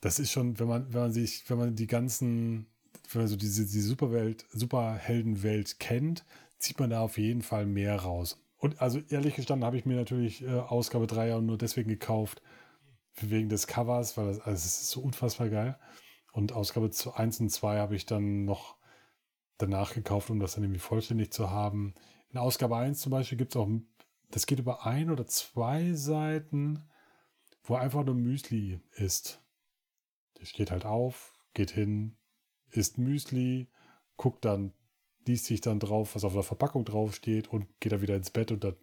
Das 0.00 0.18
ist 0.18 0.30
schon, 0.30 0.58
wenn 0.58 0.68
man, 0.68 0.92
wenn 0.92 1.00
man 1.00 1.12
sich, 1.12 1.48
wenn 1.48 1.58
man 1.58 1.74
die 1.74 1.86
ganzen, 1.86 2.66
wenn 3.10 3.22
man 3.22 3.28
so 3.28 3.36
diese, 3.36 3.62
diese 3.64 3.88
Superwelt, 3.88 4.46
Superheldenwelt 4.52 5.78
kennt, 5.80 6.24
zieht 6.58 6.78
man 6.78 6.90
da 6.90 7.00
auf 7.00 7.18
jeden 7.18 7.42
Fall 7.42 7.66
mehr 7.66 7.96
raus. 7.96 8.40
Und 8.58 8.82
also 8.82 9.00
ehrlich 9.08 9.36
gestanden 9.36 9.64
habe 9.64 9.78
ich 9.78 9.86
mir 9.86 9.96
natürlich 9.96 10.42
äh, 10.42 10.58
Ausgabe 10.58 11.06
3 11.06 11.28
ja 11.28 11.40
nur 11.40 11.58
deswegen 11.58 11.88
gekauft, 11.88 12.42
wegen 13.20 13.48
des 13.48 13.66
Covers, 13.66 14.16
weil 14.16 14.26
das, 14.26 14.40
also 14.40 14.52
es 14.52 14.64
ist 14.64 14.90
so 14.90 15.00
unfassbar 15.00 15.48
geil. 15.48 15.78
Und 16.32 16.52
Ausgabe 16.52 16.90
1 17.14 17.40
und 17.40 17.50
2 17.50 17.78
habe 17.78 17.96
ich 17.96 18.06
dann 18.06 18.44
noch 18.44 18.76
danach 19.58 19.94
gekauft, 19.94 20.30
um 20.30 20.38
das 20.40 20.54
dann 20.54 20.64
irgendwie 20.64 20.80
vollständig 20.80 21.32
zu 21.32 21.50
haben. 21.50 21.94
In 22.30 22.38
Ausgabe 22.38 22.76
1 22.76 23.00
zum 23.00 23.10
Beispiel 23.10 23.38
gibt 23.38 23.54
es 23.54 23.60
auch, 23.60 23.68
das 24.30 24.46
geht 24.46 24.58
über 24.58 24.86
ein 24.86 25.10
oder 25.10 25.26
zwei 25.26 25.94
Seiten, 25.94 26.84
wo 27.62 27.76
einfach 27.76 28.04
nur 28.04 28.14
Müsli 28.14 28.80
ist. 28.92 29.42
Der 30.38 30.44
steht 30.44 30.70
halt 30.70 30.84
auf, 30.84 31.34
geht 31.54 31.70
hin, 31.70 32.17
isst 32.72 32.98
Müsli, 32.98 33.68
guckt 34.16 34.44
dann, 34.44 34.72
liest 35.26 35.46
sich 35.46 35.60
dann 35.60 35.80
drauf, 35.80 36.14
was 36.14 36.24
auf 36.24 36.32
der 36.34 36.42
Verpackung 36.42 36.84
drauf 36.84 37.14
steht 37.14 37.48
und 37.48 37.66
geht 37.80 37.92
dann 37.92 38.02
wieder 38.02 38.16
ins 38.16 38.30
Bett 38.30 38.50
und 38.52 38.64
dann 38.64 38.76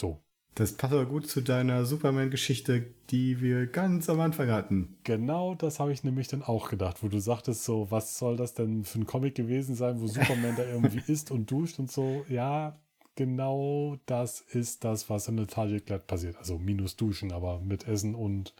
so. 0.00 0.20
Das 0.54 0.72
passt 0.72 0.92
aber 0.92 1.06
gut 1.06 1.26
zu 1.26 1.40
deiner 1.40 1.84
Superman-Geschichte, 1.84 2.86
die 3.10 3.40
wir 3.40 3.66
ganz 3.66 4.08
am 4.08 4.20
Anfang 4.20 4.50
hatten. 4.50 4.96
Genau 5.02 5.56
das 5.56 5.80
habe 5.80 5.92
ich 5.92 6.04
nämlich 6.04 6.28
dann 6.28 6.42
auch 6.42 6.70
gedacht, 6.70 7.02
wo 7.02 7.08
du 7.08 7.18
sagtest 7.18 7.64
so, 7.64 7.90
was 7.90 8.18
soll 8.18 8.36
das 8.36 8.54
denn 8.54 8.84
für 8.84 9.00
ein 9.00 9.06
Comic 9.06 9.34
gewesen 9.34 9.74
sein, 9.74 10.00
wo 10.00 10.06
Superman 10.06 10.54
da 10.56 10.64
irgendwie 10.64 11.02
isst 11.12 11.32
und 11.32 11.50
duscht 11.50 11.80
und 11.80 11.90
so. 11.90 12.24
Ja, 12.28 12.78
genau 13.16 13.96
das 14.06 14.40
ist 14.40 14.84
das, 14.84 15.10
was 15.10 15.26
in 15.26 15.38
Lethargic 15.38 15.86
Glad 15.86 16.06
passiert. 16.06 16.36
Also 16.36 16.56
minus 16.58 16.94
Duschen, 16.94 17.32
aber 17.32 17.58
mit 17.58 17.88
Essen 17.88 18.14
und 18.14 18.54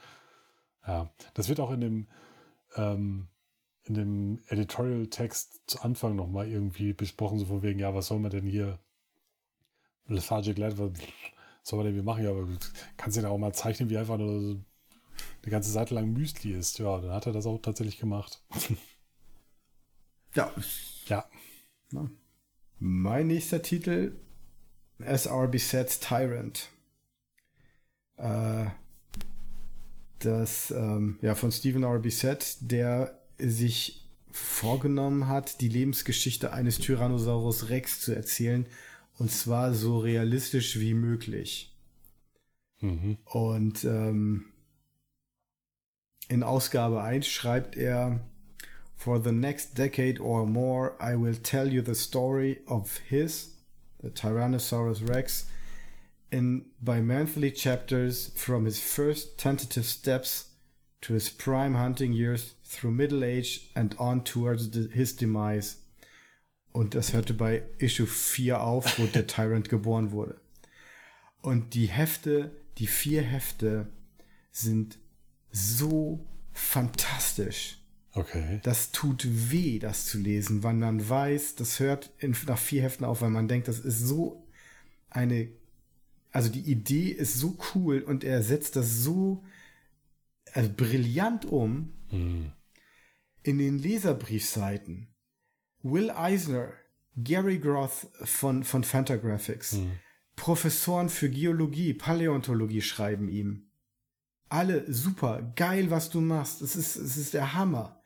ja, 0.86 1.10
das 1.34 1.48
wird 1.48 1.60
auch 1.60 1.70
in 1.70 1.80
dem 1.80 2.06
ähm, 2.76 3.28
in 3.84 3.94
dem 3.94 4.42
Editorial-Text 4.48 5.62
zu 5.66 5.80
Anfang 5.82 6.16
nochmal 6.16 6.48
irgendwie 6.48 6.92
besprochen, 6.92 7.38
so 7.38 7.46
von 7.46 7.62
wegen, 7.62 7.78
ja, 7.78 7.94
was 7.94 8.06
soll 8.06 8.18
man 8.18 8.30
denn 8.30 8.46
hier 8.46 8.78
Lethargic 10.06 10.56
Glad, 10.56 10.78
was 10.78 10.92
soll 11.62 11.78
man 11.78 11.86
denn 11.86 11.94
hier 11.94 12.02
machen? 12.02 12.24
Ja, 12.24 12.30
aber 12.30 12.46
du 12.46 12.56
kannst 12.96 13.16
ja 13.16 13.22
da 13.22 13.28
auch 13.28 13.38
mal 13.38 13.52
zeichnen, 13.52 13.90
wie 13.90 13.98
einfach 13.98 14.18
nur 14.18 14.40
so 14.40 14.50
eine 15.42 15.50
ganze 15.50 15.70
Seite 15.70 15.94
lang 15.94 16.12
Müsli 16.12 16.52
ist. 16.52 16.78
Ja, 16.78 16.98
dann 17.00 17.12
hat 17.12 17.26
er 17.26 17.32
das 17.32 17.46
auch 17.46 17.58
tatsächlich 17.60 17.98
gemacht. 17.98 18.42
Ja. 20.34 20.52
Ja. 21.06 21.28
Mein 22.80 23.28
nächster 23.28 23.62
Titel 23.62 24.16
SR 24.98 25.46
Besets 25.46 26.00
Tyrant. 26.00 26.70
Äh, 28.16 28.66
das 30.18 30.70
ähm, 30.70 31.18
ja 31.22 31.34
von 31.34 31.52
Stephen 31.52 31.82
R. 31.82 31.98
Bissett, 31.98 32.56
der 32.60 33.20
sich 33.38 34.04
vorgenommen 34.30 35.28
hat, 35.28 35.60
die 35.60 35.68
Lebensgeschichte 35.68 36.52
eines 36.52 36.78
Tyrannosaurus 36.78 37.68
Rex 37.68 38.00
zu 38.00 38.14
erzählen 38.14 38.66
und 39.18 39.30
zwar 39.30 39.74
so 39.74 39.98
realistisch 39.98 40.80
wie 40.80 40.94
möglich. 40.94 41.72
Mhm. 42.80 43.18
Und 43.24 43.84
ähm, 43.84 44.46
in 46.28 46.42
Ausgabe 46.42 47.02
1 47.02 47.26
schreibt 47.26 47.76
er, 47.76 48.20
For 48.96 49.22
the 49.22 49.32
next 49.32 49.76
decade 49.76 50.20
or 50.20 50.46
more, 50.46 50.96
I 51.00 51.14
will 51.14 51.36
tell 51.36 51.72
you 51.72 51.82
the 51.82 51.94
story 51.94 52.60
of 52.66 52.98
his, 53.08 53.56
the 54.02 54.10
Tyrannosaurus 54.10 55.06
Rex, 55.08 55.46
in 56.30 56.66
bi-monthly 56.80 57.52
chapters 57.52 58.32
from 58.34 58.64
his 58.64 58.80
first 58.80 59.38
tentative 59.38 59.84
steps 59.84 60.50
to 61.02 61.12
his 61.12 61.28
prime 61.28 61.74
hunting 61.74 62.12
years 62.12 62.53
through 62.74 62.92
middle 62.92 63.24
age 63.24 63.70
and 63.74 63.98
on 63.98 64.24
towards 64.24 64.70
the, 64.72 64.88
his 64.92 65.16
demise. 65.16 65.76
Und 66.72 66.94
das 66.94 67.12
hörte 67.12 67.34
bei 67.34 67.62
Issue 67.78 68.06
4 68.06 68.60
auf, 68.60 68.98
wo 68.98 69.06
der 69.06 69.26
Tyrant 69.26 69.68
geboren 69.68 70.10
wurde. 70.10 70.40
Und 71.40 71.74
die 71.74 71.86
Hefte, 71.86 72.50
die 72.78 72.86
vier 72.86 73.22
Hefte, 73.22 73.86
sind 74.50 74.98
so 75.50 76.26
fantastisch. 76.52 77.78
Okay. 78.12 78.60
Das 78.64 78.90
tut 78.92 79.26
weh, 79.50 79.78
das 79.78 80.06
zu 80.06 80.18
lesen, 80.18 80.62
weil 80.62 80.74
man 80.74 81.08
weiß, 81.08 81.54
das 81.56 81.80
hört 81.80 82.10
in, 82.18 82.36
nach 82.46 82.58
vier 82.58 82.82
Heften 82.82 83.04
auf, 83.04 83.20
weil 83.20 83.30
man 83.30 83.48
denkt, 83.48 83.68
das 83.68 83.78
ist 83.78 84.00
so 84.00 84.46
eine, 85.10 85.48
also 86.30 86.48
die 86.48 86.70
Idee 86.70 87.08
ist 87.08 87.38
so 87.38 87.56
cool 87.74 88.00
und 88.00 88.24
er 88.24 88.42
setzt 88.42 88.76
das 88.76 88.98
so 88.98 89.44
also 90.52 90.70
brillant 90.76 91.44
um 91.44 91.92
Hm. 92.14 92.52
In 93.44 93.58
den 93.58 93.78
Leserbriefseiten. 93.78 95.06
Will 95.82 96.10
Eisner, 96.10 96.72
Gary 97.16 97.58
Groth 97.58 98.08
von, 98.24 98.64
von 98.64 98.82
Fantagraphics, 98.82 99.72
Hm. 99.74 99.92
Professoren 100.34 101.08
für 101.10 101.30
Geologie, 101.30 101.94
Paläontologie 101.94 102.82
schreiben 102.82 103.28
ihm. 103.28 103.68
Alle 104.48 104.92
super, 104.92 105.52
geil, 105.54 105.90
was 105.90 106.10
du 106.10 106.20
machst. 106.20 106.60
Es 106.60 106.74
ist, 106.74 106.96
es 106.96 107.16
ist 107.16 107.34
der 107.34 107.54
Hammer. 107.54 108.00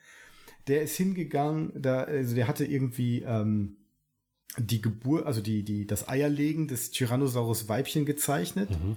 Der 0.67 0.83
ist 0.83 0.97
hingegangen, 0.97 1.73
da, 1.75 2.03
also 2.03 2.35
der 2.35 2.47
hatte 2.47 2.67
irgendwie 2.67 3.23
ähm, 3.23 3.79
die 4.59 4.83
Geburt, 4.83 5.25
also 5.25 5.41
die, 5.41 5.63
die, 5.63 5.87
das 5.87 6.07
Eierlegen 6.09 6.69
des 6.69 6.91
Tyrannosaurus 6.91 7.69
Weibchen 7.69 8.05
gezeichnet. 8.05 8.71
Mhm. 8.71 8.97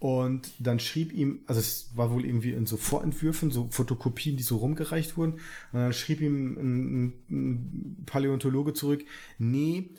Und 0.00 0.52
dann 0.60 0.78
schrieb 0.78 1.12
ihm, 1.12 1.40
also 1.46 1.60
es 1.60 1.90
war 1.96 2.12
wohl 2.12 2.24
irgendwie 2.24 2.52
in 2.52 2.66
so 2.66 2.76
Vorentwürfen, 2.76 3.50
so 3.50 3.68
Fotokopien, 3.70 4.36
die 4.36 4.44
so 4.44 4.56
rumgereicht 4.56 5.16
wurden. 5.16 5.32
Und 5.72 5.80
dann 5.80 5.92
schrieb 5.92 6.20
ihm 6.20 6.56
ein, 6.56 7.12
ein 7.30 8.02
Paläontologe 8.06 8.74
zurück, 8.74 9.04
nee, 9.38 9.90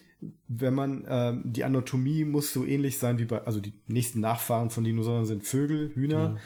wenn 0.48 0.74
man, 0.74 1.06
ähm, 1.08 1.42
die 1.46 1.64
Anatomie 1.64 2.26
muss 2.26 2.52
so 2.52 2.66
ähnlich 2.66 2.98
sein 2.98 3.20
wie 3.20 3.26
bei, 3.26 3.42
also 3.44 3.60
die 3.62 3.74
nächsten 3.88 4.20
Nachfahren 4.20 4.70
von 4.70 4.84
Dinosauriern 4.84 5.26
sind 5.26 5.46
Vögel, 5.46 5.92
Hühner. 5.96 6.38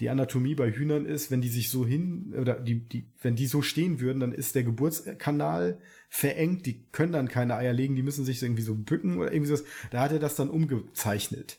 Die 0.00 0.08
Anatomie 0.08 0.54
bei 0.54 0.70
Hühnern 0.70 1.04
ist, 1.04 1.30
wenn 1.30 1.42
die 1.42 1.48
sich 1.48 1.70
so 1.70 1.86
hin, 1.86 2.34
oder 2.38 2.54
die, 2.54 2.80
die, 2.80 3.06
wenn 3.20 3.36
die 3.36 3.46
so 3.46 3.60
stehen 3.60 4.00
würden, 4.00 4.20
dann 4.20 4.32
ist 4.32 4.54
der 4.54 4.64
Geburtskanal 4.64 5.78
verengt, 6.08 6.64
die 6.64 6.84
können 6.90 7.12
dann 7.12 7.28
keine 7.28 7.56
Eier 7.56 7.74
legen, 7.74 7.96
die 7.96 8.02
müssen 8.02 8.24
sich 8.24 8.40
so 8.40 8.46
irgendwie 8.46 8.62
so 8.62 8.74
bücken 8.74 9.18
oder 9.18 9.32
irgendwie 9.32 9.48
sowas. 9.48 9.64
Da 9.90 10.00
hat 10.00 10.12
er 10.12 10.18
das 10.18 10.36
dann 10.36 10.48
umgezeichnet. 10.48 11.58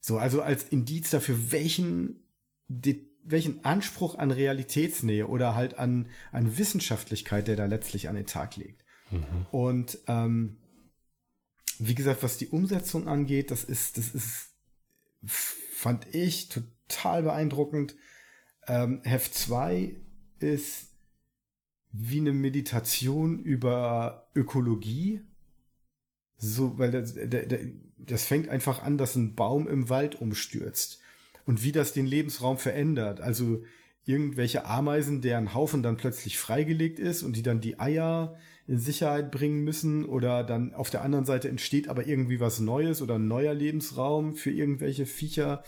So, 0.00 0.18
also 0.18 0.42
als 0.42 0.64
Indiz 0.64 1.10
dafür, 1.10 1.50
welchen, 1.50 2.22
welchen 2.68 3.64
Anspruch 3.64 4.16
an 4.16 4.30
Realitätsnähe 4.30 5.26
oder 5.26 5.54
halt 5.54 5.78
an, 5.78 6.08
an 6.32 6.56
Wissenschaftlichkeit 6.58 7.48
der 7.48 7.56
da 7.56 7.66
letztlich 7.66 8.08
an 8.08 8.14
den 8.14 8.26
Tag 8.26 8.56
legt. 8.56 8.84
Und 9.50 9.98
ähm, 10.06 10.58
wie 11.78 11.94
gesagt, 11.94 12.22
was 12.22 12.38
die 12.38 12.48
Umsetzung 12.48 13.08
angeht, 13.08 13.50
das 13.50 13.64
ist, 13.64 13.98
das 13.98 14.14
ist, 14.14 14.50
fand 15.24 16.14
ich 16.14 16.48
total 16.48 17.22
beeindruckend. 17.22 17.96
Ähm, 18.66 19.00
Heft 19.04 19.34
2 19.34 19.96
ist 20.40 20.88
wie 21.92 22.20
eine 22.20 22.32
Meditation 22.32 23.38
über 23.38 24.28
Ökologie. 24.34 25.22
So, 26.36 26.78
weil 26.78 26.90
das, 26.90 27.14
der, 27.14 27.46
der, 27.46 27.60
das 27.98 28.24
fängt 28.24 28.48
einfach 28.48 28.82
an, 28.82 28.98
dass 28.98 29.16
ein 29.16 29.34
Baum 29.34 29.68
im 29.68 29.88
Wald 29.88 30.20
umstürzt. 30.20 31.00
Und 31.44 31.62
wie 31.62 31.72
das 31.72 31.92
den 31.92 32.06
Lebensraum 32.06 32.58
verändert. 32.58 33.20
Also 33.20 33.62
irgendwelche 34.04 34.64
Ameisen, 34.64 35.20
deren 35.20 35.54
Haufen 35.54 35.82
dann 35.82 35.96
plötzlich 35.96 36.38
freigelegt 36.38 36.98
ist 36.98 37.22
und 37.22 37.36
die 37.36 37.42
dann 37.42 37.60
die 37.60 37.78
Eier 37.78 38.36
in 38.66 38.78
Sicherheit 38.78 39.30
bringen 39.30 39.64
müssen 39.64 40.04
oder 40.04 40.44
dann 40.44 40.74
auf 40.74 40.90
der 40.90 41.02
anderen 41.02 41.24
Seite 41.24 41.48
entsteht 41.48 41.88
aber 41.88 42.06
irgendwie 42.06 42.40
was 42.40 42.60
Neues 42.60 43.02
oder 43.02 43.16
ein 43.16 43.28
neuer 43.28 43.54
Lebensraum 43.54 44.34
für 44.34 44.50
irgendwelche 44.50 45.06
Viecher. 45.06 45.62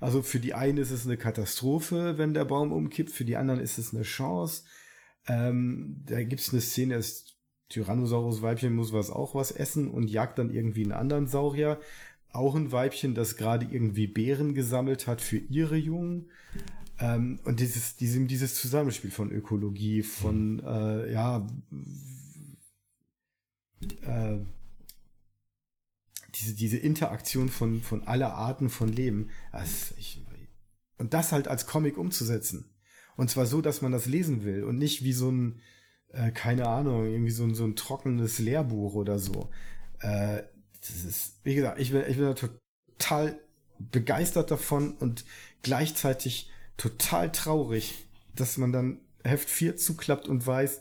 Also 0.00 0.22
für 0.22 0.40
die 0.40 0.54
einen 0.54 0.78
ist 0.78 0.90
es 0.90 1.06
eine 1.06 1.16
Katastrophe, 1.16 2.18
wenn 2.18 2.34
der 2.34 2.44
Baum 2.44 2.72
umkippt, 2.72 3.10
für 3.10 3.24
die 3.24 3.36
anderen 3.36 3.60
ist 3.60 3.78
es 3.78 3.94
eine 3.94 4.02
Chance. 4.02 4.64
Ähm, 5.28 6.02
da 6.06 6.22
gibt 6.22 6.40
es 6.40 6.52
eine 6.52 6.60
Szene, 6.60 6.96
das 6.96 7.35
Tyrannosaurus 7.68 8.42
Weibchen 8.42 8.74
muss 8.74 8.92
was 8.92 9.10
auch 9.10 9.34
was 9.34 9.50
essen 9.50 9.90
und 9.90 10.08
jagt 10.08 10.38
dann 10.38 10.50
irgendwie 10.50 10.82
einen 10.82 10.92
anderen 10.92 11.26
Saurier. 11.26 11.80
Auch 12.32 12.54
ein 12.54 12.70
Weibchen, 12.70 13.14
das 13.14 13.36
gerade 13.36 13.66
irgendwie 13.70 14.06
Beeren 14.06 14.54
gesammelt 14.54 15.06
hat 15.06 15.20
für 15.20 15.38
ihre 15.38 15.76
Jungen. 15.76 16.30
Ähm, 16.98 17.40
und 17.44 17.60
dieses, 17.60 17.96
dieses, 17.96 18.26
dieses 18.26 18.54
Zusammenspiel 18.54 19.10
von 19.10 19.32
Ökologie, 19.32 20.02
von, 20.02 20.60
äh, 20.64 21.12
ja, 21.12 21.46
äh, 24.02 24.38
diese, 26.34 26.54
diese 26.54 26.76
Interaktion 26.76 27.48
von, 27.48 27.80
von 27.82 28.06
aller 28.06 28.34
Arten 28.34 28.68
von 28.68 28.88
Leben. 28.88 29.30
Das, 29.52 29.94
ich, 29.98 30.24
und 30.98 31.14
das 31.14 31.32
halt 31.32 31.48
als 31.48 31.66
Comic 31.66 31.98
umzusetzen. 31.98 32.70
Und 33.16 33.30
zwar 33.30 33.46
so, 33.46 33.60
dass 33.60 33.82
man 33.82 33.92
das 33.92 34.06
lesen 34.06 34.44
will 34.44 34.64
und 34.64 34.78
nicht 34.78 35.02
wie 35.02 35.12
so 35.12 35.30
ein, 35.30 35.60
äh, 36.12 36.30
keine 36.30 36.68
Ahnung, 36.68 37.06
irgendwie 37.06 37.30
so 37.30 37.44
ein, 37.44 37.54
so 37.54 37.64
ein 37.64 37.76
trockenes 37.76 38.38
Lehrbuch 38.38 38.94
oder 38.94 39.18
so. 39.18 39.50
Äh, 40.00 40.42
das 40.80 41.04
ist, 41.04 41.40
wie 41.44 41.54
gesagt, 41.54 41.80
ich 41.80 41.90
bin, 41.90 42.02
ich 42.08 42.16
bin 42.16 42.26
da 42.26 42.34
total 42.34 43.38
begeistert 43.78 44.50
davon 44.50 44.94
und 44.94 45.24
gleichzeitig 45.62 46.50
total 46.76 47.30
traurig, 47.32 48.06
dass 48.34 48.56
man 48.56 48.72
dann 48.72 49.00
Heft 49.24 49.50
4 49.50 49.76
zuklappt 49.76 50.28
und 50.28 50.46
weiß, 50.46 50.80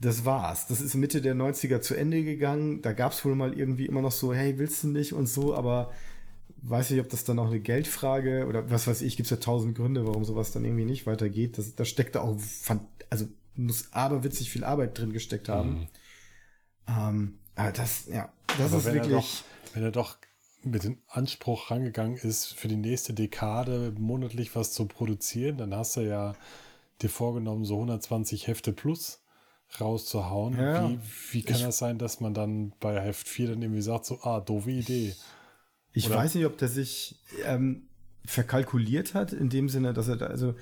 das 0.00 0.24
war's. 0.24 0.66
Das 0.66 0.80
ist 0.80 0.94
Mitte 0.94 1.20
der 1.20 1.34
90er 1.34 1.80
zu 1.80 1.94
Ende 1.94 2.22
gegangen. 2.22 2.82
Da 2.82 2.92
gab's 2.92 3.24
wohl 3.24 3.34
mal 3.34 3.58
irgendwie 3.58 3.86
immer 3.86 4.02
noch 4.02 4.12
so, 4.12 4.32
hey, 4.32 4.58
willst 4.58 4.84
du 4.84 4.88
nicht 4.88 5.12
und 5.12 5.26
so, 5.26 5.54
aber 5.54 5.92
weiß 6.62 6.90
nicht, 6.90 7.00
ob 7.00 7.08
das 7.08 7.24
dann 7.24 7.38
auch 7.38 7.48
eine 7.48 7.60
Geldfrage 7.60 8.46
oder 8.46 8.70
was 8.70 8.86
weiß 8.86 9.02
ich, 9.02 9.16
gibt's 9.16 9.30
ja 9.30 9.36
tausend 9.38 9.76
Gründe, 9.76 10.06
warum 10.06 10.24
sowas 10.24 10.52
dann 10.52 10.64
irgendwie 10.64 10.84
nicht 10.84 11.06
weitergeht. 11.06 11.58
Das, 11.58 11.74
da 11.74 11.84
steckt 11.84 12.14
da 12.14 12.20
auch, 12.20 12.36
also 13.10 13.26
muss 13.58 13.92
aber 13.92 14.24
witzig 14.24 14.50
viel 14.50 14.64
Arbeit 14.64 14.98
drin 14.98 15.12
gesteckt 15.12 15.48
haben. 15.48 15.80
Mhm. 15.80 15.88
Ähm, 16.88 17.38
aber 17.54 17.72
das, 17.72 18.06
ja, 18.06 18.32
das 18.58 18.72
Aber 18.72 18.78
ist 18.78 18.84
wenn 18.86 18.96
er 18.96 19.04
wirklich. 19.08 19.14
doch, 19.14 19.74
wenn 19.74 19.82
er 19.82 19.90
doch 19.92 20.16
mit 20.64 20.84
dem 20.84 20.98
Anspruch 21.08 21.70
rangegangen 21.70 22.16
ist, 22.16 22.46
für 22.54 22.68
die 22.68 22.76
nächste 22.76 23.14
Dekade 23.14 23.92
monatlich 23.98 24.54
was 24.56 24.72
zu 24.72 24.86
produzieren, 24.86 25.56
dann 25.58 25.74
hast 25.74 25.96
du 25.96 26.00
ja 26.00 26.34
dir 27.02 27.10
vorgenommen, 27.10 27.64
so 27.64 27.74
120 27.74 28.46
Hefte 28.48 28.72
plus 28.72 29.20
rauszuhauen. 29.80 30.56
Ja. 30.58 30.88
Wie, 30.90 30.98
wie 31.32 31.42
kann 31.42 31.56
Ich- 31.56 31.62
das 31.62 31.78
sein, 31.78 31.98
dass 31.98 32.20
man 32.20 32.34
dann 32.34 32.72
bei 32.80 33.00
Heft 33.00 33.28
4 33.28 33.48
dann 33.50 33.62
irgendwie 33.62 33.82
sagt, 33.82 34.06
so, 34.06 34.18
ah, 34.22 34.40
doofe 34.40 34.70
Idee. 34.70 35.14
Ich 35.92 36.06
Oder- 36.06 36.16
weiß 36.16 36.34
nicht, 36.34 36.46
ob 36.46 36.56
der 36.58 36.68
sich 36.68 37.20
ähm, 37.44 37.88
verkalkuliert 38.24 39.14
hat, 39.14 39.32
in 39.32 39.48
dem 39.48 39.68
Sinne, 39.68 39.92
dass 39.92 40.08
er 40.08 40.16
da 40.16 40.26
also 40.26 40.54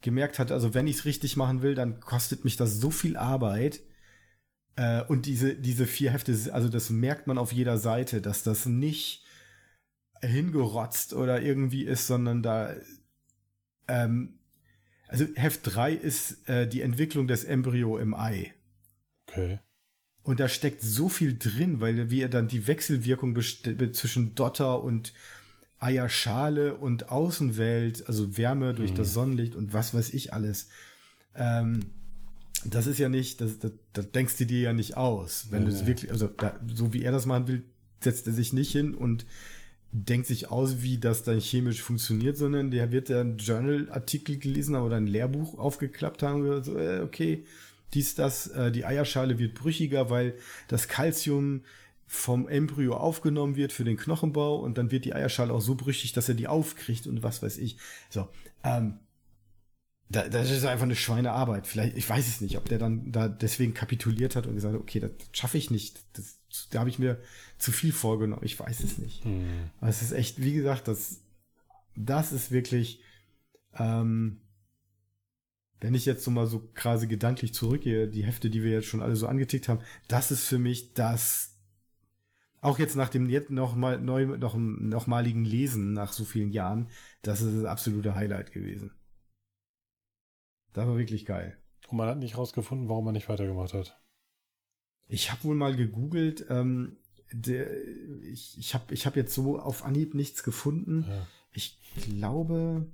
gemerkt 0.00 0.38
hat, 0.38 0.52
also 0.52 0.74
wenn 0.74 0.86
ich 0.86 0.96
es 0.96 1.04
richtig 1.04 1.36
machen 1.36 1.62
will, 1.62 1.74
dann 1.74 2.00
kostet 2.00 2.44
mich 2.44 2.56
das 2.56 2.80
so 2.80 2.90
viel 2.90 3.16
Arbeit. 3.16 3.80
Äh, 4.76 5.02
und 5.04 5.26
diese, 5.26 5.54
diese 5.54 5.86
vier 5.86 6.10
Hefte, 6.10 6.36
also 6.52 6.68
das 6.68 6.90
merkt 6.90 7.26
man 7.26 7.38
auf 7.38 7.52
jeder 7.52 7.78
Seite, 7.78 8.20
dass 8.20 8.42
das 8.42 8.66
nicht 8.66 9.24
hingerotzt 10.22 11.14
oder 11.14 11.42
irgendwie 11.42 11.84
ist, 11.84 12.06
sondern 12.06 12.42
da 12.42 12.74
ähm, 13.88 14.38
also 15.10 15.26
Heft 15.34 15.62
3 15.64 15.92
ist 15.92 16.48
äh, 16.48 16.68
die 16.68 16.82
Entwicklung 16.82 17.26
des 17.26 17.42
Embryo 17.42 17.98
im 17.98 18.14
Ei. 18.14 18.54
Okay. 19.26 19.58
Und 20.22 20.38
da 20.38 20.48
steckt 20.48 20.82
so 20.82 21.08
viel 21.08 21.36
drin, 21.36 21.80
weil 21.80 22.10
wie 22.10 22.20
er 22.20 22.28
dann 22.28 22.46
die 22.46 22.68
Wechselwirkung 22.68 23.34
zwischen 23.40 24.34
Dotter 24.36 24.82
und 24.82 25.12
Eierschale 25.80 26.74
und 26.74 27.10
Außenwelt, 27.10 28.06
also 28.06 28.36
Wärme 28.36 28.74
durch 28.74 28.92
das 28.92 29.14
Sonnenlicht 29.14 29.54
und 29.54 29.72
was 29.72 29.94
weiß 29.94 30.12
ich 30.12 30.32
alles. 30.32 30.68
Ähm, 31.34 31.80
das 32.64 32.86
ist 32.86 32.98
ja 32.98 33.08
nicht, 33.08 33.40
das, 33.40 33.58
das, 33.58 33.72
das 33.94 34.10
denkst 34.12 34.36
du 34.36 34.46
dir 34.46 34.60
ja 34.60 34.72
nicht 34.72 34.96
aus. 34.96 35.46
Wenn 35.50 35.64
du 35.64 35.70
es 35.70 35.86
wirklich, 35.86 36.10
also 36.10 36.26
da, 36.28 36.58
so 36.74 36.92
wie 36.92 37.02
er 37.02 37.12
das 37.12 37.24
machen 37.24 37.48
will, 37.48 37.62
setzt 38.00 38.26
er 38.26 38.34
sich 38.34 38.52
nicht 38.52 38.70
hin 38.72 38.94
und 38.94 39.24
denkt 39.92 40.26
sich 40.26 40.50
aus, 40.50 40.82
wie 40.82 40.98
das 40.98 41.22
dann 41.22 41.40
chemisch 41.40 41.82
funktioniert, 41.82 42.36
sondern 42.36 42.70
der 42.70 42.92
wird 42.92 43.08
ja 43.08 43.20
einen 43.20 43.38
Journal-Artikel 43.38 44.38
gelesen 44.38 44.76
haben 44.76 44.84
oder 44.84 44.96
ein 44.96 45.06
Lehrbuch 45.06 45.58
aufgeklappt 45.58 46.22
haben 46.22 46.42
und 46.42 46.42
gesagt, 46.42 46.64
so, 46.66 46.78
äh, 46.78 47.00
okay, 47.00 47.44
dies, 47.94 48.14
das, 48.14 48.46
äh, 48.48 48.70
die 48.70 48.84
Eierschale 48.84 49.38
wird 49.38 49.54
brüchiger, 49.54 50.10
weil 50.10 50.34
das 50.68 50.86
Calcium 50.86 51.62
vom 52.12 52.48
Embryo 52.48 52.96
aufgenommen 52.96 53.54
wird 53.54 53.72
für 53.72 53.84
den 53.84 53.96
Knochenbau 53.96 54.56
und 54.56 54.76
dann 54.76 54.90
wird 54.90 55.04
die 55.04 55.14
Eierschale 55.14 55.52
auch 55.52 55.60
so 55.60 55.76
brüchig, 55.76 56.12
dass 56.12 56.28
er 56.28 56.34
die 56.34 56.48
aufkriegt 56.48 57.06
und 57.06 57.22
was 57.22 57.40
weiß 57.40 57.56
ich. 57.58 57.76
So, 58.08 58.28
ähm, 58.64 58.98
da, 60.08 60.28
das 60.28 60.50
ist 60.50 60.64
einfach 60.64 60.86
eine 60.86 60.96
Schweinearbeit. 60.96 61.68
Vielleicht, 61.68 61.96
ich 61.96 62.10
weiß 62.10 62.26
es 62.26 62.40
nicht, 62.40 62.58
ob 62.58 62.68
der 62.68 62.80
dann 62.80 63.12
da 63.12 63.28
deswegen 63.28 63.74
kapituliert 63.74 64.34
hat 64.34 64.48
und 64.48 64.56
gesagt 64.56 64.74
hat, 64.74 64.80
okay, 64.80 64.98
das 64.98 65.12
schaffe 65.30 65.56
ich 65.56 65.70
nicht. 65.70 66.00
Das, 66.14 66.40
da 66.70 66.80
habe 66.80 66.90
ich 66.90 66.98
mir 66.98 67.16
zu 67.58 67.70
viel 67.70 67.92
vorgenommen. 67.92 68.42
Ich 68.44 68.58
weiß 68.58 68.80
es 68.80 68.98
nicht. 68.98 69.24
Mhm. 69.24 69.70
Aber 69.80 69.88
es 69.88 70.02
ist 70.02 70.10
echt, 70.10 70.42
wie 70.42 70.52
gesagt, 70.52 70.88
das, 70.88 71.20
das 71.94 72.32
ist 72.32 72.50
wirklich, 72.50 73.04
ähm, 73.78 74.40
wenn 75.80 75.94
ich 75.94 76.06
jetzt 76.06 76.24
so 76.24 76.32
mal 76.32 76.48
so 76.48 76.68
quasi 76.74 77.06
gedanklich 77.06 77.54
zurückgehe, 77.54 78.08
die 78.08 78.24
Hefte, 78.24 78.50
die 78.50 78.64
wir 78.64 78.72
jetzt 78.72 78.88
schon 78.88 79.02
alle 79.02 79.14
so 79.14 79.28
angetickt 79.28 79.68
haben, 79.68 79.80
das 80.08 80.32
ist 80.32 80.44
für 80.44 80.58
mich 80.58 80.92
das, 80.92 81.49
auch 82.60 82.78
jetzt 82.78 82.96
nach 82.96 83.08
dem 83.08 83.28
jetzt 83.28 83.50
noch 83.50 83.74
mal 83.74 84.00
neu, 84.00 84.26
noch, 84.38 84.54
nochmaligen 84.56 85.44
Lesen 85.44 85.92
nach 85.92 86.12
so 86.12 86.24
vielen 86.24 86.50
Jahren, 86.50 86.88
das 87.22 87.40
ist 87.40 87.56
das 87.56 87.64
absolute 87.64 88.14
Highlight 88.14 88.52
gewesen. 88.52 88.92
Das 90.72 90.86
war 90.86 90.96
wirklich 90.96 91.26
geil. 91.26 91.56
Und 91.88 91.96
man 91.96 92.08
hat 92.08 92.18
nicht 92.18 92.36
rausgefunden, 92.36 92.88
warum 92.88 93.04
man 93.04 93.14
nicht 93.14 93.28
weitergemacht 93.28 93.74
hat. 93.74 94.00
Ich 95.08 95.32
habe 95.32 95.42
wohl 95.44 95.56
mal 95.56 95.74
gegoogelt. 95.74 96.46
Ähm, 96.48 96.98
der, 97.32 97.68
ich 98.22 98.58
ich 98.58 98.74
habe 98.74 98.92
ich 98.94 99.06
hab 99.06 99.16
jetzt 99.16 99.34
so 99.34 99.58
auf 99.58 99.84
Anhieb 99.84 100.14
nichts 100.14 100.42
gefunden. 100.42 101.06
Ja. 101.08 101.26
Ich 101.52 101.78
glaube. 102.02 102.86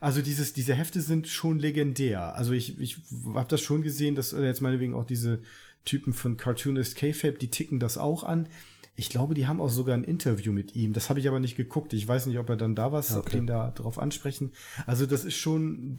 Also 0.00 0.20
dieses, 0.20 0.52
diese 0.52 0.74
Hefte 0.74 1.00
sind 1.00 1.28
schon 1.28 1.58
legendär. 1.58 2.34
Also 2.34 2.52
ich, 2.52 2.78
ich 2.78 2.98
habe 3.34 3.48
das 3.48 3.62
schon 3.62 3.80
gesehen, 3.80 4.14
dass 4.14 4.32
jetzt 4.32 4.60
meinetwegen 4.60 4.92
auch 4.92 5.06
diese 5.06 5.40
Typen 5.84 6.12
von 6.12 6.36
Cartoonist 6.36 6.96
K-Fab, 6.96 7.38
die 7.38 7.50
ticken 7.50 7.80
das 7.80 7.98
auch 7.98 8.24
an. 8.24 8.48
Ich 8.96 9.10
glaube, 9.10 9.34
die 9.34 9.46
haben 9.46 9.60
auch 9.60 9.70
sogar 9.70 9.96
ein 9.96 10.04
Interview 10.04 10.52
mit 10.52 10.76
ihm. 10.76 10.92
Das 10.92 11.10
habe 11.10 11.18
ich 11.18 11.28
aber 11.28 11.40
nicht 11.40 11.56
geguckt. 11.56 11.92
Ich 11.92 12.06
weiß 12.06 12.26
nicht, 12.26 12.38
ob 12.38 12.48
er 12.48 12.56
dann 12.56 12.76
da 12.76 12.92
was, 12.92 13.10
okay. 13.10 13.18
ob 13.18 13.30
den 13.30 13.46
da 13.46 13.70
drauf 13.72 13.98
ansprechen. 13.98 14.52
Also 14.86 15.04
das 15.06 15.24
ist 15.24 15.36
schon, 15.36 15.96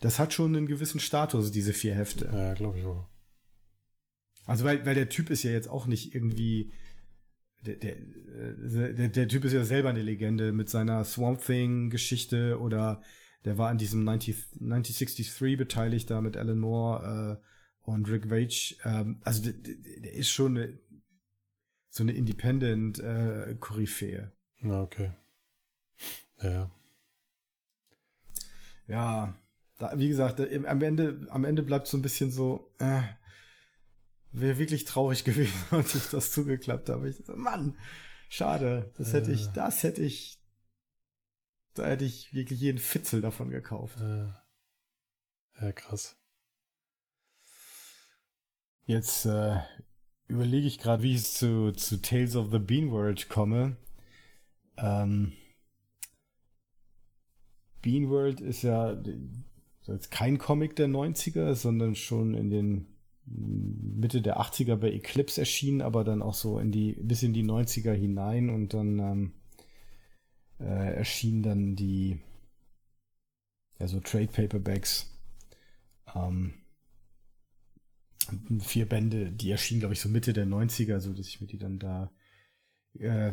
das 0.00 0.18
hat 0.18 0.34
schon 0.34 0.54
einen 0.54 0.66
gewissen 0.66 1.00
Status, 1.00 1.50
diese 1.50 1.72
vier 1.72 1.94
Hefte. 1.94 2.30
Ja, 2.32 2.54
glaube 2.54 2.78
ich 2.78 2.84
auch. 2.84 3.08
Also 4.46 4.64
weil, 4.64 4.84
weil 4.84 4.94
der 4.94 5.08
Typ 5.08 5.30
ist 5.30 5.42
ja 5.42 5.50
jetzt 5.50 5.68
auch 5.68 5.86
nicht 5.86 6.14
irgendwie, 6.14 6.72
der, 7.62 7.76
der, 7.76 7.96
der, 8.92 9.08
der 9.08 9.28
Typ 9.28 9.44
ist 9.46 9.54
ja 9.54 9.64
selber 9.64 9.88
eine 9.88 10.02
Legende 10.02 10.52
mit 10.52 10.68
seiner 10.68 11.02
Swamp 11.04 11.42
Thing 11.42 11.88
Geschichte 11.88 12.60
oder 12.60 13.00
der 13.44 13.58
war 13.58 13.70
an 13.70 13.78
diesem 13.78 14.04
90, 14.04 14.34
1963 14.60 15.56
beteiligt 15.56 16.10
da 16.10 16.20
mit 16.20 16.36
Alan 16.36 16.58
Moore 16.58 17.40
äh, 17.40 17.53
und 17.84 18.08
Rick 18.08 18.28
Wage. 18.30 18.76
Ähm, 18.84 19.20
also 19.24 19.42
der, 19.42 19.54
der 19.54 20.12
ist 20.12 20.30
schon 20.30 20.56
eine, 20.56 20.78
so 21.88 22.02
eine 22.02 22.12
Independent 22.12 22.98
äh, 22.98 23.56
Koryphäe. 23.58 24.32
Na, 24.60 24.82
okay. 24.82 25.12
Ja 26.42 26.70
ja, 28.86 29.34
da, 29.78 29.98
wie 29.98 30.08
gesagt, 30.08 30.40
am 30.40 30.82
Ende, 30.82 31.26
am 31.30 31.44
Ende 31.44 31.62
bleibt 31.62 31.86
so 31.86 31.96
ein 31.96 32.02
bisschen 32.02 32.30
so, 32.30 32.72
äh, 32.78 33.02
wäre 34.32 34.58
wirklich 34.58 34.84
traurig 34.84 35.24
gewesen, 35.24 35.64
als 35.70 35.94
ich 35.94 36.08
das 36.08 36.32
zugeklappt 36.32 36.88
habe. 36.88 37.08
Ich 37.08 37.16
so, 37.24 37.34
Mann, 37.36 37.78
schade, 38.28 38.92
das 38.96 39.12
hätte 39.12 39.30
äh. 39.30 39.34
ich, 39.34 39.48
das 39.48 39.82
hätte 39.82 40.02
ich, 40.02 40.40
da 41.74 41.86
hätte 41.86 42.04
ich 42.04 42.32
wirklich 42.34 42.60
jeden 42.60 42.78
Fitzel 42.78 43.20
davon 43.20 43.50
gekauft. 43.50 44.00
Äh. 44.00 44.28
Ja, 45.60 45.72
krass. 45.72 46.16
Jetzt 48.86 49.24
äh, 49.24 49.56
überlege 50.28 50.66
ich 50.66 50.78
gerade, 50.78 51.02
wie 51.02 51.14
ich 51.14 51.24
zu, 51.24 51.72
zu 51.72 52.02
Tales 52.02 52.36
of 52.36 52.50
the 52.50 52.58
Bean 52.58 52.90
World 52.90 53.28
komme. 53.28 53.76
Ähm, 54.76 55.32
Beanworld 57.84 58.40
ist 58.40 58.62
ja 58.62 58.96
jetzt 59.82 60.10
kein 60.10 60.38
Comic 60.38 60.76
der 60.76 60.88
90er, 60.88 61.54
sondern 61.54 61.94
schon 61.94 62.34
in 62.34 62.50
den 62.50 62.86
Mitte 63.26 64.22
der 64.22 64.40
80er 64.40 64.76
bei 64.76 64.90
Eclipse 64.90 65.40
erschienen, 65.40 65.82
aber 65.82 66.04
dann 66.04 66.22
auch 66.22 66.34
so 66.34 66.58
in 66.58 66.72
die, 66.72 66.92
bis 66.94 67.22
in 67.22 67.34
die 67.34 67.44
90er 67.44 67.92
hinein 67.92 68.48
und 68.50 68.74
dann 68.74 68.98
ähm, 68.98 69.32
äh, 70.60 70.94
erschienen 70.94 71.42
dann 71.42 71.76
die, 71.76 72.20
ja, 73.78 73.86
so 73.86 74.00
Trade 74.00 74.28
Paperbacks, 74.28 75.14
ähm, 76.14 76.54
vier 78.60 78.88
Bände, 78.88 79.30
die 79.30 79.50
erschienen, 79.50 79.80
glaube 79.80 79.94
ich, 79.94 80.00
so 80.00 80.08
Mitte 80.08 80.32
der 80.32 80.46
90er, 80.46 81.00
so 81.00 81.12
dass 81.12 81.28
ich 81.28 81.40
mir 81.40 81.46
die 81.46 81.58
dann 81.58 81.78
da 81.78 82.10
äh, 82.98 83.32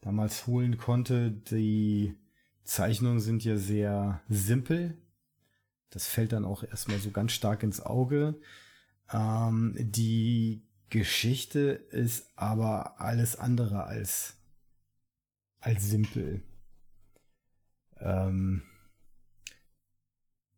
damals 0.00 0.46
holen 0.46 0.78
konnte. 0.78 1.30
Die 1.30 2.14
Zeichnungen 2.64 3.20
sind 3.20 3.44
ja 3.44 3.56
sehr 3.56 4.20
simpel. 4.28 4.96
Das 5.90 6.06
fällt 6.06 6.32
dann 6.32 6.44
auch 6.44 6.62
erstmal 6.62 6.98
so 6.98 7.10
ganz 7.10 7.32
stark 7.32 7.62
ins 7.62 7.80
Auge. 7.80 8.40
Ähm, 9.12 9.74
die 9.78 10.62
Geschichte 10.90 11.60
ist 11.90 12.30
aber 12.36 13.00
alles 13.00 13.36
andere 13.36 13.84
als, 13.84 14.36
als 15.60 15.88
simpel. 15.88 16.42
Ähm, 17.98 18.62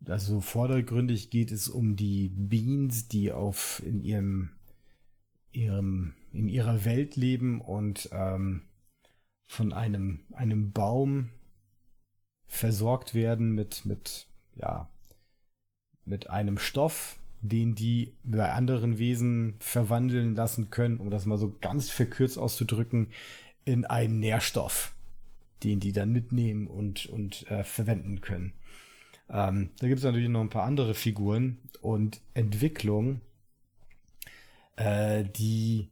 also 0.07 0.41
vordergründig 0.41 1.31
geht 1.31 1.51
es 1.51 1.69
um 1.69 1.97
die 1.97 2.29
Beans, 2.29 3.09
die 3.09 3.33
auf 3.33 3.83
in 3.85 4.01
ihrem 4.03 4.51
ihrem 5.53 6.15
in 6.33 6.49
ihrer 6.49 6.85
Welt 6.85 7.17
leben 7.17 7.61
und 7.61 8.09
ähm, 8.13 8.63
von 9.47 9.73
einem 9.73 10.21
einem 10.33 10.73
Baum 10.73 11.31
versorgt 12.49 13.15
werden 13.15 13.53
mit, 13.55 13.85
mit, 13.85 14.27
ja, 14.57 14.89
mit 16.05 16.31
einem 16.31 16.59
Stoff, 16.59 17.19
den 17.41 17.75
die 17.75 18.15
bei 18.25 18.53
anderen 18.53 18.99
Wesen 18.99 19.55
verwandeln 19.61 20.35
lassen 20.35 20.71
können, 20.71 20.99
um 20.99 21.11
das 21.11 21.27
mal 21.27 21.39
so 21.39 21.55
ganz 21.61 21.91
verkürzt 21.91 22.39
auszudrücken, 22.39 23.09
in 23.65 23.85
einen 23.85 24.19
Nährstoff, 24.19 24.95
den 25.63 25.79
die 25.79 25.93
dann 25.93 26.11
mitnehmen 26.11 26.67
und, 26.67 27.07
und 27.07 27.49
äh, 27.51 27.63
verwenden 27.63 28.23
können. 28.23 28.55
Ähm, 29.31 29.71
da 29.79 29.89
gibt 29.89 29.99
es 29.99 30.05
natürlich 30.05 30.29
noch 30.29 30.41
ein 30.41 30.51
paar 30.51 30.65
andere 30.65 30.95
Figuren 30.95 31.59
und 31.81 32.21
Entwicklung, 32.35 33.21
äh, 34.77 35.25
die 35.25 35.91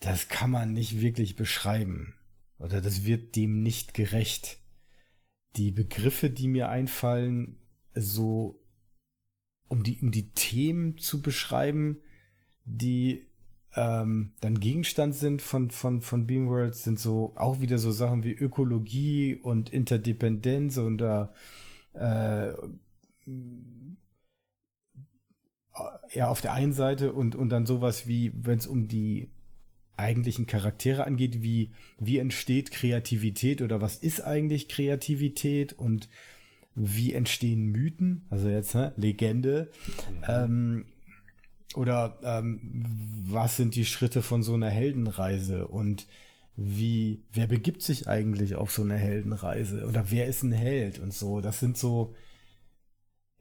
das 0.00 0.28
kann 0.28 0.50
man 0.50 0.72
nicht 0.72 1.00
wirklich 1.00 1.36
beschreiben. 1.36 2.14
Oder 2.58 2.80
das 2.80 3.04
wird 3.04 3.36
dem 3.36 3.62
nicht 3.62 3.94
gerecht 3.94 4.58
die 5.56 5.70
Begriffe, 5.70 6.30
die 6.30 6.48
mir 6.48 6.68
einfallen, 6.68 7.56
so 7.94 8.60
um 9.68 9.82
die, 9.82 10.00
um 10.00 10.10
die 10.10 10.30
Themen 10.30 10.98
zu 10.98 11.22
beschreiben, 11.22 11.98
die 12.64 13.26
ähm, 13.74 14.32
dann 14.40 14.60
Gegenstand 14.60 15.14
sind 15.14 15.42
von, 15.42 15.70
von, 15.70 16.00
von 16.02 16.26
Beamworld, 16.26 16.74
sind 16.74 16.98
so 16.98 17.32
auch 17.36 17.60
wieder 17.60 17.78
so 17.78 17.90
Sachen 17.90 18.22
wie 18.22 18.32
Ökologie 18.32 19.36
und 19.36 19.70
Interdependenz 19.70 20.76
und 20.76 21.00
äh, 21.00 21.26
äh, 21.94 22.52
ja, 26.12 26.28
auf 26.28 26.40
der 26.40 26.52
einen 26.52 26.72
Seite 26.72 27.12
und, 27.12 27.34
und 27.34 27.48
dann 27.48 27.66
sowas 27.66 28.06
wie, 28.06 28.32
wenn 28.34 28.58
es 28.58 28.66
um 28.66 28.88
die 28.88 29.30
eigentlichen 29.96 30.46
Charaktere 30.46 31.06
angeht, 31.06 31.42
wie, 31.42 31.70
wie 31.98 32.18
entsteht 32.18 32.70
Kreativität 32.70 33.62
oder 33.62 33.80
was 33.80 33.96
ist 33.96 34.20
eigentlich 34.20 34.68
Kreativität 34.68 35.72
und 35.72 36.08
wie 36.74 37.12
entstehen 37.12 37.66
Mythen, 37.66 38.24
also 38.30 38.48
jetzt 38.48 38.74
ne, 38.74 38.92
Legende, 38.96 39.70
mhm. 40.10 40.24
ähm, 40.28 40.84
oder 41.74 42.18
ähm, 42.22 42.60
was 43.26 43.56
sind 43.56 43.74
die 43.74 43.84
Schritte 43.84 44.22
von 44.22 44.42
so 44.42 44.54
einer 44.54 44.70
Heldenreise 44.70 45.68
und 45.68 46.06
wie, 46.56 47.24
wer 47.32 47.46
begibt 47.46 47.82
sich 47.82 48.08
eigentlich 48.08 48.54
auf 48.56 48.72
so 48.72 48.82
eine 48.82 48.96
Heldenreise 48.96 49.86
oder 49.86 50.10
wer 50.10 50.26
ist 50.26 50.42
ein 50.42 50.52
Held 50.52 50.98
und 50.98 51.12
so. 51.12 51.40
Das 51.40 51.60
sind 51.60 51.78
so, 51.78 52.14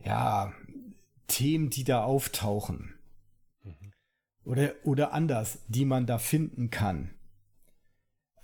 ja, 0.03 0.53
Themen, 1.27 1.69
die 1.69 1.83
da 1.83 2.03
auftauchen 2.03 2.93
oder, 4.43 4.73
oder 4.83 5.13
anders, 5.13 5.59
die 5.67 5.85
man 5.85 6.05
da 6.05 6.17
finden 6.17 6.69
kann. 6.69 7.11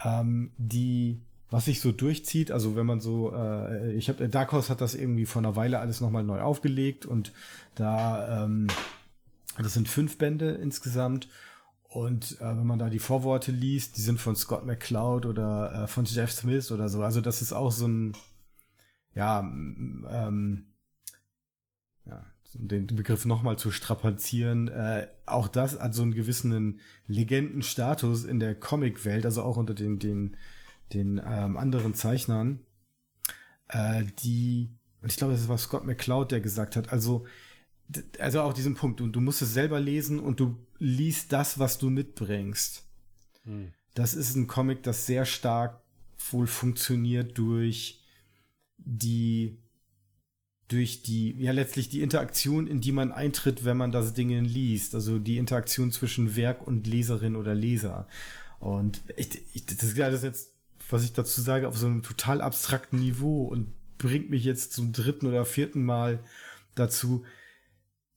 Ähm, 0.03 0.52
die, 0.57 1.22
was 1.49 1.65
sich 1.65 1.81
so 1.81 1.91
durchzieht, 1.91 2.52
also 2.52 2.76
wenn 2.76 2.85
man 2.85 2.99
so, 2.99 3.34
äh, 3.34 3.94
ich 3.94 4.10
habe, 4.10 4.30
Dark 4.30 4.52
Horse 4.52 4.69
hat 4.69 4.81
das 4.81 4.94
irgendwie 4.94 5.26
vor 5.26 5.41
einer 5.41 5.56
Weile 5.56 5.80
alles 5.80 6.02
nochmal 6.02 6.23
neu 6.23 6.41
aufgelegt 6.41 7.06
und 7.06 7.34
da, 7.76 8.45
ähm, 8.45 8.68
das 9.57 9.73
sind 9.73 9.88
fünf 9.89 10.18
Bände 10.18 10.52
insgesamt 10.52 11.30
und 11.98 12.40
äh, 12.41 12.45
wenn 12.56 12.68
man 12.68 12.78
da 12.78 12.91
die 12.91 12.99
Vorworte 12.99 13.52
liest, 13.52 13.98
die 13.98 14.02
sind 14.02 14.19
von 14.19 14.36
Scott 14.36 14.68
McCloud 14.68 15.26
oder 15.26 15.74
äh, 15.74 15.88
von 15.88 16.06
Jeff 16.06 16.32
Smith 16.32 16.72
oder 16.72 16.90
so, 16.90 17.02
also 17.02 17.22
das 17.22 17.41
ist 17.41 17.53
auch 17.53 17.72
so 17.72 17.88
ein, 17.88 18.15
ja, 19.15 19.40
ähm, 19.40 20.68
ja, 22.06 22.24
den 22.53 22.86
Begriff 22.86 23.26
nochmal 23.26 23.57
zu 23.57 23.72
strapazieren, 23.72 24.68
äh, 24.68 25.07
auch 25.26 25.48
das 25.48 25.80
hat 25.80 25.95
so 25.95 26.03
einen 26.03 26.14
gewissen 26.14 26.80
Legendenstatus 27.07 28.26
in 28.26 28.40
der 28.40 28.53
Comicwelt, 28.53 29.26
also 29.26 29.41
auch 29.41 29.57
unter 29.57 29.74
den, 29.74 29.98
den, 29.98 30.38
den 30.94 31.19
ähm, 31.26 31.57
anderen 31.57 31.95
Zeichnern. 31.95 32.60
äh, 33.69 34.03
die, 34.19 34.69
und 35.02 35.11
ich 35.11 35.18
glaube, 35.18 35.34
das 35.34 35.48
war 35.48 35.57
Scott 35.57 35.84
McCloud, 35.84 36.32
der 36.32 36.41
gesagt 36.41 36.76
hat, 36.76 36.94
also, 36.94 37.26
also 38.19 38.41
auch 38.41 38.53
diesen 38.53 38.76
Punkt, 38.76 38.99
du, 38.99 39.07
du 39.07 39.19
musst 39.19 39.41
es 39.41 39.52
selber 39.52 39.80
lesen 39.80 40.19
und 40.19 40.40
du 40.40 40.66
liest 40.80 41.34
das, 41.34 41.60
was 41.60 41.78
du 41.78 41.90
mitbringst. 41.90 42.84
Hm. 43.44 43.74
Das 43.94 44.14
ist 44.14 44.36
ein 44.36 44.48
Comic, 44.48 44.84
das 44.84 45.06
sehr 45.06 45.26
stark 45.26 45.82
wohl 46.32 46.48
funktioniert 46.48 47.38
durch 47.38 48.02
die 48.78 49.58
durch 50.68 51.02
die, 51.02 51.32
ja 51.40 51.54
letztlich 51.54 51.90
die 51.90 52.02
Interaktion, 52.02 52.68
in 52.68 52.82
die 52.82 52.91
man 52.91 53.12
eintritt, 53.12 53.64
wenn 53.64 53.78
man 53.78 53.91
das 53.91 54.14
Ding 54.14 54.30
liest. 54.44 54.95
Also 54.95 55.18
die 55.18 55.38
Interaktion 55.38 55.91
zwischen 55.91 56.36
Werk 56.36 56.66
und 56.68 56.88
Leserin 56.88 57.36
oder 57.36 57.56
Leser. 57.56 58.08
Und 58.60 59.02
ich, 59.16 59.30
ich, 59.54 59.66
das 59.66 59.84
ist 59.84 59.99
alles 59.99 60.24
jetzt, 60.24 60.52
was 60.90 61.04
ich 61.04 61.14
dazu 61.14 61.41
sage, 61.41 61.68
auf 61.68 61.78
so 61.78 61.86
einem 61.86 62.04
total 62.04 62.41
abstrakten 62.41 62.99
Niveau 62.99 63.44
und 63.45 63.72
bringt 63.98 64.30
mich 64.30 64.44
jetzt 64.44 64.74
zum 64.74 64.91
dritten 64.91 65.28
oder 65.28 65.45
vierten 65.45 65.86
Mal 65.86 66.20
dazu. 66.76 67.24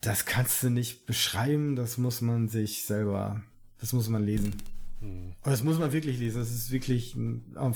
Das 0.01 0.24
kannst 0.24 0.62
du 0.62 0.70
nicht 0.70 1.06
beschreiben, 1.06 1.77
das 1.77 1.98
muss 1.98 2.20
man 2.20 2.48
sich 2.48 2.85
selber, 2.85 3.43
das 3.78 3.93
muss 3.93 4.09
man 4.09 4.24
lesen. 4.24 4.55
Hm. 5.01 5.35
Und 5.43 5.51
das 5.51 5.62
muss 5.62 5.78
man 5.78 5.93
wirklich 5.93 6.18
lesen. 6.18 6.39
Das 6.39 6.51
ist 6.51 6.70
wirklich 6.70 7.14
ein, 7.14 7.56
ein 7.56 7.74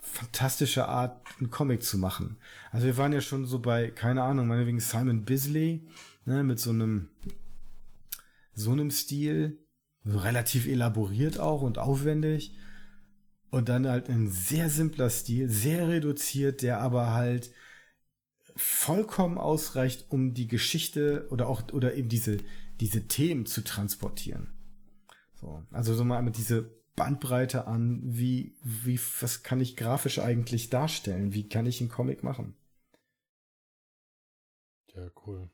fantastische 0.00 0.86
Art, 0.86 1.24
einen 1.38 1.50
Comic 1.50 1.82
zu 1.82 1.98
machen. 1.98 2.36
Also 2.70 2.86
wir 2.86 2.96
waren 2.96 3.12
ja 3.12 3.20
schon 3.20 3.46
so 3.46 3.58
bei, 3.58 3.90
keine 3.90 4.22
Ahnung, 4.22 4.46
meinetwegen 4.46 4.80
Simon 4.80 5.24
Bisley, 5.24 5.88
ne, 6.24 6.44
mit 6.44 6.60
so 6.60 6.70
einem, 6.70 7.08
so 8.54 8.72
einem 8.72 8.90
Stil, 8.90 9.58
relativ 10.04 10.66
elaboriert 10.66 11.38
auch 11.38 11.62
und 11.62 11.78
aufwendig. 11.78 12.54
Und 13.50 13.68
dann 13.68 13.86
halt 13.86 14.08
ein 14.08 14.30
sehr 14.30 14.70
simpler 14.70 15.10
Stil, 15.10 15.48
sehr 15.48 15.88
reduziert, 15.88 16.62
der 16.62 16.80
aber 16.80 17.12
halt 17.12 17.50
vollkommen 18.56 19.38
ausreicht, 19.38 20.06
um 20.10 20.34
die 20.34 20.48
Geschichte 20.48 21.26
oder 21.30 21.48
auch, 21.48 21.62
oder 21.72 21.94
eben 21.94 22.08
diese, 22.08 22.38
diese 22.80 23.08
Themen 23.08 23.46
zu 23.46 23.62
transportieren. 23.62 24.52
So, 25.34 25.62
also 25.70 25.94
so 25.94 26.04
mal 26.04 26.22
mit 26.22 26.36
diese 26.36 26.70
Bandbreite 26.94 27.66
an, 27.66 28.00
wie, 28.04 28.56
wie, 28.62 29.00
was 29.20 29.42
kann 29.42 29.60
ich 29.60 29.76
grafisch 29.76 30.18
eigentlich 30.18 30.70
darstellen? 30.70 31.32
Wie 31.32 31.48
kann 31.48 31.66
ich 31.66 31.80
einen 31.80 31.90
Comic 31.90 32.22
machen? 32.22 32.54
Ja, 34.94 35.08
cool. 35.26 35.50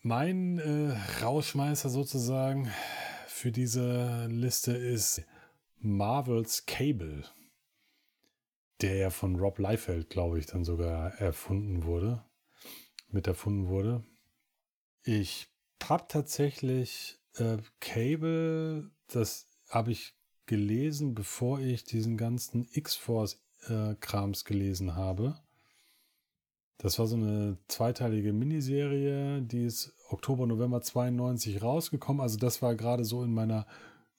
Mein 0.00 0.58
äh, 0.58 0.96
Rauschmeißer 1.22 1.88
sozusagen 1.88 2.70
für 3.26 3.52
diese 3.52 4.26
Liste 4.26 4.72
ist 4.72 5.22
Marvels 5.78 6.66
Cable, 6.66 7.24
der 8.80 8.96
ja 8.96 9.10
von 9.10 9.36
Rob 9.36 9.58
Liefeld, 9.58 10.10
glaube 10.10 10.38
ich, 10.38 10.46
dann 10.46 10.64
sogar 10.64 11.14
erfunden 11.14 11.84
wurde, 11.84 12.24
mit 13.08 13.26
erfunden 13.26 13.68
wurde. 13.68 14.04
Ich 15.04 15.48
habe 15.82 16.04
tatsächlich 16.08 17.18
äh, 17.36 17.58
Cable, 17.80 18.90
das 19.08 19.48
habe 19.68 19.92
ich 19.92 20.14
gelesen, 20.46 21.14
bevor 21.14 21.60
ich 21.60 21.84
diesen 21.84 22.16
ganzen 22.16 22.66
X-Force-Krams 22.70 24.42
äh, 24.42 24.44
gelesen 24.44 24.94
habe. 24.94 25.38
Das 26.78 26.98
war 26.98 27.06
so 27.06 27.16
eine 27.16 27.56
zweiteilige 27.68 28.32
Miniserie, 28.32 29.40
die 29.42 29.64
ist 29.64 29.94
Oktober, 30.08 30.46
November 30.46 30.82
92 30.82 31.62
rausgekommen. 31.62 32.20
Also 32.20 32.36
das 32.36 32.60
war 32.60 32.74
gerade 32.74 33.04
so 33.04 33.22
in 33.22 33.32
meiner 33.32 33.66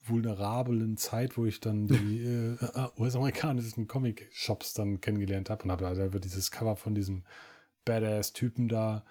vulnerablen 0.10 0.98
Zeit, 0.98 1.38
wo 1.38 1.45
ich 1.45 1.60
dann 1.60 1.88
die 1.88 2.23
äh, 2.26 2.53
äh 2.53 2.90
US-amerikanischen 2.98 3.88
Comic-Shops 3.88 4.73
dann 4.73 5.02
kennengelernt 5.02 5.49
habe 5.49 5.64
und 5.64 5.72
habe 5.72 5.88
also 5.88 6.02
einfach 6.02 6.19
dieses 6.19 6.52
Cover 6.52 6.76
von 6.76 6.95
diesem 6.95 7.23
Badass-Typen 7.86 8.68
da 8.68 9.03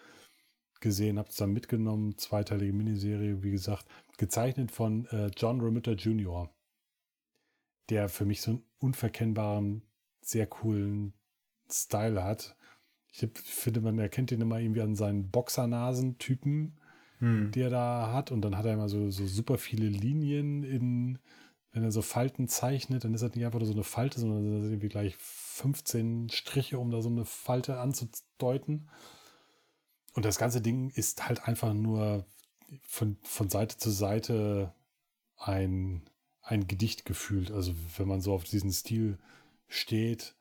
gesehen, 0.80 1.18
habe 1.18 1.30
es 1.30 1.36
dann 1.36 1.52
mitgenommen, 1.52 2.18
zweiteilige 2.18 2.72
Miniserie, 2.72 3.42
wie 3.42 3.50
gesagt, 3.50 3.86
gezeichnet 4.18 4.70
von 4.70 5.06
äh, 5.06 5.30
John 5.36 5.60
Romita 5.60 5.92
Jr., 5.92 6.50
der 7.88 8.08
für 8.08 8.24
mich 8.24 8.42
so 8.42 8.52
einen 8.52 8.62
unverkennbaren, 8.78 9.82
sehr 10.20 10.46
coolen 10.46 11.14
Style 11.70 12.22
hat. 12.22 12.56
Ich 13.10 13.28
finde, 13.32 13.80
man 13.80 13.98
erkennt 13.98 14.32
ihn 14.32 14.40
immer 14.40 14.58
irgendwie 14.58 14.80
an 14.80 14.96
seinen 14.96 15.30
Boxernasen-Typen, 15.30 16.78
hm. 17.19 17.51
die 17.53 17.61
er 17.61 17.70
da 17.70 18.12
hat. 18.12 18.31
Und 18.31 18.43
dann 18.43 18.57
hat 18.57 18.66
er 18.66 18.74
immer 18.74 18.89
so, 18.89 19.11
so 19.11 19.27
super 19.27 19.59
viele 19.59 19.86
Linien 19.86 20.62
in, 20.62 21.19
wenn 21.73 21.82
er 21.82 21.93
so 21.93 22.03
Falten 22.03 22.49
zeichnet, 22.49 23.05
dann 23.05 23.15
ist 23.15 23.23
das 23.23 23.35
nicht 23.35 23.45
einfach 23.45 23.59
nur 23.59 23.66
so 23.66 23.74
eine 23.74 23.85
Falte, 23.85 24.20
sondern 24.20 24.45
das 24.45 24.62
sind 24.62 24.70
irgendwie 24.70 24.89
gleich 24.89 25.16
15 25.19 26.31
Striche, 26.31 26.78
um 26.78 26.91
da 26.91 27.03
so 27.03 27.09
eine 27.09 27.24
Falte 27.24 27.78
anzudeuten. 27.78 28.89
Und 30.15 30.24
das 30.24 30.39
ganze 30.39 30.61
Ding 30.61 30.91
ist 30.91 31.28
halt 31.28 31.49
einfach 31.49 31.74
nur 31.74 32.24
von, 32.82 33.16
von 33.23 33.51
Seite 33.51 33.77
zu 33.77 33.91
Seite 33.91 34.73
ein, 35.36 36.03
ein 36.43 36.66
Gedicht 36.66 37.05
gefühlt. 37.05 37.51
Also 37.51 37.74
wenn 37.97 38.09
man 38.09 38.20
so 38.20 38.32
auf 38.32 38.45
diesen 38.45 38.73
Stil 38.73 39.19
steht, 39.66 40.35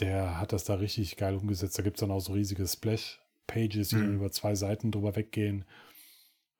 der 0.00 0.38
hat 0.38 0.52
das 0.52 0.64
da 0.64 0.74
richtig 0.74 1.16
geil 1.16 1.34
umgesetzt. 1.34 1.78
Da 1.78 1.82
gibt 1.82 1.96
es 1.96 2.00
dann 2.00 2.10
auch 2.10 2.20
so 2.20 2.32
riesige 2.32 2.66
Splash-Pages, 2.66 3.88
die 3.88 3.96
mhm. 3.96 4.16
über 4.16 4.30
zwei 4.30 4.54
Seiten 4.54 4.90
drüber 4.90 5.16
weggehen. 5.16 5.64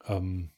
Ähm, 0.07 0.51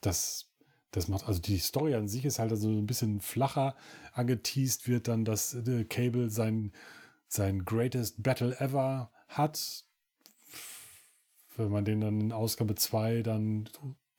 das, 0.00 0.50
das 0.90 1.08
macht, 1.08 1.26
also 1.26 1.40
die 1.40 1.58
Story 1.58 1.94
an 1.94 2.08
sich 2.08 2.24
ist 2.24 2.38
halt 2.38 2.50
also 2.50 2.68
ein 2.68 2.86
bisschen 2.86 3.20
flacher 3.20 3.74
angeteased 4.12 4.88
wird 4.88 5.08
dann, 5.08 5.24
dass 5.24 5.54
äh, 5.54 5.84
Cable 5.84 6.30
sein, 6.30 6.72
sein 7.28 7.64
greatest 7.64 8.22
battle 8.22 8.58
ever 8.60 9.10
hat. 9.28 9.84
Wenn 11.56 11.70
man 11.70 11.84
den 11.84 12.00
dann 12.00 12.20
in 12.20 12.32
Ausgabe 12.32 12.74
2 12.74 13.22
dann 13.22 13.68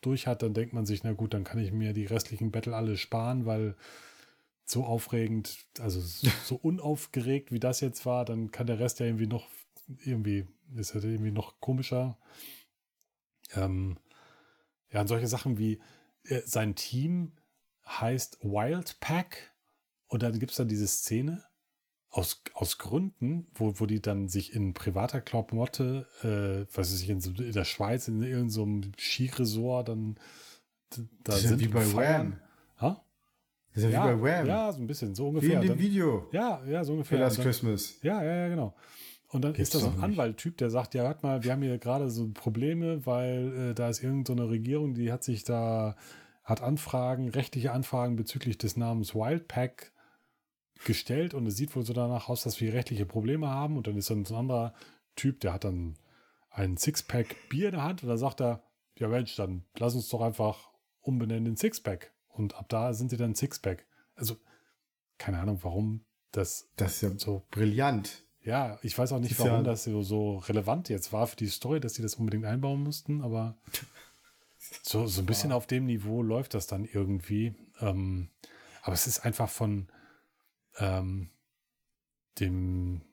durch 0.02 0.28
hat, 0.28 0.42
dann 0.42 0.54
denkt 0.54 0.74
man 0.74 0.86
sich, 0.86 1.04
na 1.04 1.14
gut, 1.14 1.34
dann 1.34 1.44
kann 1.44 1.60
ich 1.60 1.72
mir 1.72 1.94
die 1.94 2.06
restlichen 2.06 2.52
Battle 2.52 2.76
alle 2.76 2.98
sparen, 2.98 3.46
weil 3.46 3.76
so 4.66 4.86
aufregend, 4.86 5.66
also 5.80 6.00
so 6.00 6.56
unaufgeregt 6.62 7.52
wie 7.52 7.60
das 7.60 7.82
jetzt 7.82 8.06
war, 8.06 8.26
dann 8.26 8.52
kann 8.52 8.68
der 8.68 8.80
Rest 8.80 9.00
ja 9.00 9.08
irgendwie 9.08 9.28
noch, 9.28 9.48
irgendwie, 10.06 10.48
ist 10.76 10.94
ja 10.94 11.02
irgendwie 11.02 11.32
noch 11.32 11.60
komischer. 11.60 12.18
Ähm, 13.56 13.98
ja, 14.92 15.02
und 15.02 15.08
solche 15.08 15.28
Sachen 15.28 15.58
wie 15.58 15.80
äh, 16.26 16.42
sein 16.46 16.76
Team 16.76 17.34
heißt 17.88 18.40
Wild 18.44 19.00
Pack 19.00 19.54
und 20.08 20.24
dann 20.24 20.40
gibt 20.40 20.52
es 20.52 20.58
da 20.58 20.64
diese 20.64 20.88
Szene 20.88 21.44
aus, 22.10 22.42
aus 22.54 22.78
Gründen, 22.78 23.48
wo, 23.54 23.80
wo 23.80 23.86
die 23.86 24.02
dann 24.02 24.28
sich 24.28 24.54
in 24.54 24.74
privater 24.74 25.22
Klamotte, 25.22 26.08
äh, 26.24 26.66
was 26.76 26.92
weiß 26.92 27.02
ich, 27.02 27.10
in, 27.10 27.22
so, 27.22 27.32
in 27.32 27.52
der 27.52 27.66
Schweiz, 27.66 28.08
in 28.08 28.24
irgendeinem 28.24 28.50
so 28.84 28.92
Skiresort 28.98 29.90
dann 29.90 30.20
da 31.24 31.34
sind. 31.34 31.60
Wie 31.60 31.68
bei 31.68 31.86
Wham. 31.94 32.40
Ha? 32.82 33.04
Das 33.74 33.84
ist 33.84 33.92
ja, 33.92 34.08
ja 34.08 34.18
wie 34.18 34.22
bei 34.22 34.24
Wham. 34.24 34.48
Ja, 34.48 34.72
so 34.72 34.82
ein 34.82 34.88
bisschen, 34.88 35.14
so 35.14 35.28
ungefähr. 35.28 35.50
Wie 35.50 35.54
in 35.54 35.62
dem 35.62 35.70
dann, 35.70 35.80
Video. 35.80 36.28
Ja, 36.32 36.64
ja, 36.66 36.84
so 36.84 36.94
ungefähr. 36.94 37.20
Für 37.20 37.24
Last 37.24 37.42
Christmas. 37.42 38.02
Ja, 38.02 38.24
ja, 38.24 38.36
ja, 38.36 38.48
genau. 38.48 38.76
Und 39.32 39.44
dann 39.44 39.54
Gibt's 39.54 39.76
ist 39.76 39.84
da 39.84 39.88
so 39.88 39.96
ein 39.96 40.04
Anwalttyp, 40.04 40.58
der 40.58 40.72
sagt, 40.72 40.96
ja, 40.96 41.04
hört 41.04 41.22
mal, 41.22 41.44
wir 41.44 41.52
haben 41.52 41.62
hier 41.62 41.78
gerade 41.78 42.10
so 42.10 42.30
Probleme, 42.30 43.06
weil 43.06 43.70
äh, 43.70 43.74
da 43.76 43.88
ist 43.88 44.04
irgendeine 44.04 44.44
so 44.44 44.48
Regierung, 44.48 44.96
die 44.96 45.12
hat 45.12 45.24
sich 45.24 45.44
da, 45.44 45.96
hat 46.44 46.62
Anfragen, 46.62 47.30
rechtliche 47.30 47.72
Anfragen 47.72 48.16
bezüglich 48.16 48.58
des 48.58 48.76
Namens 48.76 49.14
Wildpack 49.14 49.92
gestellt 50.84 51.36
und 51.36 51.46
es 51.46 51.58
sieht 51.58 51.76
wohl 51.76 51.86
so 51.86 51.94
danach 51.94 52.28
aus, 52.28 52.44
dass 52.44 52.60
wir 52.60 52.74
rechtliche 52.74 53.06
Probleme 53.06 53.50
haben. 53.50 53.78
Und 53.78 53.86
dann 53.86 53.98
ist 53.98 54.10
dann 54.10 54.26
so 54.26 54.34
ein 54.34 54.40
anderer 54.40 54.74
Typ, 55.16 55.42
der 55.42 55.54
hat 55.54 55.64
dann 55.64 55.98
ein 56.50 56.78
Sixpack 56.78 57.50
Bier 57.50 57.68
in 57.68 57.76
der 57.76 57.84
Hand 57.84 58.02
und 58.02 58.10
dann 58.10 58.18
sagt 58.18 58.42
er, 58.42 58.64
ja 58.98 59.08
Mensch, 59.08 59.36
dann 59.36 59.64
lass 59.78 59.94
uns 59.94 60.10
doch 60.10 60.22
einfach 60.22 60.72
umbenennen 61.02 61.46
in 61.46 61.56
Sixpack. 61.56 62.14
Und 62.30 62.56
ab 62.56 62.68
da 62.70 62.94
sind 62.94 63.10
sie 63.10 63.18
dann 63.18 63.36
Sixpack. 63.36 63.86
Also, 64.16 64.38
keine 65.18 65.40
Ahnung, 65.40 65.60
warum 65.62 66.06
das. 66.32 66.70
Das 66.78 66.96
ist 66.96 67.02
ja 67.02 67.18
so 67.18 67.46
brillant. 67.52 68.24
Ja, 68.50 68.80
ich 68.82 68.98
weiß 68.98 69.12
auch 69.12 69.20
nicht, 69.20 69.38
warum 69.38 69.54
ja 69.54 69.62
das 69.62 69.84
so, 69.84 70.02
so 70.02 70.38
relevant 70.40 70.90
jetzt 70.90 71.14
war 71.14 71.28
für 71.28 71.36
die 71.36 71.46
Story, 71.46 71.80
dass 71.80 71.94
sie 71.94 72.02
das 72.02 72.16
unbedingt 72.16 72.46
einbauen 72.46 72.84
mussten, 72.84 73.22
aber 73.22 73.56
so, 74.82 75.06
so 75.06 75.22
ein 75.22 75.28
bisschen 75.28 75.52
auf 75.52 75.68
dem 75.68 75.86
Niveau 75.86 76.24
läuft 76.24 76.56
das 76.56 76.66
dann 76.66 76.84
irgendwie. 76.84 77.54
Ähm, 77.80 78.30
aber 78.82 78.96
es 78.96 79.06
ist 79.06 79.20
einfach 79.20 79.50
von 79.50 79.88
ähm, 80.80 81.30
dem 82.40 83.04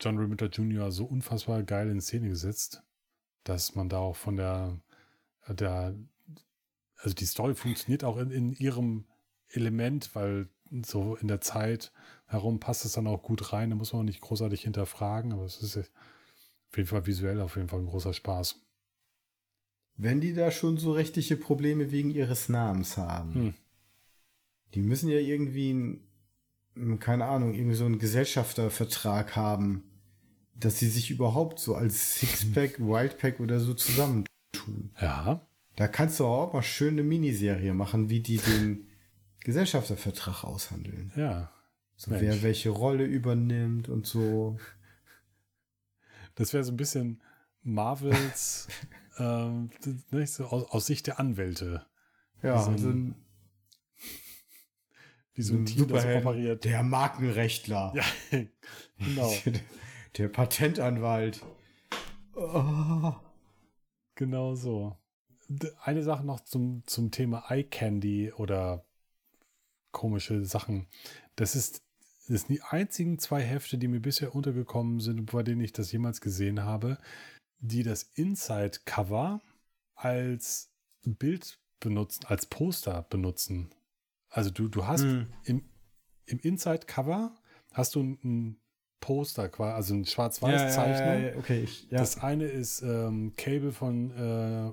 John 0.00 0.18
Romita 0.18 0.46
Jr. 0.46 0.90
so 0.90 1.04
unfassbar 1.04 1.62
geil 1.62 1.88
in 1.88 2.00
Szene 2.00 2.30
gesetzt, 2.30 2.82
dass 3.44 3.76
man 3.76 3.88
da 3.88 3.98
auch 3.98 4.16
von 4.16 4.36
der, 4.36 4.80
der 5.48 5.94
also 6.96 7.14
die 7.14 7.26
Story 7.26 7.54
funktioniert 7.54 8.02
auch 8.02 8.16
in, 8.16 8.32
in 8.32 8.52
ihrem 8.52 9.04
Element, 9.46 10.12
weil 10.16 10.48
so 10.84 11.16
in 11.16 11.28
der 11.28 11.40
Zeit 11.40 11.92
herum 12.26 12.60
passt 12.60 12.84
es 12.84 12.92
dann 12.92 13.06
auch 13.06 13.22
gut 13.22 13.52
rein. 13.52 13.70
Da 13.70 13.76
muss 13.76 13.92
man 13.92 14.02
auch 14.02 14.06
nicht 14.06 14.20
großartig 14.20 14.62
hinterfragen, 14.62 15.32
aber 15.32 15.44
es 15.44 15.62
ist 15.62 15.76
auf 15.76 16.76
jeden 16.76 16.88
Fall 16.88 17.06
visuell 17.06 17.40
auf 17.40 17.56
jeden 17.56 17.68
Fall 17.68 17.80
ein 17.80 17.86
großer 17.86 18.14
Spaß. 18.14 18.60
Wenn 19.96 20.20
die 20.20 20.32
da 20.32 20.50
schon 20.50 20.78
so 20.78 20.92
rechtliche 20.92 21.36
Probleme 21.36 21.92
wegen 21.92 22.10
ihres 22.10 22.48
Namens 22.48 22.96
haben, 22.96 23.34
hm. 23.34 23.54
die 24.74 24.80
müssen 24.80 25.10
ja 25.10 25.18
irgendwie, 25.18 25.72
ein, 25.72 26.98
keine 26.98 27.26
Ahnung, 27.26 27.54
irgendwie 27.54 27.76
so 27.76 27.84
einen 27.84 27.98
Gesellschaftervertrag 27.98 29.36
haben 29.36 29.84
dass 30.54 30.78
sie 30.78 30.88
sich 30.88 31.10
überhaupt 31.10 31.58
so 31.58 31.74
als 31.74 32.18
Sixpack, 32.18 32.78
Wildpack 32.78 33.40
oder 33.40 33.60
so 33.60 33.74
zusammentun. 33.74 34.90
Ja. 35.00 35.46
Da 35.76 35.88
kannst 35.88 36.20
du 36.20 36.26
auch 36.26 36.52
mal 36.52 36.62
schön 36.62 36.94
eine 36.94 37.02
Miniserie 37.02 37.74
machen, 37.74 38.10
wie 38.10 38.20
die 38.20 38.38
den 38.38 38.86
Gesellschaftervertrag 39.44 40.44
aushandeln. 40.44 41.12
Ja. 41.16 41.52
So, 41.96 42.10
wer 42.10 42.42
welche 42.42 42.70
Rolle 42.70 43.04
übernimmt 43.04 43.88
und 43.88 44.06
so. 44.06 44.58
Das 46.34 46.52
wäre 46.52 46.64
so 46.64 46.72
ein 46.72 46.76
bisschen 46.76 47.22
Marvels 47.62 48.68
ähm, 49.18 49.70
so 50.26 50.46
aus, 50.46 50.64
aus, 50.70 50.86
Sicht 50.86 51.06
der 51.06 51.20
Anwälte. 51.20 51.86
Ja, 52.42 52.56
wie 52.56 52.78
so 52.78 52.88
ein, 52.88 52.96
ein, 52.98 53.14
wie 55.34 55.42
so 55.42 55.54
ein, 55.54 55.66
Team, 55.66 55.86
das 55.88 56.04
operiert. 56.04 56.64
Der 56.64 56.82
Markenrechtler. 56.82 57.92
Ja, 57.94 58.04
genau. 58.98 59.32
der, 59.44 59.52
der 60.16 60.28
Patentanwalt. 60.28 61.40
Oh. 62.34 63.14
Genau 64.14 64.54
so. 64.54 64.96
Eine 65.82 66.02
Sache 66.02 66.24
noch 66.24 66.40
zum, 66.40 66.82
zum 66.86 67.10
Thema 67.10 67.44
Eye 67.48 67.64
Candy 67.64 68.32
oder 68.32 68.84
komische 69.92 70.44
Sachen. 70.44 70.86
Das 71.36 71.54
ist, 71.54 71.82
das 72.28 72.42
sind 72.42 72.50
die 72.50 72.62
einzigen 72.62 73.18
zwei 73.18 73.42
Hefte, 73.42 73.78
die 73.78 73.88
mir 73.88 74.00
bisher 74.00 74.34
untergekommen 74.34 75.00
sind, 75.00 75.30
bei 75.30 75.42
denen 75.42 75.60
ich 75.60 75.72
das 75.72 75.92
jemals 75.92 76.20
gesehen 76.20 76.64
habe, 76.64 76.98
die 77.60 77.82
das 77.82 78.02
Inside-Cover 78.14 79.40
als 79.94 80.70
Bild 81.04 81.58
benutzen, 81.80 82.24
als 82.26 82.46
Poster 82.46 83.06
benutzen. 83.08 83.74
Also 84.28 84.50
du, 84.50 84.68
du 84.68 84.86
hast 84.86 85.02
mm. 85.02 85.26
im, 85.44 85.64
im 86.26 86.38
Inside-Cover 86.40 87.34
hast 87.72 87.94
du 87.94 88.02
ein 88.02 88.58
Poster, 89.00 89.48
quasi, 89.48 89.74
also 89.74 89.94
ein 89.94 90.06
Schwarz-Weiß-Zeichnung. 90.06 91.06
Ja, 91.06 91.14
ja, 91.14 91.30
ja, 91.32 91.36
okay, 91.36 91.62
ich, 91.64 91.88
das 91.88 92.18
eine 92.18 92.46
ist 92.46 92.82
ähm, 92.82 93.34
Cable 93.36 93.72
von 93.72 94.10
äh, 94.12 94.72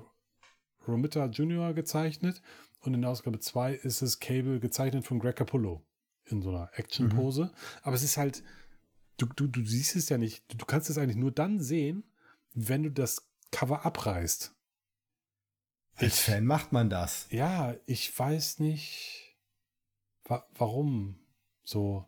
Romita 0.86 1.26
Jr. 1.26 1.74
gezeichnet 1.74 2.40
und 2.80 2.94
in 2.94 3.02
der 3.02 3.10
Ausgabe 3.10 3.38
2 3.38 3.74
ist 3.74 4.02
es 4.02 4.20
Cable 4.20 4.60
gezeichnet 4.60 5.06
von 5.06 5.18
Greg 5.18 5.36
Capullo 5.36 5.84
in 6.24 6.42
so 6.42 6.50
einer 6.50 6.70
Action-Pose. 6.74 7.44
Mhm. 7.44 7.50
Aber 7.82 7.96
es 7.96 8.02
ist 8.02 8.16
halt, 8.16 8.42
du, 9.16 9.26
du, 9.26 9.46
du 9.46 9.64
siehst 9.64 9.96
es 9.96 10.08
ja 10.08 10.18
nicht, 10.18 10.44
du 10.48 10.64
kannst 10.64 10.90
es 10.90 10.98
eigentlich 10.98 11.16
nur 11.16 11.32
dann 11.32 11.60
sehen, 11.60 12.04
wenn 12.54 12.82
du 12.82 12.90
das 12.90 13.28
Cover 13.50 13.84
abreißt. 13.84 14.54
Als 15.96 16.14
ich, 16.14 16.20
Fan 16.20 16.46
macht 16.46 16.72
man 16.72 16.88
das. 16.88 17.26
Ja, 17.30 17.74
ich 17.86 18.16
weiß 18.18 18.60
nicht, 18.60 19.36
wa 20.24 20.46
warum 20.54 21.18
so. 21.64 22.06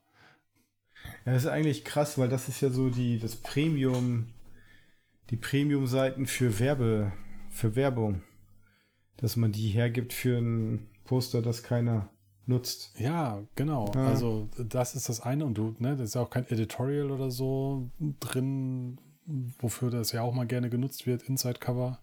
Ja, 1.27 1.33
das 1.33 1.45
ist 1.45 1.51
eigentlich 1.51 1.85
krass, 1.85 2.17
weil 2.17 2.29
das 2.29 2.49
ist 2.49 2.61
ja 2.61 2.71
so 2.71 2.89
die, 2.89 3.19
das 3.19 3.37
Premium, 3.37 4.33
die 5.31 5.37
Premium-Seiten 5.37 6.27
für 6.27 6.59
Werbe, 6.59 7.13
für 7.51 7.75
Werbung. 7.75 8.23
Dass 9.17 9.37
man 9.37 9.53
die 9.53 9.69
hergibt 9.69 10.13
für 10.13 10.39
ein 10.39 10.89
Poster, 11.05 11.43
das 11.43 11.63
keiner 11.63 12.11
nutzt. 12.47 12.99
Ja, 12.99 13.43
genau. 13.55 13.91
Ja. 13.95 14.09
Also 14.09 14.49
das 14.59 14.95
ist 14.95 15.09
das 15.09 15.21
eine 15.21 15.45
und 15.45 15.55
du, 15.55 15.75
ne, 15.79 15.97
das 15.97 16.11
ist 16.11 16.15
ja 16.15 16.23
auch 16.23 16.31
kein 16.31 16.47
Editorial 16.49 17.11
oder 17.11 17.31
so 17.31 17.91
drin, 18.21 18.99
wofür 19.61 19.91
das 19.91 20.13
ja 20.13 20.23
auch 20.23 20.35
mal 20.35 20.47
gerne 20.47 20.71
genutzt 20.71 21.07
wird, 21.07 21.23
Inside 21.23 21.61
Cover, 21.61 22.01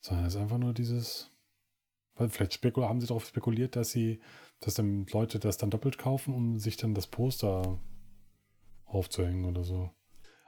sondern 0.00 0.26
es 0.26 0.34
ist 0.34 0.40
einfach 0.40 0.58
nur 0.58 0.74
dieses, 0.74 1.30
weil 2.14 2.28
vielleicht 2.28 2.54
spekul 2.54 2.84
haben 2.84 3.00
sie 3.00 3.06
darauf 3.06 3.26
spekuliert, 3.26 3.76
dass 3.76 3.90
sie, 3.90 4.20
dass 4.60 4.74
dann 4.74 5.06
Leute 5.10 5.38
das 5.38 5.56
dann 5.56 5.70
doppelt 5.70 5.98
kaufen, 5.98 6.34
um 6.34 6.58
sich 6.58 6.76
dann 6.76 6.94
das 6.94 7.06
Poster 7.06 7.80
aufzuhängen 8.84 9.46
oder 9.46 9.64
so. 9.64 9.90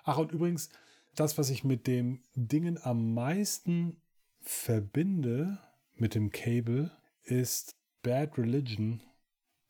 Ach, 0.05 0.19
und 0.19 0.33
übrigens, 0.33 0.69
das, 1.15 1.39
was 1.39 1.49
ich 1.49 1.65
mit 1.65 1.87
dem 1.87 2.23
Dingen 2.35 2.79
am 2.83 3.15
meisten 3.15 4.03
verbinde, 4.45 5.59
mit 5.95 6.15
dem 6.15 6.31
Cable, 6.31 6.91
ist 7.23 7.77
Bad 8.03 8.39
Religion 8.39 9.03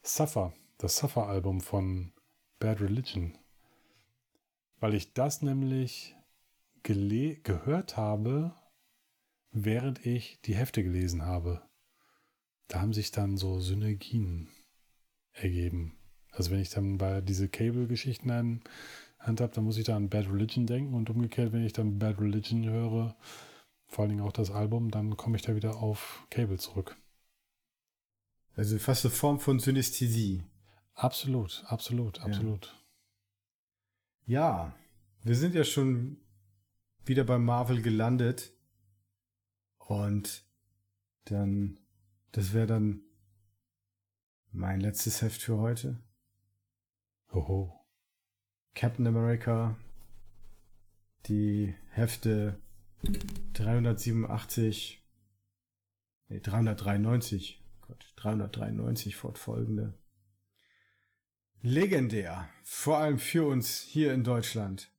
Suffer, 0.02 0.52
das 0.78 0.96
Suffer-Album 0.96 1.60
von 1.60 2.12
Bad 2.58 2.80
Religion 2.80 3.38
weil 4.84 4.92
ich 4.92 5.14
das 5.14 5.40
nämlich 5.40 6.14
gehört 6.82 7.96
habe, 7.96 8.54
während 9.50 10.04
ich 10.04 10.42
die 10.42 10.54
Hefte 10.54 10.82
gelesen 10.82 11.22
habe. 11.22 11.62
Da 12.68 12.82
haben 12.82 12.92
sich 12.92 13.10
dann 13.10 13.38
so 13.38 13.60
Synergien 13.60 14.50
ergeben. 15.32 15.96
Also 16.32 16.50
wenn 16.50 16.60
ich 16.60 16.68
dann 16.68 16.98
bei 16.98 17.22
diese 17.22 17.48
Cable-Geschichten 17.48 18.30
an 18.30 18.60
Hand 19.18 19.40
habe, 19.40 19.54
dann 19.54 19.64
muss 19.64 19.78
ich 19.78 19.84
da 19.84 19.96
an 19.96 20.10
Bad 20.10 20.28
Religion 20.28 20.66
denken 20.66 20.92
und 20.92 21.08
umgekehrt, 21.08 21.54
wenn 21.54 21.64
ich 21.64 21.72
dann 21.72 21.98
Bad 21.98 22.20
Religion 22.20 22.64
höre, 22.64 23.16
vor 23.94 24.02
allen 24.02 24.10
Dingen 24.10 24.26
auch 24.26 24.32
das 24.32 24.50
Album, 24.50 24.90
dann 24.90 25.16
komme 25.16 25.36
ich 25.36 25.42
da 25.42 25.54
wieder 25.54 25.76
auf 25.76 26.26
Cable 26.28 26.58
zurück. 26.58 26.96
Also 28.56 28.76
fast 28.78 29.04
eine 29.04 29.14
Form 29.14 29.38
von 29.38 29.60
Synästhesie. 29.60 30.42
Absolut, 30.94 31.62
absolut, 31.68 32.20
absolut. 32.20 32.74
Ja. 34.26 34.34
Ja, 34.66 34.74
wir 35.22 35.36
sind 35.36 35.54
ja 35.54 35.62
schon 35.62 36.16
wieder 37.04 37.22
bei 37.22 37.38
Marvel 37.38 37.82
gelandet. 37.82 38.52
Und 39.78 40.44
dann, 41.26 41.78
das 42.32 42.52
wäre 42.52 42.66
dann 42.66 43.02
mein 44.50 44.80
letztes 44.80 45.22
Heft 45.22 45.40
für 45.40 45.58
heute. 45.58 46.02
Oho. 47.32 47.80
Captain 48.74 49.06
America, 49.06 49.76
die 51.26 51.74
Hefte 51.90 52.58
387, 53.54 55.02
nee, 56.28 56.40
393, 56.40 57.62
Gott, 57.80 58.12
393 58.16 59.16
fortfolgende 59.16 59.94
legendär. 61.60 62.48
Vor 62.62 62.98
allem 62.98 63.18
für 63.18 63.46
uns 63.46 63.80
hier 63.80 64.12
in 64.12 64.22
Deutschland. 64.22 64.90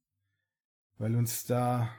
Weil 0.97 1.15
uns 1.15 1.45
da 1.45 1.93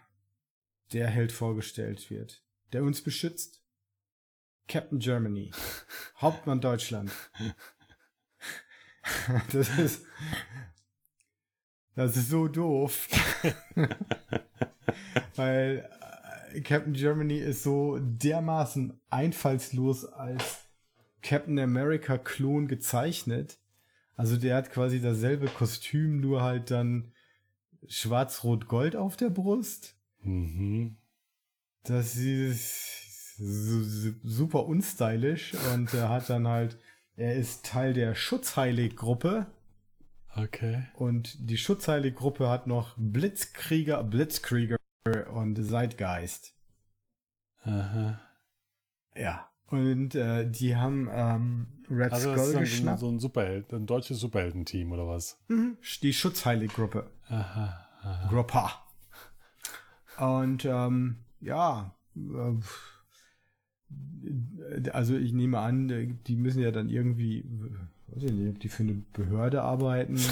der 0.93 1.09
Held 1.09 1.33
vorgestellt 1.33 2.11
wird, 2.11 2.43
der 2.73 2.83
uns 2.83 3.03
beschützt. 3.03 3.63
Captain 4.69 4.99
Germany. 4.99 5.53
Hauptmann 6.21 6.61
Deutschland. 6.61 7.13
Das 9.53 9.79
ist, 9.79 10.07
das 11.97 12.17
ist 12.17 12.31
so 12.31 12.47
doof. 12.47 13.09
Weil 15.35 15.91
äh, 16.53 16.61
Captain 16.61 16.93
Germany 16.93 17.39
ist 17.39 17.65
so 17.65 17.99
dermaßen 18.01 19.01
einfallslos 19.11 20.05
als 20.05 20.67
Captain 21.23 21.59
America 21.59 22.17
Klon 22.17 22.69
gezeichnet 22.69 23.59
also 24.17 24.39
der 24.39 24.57
hat 24.57 24.71
quasi 24.71 25.01
dasselbe 25.01 25.47
Kostüm, 25.47 26.21
nur 26.21 26.43
halt 26.43 26.71
dann 26.71 27.13
schwarz-rot-gold 27.87 28.97
auf 28.97 29.17
der 29.17 29.31
Brust. 29.31 29.95
Mhm. 30.23 30.97
Das 31.85 32.17
ist 32.17 33.37
super 33.37 34.65
unstylisch 34.67 35.55
und 35.75 35.93
er 35.93 36.09
hat 36.09 36.31
dann 36.31 36.49
halt, 36.49 36.79
er 37.17 37.37
ist 37.37 37.67
Teil 37.67 37.93
der 37.93 38.15
Schutzheilig-Gruppe. 38.15 39.47
Okay. 40.37 40.85
Und 40.95 41.51
die 41.51 41.57
Schutzheilig-Gruppe 41.57 42.49
hat 42.49 42.67
noch 42.67 42.95
Blitzkrieger, 42.99 44.03
Blitzkrieger 44.05 44.77
und 45.33 45.57
Zeitgeist. 45.65 46.55
Aha. 47.63 48.21
Ja. 49.17 49.49
Und 49.69 50.15
äh, 50.15 50.49
die 50.49 50.77
haben 50.77 51.09
ähm, 51.11 51.67
Red 51.91 52.13
also 52.13 52.33
Skull 52.33 52.37
das 52.37 52.49
ist 52.49 52.59
geschnappt. 52.59 53.01
So 53.01 53.09
ein 53.09 53.19
Superheld, 53.19 53.73
ein 53.73 53.87
deutsches 53.87 54.21
Superheldenteam 54.21 54.93
oder 54.93 55.09
was? 55.09 55.41
Mhm. 55.49 55.77
Die 56.03 56.13
Schutzheilig-Gruppe. 56.13 57.11
Aha, 57.29 57.87
aha. 58.03 58.29
Gruppe. 58.29 58.71
Und 60.19 60.65
ähm, 60.65 61.17
ja, 61.41 61.95
äh, 62.15 62.55
also 64.91 65.17
ich 65.17 65.33
nehme 65.33 65.59
an, 65.59 66.19
die 66.27 66.37
müssen 66.37 66.61
ja 66.61 66.71
dann 66.71 66.89
irgendwie, 66.89 67.45
weiß 68.09 68.25
ich 68.25 68.33
nicht, 68.33 68.49
ob 68.49 68.61
die 68.61 68.69
für 68.69 68.83
eine 68.83 68.95
Behörde 69.13 69.63
arbeiten. 69.63 70.21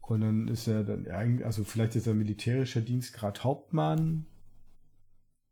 Und 0.00 0.20
dann 0.20 0.48
ist 0.48 0.68
er 0.68 0.84
dann 0.84 1.08
eigentlich, 1.08 1.46
also 1.46 1.64
vielleicht 1.64 1.96
ist 1.96 2.06
er 2.06 2.14
militärischer 2.14 2.82
Dienstgrad 2.82 3.42
Hauptmann 3.42 4.26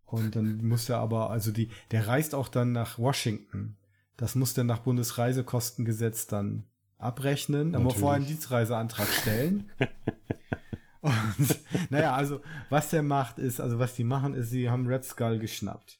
und 0.05 0.37
dann 0.37 0.63
muss 0.63 0.91
er 0.91 0.99
aber, 0.99 1.31
also 1.31 1.53
die, 1.53 1.71
der 1.91 2.07
reist 2.07 2.35
auch 2.35 2.49
dann 2.49 2.73
nach 2.73 2.99
Washington. 2.99 3.79
Das 4.19 4.35
muss 4.35 4.53
der 4.53 4.65
nach 4.65 4.81
Bundesreisekostengesetz 4.81 6.27
dann 6.27 6.65
abrechnen. 6.99 7.73
Dann 7.73 7.83
muss 7.83 7.95
vorher 7.95 8.17
einen 8.17 8.27
Dienstreiseantrag 8.27 9.09
stellen. 9.09 9.71
und 11.01 11.59
naja, 11.89 12.15
also 12.15 12.43
was 12.69 12.91
der 12.91 13.03
macht 13.03 13.39
ist, 13.39 13.59
also 13.59 13.79
was 13.79 13.95
die 13.95 14.05
machen 14.05 14.35
ist, 14.35 14.51
sie 14.51 14.69
haben 14.69 14.87
Red 14.87 15.05
Skull 15.05 15.39
geschnappt. 15.39 15.99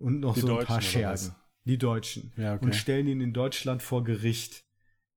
Und 0.00 0.18
noch 0.18 0.34
die 0.34 0.40
so 0.40 0.48
ein 0.48 0.54
Deutschen 0.54 0.66
paar 0.66 0.82
Schergen. 0.82 1.34
Die 1.64 1.78
Deutschen. 1.78 2.32
Ja, 2.36 2.54
okay. 2.54 2.64
Und 2.64 2.74
stellen 2.74 3.06
ihn 3.06 3.20
in 3.20 3.32
Deutschland 3.32 3.82
vor 3.82 4.04
Gericht. 4.04 4.64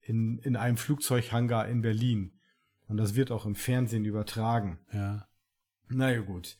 In, 0.02 0.40
in 0.40 0.56
einem 0.56 0.78
Flugzeughangar 0.78 1.68
in 1.68 1.82
Berlin. 1.82 2.40
Und 2.88 2.96
das 2.96 3.16
wird 3.16 3.32
auch 3.32 3.46
im 3.46 3.56
Fernsehen 3.56 4.06
übertragen. 4.06 4.80
Ja. 4.94 5.28
Naja, 5.90 6.22
gut. 6.22 6.58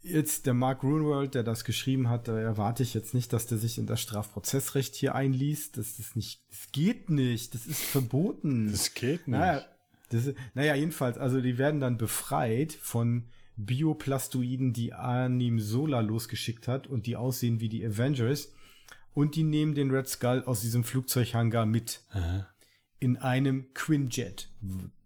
Jetzt 0.00 0.46
der 0.46 0.54
Mark 0.54 0.80
Grunwald, 0.80 1.34
der 1.34 1.42
das 1.44 1.64
geschrieben 1.64 2.08
hat, 2.08 2.26
da 2.26 2.38
erwarte 2.38 2.82
ich 2.82 2.92
jetzt 2.92 3.14
nicht, 3.14 3.32
dass 3.32 3.46
der 3.46 3.58
sich 3.58 3.78
in 3.78 3.86
das 3.86 4.00
Strafprozessrecht 4.00 4.94
hier 4.94 5.14
einliest. 5.14 5.76
Das 5.76 5.98
ist 5.98 6.16
nicht, 6.16 6.42
das 6.48 6.72
geht 6.72 7.08
nicht, 7.08 7.54
das 7.54 7.66
ist 7.66 7.82
verboten. 7.82 8.70
Das 8.70 8.94
geht 8.94 9.28
nicht. 9.28 9.38
Naja, 9.38 9.64
das, 10.08 10.32
naja, 10.54 10.74
jedenfalls, 10.74 11.18
also 11.18 11.40
die 11.40 11.56
werden 11.56 11.80
dann 11.80 11.98
befreit 11.98 12.72
von 12.72 13.28
Bioplastoiden, 13.56 14.72
die 14.72 14.92
Anim 14.92 15.60
Sola 15.60 16.00
losgeschickt 16.00 16.66
hat 16.66 16.86
und 16.86 17.06
die 17.06 17.16
aussehen 17.16 17.60
wie 17.60 17.68
die 17.68 17.84
Avengers. 17.84 18.52
Und 19.14 19.36
die 19.36 19.42
nehmen 19.42 19.74
den 19.74 19.90
Red 19.90 20.08
Skull 20.08 20.42
aus 20.46 20.60
diesem 20.62 20.84
Flugzeughangar 20.84 21.66
mit 21.66 22.00
Aha. 22.10 22.48
in 22.98 23.16
einem 23.18 23.72
Quinjet 23.74 24.50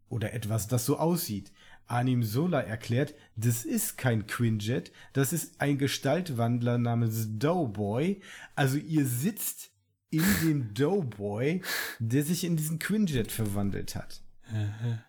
oder 0.09 0.33
etwas, 0.33 0.69
das 0.69 0.87
so 0.87 0.99
aussieht. 0.99 1.53
Anim 1.89 2.23
Sola 2.23 2.61
erklärt, 2.61 3.15
das 3.37 3.65
ist 3.65 3.97
kein 3.97 4.27
Quinjet, 4.27 4.93
das 5.13 5.33
ist 5.33 5.61
ein 5.61 5.79
Gestaltwandler 5.79 6.79
namens 6.79 7.27
Doughboy. 7.39 8.21
Also 8.55 8.77
ihr 8.77 9.07
sitzt 9.07 9.71
in 10.11 10.25
dem 10.43 10.75
Doughboy, 10.75 11.63
der 11.99 12.25
sich 12.25 12.45
in 12.45 12.57
diesen 12.57 12.79
Quinjet 12.79 13.31
verwandelt 13.33 13.95
hat. 13.95 14.23
Aha. 14.53 15.05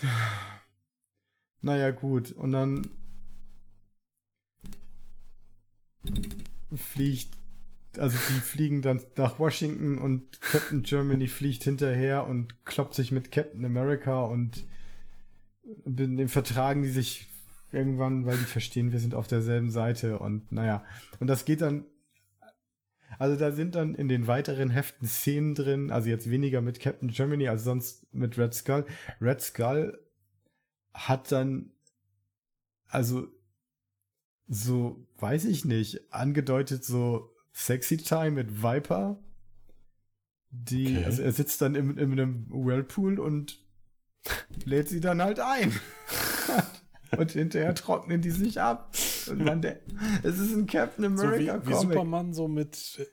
Naja, 1.60 1.90
gut. 1.90 2.30
Und 2.30 2.52
dann 2.52 2.88
fliegt, 6.74 7.30
also 7.96 8.16
die 8.16 8.40
fliegen 8.40 8.82
dann 8.82 9.00
nach 9.16 9.38
Washington 9.38 9.98
und 9.98 10.40
Captain 10.40 10.82
Germany 10.82 11.28
fliegt 11.28 11.64
hinterher 11.64 12.26
und 12.26 12.64
kloppt 12.64 12.94
sich 12.94 13.12
mit 13.12 13.32
Captain 13.32 13.64
America 13.64 14.22
und 14.22 14.64
dem 15.84 16.28
vertragen 16.28 16.82
die 16.82 16.88
sich 16.88 17.28
irgendwann, 17.72 18.26
weil 18.26 18.38
die 18.38 18.44
verstehen, 18.44 18.92
wir 18.92 19.00
sind 19.00 19.14
auf 19.14 19.26
derselben 19.26 19.70
Seite 19.70 20.18
und 20.18 20.50
naja. 20.52 20.84
Und 21.20 21.26
das 21.26 21.44
geht 21.44 21.60
dann, 21.60 21.84
also 23.18 23.36
da 23.36 23.52
sind 23.52 23.74
dann 23.74 23.94
in 23.94 24.08
den 24.08 24.26
weiteren 24.26 24.70
Heften 24.70 25.06
Szenen 25.06 25.54
drin, 25.54 25.90
also 25.90 26.08
jetzt 26.08 26.30
weniger 26.30 26.60
mit 26.60 26.80
Captain 26.80 27.08
Germany 27.08 27.48
als 27.48 27.64
sonst 27.64 28.12
mit 28.14 28.38
Red 28.38 28.54
Skull. 28.54 28.86
Red 29.20 29.40
Skull 29.40 29.98
hat 30.94 31.30
dann, 31.32 31.72
also 32.88 33.28
so, 34.46 35.06
weiß 35.18 35.44
ich 35.46 35.64
nicht, 35.64 36.12
angedeutet 36.12 36.84
so 36.84 37.34
Sexy 37.52 37.96
Time 37.98 38.32
mit 38.32 38.62
Viper. 38.62 39.18
Die, 40.50 40.96
Okay. 40.96 41.04
also 41.04 41.22
er 41.22 41.32
sitzt 41.32 41.60
dann 41.60 41.74
in, 41.74 41.96
in 41.98 42.12
einem 42.12 42.46
Whirlpool 42.48 43.18
und 43.20 43.58
lädt 44.64 44.88
sie 44.88 45.00
dann 45.00 45.20
halt 45.22 45.40
ein. 45.40 45.72
und 47.18 47.32
hinterher 47.32 47.74
trocknen 47.74 48.20
die 48.22 48.30
sich 48.30 48.60
ab. 48.60 48.94
Und 49.28 49.44
man, 49.44 49.60
der, 49.60 49.80
es 50.22 50.38
ist 50.38 50.54
ein 50.54 50.66
Captain 50.66 51.16
So 51.16 51.24
wie, 51.24 51.26
America 51.50 51.66
wie 51.66 51.72
Comic. 51.72 51.92
Superman 51.92 52.32
so 52.32 52.48
mit 52.48 53.08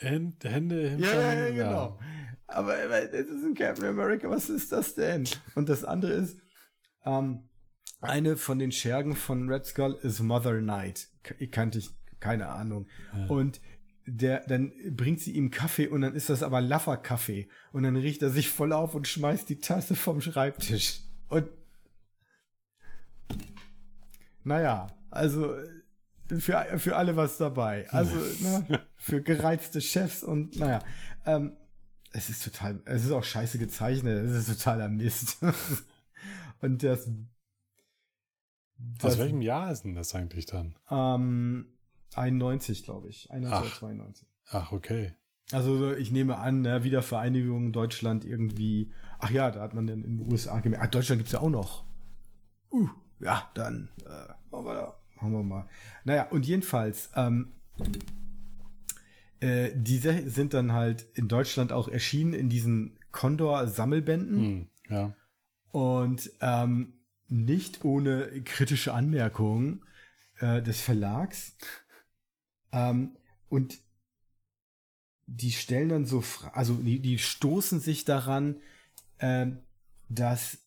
Händ- 0.00 0.44
Hände 0.44 0.80
im 0.88 0.98
Ja, 1.00 1.12
ja, 1.12 1.32
ja, 1.34 1.50
genau. 1.50 1.98
Aber 2.48 2.74
aber 2.74 3.12
es 3.12 3.28
ist 3.28 3.44
ein 3.44 3.54
Captain 3.54 3.84
America, 3.86 4.28
was 4.28 4.48
ist 4.50 4.72
das 4.72 4.94
denn? 4.96 5.28
Und 5.54 5.68
das 5.68 5.84
andere 5.84 6.12
ist, 6.14 6.40
ähm, 7.04 7.48
eine 8.00 8.36
von 8.36 8.58
den 8.58 8.72
Schergen 8.72 9.14
von 9.14 9.48
Red 9.48 9.66
Skull 9.66 9.96
ist 10.02 10.18
Mother 10.20 10.60
Night. 10.60 11.09
Kannte 11.22 11.78
ich, 11.78 11.90
keine 12.18 12.48
Ahnung. 12.48 12.86
Ja. 13.16 13.26
Und 13.26 13.60
der, 14.06 14.40
dann 14.46 14.72
bringt 14.90 15.20
sie 15.20 15.32
ihm 15.32 15.50
Kaffee 15.50 15.86
und 15.86 16.00
dann 16.00 16.14
ist 16.14 16.30
das 16.30 16.42
aber 16.42 16.60
Laffer-Kaffee. 16.60 17.48
Und 17.72 17.82
dann 17.82 17.96
riecht 17.96 18.22
er 18.22 18.30
sich 18.30 18.48
voll 18.48 18.72
auf 18.72 18.94
und 18.94 19.06
schmeißt 19.06 19.48
die 19.48 19.60
Tasse 19.60 19.94
vom 19.94 20.20
Schreibtisch. 20.20 21.00
Und 21.28 21.48
naja, 24.42 24.88
also 25.10 25.54
für, 26.38 26.78
für 26.78 26.96
alle 26.96 27.16
was 27.16 27.38
dabei. 27.38 27.88
Also 27.90 28.16
ne, 28.16 28.80
für 28.96 29.22
gereizte 29.22 29.80
Chefs 29.80 30.22
und 30.22 30.58
naja. 30.58 30.80
Ähm, 31.26 31.56
es 32.12 32.28
ist 32.28 32.42
total, 32.44 32.80
es 32.86 33.04
ist 33.04 33.12
auch 33.12 33.22
scheiße 33.22 33.58
gezeichnet, 33.58 34.24
es 34.24 34.48
ist 34.48 34.58
totaler 34.58 34.88
Mist. 34.88 35.38
und 36.60 36.82
das, 36.82 37.08
Aus 39.02 39.18
welchem 39.18 39.42
Jahr 39.42 39.70
ist 39.70 39.82
denn 39.82 39.94
das 39.94 40.14
eigentlich 40.14 40.46
dann? 40.46 40.74
ähm, 40.90 41.66
91, 42.14 42.84
glaube 42.84 43.08
ich. 43.08 43.30
91 43.30 43.58
Ach. 43.58 43.62
oder 43.62 43.78
92. 43.78 44.28
Ach, 44.50 44.72
okay. 44.72 45.14
Also 45.52 45.76
so, 45.78 45.94
ich 45.94 46.12
nehme 46.12 46.38
an, 46.38 46.62
ne, 46.62 46.84
Wiedervereinigung 46.84 47.72
Deutschland 47.72 48.24
irgendwie. 48.24 48.92
Ach 49.18 49.30
ja, 49.30 49.50
da 49.50 49.60
hat 49.60 49.74
man 49.74 49.86
dann 49.86 50.04
in 50.04 50.18
den 50.18 50.32
USA 50.32 50.60
gemerkt. 50.60 50.84
Ah, 50.84 50.88
Deutschland 50.88 51.18
gibt's 51.20 51.32
ja 51.32 51.40
auch 51.40 51.50
noch. 51.50 51.84
Uh, 52.72 52.88
ja, 53.20 53.50
dann 53.54 53.90
äh, 54.04 54.32
machen 54.50 54.64
wir 54.64 54.74
da. 54.74 54.96
Machen 55.16 55.32
wir 55.32 55.42
mal. 55.42 55.68
Naja, 56.04 56.28
und 56.30 56.46
jedenfalls, 56.46 57.10
ähm, 57.14 57.52
äh, 59.40 59.70
diese 59.74 60.30
sind 60.30 60.54
dann 60.54 60.72
halt 60.72 61.06
in 61.14 61.28
Deutschland 61.28 61.72
auch 61.72 61.88
erschienen 61.88 62.32
in 62.32 62.48
diesen 62.48 62.98
Condor-Sammelbänden. 63.12 64.36
Hm, 64.38 64.68
ja. 64.88 65.14
Und 65.72 66.30
ähm, 66.40 66.94
nicht 67.30 67.84
ohne 67.84 68.42
kritische 68.42 68.92
Anmerkungen 68.92 69.84
äh, 70.38 70.60
des 70.60 70.80
Verlags. 70.80 71.56
Ähm, 72.72 73.16
und 73.48 73.78
die 75.26 75.52
stellen 75.52 75.90
dann 75.90 76.06
so, 76.06 76.24
also 76.52 76.74
die, 76.74 77.00
die 77.00 77.18
stoßen 77.18 77.80
sich 77.80 78.04
daran, 78.04 78.60
ähm, 79.20 79.60
dass 80.08 80.58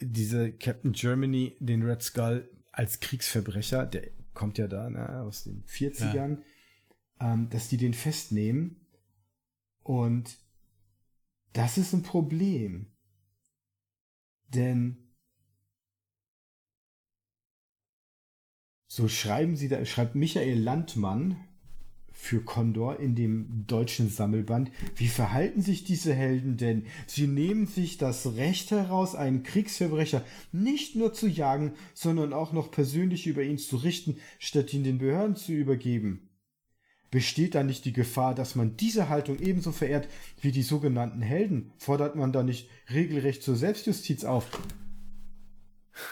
diese 0.00 0.52
Captain 0.52 0.92
Germany 0.92 1.56
den 1.60 1.82
Red 1.82 2.02
Skull 2.02 2.50
als 2.72 3.00
Kriegsverbrecher, 3.00 3.86
der 3.86 4.10
kommt 4.32 4.58
ja 4.58 4.66
da 4.66 4.88
ne, 4.88 5.20
aus 5.20 5.44
den 5.44 5.64
40ern, 5.64 6.38
ähm, 7.20 7.50
dass 7.50 7.68
die 7.68 7.76
den 7.76 7.94
festnehmen. 7.94 8.86
Und 9.82 10.38
das 11.52 11.78
ist 11.78 11.92
ein 11.92 12.02
Problem. 12.02 12.90
Denn 14.48 15.03
so 18.94 19.08
schreiben 19.08 19.56
sie 19.56 19.66
da, 19.66 19.84
schreibt 19.84 20.14
Michael 20.14 20.56
Landmann 20.56 21.36
für 22.12 22.40
Condor 22.42 23.00
in 23.00 23.16
dem 23.16 23.66
deutschen 23.66 24.08
Sammelband. 24.08 24.70
Wie 24.94 25.08
verhalten 25.08 25.62
sich 25.62 25.82
diese 25.82 26.14
Helden 26.14 26.56
denn? 26.58 26.86
Sie 27.08 27.26
nehmen 27.26 27.66
sich 27.66 27.98
das 27.98 28.36
Recht 28.36 28.70
heraus, 28.70 29.16
einen 29.16 29.42
Kriegsverbrecher 29.42 30.24
nicht 30.52 30.94
nur 30.94 31.12
zu 31.12 31.26
jagen, 31.26 31.72
sondern 31.92 32.32
auch 32.32 32.52
noch 32.52 32.70
persönlich 32.70 33.26
über 33.26 33.42
ihn 33.42 33.58
zu 33.58 33.78
richten, 33.78 34.18
statt 34.38 34.72
ihn 34.72 34.84
den 34.84 34.98
Behörden 34.98 35.34
zu 35.34 35.50
übergeben. 35.50 36.28
Besteht 37.10 37.56
da 37.56 37.64
nicht 37.64 37.86
die 37.86 37.92
Gefahr, 37.92 38.36
dass 38.36 38.54
man 38.54 38.76
diese 38.76 39.08
Haltung 39.08 39.40
ebenso 39.40 39.72
verehrt 39.72 40.06
wie 40.40 40.52
die 40.52 40.62
sogenannten 40.62 41.20
Helden? 41.20 41.72
Fordert 41.78 42.14
man 42.14 42.32
da 42.32 42.44
nicht 42.44 42.68
regelrecht 42.92 43.42
zur 43.42 43.56
Selbstjustiz 43.56 44.22
auf? 44.22 44.46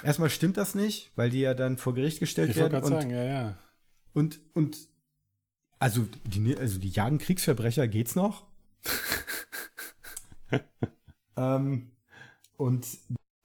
Erstmal 0.03 0.31
stimmt 0.31 0.57
das 0.57 0.75
nicht, 0.75 1.11
weil 1.17 1.31
die 1.31 1.41
ja 1.41 1.55
dann 1.55 1.77
vor 1.77 1.95
Gericht 1.95 2.21
gestellt 2.21 2.51
Ich 2.51 2.57
wollte 2.57 2.73
werden. 2.73 2.83
gerade 2.83 2.95
Und, 2.95 3.03
sagen, 3.03 3.11
ja, 3.15 3.25
ja. 3.25 3.59
und, 4.13 4.41
und 4.55 4.77
also 5.79 6.07
die, 6.25 6.57
also 6.57 6.79
die 6.79 6.91
jagen 6.91 7.19
Kriegsverbrecher 7.19 7.89
geht's 7.89 8.15
noch. 8.15 8.47
ähm, 11.37 11.91
und 12.57 12.87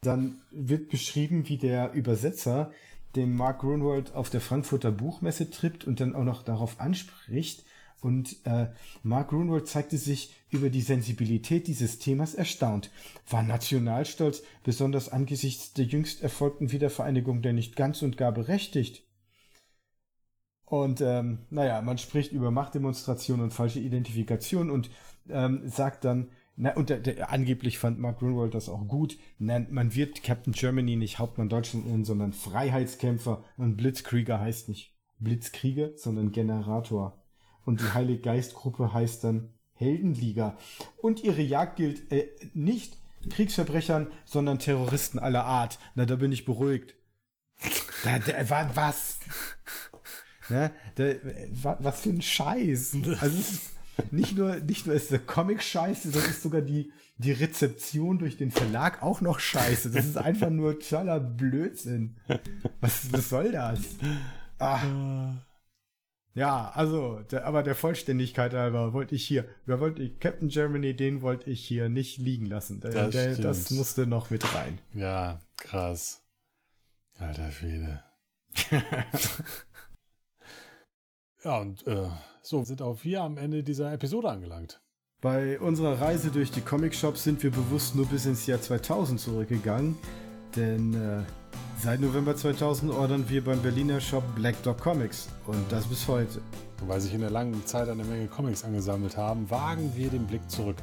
dann 0.02 0.42
wird 0.52 0.90
beschrieben, 0.90 1.50
wie 1.50 1.58
der 1.58 1.94
Übersetzer 1.94 2.72
den 3.16 3.36
Mark 3.36 3.62
Grunwald 3.62 4.14
auf 4.14 4.30
der 4.30 4.42
Frankfurter 4.42 4.92
Buchmesse 4.92 5.50
trippt 5.50 5.86
und 5.86 6.00
dann 6.00 6.16
auch 6.16 6.24
noch 6.24 6.44
darauf 6.44 6.80
anspricht. 6.80 7.66
Und 8.02 8.38
äh, 8.46 8.68
Mark 9.04 9.30
Grunwald 9.30 9.68
zeigte 9.68 9.98
sich 9.98 10.36
über 10.50 10.70
die 10.70 10.82
Sensibilität 10.82 11.68
dieses 11.68 12.00
Themas 12.00 12.36
erstaunt. 12.36 12.92
War 13.30 13.44
Nationalstolz, 13.44 14.44
besonders 14.64 15.10
angesichts 15.10 15.74
der 15.74 15.86
jüngst 15.86 16.22
erfolgten 16.22 16.72
Wiedervereinigung, 16.72 17.42
der 17.42 17.54
nicht 17.54 17.76
ganz 17.76 18.02
und 18.04 18.18
gar 18.18 18.32
berechtigt? 18.32 19.04
Und 20.66 21.02
ähm, 21.02 21.40
naja, 21.50 21.82
man 21.82 21.98
spricht 21.98 22.34
über 22.34 22.52
Machtdemonstration 22.52 23.40
und 23.40 23.54
falsche 23.54 23.80
Identifikation 23.80 24.70
und 24.70 24.90
ähm, 25.30 25.62
sagt 25.66 26.04
dann, 26.04 26.30
na, 26.58 26.76
und 26.76 26.90
der, 26.90 27.00
der, 27.00 27.32
angeblich 27.32 27.78
fand 27.78 28.00
Mark 28.00 28.20
Grunwald 28.20 28.54
das 28.54 28.68
auch 28.68 28.86
gut, 28.88 29.18
na, 29.40 29.60
man 29.70 29.96
wird 29.96 30.24
Captain 30.24 30.54
Germany 30.54 30.96
nicht 30.96 31.20
Hauptmann 31.20 31.50
Deutschland 31.50 31.88
nennen, 31.88 32.04
sondern 32.04 32.34
Freiheitskämpfer 32.34 33.44
und 33.58 33.78
Blitzkrieger 33.78 34.40
heißt 34.40 34.68
nicht 34.68 34.94
Blitzkrieger, 35.20 35.92
sondern 35.96 36.32
Generator. 36.32 37.17
Und 37.68 37.82
die 37.82 37.94
Heilige 37.94 38.22
Geistgruppe 38.22 38.94
heißt 38.94 39.26
dann 39.26 39.50
Heldenliga. 39.74 40.58
Und 41.02 41.22
ihre 41.24 41.42
Jagd 41.42 41.76
gilt 41.76 42.10
äh, 42.14 42.30
nicht 42.54 42.98
Kriegsverbrechern, 43.30 44.08
sondern 44.24 44.58
Terroristen 44.58 45.20
aller 45.20 45.44
Art. 45.44 45.78
Na, 45.96 46.06
da 46.06 46.16
bin 46.16 46.32
ich 46.32 46.46
beruhigt. 46.46 46.96
Da, 48.06 48.20
da, 48.20 48.50
wa- 48.50 48.72
was? 48.74 49.18
Ne? 50.50 50.72
Da, 50.96 51.04
wa- 51.62 51.78
was 51.82 52.02
für 52.02 52.10
ein 52.12 52.22
Scheiß. 52.22 52.96
Also, 53.20 53.38
nicht 54.12 54.38
nur, 54.38 54.56
nicht 54.62 54.86
nur 54.86 54.96
ist 54.96 55.12
der 55.12 55.20
Comic 55.20 55.62
scheiße, 55.62 56.12
das 56.12 56.26
ist 56.28 56.44
sogar 56.44 56.62
die, 56.62 56.94
die 57.18 57.34
Rezeption 57.34 58.18
durch 58.18 58.38
den 58.38 58.52
Verlag 58.52 59.04
auch 59.04 59.20
noch 59.20 59.40
scheiße. 59.42 59.92
Das 59.92 60.06
ist 60.06 60.18
einfach 60.18 60.52
nur 60.52 60.80
toller 60.80 61.20
Blödsinn. 61.20 62.16
Was, 62.80 63.12
was 63.12 63.28
soll 63.28 63.52
das? 63.52 63.80
Ah. 64.58 65.34
Ja, 66.38 66.70
also, 66.76 67.20
der, 67.32 67.48
aber 67.48 67.64
der 67.64 67.74
Vollständigkeit 67.74 68.54
halber 68.54 68.94
wollte 68.94 69.16
ich 69.16 69.26
hier, 69.26 69.46
wer 69.66 69.80
wollte 69.80 70.04
ich, 70.04 70.20
Captain 70.20 70.50
Germany, 70.50 70.96
den 70.96 71.24
wollte 71.24 71.50
ich 71.50 71.66
hier 71.66 71.90
nicht 71.90 72.20
liegen 72.20 72.46
lassen. 72.46 72.80
Der, 72.80 72.92
Das 72.92 73.10
der, 73.10 73.36
das 73.38 73.72
musste 73.72 74.06
noch 74.06 74.30
mit 74.30 74.54
rein. 74.54 74.78
Ja, 74.94 75.40
krass. 75.58 76.22
Alter 77.18 77.52
Schwede. 77.52 78.04
ja, 81.44 81.58
und 81.58 81.88
äh, 81.88 82.08
so 82.44 82.64
sind 82.64 82.84
auch 82.84 83.04
wir 83.04 83.24
am 83.24 83.40
Ende 83.40 83.64
dieser 83.64 83.92
Episode 83.92 84.30
angelangt. 84.30 84.80
Bei 85.22 85.60
unserer 85.60 86.00
Reise 86.00 86.30
durch 86.30 86.52
die 86.52 86.62
Comic-Shops 86.62 87.24
sind 87.24 87.42
wir 87.42 87.50
bewusst 87.50 87.96
nur 87.96 88.06
bis 88.06 88.28
ins 88.28 88.46
Jahr 88.46 88.62
2000 88.62 89.20
zurückgegangen, 89.20 89.98
denn 90.56 90.94
äh, 90.94 91.24
seit 91.80 92.00
November 92.00 92.36
2000 92.36 92.92
ordern 92.92 93.26
wir 93.28 93.44
beim 93.44 93.62
Berliner 93.62 94.02
Shop 94.02 94.24
Black 94.36 94.62
Dog 94.64 94.80
Comics 94.80 95.30
und 95.46 95.72
das 95.72 95.86
bis 95.86 96.08
heute. 96.08 96.42
Und 96.82 96.90
weil 96.90 97.02
sich 97.02 97.14
in 97.14 97.22
der 97.22 97.30
langen 97.30 97.66
Zeit 97.66 97.90
eine 97.90 98.04
Menge 98.04 98.28
Comics 98.28 98.64
angesammelt 98.64 99.18
haben, 99.18 99.50
wagen 99.50 99.92
wir 99.96 100.10
den 100.10 100.26
Blick 100.28 100.50
zurück. 100.50 100.78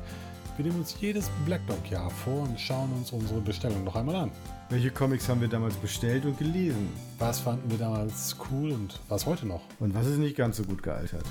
Wir 0.57 0.67
nehmen 0.67 0.79
uns 0.79 0.95
jedes 1.01 1.31
Black 1.45 1.67
Dog-Jahr 1.67 2.11
vor 2.11 2.43
und 2.43 2.61
schauen 2.61 2.93
uns 2.93 3.11
unsere 3.11 3.41
Bestellung 3.41 3.83
noch 3.85 3.97
einmal 3.97 4.15
an. 4.17 4.31
Welche 4.71 4.91
Comics 4.91 5.29
haben 5.29 5.41
wir 5.41 5.49
damals 5.49 5.75
bestellt 5.75 6.25
und 6.25 6.39
gelesen? 6.39 6.89
Was 7.19 7.41
fanden 7.41 7.71
wir 7.71 7.79
damals 7.79 8.37
cool 8.51 8.71
und 8.71 9.01
was 9.09 9.27
heute 9.27 9.47
noch? 9.47 9.63
Und 9.81 9.95
was 9.95 10.07
ist 10.07 10.19
nicht 10.19 10.37
ganz 10.37 10.57
so 10.57 10.63
gut 10.63 10.83
gealtert? 10.83 11.25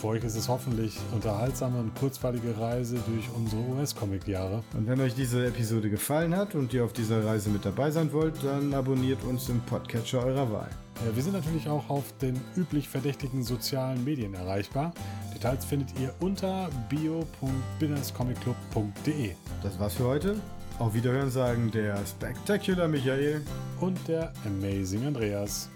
Für 0.00 0.08
euch 0.08 0.24
ist 0.24 0.34
es 0.34 0.48
hoffentlich 0.48 0.98
unterhaltsame 1.12 1.78
und 1.78 1.94
kurzweilige 1.94 2.58
Reise 2.58 2.98
durch 3.06 3.28
unsere 3.36 3.60
US-Comic-Jahre. 3.60 4.64
Und 4.72 4.88
wenn 4.88 4.98
euch 4.98 5.14
diese 5.14 5.46
Episode 5.46 5.90
gefallen 5.90 6.34
hat 6.34 6.54
und 6.54 6.72
ihr 6.72 6.86
auf 6.86 6.94
dieser 6.94 7.22
Reise 7.22 7.50
mit 7.50 7.66
dabei 7.66 7.90
sein 7.90 8.10
wollt, 8.14 8.42
dann 8.42 8.72
abonniert 8.72 9.22
uns 9.24 9.50
im 9.50 9.60
Podcatcher 9.60 10.24
eurer 10.24 10.50
Wahl. 10.50 10.70
Ja, 11.04 11.14
wir 11.14 11.22
sind 11.22 11.34
natürlich 11.34 11.68
auch 11.68 11.90
auf 11.90 12.04
den 12.22 12.40
üblich 12.56 12.88
verdächtigen 12.88 13.42
sozialen 13.42 14.02
Medien 14.02 14.32
erreichbar. 14.32 14.94
Details 15.34 15.66
findet 15.66 15.90
ihr 16.00 16.14
unter 16.20 16.70
bio.binnerscomicclub.de. 16.88 19.32
Das 19.62 19.78
war's 19.78 19.96
für 19.96 20.04
heute. 20.04 20.36
Auf 20.78 20.94
Wiederhören 20.94 21.30
sagen 21.30 21.70
der 21.72 21.98
Spectacular 22.06 22.88
Michael. 22.88 23.42
Und 23.80 23.98
der 24.08 24.32
Amazing 24.46 25.06
Andreas. 25.06 25.68